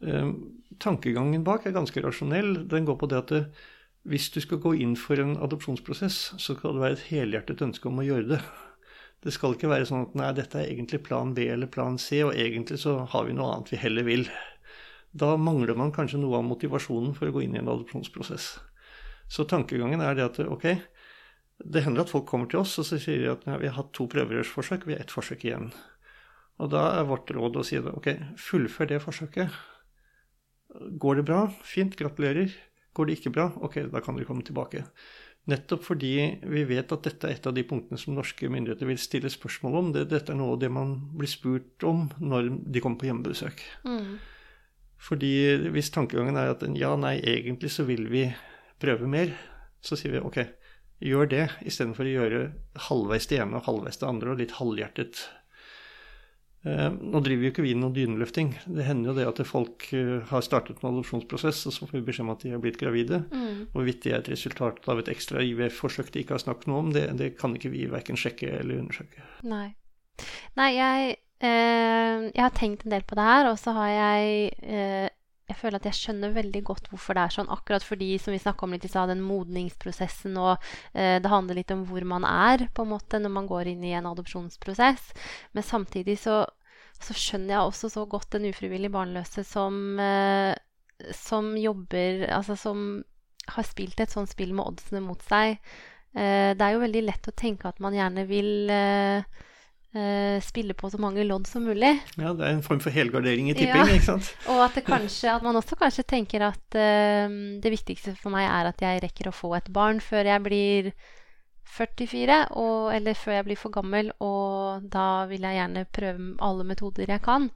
Eh, 0.02 0.34
tankegangen 0.82 1.46
bak 1.46 1.66
er 1.66 1.76
ganske 1.76 2.02
rasjonell. 2.04 2.68
Den 2.70 2.88
går 2.88 2.98
på 3.02 3.10
det 3.12 3.22
at 3.22 3.34
det, 3.34 3.44
hvis 4.10 4.32
du 4.34 4.40
skal 4.42 4.62
gå 4.62 4.74
inn 4.82 4.96
for 4.98 5.22
en 5.22 5.36
adopsjonsprosess, 5.38 6.20
så 6.42 6.58
skal 6.58 6.76
det 6.76 6.84
være 6.84 6.98
et 6.98 7.08
helhjertet 7.12 7.62
ønske 7.62 7.90
om 7.90 8.02
å 8.02 8.08
gjøre 8.08 8.30
det. 8.36 8.42
Det 9.22 9.34
skal 9.36 9.54
ikke 9.54 9.70
være 9.70 9.86
sånn 9.86 10.08
at 10.08 10.16
nei, 10.18 10.32
dette 10.34 10.58
er 10.58 10.72
egentlig 10.72 11.04
plan 11.06 11.36
B 11.38 11.46
eller 11.54 11.70
plan 11.70 12.00
C, 12.02 12.24
og 12.26 12.34
egentlig 12.34 12.80
så 12.82 13.04
har 13.12 13.28
vi 13.28 13.36
noe 13.38 13.52
annet 13.54 13.70
vi 13.70 13.78
heller 13.78 14.08
vil. 14.08 14.26
Da 15.14 15.36
mangler 15.38 15.78
man 15.78 15.94
kanskje 15.94 16.18
noe 16.18 16.40
av 16.40 16.48
motivasjonen 16.48 17.14
for 17.14 17.30
å 17.30 17.36
gå 17.36 17.44
inn 17.46 17.54
i 17.54 17.62
en 17.62 17.70
adopsjonsprosess. 17.70 18.56
Så 19.32 19.46
tankegangen 19.46 20.02
er 20.02 20.18
det 20.18 20.26
at 20.26 20.40
ok, 20.42 20.66
det 21.62 21.84
hender 21.86 22.02
at 22.02 22.12
folk 22.12 22.26
kommer 22.26 22.50
til 22.50 22.64
oss 22.64 22.74
og 22.82 22.88
så 22.88 22.98
sier 22.98 23.22
de 23.22 23.30
at 23.36 23.46
ja, 23.46 23.60
vi 23.62 23.70
har 23.70 23.78
hatt 23.78 23.94
to 23.94 24.08
prøverørsforsøk, 24.10 24.88
vi 24.88 24.98
har 24.98 25.06
ett 25.06 25.14
forsøk 25.14 25.46
igjen. 25.46 25.70
Og 26.58 26.72
da 26.74 26.88
er 26.98 27.08
vårt 27.10 27.30
råd 27.34 27.62
å 27.62 27.66
si 27.66 27.78
det, 27.78 27.94
ok, 27.94 28.10
fullfør 28.42 28.90
det 28.90 29.04
forsøket. 29.06 29.62
Går 30.72 31.20
det 31.20 31.28
bra? 31.28 31.46
Fint, 31.68 31.98
gratulerer. 32.00 32.54
Går 32.96 33.08
det 33.08 33.20
ikke 33.20 33.34
bra? 33.36 33.50
Ok, 33.64 33.80
da 33.92 34.02
kan 34.04 34.18
dere 34.18 34.28
komme 34.28 34.46
tilbake. 34.48 34.86
Nettopp 35.50 35.88
fordi 35.88 36.14
vi 36.46 36.64
vet 36.70 36.92
at 36.94 37.08
dette 37.08 37.28
er 37.28 37.34
et 37.34 37.48
av 37.50 37.56
de 37.56 37.64
punktene 37.66 37.98
som 37.98 38.14
norske 38.14 38.46
myndigheter 38.52 38.86
vil 38.86 39.00
stille 39.02 39.32
spørsmål 39.32 39.78
om. 39.80 39.90
Det, 39.96 40.06
dette 40.12 40.34
er 40.34 40.38
noe 40.38 40.54
av 40.56 40.62
det 40.62 40.70
man 40.74 40.94
blir 41.18 41.32
spurt 41.32 41.86
om 41.88 42.06
når 42.22 42.52
de 42.70 42.84
kommer 42.84 43.02
på 43.02 43.10
hjemmebesøk. 43.10 43.64
Mm. 43.88 44.20
Fordi 45.02 45.34
hvis 45.74 45.90
tankegangen 45.94 46.38
er 46.38 46.54
at 46.54 46.66
ja, 46.78 46.94
nei, 47.00 47.16
egentlig 47.26 47.72
så 47.74 47.88
vil 47.88 48.06
vi 48.12 48.28
prøve 48.82 49.10
mer, 49.10 49.34
så 49.82 49.98
sier 49.98 50.14
vi 50.14 50.22
ok, 50.22 50.44
gjør 51.02 51.32
det 51.32 51.46
istedenfor 51.66 52.06
å 52.06 52.14
gjøre 52.14 52.42
halvveis 52.90 53.26
det 53.32 53.42
ene 53.42 53.58
og 53.58 53.66
halvveis 53.66 53.98
det 53.98 54.10
andre 54.12 54.36
og 54.36 54.44
litt 54.44 54.54
halvhjertet. 54.60 55.24
Eh, 56.62 56.90
nå 56.94 57.20
driver 57.26 57.48
jo 57.48 57.52
ikke 57.56 57.64
vi 57.66 57.74
noen 57.74 57.94
dyneløfting. 57.96 58.52
Det 58.70 58.86
hender 58.86 59.12
jo 59.12 59.16
det 59.18 59.26
at 59.30 59.42
folk 59.50 59.88
eh, 59.98 60.20
har 60.30 60.44
startet 60.46 60.82
en 60.82 60.92
adopsjonsprosess, 60.92 61.64
og 61.70 61.74
så 61.74 61.88
får 61.88 61.98
vi 61.98 62.04
beskjed 62.12 62.28
om 62.28 62.34
at 62.36 62.46
de 62.46 62.54
er 62.54 62.62
blitt 62.62 62.78
gravide. 62.82 63.24
Mm. 63.34 63.64
Hvorvidt 63.74 64.04
det 64.06 64.14
er 64.14 64.20
et 64.20 64.32
resultat 64.36 64.86
av 64.92 65.02
et 65.02 65.10
ekstra 65.14 65.42
IVF-forsøk 65.46 66.12
de 66.14 66.22
ikke 66.22 66.38
har 66.38 66.44
snakket 66.44 66.70
noe 66.70 66.84
om, 66.84 66.92
det, 66.94 67.08
det 67.18 67.34
kan 67.40 67.58
ikke 67.58 67.74
vi 67.74 67.88
verken 67.90 68.20
sjekke 68.20 68.52
eller 68.60 68.84
undersøke. 68.84 69.26
Nei. 69.48 69.72
Nei, 70.60 70.70
jeg, 70.78 71.18
eh, 71.42 72.30
jeg 72.30 72.44
har 72.46 72.54
tenkt 72.58 72.86
en 72.86 72.94
del 72.94 73.08
på 73.10 73.18
det 73.18 73.26
her, 73.26 73.50
og 73.50 73.58
så 73.58 73.74
har 73.80 73.96
jeg 73.96 74.54
eh, 74.62 75.10
jeg 75.52 75.60
føler 75.60 75.80
at 75.82 75.88
jeg 75.90 75.98
skjønner 76.00 76.34
veldig 76.36 76.62
godt 76.68 76.88
hvorfor 76.92 77.18
det 77.18 77.26
er 77.26 77.36
sånn. 77.36 77.52
Akkurat 77.54 77.86
fordi, 77.86 78.10
som 78.22 78.36
vi 78.36 78.42
om 78.42 78.74
litt 78.74 78.88
i 78.88 78.92
stad, 78.92 79.12
den 79.12 79.24
modningsprosessen 79.26 80.40
og 80.40 80.56
eh, 80.94 81.20
det 81.22 81.32
handler 81.32 81.60
litt 81.60 81.74
om 81.76 81.86
hvor 81.90 82.06
man 82.08 82.26
er 82.28 82.68
på 82.74 82.86
en 82.86 82.94
måte 82.94 83.20
når 83.22 83.36
man 83.36 83.50
går 83.50 83.74
inn 83.74 83.86
i 83.88 83.94
en 83.98 84.10
adopsjonsprosess. 84.10 85.12
Men 85.54 85.68
samtidig 85.68 86.18
så, 86.24 86.42
så 87.00 87.16
skjønner 87.18 87.58
jeg 87.58 87.70
også 87.70 87.92
så 87.94 88.08
godt 88.10 88.32
den 88.38 88.50
ufrivillig 88.52 88.92
barnløse 88.94 89.46
som, 89.48 90.00
eh, 90.00 90.56
som 91.18 91.56
jobber 91.58 92.28
Altså 92.32 92.58
som 92.60 93.02
har 93.52 93.66
spilt 93.66 94.00
et 94.00 94.12
sånt 94.14 94.30
spill 94.30 94.54
med 94.54 94.68
oddsene 94.70 95.02
mot 95.04 95.22
seg. 95.26 95.58
Eh, 96.12 96.52
det 96.56 96.66
er 96.66 96.76
jo 96.76 96.84
veldig 96.84 97.06
lett 97.08 97.30
å 97.30 97.38
tenke 97.38 97.70
at 97.70 97.80
man 97.84 97.96
gjerne 97.96 98.28
vil 98.30 98.72
eh, 98.72 99.48
spille 100.40 100.72
på 100.78 100.88
så 100.88 100.96
mange 101.04 101.26
lodd 101.28 101.50
som 101.50 101.66
mulig. 101.68 101.90
Ja, 102.16 102.32
det 102.32 102.46
er 102.48 102.54
en 102.56 102.64
form 102.64 102.80
for 102.80 102.96
helgardering 102.96 103.50
i 103.52 103.56
tipping, 103.58 103.90
ja. 103.90 103.98
ikke 103.98 104.08
sant. 104.08 104.30
Og 104.54 104.62
at, 104.64 104.78
kanskje, 104.88 105.34
at, 105.34 105.44
man 105.44 105.60
også 105.60 105.76
kanskje 105.80 106.06
tenker 106.08 106.46
at 106.48 106.78
uh, 106.80 107.28
det 107.60 107.74
viktigste 107.74 108.16
for 108.16 108.32
meg 108.32 108.48
er 108.48 108.70
at 108.72 108.86
jeg 108.86 109.02
rekker 109.04 109.28
å 109.28 109.36
få 109.36 109.52
et 109.60 109.68
barn 109.74 110.00
før 110.00 110.32
jeg 110.32 110.46
blir 110.48 110.92
44, 111.72 112.40
og, 112.60 112.90
eller 112.96 113.16
før 113.16 113.38
jeg 113.38 113.48
blir 113.48 113.60
for 113.60 113.74
gammel, 113.74 114.12
og 114.24 114.88
da 114.92 115.26
vil 115.30 115.46
jeg 115.48 115.60
gjerne 115.60 115.86
prøve 115.96 116.34
alle 116.44 116.68
metoder 116.68 117.14
jeg 117.14 117.24
kan. 117.24 117.48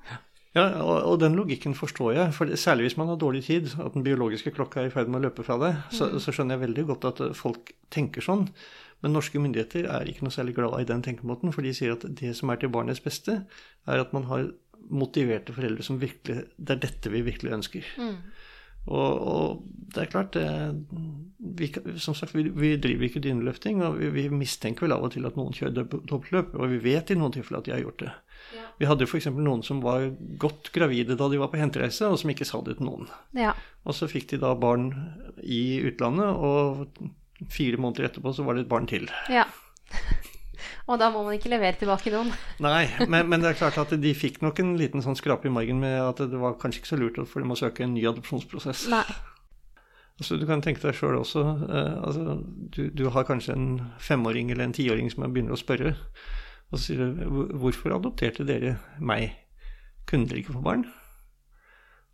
Ja, 0.56 0.70
og, 0.80 0.96
og 1.04 1.18
den 1.20 1.36
logikken 1.36 1.76
forstår 1.76 2.14
jeg, 2.16 2.34
for 2.38 2.52
særlig 2.56 2.88
hvis 2.88 2.98
man 3.00 3.12
har 3.12 3.20
dårlig 3.20 3.44
tid, 3.50 3.74
at 3.76 3.96
den 3.96 4.06
biologiske 4.06 4.54
klokka 4.56 4.82
er 4.82 4.88
i 4.88 4.94
ferd 4.94 5.12
med 5.12 5.20
å 5.20 5.28
løpe 5.28 5.44
fra 5.44 5.58
deg, 5.60 5.82
så, 5.92 6.08
mm. 6.08 6.22
så 6.24 6.32
skjønner 6.32 6.56
jeg 6.56 6.64
veldig 6.64 6.86
godt 6.94 7.08
at 7.12 7.24
folk 7.36 7.74
tenker 7.92 8.24
sånn. 8.24 8.48
Men 9.06 9.14
norske 9.14 9.38
myndigheter 9.38 9.86
er 9.86 10.10
ikke 10.10 10.26
noe 10.26 10.34
særlig 10.34 10.56
glad 10.58 10.80
i 10.82 10.90
den 10.90 11.04
tenkemåten, 11.06 11.52
for 11.54 11.62
de 11.62 11.76
sier 11.78 11.94
at 11.94 12.08
det 12.18 12.32
som 12.34 12.50
er 12.50 12.58
til 12.58 12.72
barnets 12.74 13.04
beste, 13.06 13.44
er 13.86 14.02
at 14.02 14.16
man 14.18 14.26
har 14.32 14.48
motiverte 14.90 15.54
foreldre 15.54 15.86
som 15.86 16.02
virkelig 16.02 16.44
Det 16.58 16.74
er 16.74 16.82
dette 16.82 17.12
vi 17.14 17.22
virkelig 17.26 17.54
ønsker. 17.54 17.86
Mm. 18.02 18.18
Og, 18.86 19.22
og, 19.22 19.62
det 19.94 20.04
er 20.04 20.10
klart 20.12 20.36
det, 20.36 20.46
vi, 21.58 21.72
Som 21.98 22.14
sagt, 22.18 22.36
vi, 22.36 22.44
vi 22.54 22.76
driver 22.78 23.08
ikke 23.08 23.22
dyneløfting, 23.22 23.82
og 23.86 23.98
vi, 24.00 24.10
vi, 24.14 24.26
mistenker 24.30 24.86
vel 24.86 24.94
av 24.94 25.06
og 25.08 25.14
til 25.16 25.26
at 25.26 25.38
noen 25.38 25.54
kjører 25.58 25.86
dobbeltløp, 25.90 26.54
og 26.54 26.74
vi 26.74 26.82
vet 26.84 27.14
i 27.14 27.18
noen 27.18 27.34
tilfeller 27.34 27.62
at 27.62 27.70
de 27.70 27.74
har 27.74 27.82
gjort 27.82 28.04
det. 28.04 28.14
Ja. 28.58 28.66
Vi 28.82 28.90
hadde 28.90 29.08
f.eks. 29.10 29.30
noen 29.34 29.62
som 29.66 29.82
var 29.86 30.10
godt 30.42 30.70
gravide 30.76 31.18
da 31.18 31.30
de 31.30 31.42
var 31.42 31.54
på 31.54 31.62
hentereise, 31.62 32.10
og 32.10 32.18
som 32.22 32.34
ikke 32.34 32.50
sa 32.50 32.62
det 32.66 32.78
til 32.78 32.90
noen. 32.90 33.10
Ja. 33.38 33.54
Og 33.86 33.98
så 33.98 34.10
fikk 34.10 34.34
de 34.34 34.42
da 34.42 34.54
barn 34.58 34.92
i 35.42 35.82
utlandet, 35.86 36.34
og 36.34 36.86
fire 37.52 37.80
måneder 37.82 38.10
etterpå 38.10 38.34
så 38.36 38.46
var 38.46 38.56
det 38.56 38.66
et 38.66 38.72
barn 38.72 38.88
til. 38.90 39.10
Ja. 39.32 39.46
Og 40.90 41.00
da 41.02 41.10
må 41.10 41.24
man 41.26 41.34
ikke 41.34 41.50
levere 41.50 41.78
tilbake 41.80 42.14
noen. 42.14 42.32
Nei, 42.66 42.86
men, 43.10 43.30
men, 43.30 43.42
det 43.42 43.54
er 43.54 43.62
klart 43.62 43.80
at 43.82 43.94
de 44.02 44.12
fikk 44.18 44.42
nok 44.46 44.62
en 44.62 44.76
liten 44.80 45.04
sånn 45.06 45.18
skrape 45.18 45.50
i 45.50 45.54
margen 45.54 45.82
med 45.82 45.98
at 46.04 46.22
det 46.30 46.42
var 46.42 46.60
kanskje 46.62 46.84
ikke 46.84 46.94
så 46.94 47.00
lurt 47.02 47.22
for 47.26 47.42
dem 47.42 47.54
å 47.56 47.60
søke 47.60 47.86
en 47.86 47.96
ny 47.98 48.06
adopsjonsprosess. 48.10 48.88
Nei. 48.94 49.06
Altså, 50.16 50.38
du 50.40 50.46
kan 50.48 50.62
tenke 50.64 50.80
deg 50.80 50.96
sjøl 50.96 51.18
også 51.20 51.42
eh, 51.44 51.96
altså, 52.08 52.38
du, 52.72 52.86
du, 52.96 53.10
har 53.12 53.26
kanskje 53.28 53.52
en 53.52 53.66
femåring 54.00 54.52
eller 54.52 54.70
en 54.70 54.76
tiåring 54.76 55.10
som 55.12 55.26
begynner 55.28 55.58
å 55.58 55.60
spørre. 55.60 55.96
Og 56.72 56.78
så 56.78 56.84
sier 56.86 57.02
du 57.02 57.26
'Hvorfor 57.60 57.98
adopterte 57.98 58.46
dere 58.48 58.78
meg? 59.00 59.36
Kunne 60.08 60.30
dere 60.30 60.40
ikke 60.44 60.56
få 60.56 60.64
barn?' 60.64 60.88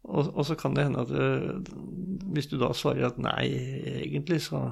Og, 0.02 0.32
og 0.34 0.46
så 0.46 0.56
kan 0.58 0.74
det 0.74 0.88
hende 0.88 1.04
at 1.04 1.12
uh, 1.14 1.62
hvis 2.34 2.50
du 2.50 2.58
da 2.58 2.72
svarer 2.74 3.12
at 3.12 3.20
nei, 3.22 3.46
egentlig 4.02 4.42
så 4.42 4.64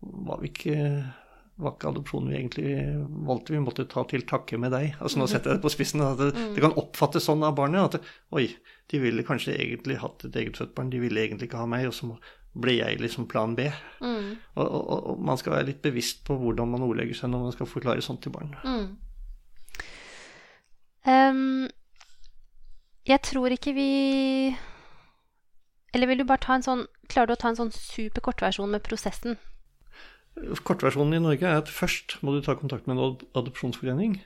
var 0.00 0.42
vi 0.42 0.52
ikke 0.52 0.80
var 1.56 1.72
ikke 1.72 1.88
adopsjonen 1.88 2.28
vi 2.30 2.36
egentlig 2.36 2.72
valgte. 3.26 3.54
Vi 3.54 3.60
måtte 3.64 3.86
ta 3.88 4.02
til 4.08 4.26
takke 4.28 4.58
med 4.60 4.74
deg. 4.76 4.90
Altså 5.00 5.20
Nå 5.20 5.24
mm. 5.24 5.30
setter 5.32 5.50
jeg 5.50 5.58
det 5.58 5.64
på 5.64 5.72
spissen. 5.72 6.02
At 6.04 6.20
det, 6.20 6.32
det 6.52 6.64
kan 6.64 6.76
oppfattes 6.76 7.28
sånn 7.28 7.44
av 7.46 7.54
barnet 7.56 7.96
at 7.96 8.10
oi, 8.36 8.50
de 8.92 9.00
ville 9.00 9.24
kanskje 9.26 9.56
egentlig 9.56 9.96
hatt 10.02 10.26
et 10.28 10.36
eget 10.36 10.60
født 10.60 10.74
barn, 10.76 10.92
de 10.92 11.00
ville 11.00 11.22
egentlig 11.22 11.48
ikke 11.48 11.62
ha 11.62 11.70
meg, 11.70 11.88
og 11.88 11.96
så 11.96 12.10
ble 12.56 12.76
jeg 12.76 13.00
liksom 13.00 13.28
plan 13.28 13.56
B. 13.56 13.70
Mm. 14.04 14.36
Og, 14.56 14.66
og, 14.66 14.92
og, 14.98 15.24
man 15.24 15.40
skal 15.40 15.56
være 15.56 15.70
litt 15.70 15.82
bevisst 15.84 16.24
på 16.28 16.36
hvordan 16.40 16.70
man 16.74 16.84
ordlegger 16.84 17.16
seg 17.16 17.32
når 17.32 17.48
man 17.48 17.56
skal 17.56 17.72
forklare 17.72 18.04
sånt 18.04 18.22
til 18.24 18.36
barn. 18.36 18.52
Mm. 18.64 18.86
Um, 21.06 21.68
jeg 23.06 23.22
tror 23.22 23.52
ikke 23.54 23.70
vi 23.76 23.90
Eller 25.94 26.08
vil 26.10 26.18
du 26.18 26.24
bare 26.26 26.42
ta 26.42 26.56
en 26.56 26.64
sånn 26.66 26.80
Klarer 27.06 27.30
du 27.30 27.34
å 27.36 27.38
ta 27.38 27.52
en 27.52 27.58
sånn 27.60 27.70
super 27.70 28.24
kortversjon 28.26 28.72
med 28.72 28.82
prosessen? 28.82 29.36
Kortversjonen 30.66 31.16
i 31.16 31.22
Norge 31.24 31.48
er 31.48 31.62
at 31.62 31.72
først 31.72 32.18
må 32.26 32.34
du 32.34 32.42
ta 32.44 32.56
kontakt 32.58 32.88
med 32.88 32.98
en 32.98 33.16
adopsjonsforening. 33.38 34.20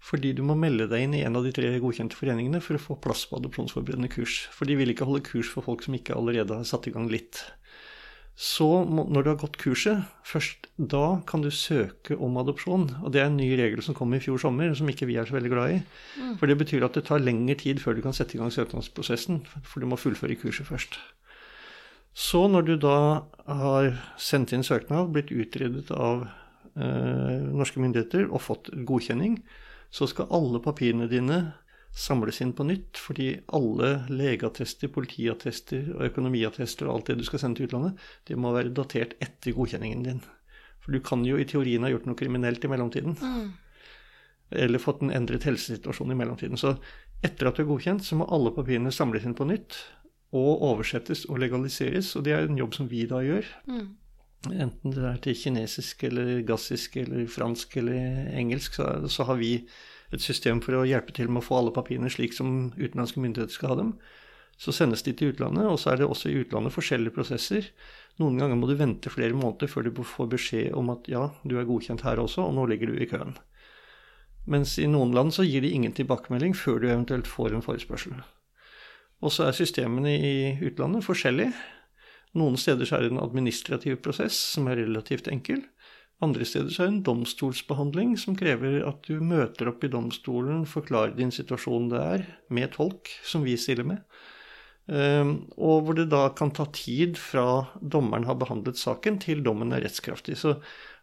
Fordi 0.00 0.32
du 0.32 0.40
må 0.46 0.56
melde 0.56 0.86
deg 0.88 1.04
inn 1.04 1.14
i 1.18 1.24
en 1.26 1.36
av 1.36 1.44
de 1.44 1.52
tre 1.52 1.68
godkjente 1.82 2.16
foreningene 2.16 2.62
for 2.64 2.78
å 2.78 2.80
få 2.80 2.96
plass 3.04 3.26
på 3.28 3.36
adopsjonsforberedende 3.36 4.08
kurs. 4.12 4.46
For 4.56 4.64
de 4.64 4.78
vil 4.80 4.94
ikke 4.94 5.04
holde 5.08 5.26
kurs 5.26 5.50
for 5.52 5.66
folk 5.66 5.84
som 5.84 5.96
ikke 5.96 6.16
allerede 6.16 6.56
har 6.56 6.68
satt 6.68 6.88
i 6.88 6.94
gang 6.94 7.10
litt. 7.12 7.42
Så 8.40 8.64
når 8.88 9.20
du 9.20 9.28
har 9.28 9.40
gått 9.42 9.58
kurset, 9.60 10.06
først 10.24 10.70
da 10.80 11.20
kan 11.28 11.44
du 11.44 11.50
søke 11.52 12.16
om 12.16 12.38
adopsjon. 12.40 12.86
Og 13.04 13.12
det 13.12 13.20
er 13.20 13.28
en 13.28 13.36
ny 13.36 13.50
regel 13.60 13.84
som 13.84 13.96
kom 13.98 14.16
i 14.16 14.22
fjor 14.24 14.40
sommer, 14.40 14.72
som 14.72 14.88
ikke 14.88 15.10
vi 15.10 15.18
er 15.20 15.28
så 15.28 15.36
veldig 15.36 15.52
glad 15.52 15.74
i. 15.74 15.80
Mm. 16.16 16.34
For 16.40 16.48
det 16.48 16.56
betyr 16.62 16.86
at 16.88 16.96
det 16.96 17.04
tar 17.10 17.20
lengre 17.20 17.58
tid 17.60 17.82
før 17.84 17.98
du 17.98 18.04
kan 18.06 18.16
sette 18.16 18.38
i 18.38 18.40
gang 18.40 18.48
søknadsprosessen, 18.54 19.42
for 19.60 19.84
du 19.84 19.90
må 19.90 20.00
fullføre 20.00 20.40
kurset 20.40 20.70
først. 20.70 20.96
Så 22.16 22.46
når 22.50 22.66
du 22.66 22.74
da 22.82 22.98
har 23.46 23.94
sendt 24.18 24.52
inn 24.54 24.66
søknad, 24.66 25.12
blitt 25.14 25.30
utredet 25.30 25.90
av 25.94 26.26
eh, 26.74 27.38
norske 27.54 27.82
myndigheter 27.82 28.26
og 28.28 28.42
fått 28.42 28.70
godkjenning, 28.86 29.38
så 29.90 30.06
skal 30.10 30.30
alle 30.34 30.62
papirene 30.62 31.08
dine 31.10 31.40
samles 31.96 32.38
inn 32.42 32.52
på 32.54 32.66
nytt, 32.66 32.98
fordi 32.98 33.32
alle 33.56 34.04
legeattester, 34.10 34.90
politiattester 34.94 35.88
og 35.96 36.04
økonomiattester 36.06 36.86
og 36.86 36.94
alt 36.94 37.10
det 37.10 37.18
du 37.20 37.24
skal 37.26 37.42
sende 37.42 37.58
til 37.58 37.70
utlandet, 37.70 37.98
det 38.30 38.38
må 38.38 38.52
være 38.54 38.74
datert 38.74 39.16
etter 39.22 39.56
godkjenningen 39.56 40.04
din. 40.06 40.20
For 40.80 40.94
du 40.94 41.02
kan 41.04 41.24
jo 41.26 41.38
i 41.38 41.46
teorien 41.48 41.84
ha 41.84 41.90
gjort 41.92 42.06
noe 42.08 42.18
kriminelt 42.18 42.64
i 42.64 42.70
mellomtiden. 42.70 43.18
Mm. 43.18 43.50
Eller 44.62 44.82
fått 44.82 45.02
en 45.02 45.12
endret 45.14 45.44
helsesituasjon 45.46 46.14
i 46.14 46.18
mellomtiden. 46.18 46.58
Så 46.58 46.76
etter 47.26 47.50
at 47.50 47.58
du 47.58 47.64
er 47.64 47.68
godkjent, 47.68 48.06
så 48.06 48.16
må 48.18 48.28
alle 48.32 48.54
papirene 48.54 48.94
samles 48.94 49.26
inn 49.26 49.36
på 49.38 49.46
nytt 49.50 49.76
og 50.36 50.62
oversettes 50.62 51.24
og 51.28 51.40
legaliseres. 51.42 52.14
Og 52.16 52.24
det 52.26 52.34
er 52.36 52.46
en 52.46 52.58
jobb 52.58 52.76
som 52.76 52.90
vi 52.90 53.04
da 53.10 53.22
gjør. 53.24 53.48
Mm. 53.70 53.88
Enten 54.48 54.94
det 54.94 55.04
er 55.04 55.18
til 55.20 55.36
kinesisk 55.36 56.06
eller 56.08 56.40
gassisk 56.48 56.96
eller 56.96 57.26
fransk 57.28 57.76
eller 57.76 58.30
engelsk, 58.32 58.78
så, 58.78 58.86
så, 59.08 59.26
har 59.28 59.36
vi 59.36 59.52
et 60.10 60.24
system 60.24 60.62
for 60.64 60.78
å 60.78 60.86
hjelpe 60.88 61.12
til 61.12 61.28
med 61.28 61.42
å 61.42 61.44
få 61.44 61.58
alle 61.58 61.74
papirene 61.76 62.08
slik 62.10 62.32
som 62.32 62.70
utenlandske 62.78 63.20
myndigheter 63.20 63.52
skal 63.52 63.74
ha 63.74 63.80
dem. 63.82 63.92
Så 64.60 64.72
sendes 64.76 65.04
de 65.04 65.12
til 65.16 65.34
utlandet, 65.34 65.64
og 65.68 65.78
så 65.80 65.92
er 65.92 66.00
det 66.00 66.08
også 66.08 66.32
i 66.32 66.40
utlandet 66.40 66.74
forskjellige 66.74 67.14
prosesser. 67.16 67.68
Noen 68.20 68.40
ganger 68.40 68.58
må 68.60 68.68
du 68.68 68.74
vente 68.80 69.12
flere 69.12 69.36
måneder 69.36 69.70
før 69.72 69.86
du 69.86 70.02
får 70.04 70.32
beskjed 70.34 70.74
om 70.76 70.92
at 70.92 71.08
ja, 71.08 71.30
du 71.44 71.56
er 71.56 71.68
godkjent 71.68 72.04
her 72.04 72.20
også, 72.20 72.44
og 72.48 72.56
nå 72.56 72.66
ligger 72.68 72.92
du 72.92 73.00
i 73.00 73.08
køen. 73.08 73.36
Mens 74.50 74.78
i 74.80 74.88
noen 74.88 75.12
land 75.16 75.32
så 75.36 75.44
gir 75.44 75.64
de 75.64 75.72
ingen 75.76 75.94
tilbakemelding 75.96 76.56
før 76.56 76.80
du 76.80 76.90
eventuelt 76.90 77.28
får 77.28 77.56
en 77.56 77.64
forespørsel. 77.64 78.16
Og 79.20 79.34
så 79.34 79.46
er 79.46 79.56
systemene 79.56 80.14
i 80.16 80.34
utlandet 80.64 81.04
forskjellige. 81.04 81.52
Noen 82.40 82.56
steder 82.60 82.86
så 82.86 82.96
er 82.96 83.04
det 83.04 83.12
en 83.14 83.22
administrativ 83.22 83.98
prosess 84.04 84.38
som 84.54 84.68
er 84.70 84.80
relativt 84.80 85.28
enkel. 85.32 85.64
Andre 86.24 86.44
steder 86.44 86.68
så 86.72 86.84
er 86.84 86.90
det 86.90 86.94
en 86.98 87.06
domstolsbehandling 87.08 88.12
som 88.20 88.36
krever 88.36 88.82
at 88.88 89.06
du 89.08 89.22
møter 89.24 89.70
opp 89.70 89.84
i 89.84 89.90
domstolen, 89.92 90.66
forklarer 90.68 91.16
din 91.16 91.32
situasjon 91.32 91.88
det 91.92 92.02
er, 92.02 92.26
med 92.52 92.74
tolk, 92.76 93.08
som 93.24 93.44
vi 93.46 93.56
stiller 93.60 93.88
med. 93.88 94.04
Ehm, 94.92 95.32
og 95.56 95.86
hvor 95.86 95.96
det 95.96 96.10
da 96.12 96.26
kan 96.36 96.52
ta 96.54 96.66
tid 96.76 97.18
fra 97.20 97.64
dommeren 97.80 98.28
har 98.28 98.38
behandlet 98.40 98.80
saken, 98.80 99.18
til 99.22 99.42
dommen 99.46 99.72
er 99.72 99.84
rettskraftig. 99.86 100.36
Så 100.36 100.58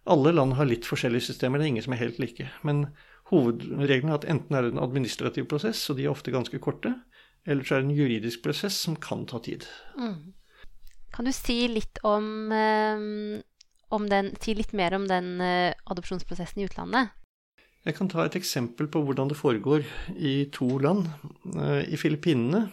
alle 0.07 0.35
land 0.35 0.55
har 0.59 0.69
litt 0.69 0.87
forskjellige 0.87 1.31
systemer, 1.31 1.59
det 1.59 1.67
er 1.67 1.73
ingen 1.75 1.87
som 1.87 1.97
er 1.97 2.03
helt 2.05 2.21
like. 2.21 2.49
Men 2.67 2.85
hovedregelen 3.31 4.13
er 4.13 4.19
at 4.21 4.29
enten 4.29 4.55
er 4.55 4.67
det 4.67 4.75
en 4.75 4.85
administrativ 4.85 5.49
prosess, 5.49 5.81
og 5.89 5.97
de 5.97 6.05
er 6.05 6.13
ofte 6.13 6.33
ganske 6.35 6.61
korte, 6.63 6.93
eller 7.45 7.63
så 7.63 7.77
er 7.77 7.83
det 7.83 7.89
en 7.91 7.99
juridisk 7.99 8.43
prosess 8.45 8.79
som 8.85 8.97
kan 8.99 9.25
ta 9.29 9.39
tid. 9.43 9.67
Mm. 9.99 10.33
Kan 11.13 11.27
du 11.27 11.33
si 11.33 11.63
litt 11.71 12.01
om, 12.05 12.51
eh, 12.51 13.41
om 13.95 14.09
den, 14.09 14.33
si 14.41 14.53
litt 14.57 14.73
mer 14.73 14.93
om 14.97 15.07
den 15.09 15.39
eh, 15.41 15.73
adopsjonsprosessen 15.89 16.61
i 16.61 16.67
utlandet? 16.67 17.13
Jeg 17.87 17.95
kan 17.95 18.09
ta 18.11 18.25
et 18.25 18.35
eksempel 18.35 18.89
på 18.91 19.01
hvordan 19.05 19.31
det 19.31 19.39
foregår 19.39 19.85
i 20.19 20.49
to 20.51 20.67
land. 20.83 21.07
Eh, 21.55 21.87
I 21.87 21.99
Filippinene 21.99 22.67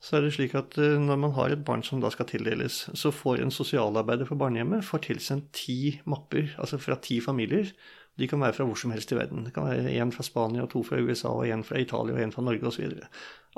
så 0.00 0.16
er 0.16 0.26
det 0.26 0.34
slik 0.36 0.54
at 0.54 0.76
når 0.76 1.18
man 1.18 1.32
har 1.34 1.50
et 1.50 1.64
barn 1.64 1.82
som 1.82 2.02
da 2.02 2.10
skal 2.12 2.28
tildeles, 2.28 2.84
så 2.94 3.10
får 3.10 3.40
en 3.42 3.50
sosialarbeider 3.50 4.28
for 4.28 4.38
barnehjemmet 4.38 4.84
får 4.84 5.06
tilsendt 5.08 5.48
ti 5.56 5.96
mapper, 6.06 6.52
altså 6.60 6.78
fra 6.78 6.98
ti 7.02 7.16
familier. 7.24 7.72
De 8.16 8.28
kan 8.28 8.40
være 8.40 8.56
fra 8.56 8.64
hvor 8.64 8.78
som 8.80 8.92
helst 8.94 9.12
i 9.12 9.18
verden. 9.18 9.44
Det 9.44 9.52
kan 9.54 9.66
være 9.68 9.92
én 9.92 10.12
fra 10.14 10.24
Spania, 10.24 10.66
to 10.66 10.82
fra 10.86 11.00
USA, 11.00 11.28
og 11.28 11.48
én 11.48 11.64
fra 11.66 11.80
Italia 11.80 12.16
og 12.16 12.22
én 12.22 12.32
fra 12.32 12.44
Norge 12.44 12.70
osv. 12.70 12.94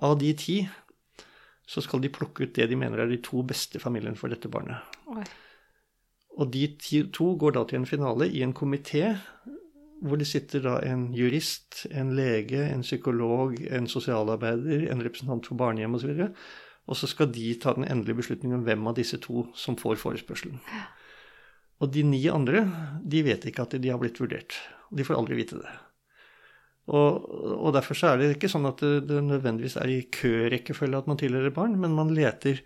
Av 0.03 0.19
de 0.19 0.33
ti 0.39 0.61
så 1.69 1.85
skal 1.85 2.01
de 2.01 2.11
plukke 2.13 2.47
ut 2.47 2.55
det 2.57 2.71
de 2.71 2.79
mener 2.81 3.03
er 3.03 3.11
de 3.11 3.21
to 3.23 3.43
beste 3.47 3.79
familiene 3.79 4.17
for 4.17 4.33
dette 4.33 4.49
barnet. 4.49 4.81
Oi. 5.13 5.25
Og 6.39 6.53
de 6.55 6.65
to 7.13 7.35
går 7.39 7.55
da 7.57 7.65
til 7.69 7.81
en 7.81 7.87
finale 7.87 8.31
i 8.31 8.43
en 8.43 8.55
komité 8.57 9.17
hvor 10.01 10.17
det 10.17 10.29
sitter 10.31 10.63
da 10.63 10.77
en 10.87 11.09
jurist, 11.15 11.87
en 11.91 12.13
lege, 12.15 12.61
en 12.71 12.85
psykolog, 12.87 13.57
en 13.67 13.89
sosialarbeider, 13.91 14.87
en 14.93 15.03
representant 15.03 15.47
for 15.47 15.59
barnehjem 15.59 15.99
osv. 15.99 16.13
Og, 16.23 16.37
og 16.87 16.97
så 16.97 17.11
skal 17.11 17.33
de 17.35 17.51
ta 17.61 17.75
den 17.75 17.85
endelige 17.85 18.21
beslutningen 18.23 18.61
om 18.61 18.65
hvem 18.67 18.87
av 18.87 18.95
disse 18.97 19.19
to 19.23 19.49
som 19.59 19.77
får 19.77 19.99
forespørselen. 19.99 20.61
Og 21.79 21.93
de 21.95 22.03
ni 22.07 22.23
andre 22.33 22.65
de 23.07 23.23
vet 23.27 23.45
ikke 23.49 23.67
at 23.67 23.77
de 23.79 23.93
har 23.93 24.01
blitt 24.01 24.19
vurdert. 24.21 24.57
De 24.91 25.05
får 25.07 25.19
aldri 25.19 25.39
vite 25.39 25.61
det. 25.61 25.75
Og, 26.89 27.27
og, 27.29 27.69
derfor 27.77 27.99
så 27.99 28.13
er 28.13 28.21
det 28.21 28.31
ikke 28.35 28.49
sånn 28.49 28.67
at 28.69 28.81
det, 28.81 29.03
det 29.11 29.21
nødvendigvis 29.27 29.77
er 29.77 29.91
i 29.93 30.07
kørekkefølge 30.09 31.03
at 31.03 31.11
man 31.11 31.19
tilhører 31.21 31.53
barn, 31.53 31.77
men 31.81 31.93
man 31.97 32.15
leter 32.17 32.63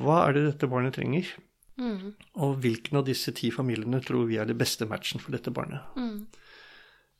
hva 0.00 0.22
er 0.24 0.36
det 0.36 0.46
dette 0.46 0.68
barnet 0.72 0.96
trenger? 0.96 1.28
Mm. 1.76 2.14
Og 2.40 2.56
hvilken 2.64 3.00
av 3.00 3.04
disse 3.04 3.32
ti 3.36 3.50
familiene 3.52 4.00
tror 4.04 4.24
vi 4.30 4.38
er 4.40 4.48
det 4.48 4.56
beste 4.56 4.88
matchen 4.88 5.20
for 5.20 5.36
dette 5.36 5.52
barnet? 5.52 5.84
Mm. 5.96 6.24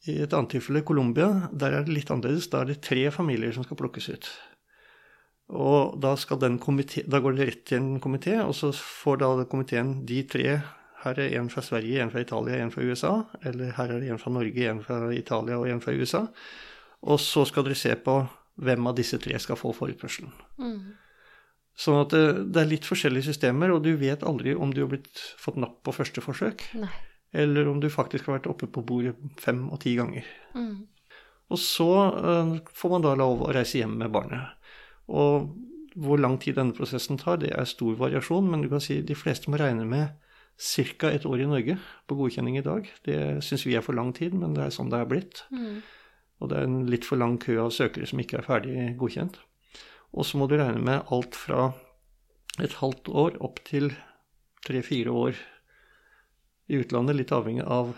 I 0.09 0.18
et 0.24 0.32
annet 0.36 0.55
tilfelle, 0.55 0.85
Colombia, 0.86 1.51
der 1.52 1.77
er 1.77 1.85
det 1.85 1.93
litt 1.93 2.12
annerledes. 2.12 2.48
Da 2.52 2.62
er 2.62 2.70
det 2.70 2.82
tre 2.85 3.05
familier 3.12 3.52
som 3.52 3.66
skal 3.66 3.78
plukkes 3.81 4.09
ut. 4.12 4.31
Og 5.56 5.98
da, 6.02 6.14
komité, 6.62 7.05
da 7.06 7.20
går 7.23 7.36
det 7.36 7.47
rett 7.51 7.64
til 7.68 7.78
en 7.78 8.01
komité, 8.02 8.39
og 8.43 8.55
så 8.56 8.73
får 8.74 9.20
da 9.23 9.31
komiteen 9.51 10.01
de 10.09 10.23
tre 10.27 10.56
her 11.05 11.20
er 11.20 11.36
en 11.39 11.51
fra 11.52 11.62
Sverige, 11.62 12.01
en 12.02 12.10
fra 12.10 12.23
Italia, 12.24 12.59
en 12.62 12.73
fra 12.73 12.85
USA. 12.85 13.12
Eller 13.44 13.74
her 13.77 13.93
er 13.93 14.02
det 14.02 14.10
en 14.10 14.20
fra 14.23 14.32
Norge, 14.32 14.68
en 14.70 14.82
fra 14.85 15.01
Italia 15.14 15.59
og 15.60 15.68
en 15.70 15.82
fra 15.85 15.93
USA. 15.93 16.27
Og 17.06 17.20
så 17.20 17.44
skal 17.48 17.66
dere 17.66 17.78
se 17.78 17.94
på 18.01 18.20
hvem 18.66 18.89
av 18.89 18.97
disse 18.97 19.18
tre 19.20 19.36
skal 19.43 19.59
få 19.60 19.74
forutførselen. 19.77 20.32
Mm. 20.59 20.78
Sånn 21.77 22.01
at 22.01 22.14
det, 22.14 22.23
det, 22.55 22.62
er 22.62 22.70
litt 22.70 22.89
forskjellige 22.89 23.28
systemer, 23.28 23.74
og 23.74 23.82
du 23.85 23.93
vet 24.01 24.24
aldri 24.24 24.55
om 24.56 24.73
du 24.73 24.81
har 24.86 24.90
blitt, 24.94 25.20
fått 25.40 25.60
napp 25.60 25.82
på 25.85 25.93
første 25.93 26.24
forsøk. 26.24 26.64
Nei. 26.81 26.93
Eller 27.36 27.68
om 27.68 27.82
du 27.82 27.90
faktisk 27.93 28.31
har 28.31 28.39
vært 28.39 28.48
oppe 28.48 28.68
på 28.73 28.85
bordet 28.86 29.12
fem 29.43 29.66
og 29.68 29.82
ti 29.82 29.93
ganger. 29.98 30.24
Mm. 30.56 30.86
Og 31.52 31.60
så 31.60 31.90
uh, 32.16 32.56
får 32.74 32.94
man 32.94 33.05
da 33.05 33.12
lov 33.18 33.44
å 33.44 33.52
reise 33.55 33.82
hjem 33.82 33.98
med 34.01 34.14
barnet. 34.14 34.56
Og 35.12 35.52
hvor 36.01 36.20
lang 36.20 36.39
tid 36.40 36.56
denne 36.56 36.74
prosessen 36.77 37.20
tar, 37.20 37.43
det 37.44 37.52
er 37.52 37.68
stor 37.68 37.93
variasjon, 38.01 38.48
men 38.48 38.64
du 38.64 38.70
kan 38.73 38.82
si 38.82 39.02
de 39.05 39.16
fleste 39.16 39.52
må 39.52 39.60
regne 39.60 39.85
med 39.89 40.14
ca. 40.57 41.11
et 41.11 41.27
år 41.27 41.43
i 41.43 41.49
Norge 41.51 41.77
på 42.09 42.16
godkjenning 42.16 42.59
i 42.59 42.65
dag. 42.65 42.89
Det 43.05 43.45
syns 43.45 43.66
vi 43.66 43.77
er 43.77 43.85
for 43.85 43.97
lang 43.97 44.12
tid, 44.16 44.35
men 44.35 44.55
det 44.57 44.65
er 44.65 44.74
sånn 44.74 44.91
det 44.93 45.01
er 45.03 45.11
blitt. 45.11 45.45
Mm. 45.53 45.83
Og 46.41 46.51
det 46.51 46.59
er 46.59 46.69
en 46.69 46.87
litt 46.89 47.05
for 47.09 47.20
lang 47.20 47.37
kø 47.41 47.59
av 47.65 47.74
søkere 47.74 48.09
som 48.09 48.20
ikke 48.20 48.41
er 48.41 48.47
ferdig 48.47 48.87
godkjent. 49.01 49.39
Og 50.16 50.24
så 50.24 50.41
må 50.41 50.49
du 50.49 50.57
regne 50.57 50.81
med 50.81 51.12
alt 51.12 51.37
fra 51.37 51.70
et 52.62 52.78
halvt 52.81 53.09
år 53.12 53.39
opp 53.45 53.61
til 53.69 53.91
tre-fire 54.66 55.12
år 55.12 55.39
i 56.73 56.81
utlandet, 56.81 57.19
litt 57.20 57.33
avhengig 57.35 57.65
av 57.69 57.93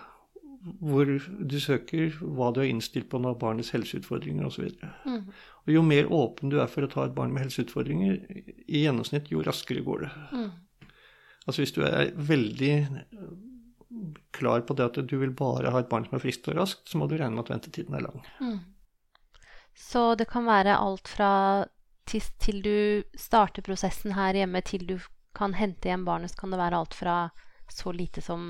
hvor 0.82 1.06
du 1.06 1.58
søker, 1.62 2.16
hva 2.20 2.50
du 2.52 2.60
er 2.60 2.68
innstilt 2.72 3.08
på 3.10 3.20
når 3.22 3.38
barnets 3.40 3.70
helseutfordringer 3.72 4.48
osv. 4.48 4.72
Mm. 5.06 5.28
Og 5.64 5.72
jo 5.72 5.82
mer 5.86 6.10
åpen 6.12 6.50
du 6.52 6.58
er 6.60 6.70
for 6.70 6.84
å 6.84 6.90
ta 6.90 7.06
et 7.06 7.14
barn 7.16 7.32
med 7.32 7.46
helseutfordringer, 7.46 8.18
i 8.66 8.82
gjennomsnitt, 8.82 9.30
jo 9.32 9.44
raskere 9.46 9.84
går 9.86 10.04
det. 10.04 10.10
Mm. 10.34 10.50
Altså 11.48 11.64
hvis 11.64 11.74
du 11.74 11.82
er 11.86 12.10
veldig 12.12 12.72
klar 14.36 14.62
på 14.68 14.76
det 14.76 14.84
at 14.90 14.98
du 15.08 15.16
vil 15.20 15.32
bare 15.36 15.72
ha 15.72 15.80
et 15.80 15.88
barn 15.90 16.04
som 16.06 16.18
er 16.18 16.22
friskt 16.22 16.48
og 16.50 16.58
raskt, 16.60 16.84
så 16.90 17.00
må 17.00 17.08
du 17.08 17.16
regne 17.16 17.34
med 17.34 17.46
at 17.46 17.54
ventetiden 17.54 17.96
er 17.96 18.04
lang. 18.04 18.20
Mm. 18.42 18.58
Så 19.78 20.12
det 20.18 20.28
kan 20.28 20.46
være 20.48 20.76
alt 20.76 21.08
fra 21.08 21.32
til, 22.08 22.24
til, 22.40 22.60
du 22.64 23.18
starter 23.20 23.64
prosessen 23.64 24.14
her 24.16 24.36
hjemme, 24.36 24.62
til 24.64 24.86
du 24.88 24.96
kan 25.36 25.54
hente 25.54 25.90
hjem 25.90 26.06
barnet, 26.08 26.32
så 26.32 26.40
kan 26.40 26.54
det 26.54 26.60
være 26.60 26.80
alt 26.80 26.96
fra 26.96 27.16
så 27.68 27.92
lite 27.92 28.22
som 28.24 28.40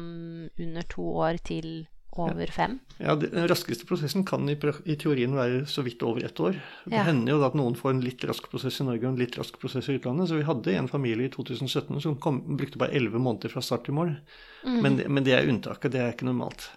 under 0.59 0.83
to 0.91 1.05
år 1.19 1.41
til 1.43 1.89
over 2.21 2.51
fem? 2.53 2.79
Ja, 2.99 3.15
Den 3.19 3.47
raskeste 3.49 3.87
prosessen 3.89 4.25
kan 4.27 4.49
i, 4.51 4.57
i, 4.85 4.97
teorien 4.99 5.37
være 5.37 5.63
så 5.71 5.85
vidt 5.87 6.03
over 6.03 6.25
ett 6.27 6.41
år. 6.41 6.59
Det 6.85 6.97
ja. 6.97 7.05
hender 7.07 7.35
jo 7.35 7.39
da 7.43 7.51
at 7.51 7.59
noen 7.59 7.77
får 7.79 7.95
en 7.95 8.03
litt 8.05 8.25
rask 8.29 8.49
prosess 8.51 8.81
i 8.83 8.87
Norge 8.89 9.07
og 9.07 9.13
en 9.13 9.21
litt 9.21 9.39
rask 9.39 9.59
prosess 9.61 9.89
i 9.89 9.99
utlandet. 9.99 10.31
Så 10.31 10.41
vi 10.41 10.49
hadde 10.49 10.75
en 10.75 10.91
familie 10.91 11.29
i 11.29 11.33
2017 11.35 12.03
som 12.05 12.19
kom, 12.23 12.41
brukte 12.59 12.81
bare 12.81 12.97
elleve 12.99 13.23
måneder 13.23 13.55
fra 13.55 13.63
start 13.65 13.87
til 13.89 13.97
mål. 13.99 14.17
Mm. 14.65 14.81
Men, 14.85 15.01
men, 15.07 15.25
det 15.27 15.37
er 15.37 15.49
unntaket, 15.51 15.95
det 15.95 16.03
er 16.03 16.13
ikke 16.17 16.29
normalt. 16.31 16.71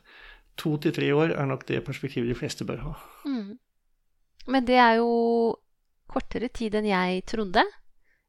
To 0.61 0.75
til 0.83 0.93
tre 0.95 1.09
år 1.15 1.33
er 1.33 1.49
nok 1.49 1.65
det 1.69 1.83
perspektivet 1.87 2.29
de 2.29 2.37
fleste 2.37 2.67
bør 2.67 2.85
ha. 2.85 2.93
Mm. 3.25 3.57
Men 4.51 4.67
det 4.67 4.77
er 4.81 4.99
jo 4.99 5.11
kortere 6.11 6.51
tid 6.53 6.75
enn 6.77 6.89
jeg 6.89 7.25
trodde. 7.29 7.63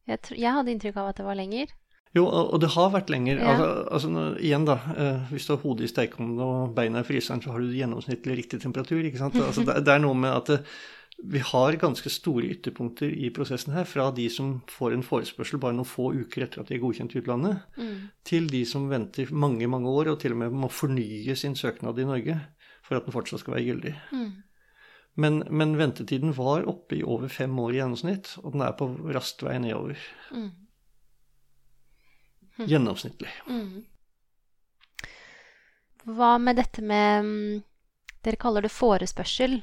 Jeg, 0.08 0.18
jeg 0.34 0.54
hadde 0.54 0.72
inntrykk 0.72 0.98
av 0.98 1.12
at 1.12 1.20
det 1.20 1.26
var 1.26 1.38
lenger. 1.38 1.72
Jo, 2.12 2.26
og 2.28 2.58
det 2.60 2.68
har 2.74 2.90
vært 2.92 3.10
lenger. 3.12 3.38
Ja. 3.40 3.52
Altså, 3.52 3.68
altså, 3.96 4.24
igjen, 4.36 4.66
da. 4.68 4.74
Eh, 4.92 5.28
hvis 5.32 5.46
du 5.48 5.54
har 5.54 5.62
hodet 5.62 5.86
i 5.86 5.92
stekeovnen 5.92 6.40
og 6.44 6.74
beina 6.76 7.00
i 7.00 7.06
fryseren, 7.08 7.40
så 7.40 7.54
har 7.54 7.62
du 7.62 7.72
gjennomsnittlig 7.72 8.36
riktig 8.42 8.60
temperatur. 8.60 9.00
ikke 9.00 9.20
sant? 9.20 9.38
Altså, 9.40 9.64
det, 9.64 9.78
det, 9.86 9.94
er 9.94 10.02
noe 10.04 10.18
med 10.18 10.34
at 10.34 10.50
det, 10.52 10.58
eh, 10.60 10.74
vi 11.32 11.38
har 11.38 11.76
ganske 11.78 12.10
store 12.10 12.48
ytterpunkter 12.50 13.12
i 13.14 13.30
prosessen 13.34 13.72
her. 13.76 13.86
Fra 13.86 14.08
de 14.14 14.26
som 14.32 14.56
får 14.70 14.96
en 14.96 15.04
forespørsel 15.06 15.60
bare 15.62 15.76
noen 15.76 15.88
få 15.88 16.10
uker 16.16 16.46
etter 16.46 16.62
at 16.62 16.70
de 16.70 16.76
er 16.76 16.82
godkjent 16.82 17.14
i 17.14 17.20
utlandet, 17.22 17.60
mm. 17.78 17.98
til 18.26 18.48
de 18.50 18.64
som 18.66 18.88
venter 18.90 19.30
mange, 19.30 19.68
mange 19.70 19.92
år 19.92 20.10
og 20.12 20.18
til 20.22 20.34
og 20.34 20.42
med 20.42 20.56
må 20.64 20.70
fornye 20.72 21.36
sin 21.38 21.54
søknad 21.58 22.00
i 22.02 22.08
Norge 22.08 22.40
for 22.82 22.98
at 22.98 23.06
den 23.06 23.14
fortsatt 23.14 23.44
skal 23.44 23.54
være 23.54 23.68
gyldig. 23.68 23.94
Mm. 24.10 24.32
Men, 25.22 25.42
men, 25.52 25.76
ventetiden 25.78 26.32
var 26.34 26.66
oppe 26.68 26.96
i 26.98 27.04
over 27.04 27.30
fem 27.30 27.54
år 27.60 27.74
i 27.74 27.80
gjennomsnitt, 27.82 28.34
og 28.42 28.56
den 28.56 28.64
er 28.64 28.74
på 28.76 28.88
rast 29.14 29.44
vei 29.44 29.58
nedover. 29.62 30.00
Mm. 30.32 30.50
Mm. 32.58 32.66
Gjennomsnittlig. 32.68 33.30
Mm. 33.48 33.84
Hva 36.12 36.34
med 36.42 36.58
dette 36.58 36.82
med 36.82 37.24
mm, 37.24 37.62
Dere 38.22 38.38
kaller 38.38 38.62
det 38.62 38.70
forespørsel. 38.74 39.56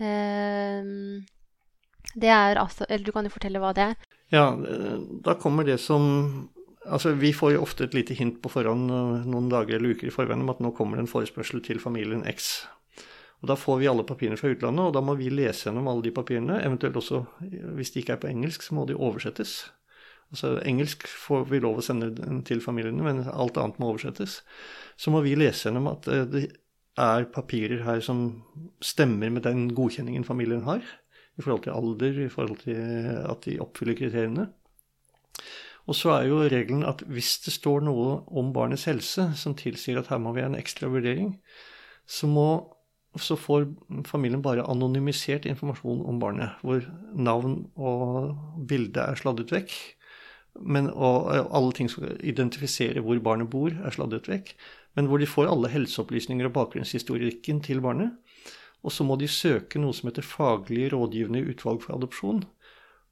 Eh, 0.00 0.86
det 2.14 2.30
er 2.32 2.58
altså 2.58 2.86
Eller 2.88 3.04
du 3.04 3.12
kan 3.14 3.26
jo 3.26 3.34
fortelle 3.34 3.60
hva 3.62 3.74
det 3.76 3.90
er? 3.92 4.08
Ja, 4.30 4.46
da 5.22 5.34
kommer 5.38 5.66
det 5.66 5.80
som 5.82 6.48
Altså, 6.86 7.12
Vi 7.12 7.32
får 7.36 7.52
jo 7.52 7.62
ofte 7.62 7.84
et 7.84 7.94
lite 7.94 8.14
hint 8.16 8.38
på 8.42 8.50
forhånd 8.50 8.90
eh, 8.90 9.26
noen 9.28 9.50
dager 9.52 9.76
eller 9.76 9.94
uker 9.94 10.08
i 10.08 10.14
forveien 10.14 10.40
om 10.40 10.50
at 10.50 10.62
nå 10.64 10.72
kommer 10.74 10.96
det 10.96 11.04
en 11.04 11.10
forespørsel 11.12 11.60
til 11.62 11.78
familien 11.78 12.24
X. 12.26 12.64
Og 13.42 13.48
Da 13.48 13.56
får 13.56 13.78
vi 13.80 13.88
alle 13.88 14.04
papirene 14.04 14.38
fra 14.40 14.48
utlandet, 14.52 14.86
og 14.86 14.94
da 14.96 15.02
må 15.04 15.14
vi 15.16 15.28
lese 15.32 15.68
gjennom 15.68 15.88
alle 15.88 16.04
de 16.08 16.12
papirene. 16.12 16.56
Eventuelt 16.64 16.96
også, 16.96 17.22
hvis 17.76 17.92
de 17.92 18.00
ikke 18.00 18.16
er 18.16 18.22
på 18.24 18.30
engelsk, 18.32 18.64
så 18.64 18.74
må 18.74 18.86
de 18.88 18.96
oversettes. 18.96 19.70
Altså 20.30 20.54
Engelsk 20.66 21.06
får 21.10 21.48
vi 21.50 21.60
lov 21.62 21.80
å 21.80 21.84
sende 21.84 22.10
til 22.46 22.62
familiene, 22.62 23.02
men 23.02 23.24
alt 23.30 23.58
annet 23.58 23.80
må 23.82 23.90
oversettes. 23.90 24.40
Så 25.00 25.10
må 25.14 25.24
vi 25.24 25.36
lese 25.38 25.68
gjennom 25.68 25.90
at 25.90 26.06
eh, 26.10 26.26
det 26.30 26.44
er 27.00 27.26
papirer 27.34 27.82
her 27.86 28.02
som 28.04 28.42
stemmer 28.84 29.32
med 29.32 29.46
den 29.46 29.68
godkjenningen 29.74 30.26
familien 30.26 30.64
har. 30.68 30.84
I 31.38 31.42
forhold 31.42 31.64
til 31.64 31.74
alder, 31.74 32.18
i 32.26 32.30
forhold 32.30 32.62
til 32.66 32.80
at 33.24 33.46
de 33.46 33.60
oppfyller 33.62 33.96
kriteriene. 33.98 34.50
Og 35.88 35.96
så 35.96 36.12
er 36.14 36.28
jo 36.28 36.42
regelen 36.44 36.84
at 36.86 37.02
hvis 37.10 37.38
det 37.46 37.54
står 37.54 37.86
noe 37.86 38.20
om 38.36 38.52
barnets 38.54 38.84
helse 38.90 39.30
som 39.38 39.56
tilsier 39.58 39.98
at 39.98 40.10
her 40.12 40.20
må 40.22 40.34
vi 40.36 40.44
ha 40.44 40.50
en 40.50 40.58
ekstra 40.58 40.90
vurdering, 40.92 41.32
så 42.06 42.28
må 42.30 42.50
så 43.18 43.34
får 43.34 43.64
familien 44.06 44.42
bare 44.42 44.62
anonymisert 44.70 45.48
informasjon 45.50 46.04
om 46.06 46.20
barnet, 46.22 46.60
hvor 46.62 46.84
navn 47.10 47.64
og 47.74 48.36
bilde 48.70 49.02
er 49.02 49.18
sladdet 49.18 49.50
vekk. 49.50 49.72
Men, 50.58 50.90
og 50.90 51.30
alle 51.30 51.72
ting 51.76 51.90
som 51.92 52.06
identifiserer 52.26 53.04
hvor 53.04 53.20
barnet 53.22 53.50
bor, 53.52 53.70
er 53.70 53.94
sladdet 53.94 54.28
vekk. 54.30 54.54
Men 54.98 55.10
hvor 55.10 55.22
de 55.22 55.28
får 55.30 55.50
alle 55.50 55.70
helseopplysninger 55.70 56.48
og 56.48 56.56
bakgrunnshistorikken 56.56 57.62
til 57.64 57.82
barnet. 57.84 58.16
Og 58.82 58.94
så 58.94 59.04
må 59.04 59.18
de 59.20 59.28
søke 59.30 59.80
noe 59.80 59.94
som 59.96 60.08
heter 60.08 60.26
Faglig 60.26 60.88
rådgivende 60.94 61.44
utvalg 61.52 61.84
for 61.84 61.98
adopsjon, 61.98 62.42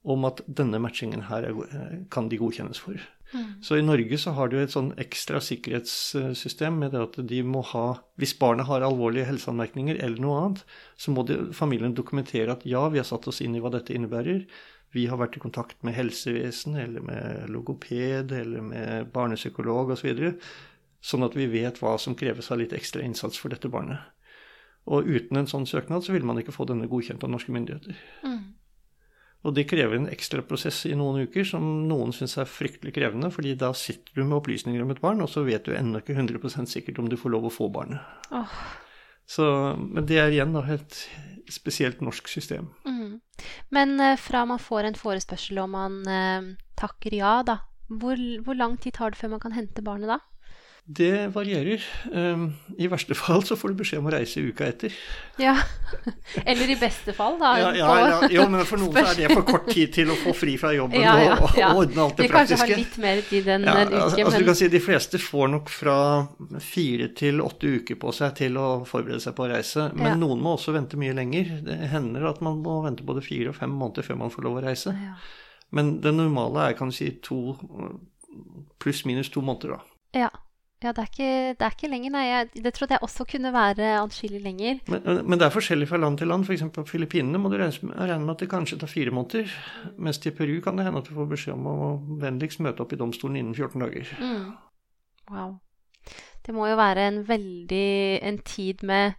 om 0.09 0.25
at 0.25 0.41
denne 0.47 0.81
matchingen 0.81 1.27
her 1.29 1.45
er, 1.51 2.03
kan 2.13 2.31
de 2.31 2.39
godkjennes 2.41 2.81
for. 2.81 2.99
Mm. 3.35 3.49
Så 3.63 3.77
i 3.77 3.85
Norge 3.85 4.17
så 4.17 4.33
har 4.33 4.49
du 4.49 4.57
et 4.57 4.73
sånn 4.73 4.95
ekstra 5.01 5.41
sikkerhetssystem 5.45 6.79
med 6.81 6.95
det 6.95 7.03
at 7.03 7.19
de 7.29 7.43
må 7.45 7.61
ha 7.75 7.99
Hvis 8.17 8.33
barnet 8.41 8.65
har 8.71 8.87
alvorlige 8.87 9.29
helseanmerkninger 9.29 10.01
eller 10.01 10.23
noe 10.23 10.39
annet, 10.41 10.63
så 10.97 11.13
må 11.13 11.27
de, 11.29 11.37
familien 11.53 11.93
dokumentere 11.95 12.57
at 12.57 12.65
ja, 12.65 12.87
vi 12.89 13.03
har 13.03 13.07
satt 13.07 13.29
oss 13.29 13.43
inn 13.45 13.55
i 13.55 13.61
hva 13.61 13.71
dette 13.75 13.93
innebærer. 13.93 14.47
Vi 14.97 15.05
har 15.11 15.21
vært 15.21 15.37
i 15.37 15.43
kontakt 15.43 15.83
med 15.85 15.97
helsevesen 15.99 16.79
eller 16.81 17.05
med 17.05 17.51
logoped 17.53 18.33
eller 18.33 18.65
med 18.65 19.11
barnepsykolog 19.13 19.93
osv. 19.93 20.01
Så 20.01 20.09
videre, 20.09 20.35
sånn 21.05 21.27
at 21.27 21.37
vi 21.39 21.49
vet 21.53 21.81
hva 21.83 21.97
som 22.01 22.17
kreves 22.19 22.49
av 22.51 22.63
litt 22.63 22.73
ekstra 22.77 23.05
innsats 23.05 23.39
for 23.41 23.53
dette 23.53 23.71
barnet. 23.73 24.01
Og 24.89 25.05
uten 25.05 25.37
en 25.37 25.51
sånn 25.51 25.69
søknad 25.69 26.07
så 26.07 26.15
vil 26.15 26.25
man 26.25 26.41
ikke 26.41 26.55
få 26.55 26.65
denne 26.69 26.89
godkjent 26.89 27.25
av 27.25 27.33
norske 27.35 27.53
myndigheter. 27.53 27.99
Mm. 28.25 28.41
Og 29.47 29.55
det 29.55 29.69
krever 29.71 29.99
en 29.99 30.09
ekstra 30.11 30.43
prosess 30.43 30.81
i 30.89 30.97
noen 30.99 31.29
uker 31.29 31.47
som 31.47 31.63
noen 31.87 32.11
syns 32.17 32.39
er 32.41 32.49
fryktelig 32.51 32.97
krevende, 32.97 33.31
fordi 33.31 33.55
da 33.61 33.71
sitter 33.77 34.17
du 34.17 34.25
med 34.25 34.41
opplysninger 34.41 34.83
om 34.83 34.91
et 34.95 35.03
barn, 35.05 35.23
og 35.23 35.31
så 35.31 35.45
vet 35.47 35.69
du 35.69 35.77
ennå 35.77 36.01
ikke 36.03 36.17
100% 36.17 36.73
sikkert 36.73 36.99
om 36.99 37.11
du 37.13 37.17
får 37.21 37.37
lov 37.37 37.47
å 37.47 37.55
få 37.55 37.69
barnet. 37.73 38.03
Oh. 38.35 38.57
Så, 39.29 39.45
men 39.77 40.07
det 40.09 40.21
er 40.23 40.33
igjen 40.33 40.55
da 40.57 40.63
et 40.73 41.03
spesielt 41.53 42.01
norsk 42.05 42.29
system. 42.29 42.71
Mm. 42.89 43.21
Men 43.75 43.97
uh, 44.01 44.15
fra 44.21 44.45
man 44.49 44.61
får 44.61 44.89
en 44.89 44.99
forespørsel 44.99 45.61
og 45.63 45.71
man 45.73 46.01
eh, 46.09 46.49
takker 46.81 47.17
ja, 47.17 47.39
da, 47.47 47.61
hvor, 47.89 48.19
hvor 48.45 48.57
lang 48.57 48.77
tid 48.81 48.97
tar 48.99 49.13
det 49.13 49.21
før 49.21 49.37
man 49.37 49.43
kan 49.45 49.57
hente 49.57 49.85
barnet 49.85 50.11
da? 50.11 50.19
Det 50.91 51.27
varierer. 51.35 51.83
Ehm, 52.17 52.53
I 52.79 52.87
verste 52.89 53.13
fall 53.15 53.43
så 53.45 53.59
får 53.61 53.75
du 53.75 53.81
beskjed 53.83 54.01
om 54.01 54.07
å 54.09 54.13
reise 54.15 54.41
uka 54.41 54.65
etter. 54.71 54.95
Ja, 55.37 55.53
Eller 56.49 56.71
i 56.73 56.77
beste 56.81 57.13
fall, 57.13 57.37
da. 57.37 57.51
Ja, 57.61 57.73
ja, 57.77 57.89
ja. 58.01 58.31
Jo, 58.33 58.47
men 58.49 58.65
for 58.65 58.81
noen 58.81 58.97
så 58.97 59.11
er 59.11 59.19
det 59.21 59.35
for 59.35 59.45
kort 59.51 59.69
tid 59.77 59.93
til 59.93 60.15
å 60.15 60.17
få 60.17 60.33
fri 60.33 60.55
fra 60.61 60.71
jobben 60.73 61.05
ja, 61.05 61.13
ja, 61.21 61.35
og, 61.37 61.51
og, 61.51 61.83
ordne 61.83 62.07
alt 62.07 62.17
det, 62.17 62.25
de 62.25 62.33
praktiske. 62.33 62.33
Det 62.33 62.33
kanskje 62.33 62.59
har 62.63 62.73
litt 62.81 62.97
mer 63.05 63.21
tid 63.29 63.53
enn 63.53 63.69
en 63.69 63.93
uke. 63.93 64.01
Altså, 64.01 64.23
men... 64.23 64.39
du 64.41 64.49
kan 64.49 64.59
si 64.63 64.71
De 64.73 64.83
fleste 64.87 65.23
får 65.27 65.53
nok 65.59 65.75
fra 65.75 65.99
fire 66.71 67.11
til 67.21 67.45
åtte 67.45 67.75
uker 67.77 68.01
på 68.01 68.17
seg 68.23 68.35
til 68.41 68.57
å 68.57 68.67
forberede 68.89 69.21
seg 69.27 69.37
på 69.37 69.45
å 69.45 69.53
reise. 69.53 69.91
Men 69.93 70.25
noen 70.25 70.41
må 70.41 70.57
også 70.57 70.73
vente 70.79 70.97
mye 71.01 71.21
lenger. 71.21 71.53
Det 71.69 71.79
hender 71.93 72.31
at 72.33 72.41
man 72.45 72.65
må 72.65 72.81
vente 72.89 73.05
både 73.05 73.29
fire 73.29 73.53
og 73.53 73.61
fem 73.61 73.77
måneder 73.77 74.09
før 74.09 74.23
man 74.25 74.33
får 74.33 74.49
lov 74.49 74.61
å 74.63 74.67
reise. 74.71 74.97
Men 75.77 75.99
det 76.01 76.17
normale 76.17 76.71
er 76.71 76.81
kan 76.81 76.89
du 76.89 76.97
si 76.97 77.13
to 77.21 77.59
pluss-minus 78.81 79.29
to 79.37 79.45
måneder, 79.45 79.77
da. 79.77 79.97
Ja. 80.25 80.37
Ja, 80.79 80.93
det 80.95 81.03
er, 81.03 81.09
ikke, 81.11 81.31
det 81.59 81.65
er 81.67 81.73
ikke, 81.75 81.89
lenger, 81.91 82.13
nei. 82.15 82.25
Jeg, 82.29 82.49
det 82.63 82.71
trodde 82.77 82.95
jeg 82.95 83.03
også 83.03 83.25
kunne 83.27 83.51
være 83.51 83.87
atskillig 83.99 84.39
lenger. 84.45 84.77
Men, 84.87 85.09
men, 85.27 85.41
det 85.41 85.49
er 85.49 85.55
forskjellig 85.55 85.89
fra 85.91 85.99
land 85.99 86.21
til 86.21 86.31
land. 86.31 86.47
F.eks. 86.47 86.63
på 86.75 86.85
Filippinene 86.87 87.41
må 87.43 87.51
du 87.51 87.57
regne 87.59 88.21
med 88.23 88.31
at 88.31 88.45
det 88.45 88.51
kanskje 88.53 88.79
tar 88.79 88.93
fire 88.93 89.11
måneder. 89.11 89.51
Mens 89.99 90.23
til 90.23 90.37
Peru 90.39 90.61
kan 90.63 90.79
det 90.79 90.87
hende 90.87 91.03
at 91.03 91.11
du 91.11 91.17
får 91.17 91.27
beskjed 91.33 91.57
om 91.57 91.67
å 91.67 91.91
vennligst 92.23 92.63
møte 92.63 92.85
opp 92.85 92.95
i 92.95 93.01
domstolen 93.01 93.41
innen 93.41 93.59
14 93.59 93.83
dager. 93.83 94.15
Mm. 94.23 94.47
Wow. 95.35 95.57
Det 96.47 96.55
må 96.55 96.71
jo 96.71 96.79
være 96.79 97.09
en 97.11 97.21
veldig 97.29 97.91
En 98.31 98.39
tid 98.47 98.87
med 98.87 99.19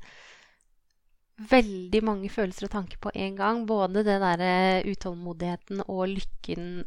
veldig 1.40 2.02
mange 2.03 2.30
følelser 2.31 2.68
og 2.68 2.73
tanker 2.73 2.99
på 3.03 3.11
en 3.15 3.36
gang. 3.36 3.65
Både 3.68 4.03
den 4.07 4.23
derre 4.23 4.84
utålmodigheten 4.88 5.84
og 5.88 6.07
lykken 6.15 6.86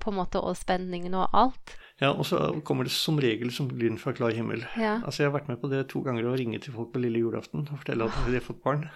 på 0.00 0.12
en 0.12 0.16
måte, 0.16 0.40
og 0.40 0.56
spenningen 0.56 1.16
og 1.16 1.28
alt. 1.36 1.74
Ja, 2.00 2.14
og 2.14 2.24
så 2.24 2.38
kommer 2.64 2.86
det 2.88 2.94
som 2.94 3.18
regel 3.20 3.50
som 3.52 3.68
lyn 3.76 3.98
fra 4.00 4.14
klar 4.16 4.32
himmel. 4.32 4.62
Ja. 4.80 4.94
Altså 5.04 5.22
Jeg 5.22 5.28
har 5.28 5.34
vært 5.34 5.50
med 5.50 5.58
på 5.60 5.68
det 5.68 5.82
to 5.92 6.00
ganger 6.04 6.30
å 6.30 6.32
ringe 6.38 6.56
til 6.64 6.72
folk 6.72 6.94
på 6.94 7.02
lille 7.02 7.20
julaften 7.20 7.66
og 7.66 7.74
fortelle 7.82 8.06
at 8.08 8.22
de 8.24 8.38
har 8.38 8.46
fått 8.46 8.62
barn. 8.64 8.86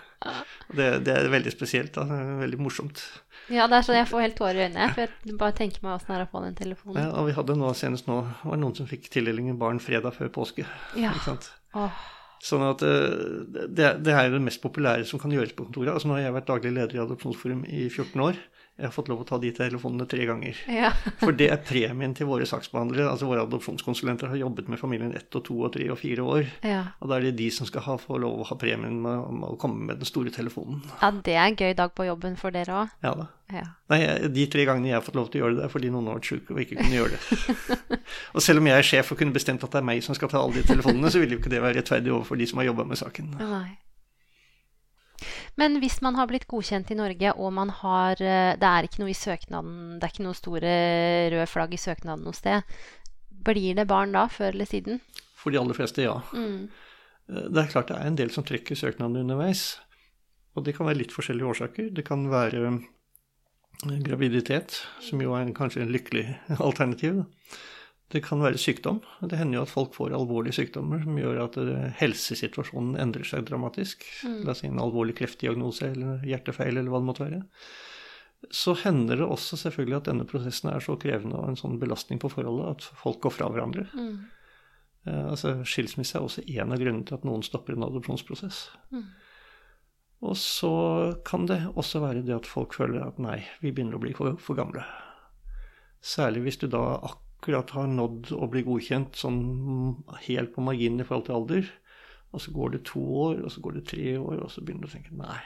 Det, 0.73 0.87
det, 1.05 1.13
er 1.13 1.29
veldig 1.29 1.53
spesielt. 1.53 1.93
da, 1.99 2.07
Veldig 2.41 2.61
morsomt. 2.65 3.03
Ja, 3.53 3.69
det 3.69 3.77
er 3.77 3.85
sånn 3.85 3.99
jeg 3.99 4.09
får 4.09 4.25
helt 4.25 4.39
tårer 4.41 4.63
i 4.63 4.65
øynene. 4.71 4.89
For 4.97 5.05
jeg 5.05 5.37
bare 5.43 5.57
tenker 5.61 5.85
meg 5.85 5.99
åssen 5.99 6.15
det 6.15 6.17
er 6.17 6.25
å 6.25 6.31
få 6.33 6.45
den 6.47 6.57
telefonen. 6.63 7.03
Ja, 7.03 7.13
og 7.21 7.29
vi 7.29 7.37
hadde 7.37 7.59
nå 7.61 7.75
senest 7.77 8.09
nå 8.09 8.23
var 8.25 8.57
det 8.57 8.63
noen 8.65 8.79
som 8.81 8.89
fikk 8.89 9.11
tildelingen 9.13 9.61
barn 9.61 9.83
fredag 9.85 10.17
før 10.17 10.33
påske. 10.41 10.65
Ja. 10.97 11.13
Ikke 11.13 11.29
sant? 11.29 11.53
Åh. 11.77 12.03
Sånn 12.45 12.65
at 12.67 12.83
eh, 12.85 13.13
det, 13.69 13.93
det, 14.05 14.13
er 14.17 14.33
det 14.33 14.41
mest 14.45 14.61
populære 14.65 15.05
som 15.09 15.21
kan 15.21 15.33
gjøres 15.33 15.53
på 15.57 15.69
kontoret. 15.69 15.93
Altså 15.93 16.09
Nå 16.09 16.19
har 16.19 16.27
jeg 16.27 16.39
vært 16.39 16.51
daglig 16.51 16.73
leder 16.77 16.99
i 16.99 17.05
Adopsjonsforum 17.05 17.65
i 17.69 17.87
14 17.89 18.25
år. 18.25 18.41
Jeg 18.75 18.89
har 18.89 18.95
fått 18.95 19.07
lov 19.07 19.21
å 19.23 19.27
ta 19.29 19.39
de 19.39 19.53
telefonene 19.55 20.07
tre 20.11 20.25
ganger. 20.27 20.59
Ja. 20.67 20.89
For 21.23 21.37
det 21.37 21.47
er 21.55 21.61
premien 21.63 22.15
til 22.19 22.27
våre 22.27 22.47
saksbehandlere. 22.49 23.07
Altså 23.07 23.29
våre 23.29 23.45
adopsjonskonsulenter 23.47 24.33
har 24.33 24.41
jobbet 24.41 24.71
med 24.73 24.81
familien 24.81 25.15
ett 25.15 25.31
og 25.39 25.45
to 25.47 25.61
og 25.63 25.71
tre 25.77 25.87
og 25.95 26.01
fire 26.01 26.25
år. 26.27 26.49
Ja. 26.67 26.81
Og 26.99 27.13
da 27.13 27.21
er 27.21 27.29
det 27.29 27.37
de 27.39 27.47
som 27.55 27.69
skal 27.71 27.87
ha, 27.87 27.95
få 28.03 28.19
lov 28.19 28.43
å 28.43 28.49
ha 28.49 28.59
premien 28.59 28.99
med, 29.05 29.29
med, 29.31 29.47
å 29.53 29.61
komme 29.63 29.87
med 29.93 30.03
den 30.03 30.11
store 30.11 30.35
telefonen. 30.35 30.83
Ja, 30.99 31.13
det 31.15 31.39
er 31.39 31.47
en 31.47 31.61
gøy 31.61 31.77
dag 31.79 31.95
på 31.95 32.09
jobben 32.09 32.35
for 32.41 32.55
dere 32.55 32.83
òg. 32.83 32.99
Ja 33.07 33.15
da. 33.23 33.31
Ja. 33.55 33.65
Nei, 33.93 34.01
de 34.33 34.49
tre 34.51 34.65
gangene 34.67 34.91
jeg 34.91 34.97
har 34.97 35.05
fått 35.07 35.21
lov 35.21 35.31
til 35.31 35.39
å 35.39 35.45
gjøre 35.45 35.59
det, 35.61 35.69
er 35.69 35.71
fordi 35.71 35.91
noen 35.95 36.11
har 36.11 36.19
vært 36.19 36.33
sjuke 36.33 36.57
og 36.57 36.63
ikke 36.65 36.81
kunne 36.81 36.97
gjøre 36.97 37.15
det. 37.15 37.79
og 38.35 38.43
selv 38.43 38.63
om 38.65 38.71
jeg 38.73 38.81
er 38.81 38.91
sjef 38.91 39.15
og 39.15 39.21
kunne 39.21 39.37
bestemt 39.37 39.63
at 39.63 39.77
det 39.77 39.83
er 39.85 39.87
meg 39.93 40.03
som 40.03 40.19
skal 40.19 40.33
ta 40.33 40.41
alle 40.41 40.59
de 40.59 40.67
telefonene, 40.67 41.13
så 41.13 41.23
ville 41.23 41.37
jo 41.37 41.45
ikke 41.45 41.53
det 41.53 41.63
være 41.63 41.79
rettferdig 41.79 42.11
overfor 42.17 42.41
de 42.41 42.51
som 42.51 42.59
har 42.59 42.73
jobba 42.73 42.89
med 42.91 42.99
saken. 42.99 43.37
Nei. 43.39 43.69
Men 45.61 45.79
hvis 45.83 46.01
man 46.05 46.19
har 46.19 46.29
blitt 46.31 46.49
godkjent 46.51 46.91
i 46.93 46.99
Norge, 46.99 47.33
og 47.39 47.53
man 47.57 47.71
har 47.83 48.21
eh, 48.21 48.55
Det 48.61 48.71
er 48.71 48.89
ikke 48.89 49.03
noe 49.03 49.13
i 49.13 49.19
søknaden, 49.19 49.99
det 49.99 50.07
er 50.07 50.15
ikke 50.15 50.27
noe 50.27 50.39
store 50.39 50.75
røde 51.35 51.51
flagg 51.51 51.75
i 51.75 51.81
søknaden 51.81 52.25
noe 52.27 52.37
sted. 52.37 52.65
Blir 53.45 53.77
det 53.79 53.89
barn 53.91 54.15
da, 54.17 54.27
før 54.33 54.53
eller 54.53 54.69
siden? 54.69 55.01
For 55.39 55.53
de 55.53 55.61
aller 55.61 55.77
fleste, 55.77 56.05
ja. 56.07 56.19
Mm. 56.33 56.71
Eh, 57.29 57.47
det 57.51 57.63
er 57.63 57.73
klart 57.73 57.93
det 57.93 58.01
er 58.01 58.11
en 58.11 58.19
del 58.21 58.33
som 58.35 58.47
trekker 58.47 58.79
søknaden 58.79 59.23
underveis. 59.25 59.75
Og 60.55 60.65
det 60.67 60.77
kan 60.77 60.87
være 60.87 61.03
litt 61.03 61.15
forskjellige 61.15 61.51
årsaker. 61.51 61.91
Det 61.95 62.07
kan 62.07 62.27
være 62.33 62.65
eh, 62.71 64.01
graviditet, 64.07 64.81
som 65.03 65.23
jo 65.23 65.37
er 65.37 65.53
kanskje 65.57 65.85
en 65.85 65.95
lykkelig 65.95 66.27
alternativ. 66.69 67.23
Da. 67.23 67.63
Det 68.13 68.21
kan 68.25 68.43
være 68.45 68.61
sykdom. 68.61 69.01
Det 69.25 69.39
hender 69.39 69.59
jo 69.59 69.65
at 69.65 69.73
folk 69.73 69.95
får 69.97 70.13
alvorlige 70.15 70.59
sykdommer 70.59 71.01
som 71.03 71.17
gjør 71.19 71.41
at 71.47 71.57
eh, 71.63 71.89
helsesituasjonen 72.03 72.99
endrer 73.01 73.27
seg 73.27 73.47
dramatisk. 73.49 74.05
Mm. 74.27 74.37
La 74.45 74.53
oss 74.53 74.61
si 74.63 74.69
en 74.69 74.83
alvorlig 74.83 75.17
kreftdiagnose 75.19 75.89
eller 75.95 76.23
hjertefeil 76.29 76.77
eller 76.77 76.93
hva 76.93 77.01
det 77.01 77.09
måtte 77.09 77.25
være. 77.25 77.43
Så 78.53 78.75
hender 78.83 79.19
det 79.19 79.27
også 79.27 79.57
selvfølgelig 79.57 79.99
at 80.03 80.11
denne 80.11 80.29
prosessen 80.29 80.69
er 80.71 80.85
så 80.85 80.99
krevende 81.01 81.41
og 81.41 81.49
en 81.49 81.59
sånn 81.59 81.81
belastning 81.81 82.21
på 82.21 82.29
forholdet 82.33 82.75
at 82.75 82.89
folk 83.01 83.23
går 83.25 83.35
fra 83.39 83.49
hverandre. 83.51 83.87
Mm. 83.97 84.15
Eh, 85.09 85.25
altså 85.33 85.57
Skilsmisse 85.65 86.19
er 86.21 86.29
også 86.29 86.45
en 86.45 86.77
av 86.77 86.85
grunnene 86.85 87.09
til 87.09 87.19
at 87.19 87.27
noen 87.27 87.45
stopper 87.47 87.79
en 87.79 87.89
adopsjonsprosess. 87.89 88.67
Mm. 88.93 89.09
Og 90.25 90.39
så 90.41 90.75
kan 91.27 91.49
det 91.49 91.61
også 91.75 92.05
være 92.05 92.23
det 92.25 92.37
at 92.37 92.49
folk 92.49 92.77
føler 92.77 93.03
at 93.05 93.19
nei, 93.21 93.43
vi 93.61 93.73
begynner 93.73 93.99
å 93.99 94.05
bli 94.05 94.15
for, 94.17 94.37
for 94.41 94.61
gamle. 94.61 94.85
Særlig 96.05 96.45
hvis 96.45 96.61
du 96.61 96.69
da 96.69 96.85
akkurat 97.01 97.24
akkurat 97.45 97.71
har 97.77 97.89
nådd 97.93 98.31
å 98.33 98.47
bli 98.49 98.62
godkjent 98.65 99.19
sånn 99.21 99.41
helt 100.25 100.55
på 100.55 100.62
marginen 100.65 101.03
i 101.03 101.05
forhold 101.05 101.27
til 101.27 101.37
alder. 101.37 101.66
Og 102.33 102.41
så 102.41 102.55
går 102.55 102.73
det 102.73 102.87
to 102.89 103.03
år, 103.29 103.43
og 103.45 103.53
så 103.53 103.61
går 103.61 103.77
det 103.77 103.85
tre 103.91 104.15
år, 104.16 104.39
og 104.41 104.51
så 104.51 104.65
begynner 104.65 104.87
du 104.87 104.89
å 104.89 104.95
tenke 104.95 105.19
nei, 105.19 105.37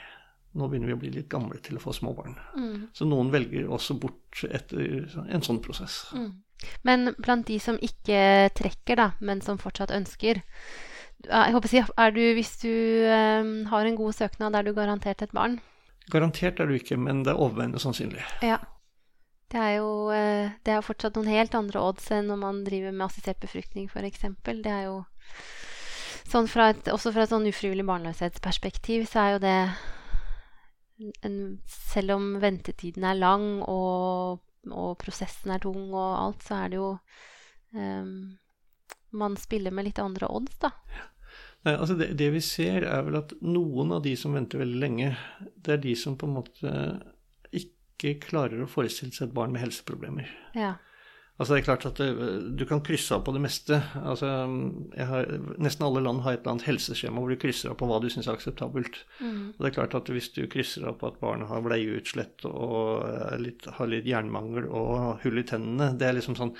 nå 0.57 0.69
begynner 0.69 0.89
vi 0.89 0.95
å 0.95 1.01
bli 1.03 1.11
litt 1.13 1.27
gamle 1.29 1.59
til 1.61 1.77
å 1.77 1.83
få 1.83 1.93
små 1.93 2.15
barn. 2.17 2.37
Mm. 2.55 2.87
Så 2.95 3.05
noen 3.05 3.33
velger 3.35 3.67
også 3.67 3.99
bort 3.99 4.45
etter 4.47 5.11
en 5.27 5.43
sånn 5.45 5.59
prosess. 5.61 6.07
Mm. 6.15 6.31
Men 6.87 7.11
blant 7.19 7.45
de 7.51 7.59
som 7.61 7.77
ikke 7.83 8.49
trekker, 8.57 8.97
da, 8.99 9.11
men 9.19 9.43
som 9.45 9.59
fortsatt 9.61 9.93
ønsker 9.95 10.41
jeg 11.19 11.51
håper 11.51 11.67
å 11.67 11.69
si, 11.69 11.81
du, 12.15 12.21
Hvis 12.37 12.53
du 12.61 12.71
um, 13.11 13.65
har 13.67 13.83
en 13.83 13.97
god 13.99 14.15
søknad, 14.15 14.55
er 14.55 14.63
du 14.63 14.71
garantert 14.71 15.19
et 15.25 15.33
barn? 15.35 15.57
Garantert 16.09 16.61
er 16.63 16.71
du 16.71 16.77
ikke, 16.77 16.95
men 16.95 17.25
det 17.25 17.33
er 17.33 17.41
overveiende 17.43 17.81
sannsynlig. 17.83 18.23
Ja. 18.39 18.61
Det 19.49 19.57
er 19.57 19.71
jo 19.79 19.89
eh, 20.13 20.51
det 20.65 20.75
er 20.75 20.85
fortsatt 20.85 21.15
noen 21.17 21.31
helt 21.31 21.55
andre 21.57 21.81
odds 21.81 22.11
enn 22.13 22.29
når 22.29 22.41
man 22.43 22.61
driver 22.67 22.93
med 22.93 23.07
assistert 23.07 23.39
befruktning, 23.41 23.87
f.eks. 23.89 24.27
Det 24.45 24.73
er 24.73 24.83
jo 24.85 24.99
sånn 26.29 26.49
fra 26.49 26.69
et, 26.73 26.91
Også 26.93 27.13
fra 27.15 27.25
et 27.25 27.33
sånn 27.33 27.49
ufrivillig 27.49 27.87
barnløshetsperspektiv 27.89 29.07
så 29.09 29.23
er 29.23 29.31
jo 29.33 29.41
det 29.47 29.57
en, 31.25 31.39
Selv 31.65 32.17
om 32.19 32.29
ventetiden 32.43 33.07
er 33.09 33.17
lang 33.17 33.47
og, 33.63 34.43
og, 34.69 34.91
prosessen 35.01 35.55
er 35.55 35.63
tung 35.63 35.89
og 35.89 36.09
alt, 36.19 36.45
så 36.45 36.63
er 36.63 36.73
det 36.73 36.81
jo 36.81 36.91
um, 37.73 38.11
Man 39.09 39.37
spiller 39.41 39.73
med 39.73 39.89
litt 39.89 40.01
andre 40.03 40.29
odds, 40.29 40.59
da. 40.61 40.75
Nei, 41.65 41.73
altså 41.73 41.95
det, 41.97 42.13
det 42.19 42.29
vi 42.31 42.41
ser, 42.45 42.85
er 42.87 43.01
vel 43.07 43.17
at 43.19 43.33
noen 43.43 43.97
av 43.97 44.03
de 44.05 44.13
som 44.15 44.35
venter 44.37 44.61
veldig 44.61 44.77
lenge, 44.79 45.09
det 45.57 45.73
er 45.73 45.81
de 45.83 45.95
som 45.97 46.13
på 46.15 46.29
en 46.29 46.37
måte 46.37 46.73
ikke 47.99 48.29
klarer 48.29 48.63
å 48.63 48.69
forestille 48.69 49.15
seg 49.15 49.29
et 49.29 49.35
barn 49.35 49.51
med 49.53 49.63
helseproblemer. 49.63 50.29
Ja. 50.57 50.77
Altså 51.39 51.55
det 51.55 51.59
er 51.61 51.67
klart 51.69 51.85
at 51.87 51.99
det, 52.01 52.07
Du 52.59 52.65
kan 52.67 52.81
krysse 52.83 53.15
av 53.15 53.21
på 53.23 53.31
det 53.31 53.41
meste. 53.43 53.77
Altså, 54.03 54.27
har, 54.99 55.29
nesten 55.55 55.85
alle 55.87 56.01
land 56.03 56.19
har 56.25 56.35
et 56.35 56.41
eller 56.41 56.57
annet 56.57 56.67
helseskjema 56.67 57.21
hvor 57.21 57.31
du 57.31 57.39
krysser 57.39 57.71
av 57.71 57.77
på 57.79 57.87
hva 57.87 58.01
du 58.03 58.09
syns 58.11 58.27
er 58.27 58.35
akseptabelt. 58.35 59.05
Mm. 59.23 59.53
Og 59.55 59.61
det 59.61 59.69
er 59.69 59.77
klart 59.77 59.95
at 59.95 60.11
Hvis 60.11 60.33
du 60.35 60.41
krysser 60.51 60.89
av 60.89 60.97
på 60.99 61.07
at 61.07 61.21
barnet 61.21 61.47
har 61.47 61.63
bleieutslett 61.63 62.43
og 62.49 63.07
litt, 63.39 63.69
har 63.77 63.87
litt 63.87 64.09
jernmangel 64.09 64.67
og 64.67 65.23
hull 65.23 65.39
i 65.39 65.47
tennene, 65.47 65.93
det 65.95 66.09
er 66.09 66.19
liksom 66.19 66.35
sånn 66.39 66.55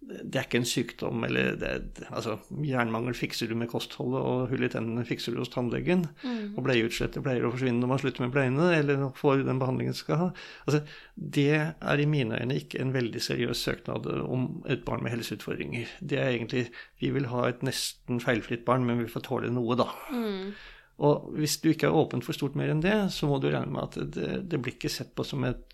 det 0.00 0.38
er 0.38 0.46
ikke 0.46 0.60
en 0.62 0.68
sykdom. 0.68 1.24
eller 1.24 1.56
det, 1.60 2.06
altså, 2.08 2.38
Jernmangel 2.64 3.14
fikser 3.14 3.50
du 3.50 3.54
med 3.54 3.68
kostholdet, 3.68 4.20
og 4.20 4.48
hull 4.48 4.64
i 4.64 4.70
tennene 4.72 5.04
fikser 5.04 5.34
du 5.34 5.42
hos 5.42 5.52
tannlegen. 5.52 6.06
Mm. 6.24 6.56
Og 6.56 6.64
bleieutslettet 6.64 7.22
pleier 7.24 7.44
å 7.44 7.52
forsvinne 7.52 7.82
når 7.82 7.92
man 7.92 8.02
slutter 8.02 8.24
med 8.24 8.34
bleiene, 8.34 8.70
eller 8.78 9.04
får 9.18 9.44
den 9.44 9.60
behandlingen 9.60 9.96
du 9.96 10.00
skal 10.00 10.20
ha. 10.22 10.30
Altså, 10.64 10.82
det 11.14 11.46
er 11.60 12.02
i 12.02 12.08
mine 12.08 12.40
øyne 12.40 12.58
ikke 12.62 12.80
en 12.80 12.94
veldig 12.96 13.22
seriøs 13.28 13.64
søknad 13.68 14.08
om 14.24 14.48
et 14.72 14.84
barn 14.88 15.04
med 15.04 15.14
helseutfordringer. 15.18 15.92
Det 16.00 16.18
er 16.18 16.32
egentlig 16.32 16.68
Vi 17.00 17.10
vil 17.10 17.30
ha 17.32 17.46
et 17.48 17.62
nesten 17.64 18.20
feilfritt 18.20 18.64
barn, 18.64 18.84
men 18.84 19.00
vi 19.00 19.08
får 19.08 19.24
tåle 19.28 19.52
noe, 19.52 19.76
da. 19.76 19.88
Mm. 20.12 20.52
Og 21.00 21.30
hvis 21.36 21.60
du 21.60 21.70
ikke 21.70 21.88
er 21.88 21.96
åpen 21.96 22.20
for 22.24 22.36
stort 22.36 22.56
mer 22.56 22.72
enn 22.72 22.82
det, 22.84 22.96
så 23.12 23.28
må 23.28 23.38
du 23.40 23.48
regne 23.48 23.72
med 23.72 23.88
at 23.88 24.12
det, 24.16 24.28
det 24.52 24.60
blir 24.60 24.76
ikke 24.76 24.92
sett 24.92 25.14
på 25.16 25.24
som 25.24 25.44
et, 25.48 25.64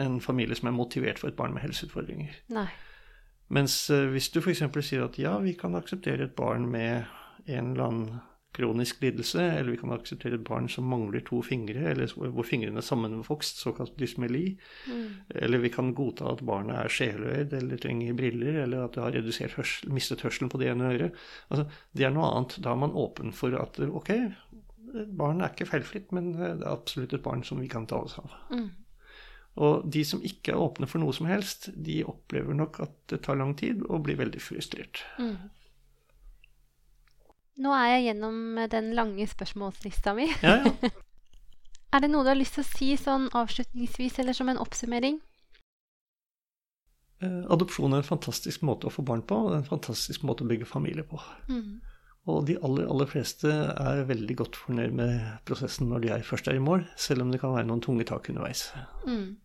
en 0.00 0.20
familie 0.20 0.56
som 0.56 0.68
er 0.68 0.76
motivert 0.76 1.20
for 1.20 1.32
et 1.32 1.36
barn 1.38 1.56
med 1.56 1.64
helseutfordringer. 1.64 2.42
Nei. 2.52 2.68
Mens 3.50 3.76
eh, 3.90 4.08
hvis 4.12 4.30
du 4.32 4.40
f.eks. 4.40 4.64
sier 4.86 5.06
at 5.06 5.18
ja, 5.20 5.36
vi 5.42 5.56
kan 5.58 5.74
akseptere 5.78 6.28
et 6.28 6.36
barn 6.38 6.68
med 6.70 7.08
en 7.50 7.72
eller 7.72 7.86
annen 7.86 8.20
kronisk 8.54 8.98
lidelse, 9.02 9.42
eller 9.42 9.70
vi 9.70 9.78
kan 9.78 9.92
akseptere 9.94 10.34
et 10.34 10.46
barn 10.46 10.66
som 10.70 10.88
mangler 10.90 11.22
to 11.26 11.38
fingre, 11.46 11.92
eller 11.92 12.10
hvor 12.18 12.46
fingrene 12.46 12.82
er 12.82 12.86
sammenvokst, 12.86 13.60
såkalt 13.62 13.94
dysmeli, 14.00 14.56
mm. 14.90 15.04
eller 15.44 15.62
vi 15.62 15.70
kan 15.70 15.92
godta 15.94 16.32
at 16.32 16.42
barnet 16.46 16.74
er 16.80 16.90
sjeløyd 16.90 17.54
eller 17.60 17.80
trenger 17.80 18.16
briller, 18.18 18.62
eller 18.64 18.88
at 18.88 18.96
det 18.96 19.04
har 19.04 19.14
redusert 19.14 19.54
hørsel, 19.58 19.92
mistet 19.94 20.26
hørselen 20.26 20.50
på 20.50 20.58
det 20.62 20.72
ene 20.72 20.90
øret. 20.90 21.22
Altså, 21.48 21.68
det 21.94 22.08
er 22.08 22.14
noe 22.14 22.26
annet. 22.26 22.58
Da 22.58 22.74
er 22.74 22.82
man 22.82 22.98
åpen 22.98 23.30
for 23.36 23.54
at 23.54 23.78
ok, 23.86 24.12
barn 25.14 25.40
er 25.40 25.54
ikke 25.54 25.70
feilfritt, 25.70 26.10
men 26.16 26.32
det 26.34 26.50
er 26.50 26.68
absolutt 26.72 27.14
et 27.14 27.26
barn 27.26 27.46
som 27.46 27.62
vi 27.62 27.70
kan 27.70 27.86
ta 27.90 28.02
oss 28.02 28.18
av. 28.18 28.34
Mm. 28.50 28.70
Og 29.60 29.84
de 29.92 30.02
som 30.08 30.22
ikke 30.24 30.54
er 30.54 30.60
åpne 30.60 30.88
for 30.88 31.02
noe 31.02 31.12
som 31.12 31.28
helst, 31.28 31.68
de 31.76 32.00
opplever 32.08 32.56
nok 32.56 32.80
at 32.86 32.94
det 33.12 33.20
tar 33.26 33.36
lang 33.36 33.52
tid, 33.60 33.82
og 33.88 34.06
blir 34.06 34.16
veldig 34.20 34.40
frustrert. 34.40 35.02
Mm. 35.20 35.36
Nå 37.60 37.72
er 37.76 37.90
jeg 37.92 38.06
gjennom 38.08 38.60
den 38.72 38.94
lange 38.96 39.26
spørsmålslista 39.28 40.14
mi. 40.16 40.30
Ja, 40.40 40.62
ja. 40.64 40.92
er 41.94 42.04
det 42.04 42.08
noe 42.12 42.24
du 42.24 42.32
har 42.32 42.38
lyst 42.38 42.56
til 42.56 42.64
å 42.64 42.70
si 42.70 42.94
sånn 42.96 43.28
avslutningsvis, 43.36 44.16
eller 44.22 44.36
som 44.36 44.48
en 44.48 44.62
oppsummering? 44.62 45.20
Eh, 47.20 47.44
adopsjon 47.52 47.92
er 47.92 48.00
en 48.00 48.06
fantastisk 48.06 48.64
måte 48.64 48.88
å 48.88 48.94
få 48.94 49.04
barn 49.04 49.20
på, 49.20 49.36
og 49.36 49.50
det 49.50 49.58
er 49.58 49.64
en 49.66 49.72
fantastisk 49.74 50.24
måte 50.24 50.46
å 50.46 50.48
bygge 50.48 50.68
familie 50.68 51.04
på. 51.04 51.20
Mm. 51.52 51.82
Og 52.32 52.46
de 52.48 52.56
aller, 52.64 52.88
aller 52.88 53.08
fleste 53.08 53.50
er 53.50 54.06
veldig 54.08 54.38
godt 54.40 54.56
fornøyd 54.56 54.96
med 54.96 55.20
prosessen 55.48 55.92
når 55.92 56.04
de 56.04 56.12
er 56.16 56.24
først 56.24 56.48
er 56.48 56.56
i 56.56 56.64
mål, 56.64 56.86
selv 57.00 57.26
om 57.26 57.32
det 57.32 57.40
kan 57.42 57.52
være 57.52 57.68
noen 57.68 57.84
tunge 57.84 58.08
tak 58.08 58.32
underveis. 58.32 58.70
Mm. 59.04 59.36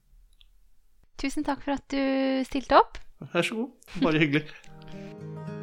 Tusen 1.22 1.46
takk 1.48 1.64
for 1.64 1.78
at 1.78 1.86
du 1.92 2.00
stilte 2.48 2.80
opp. 2.80 3.00
Vær 3.34 3.42
så 3.48 3.56
god. 3.62 4.00
Bare 4.04 4.20
hyggelig. 4.20 4.48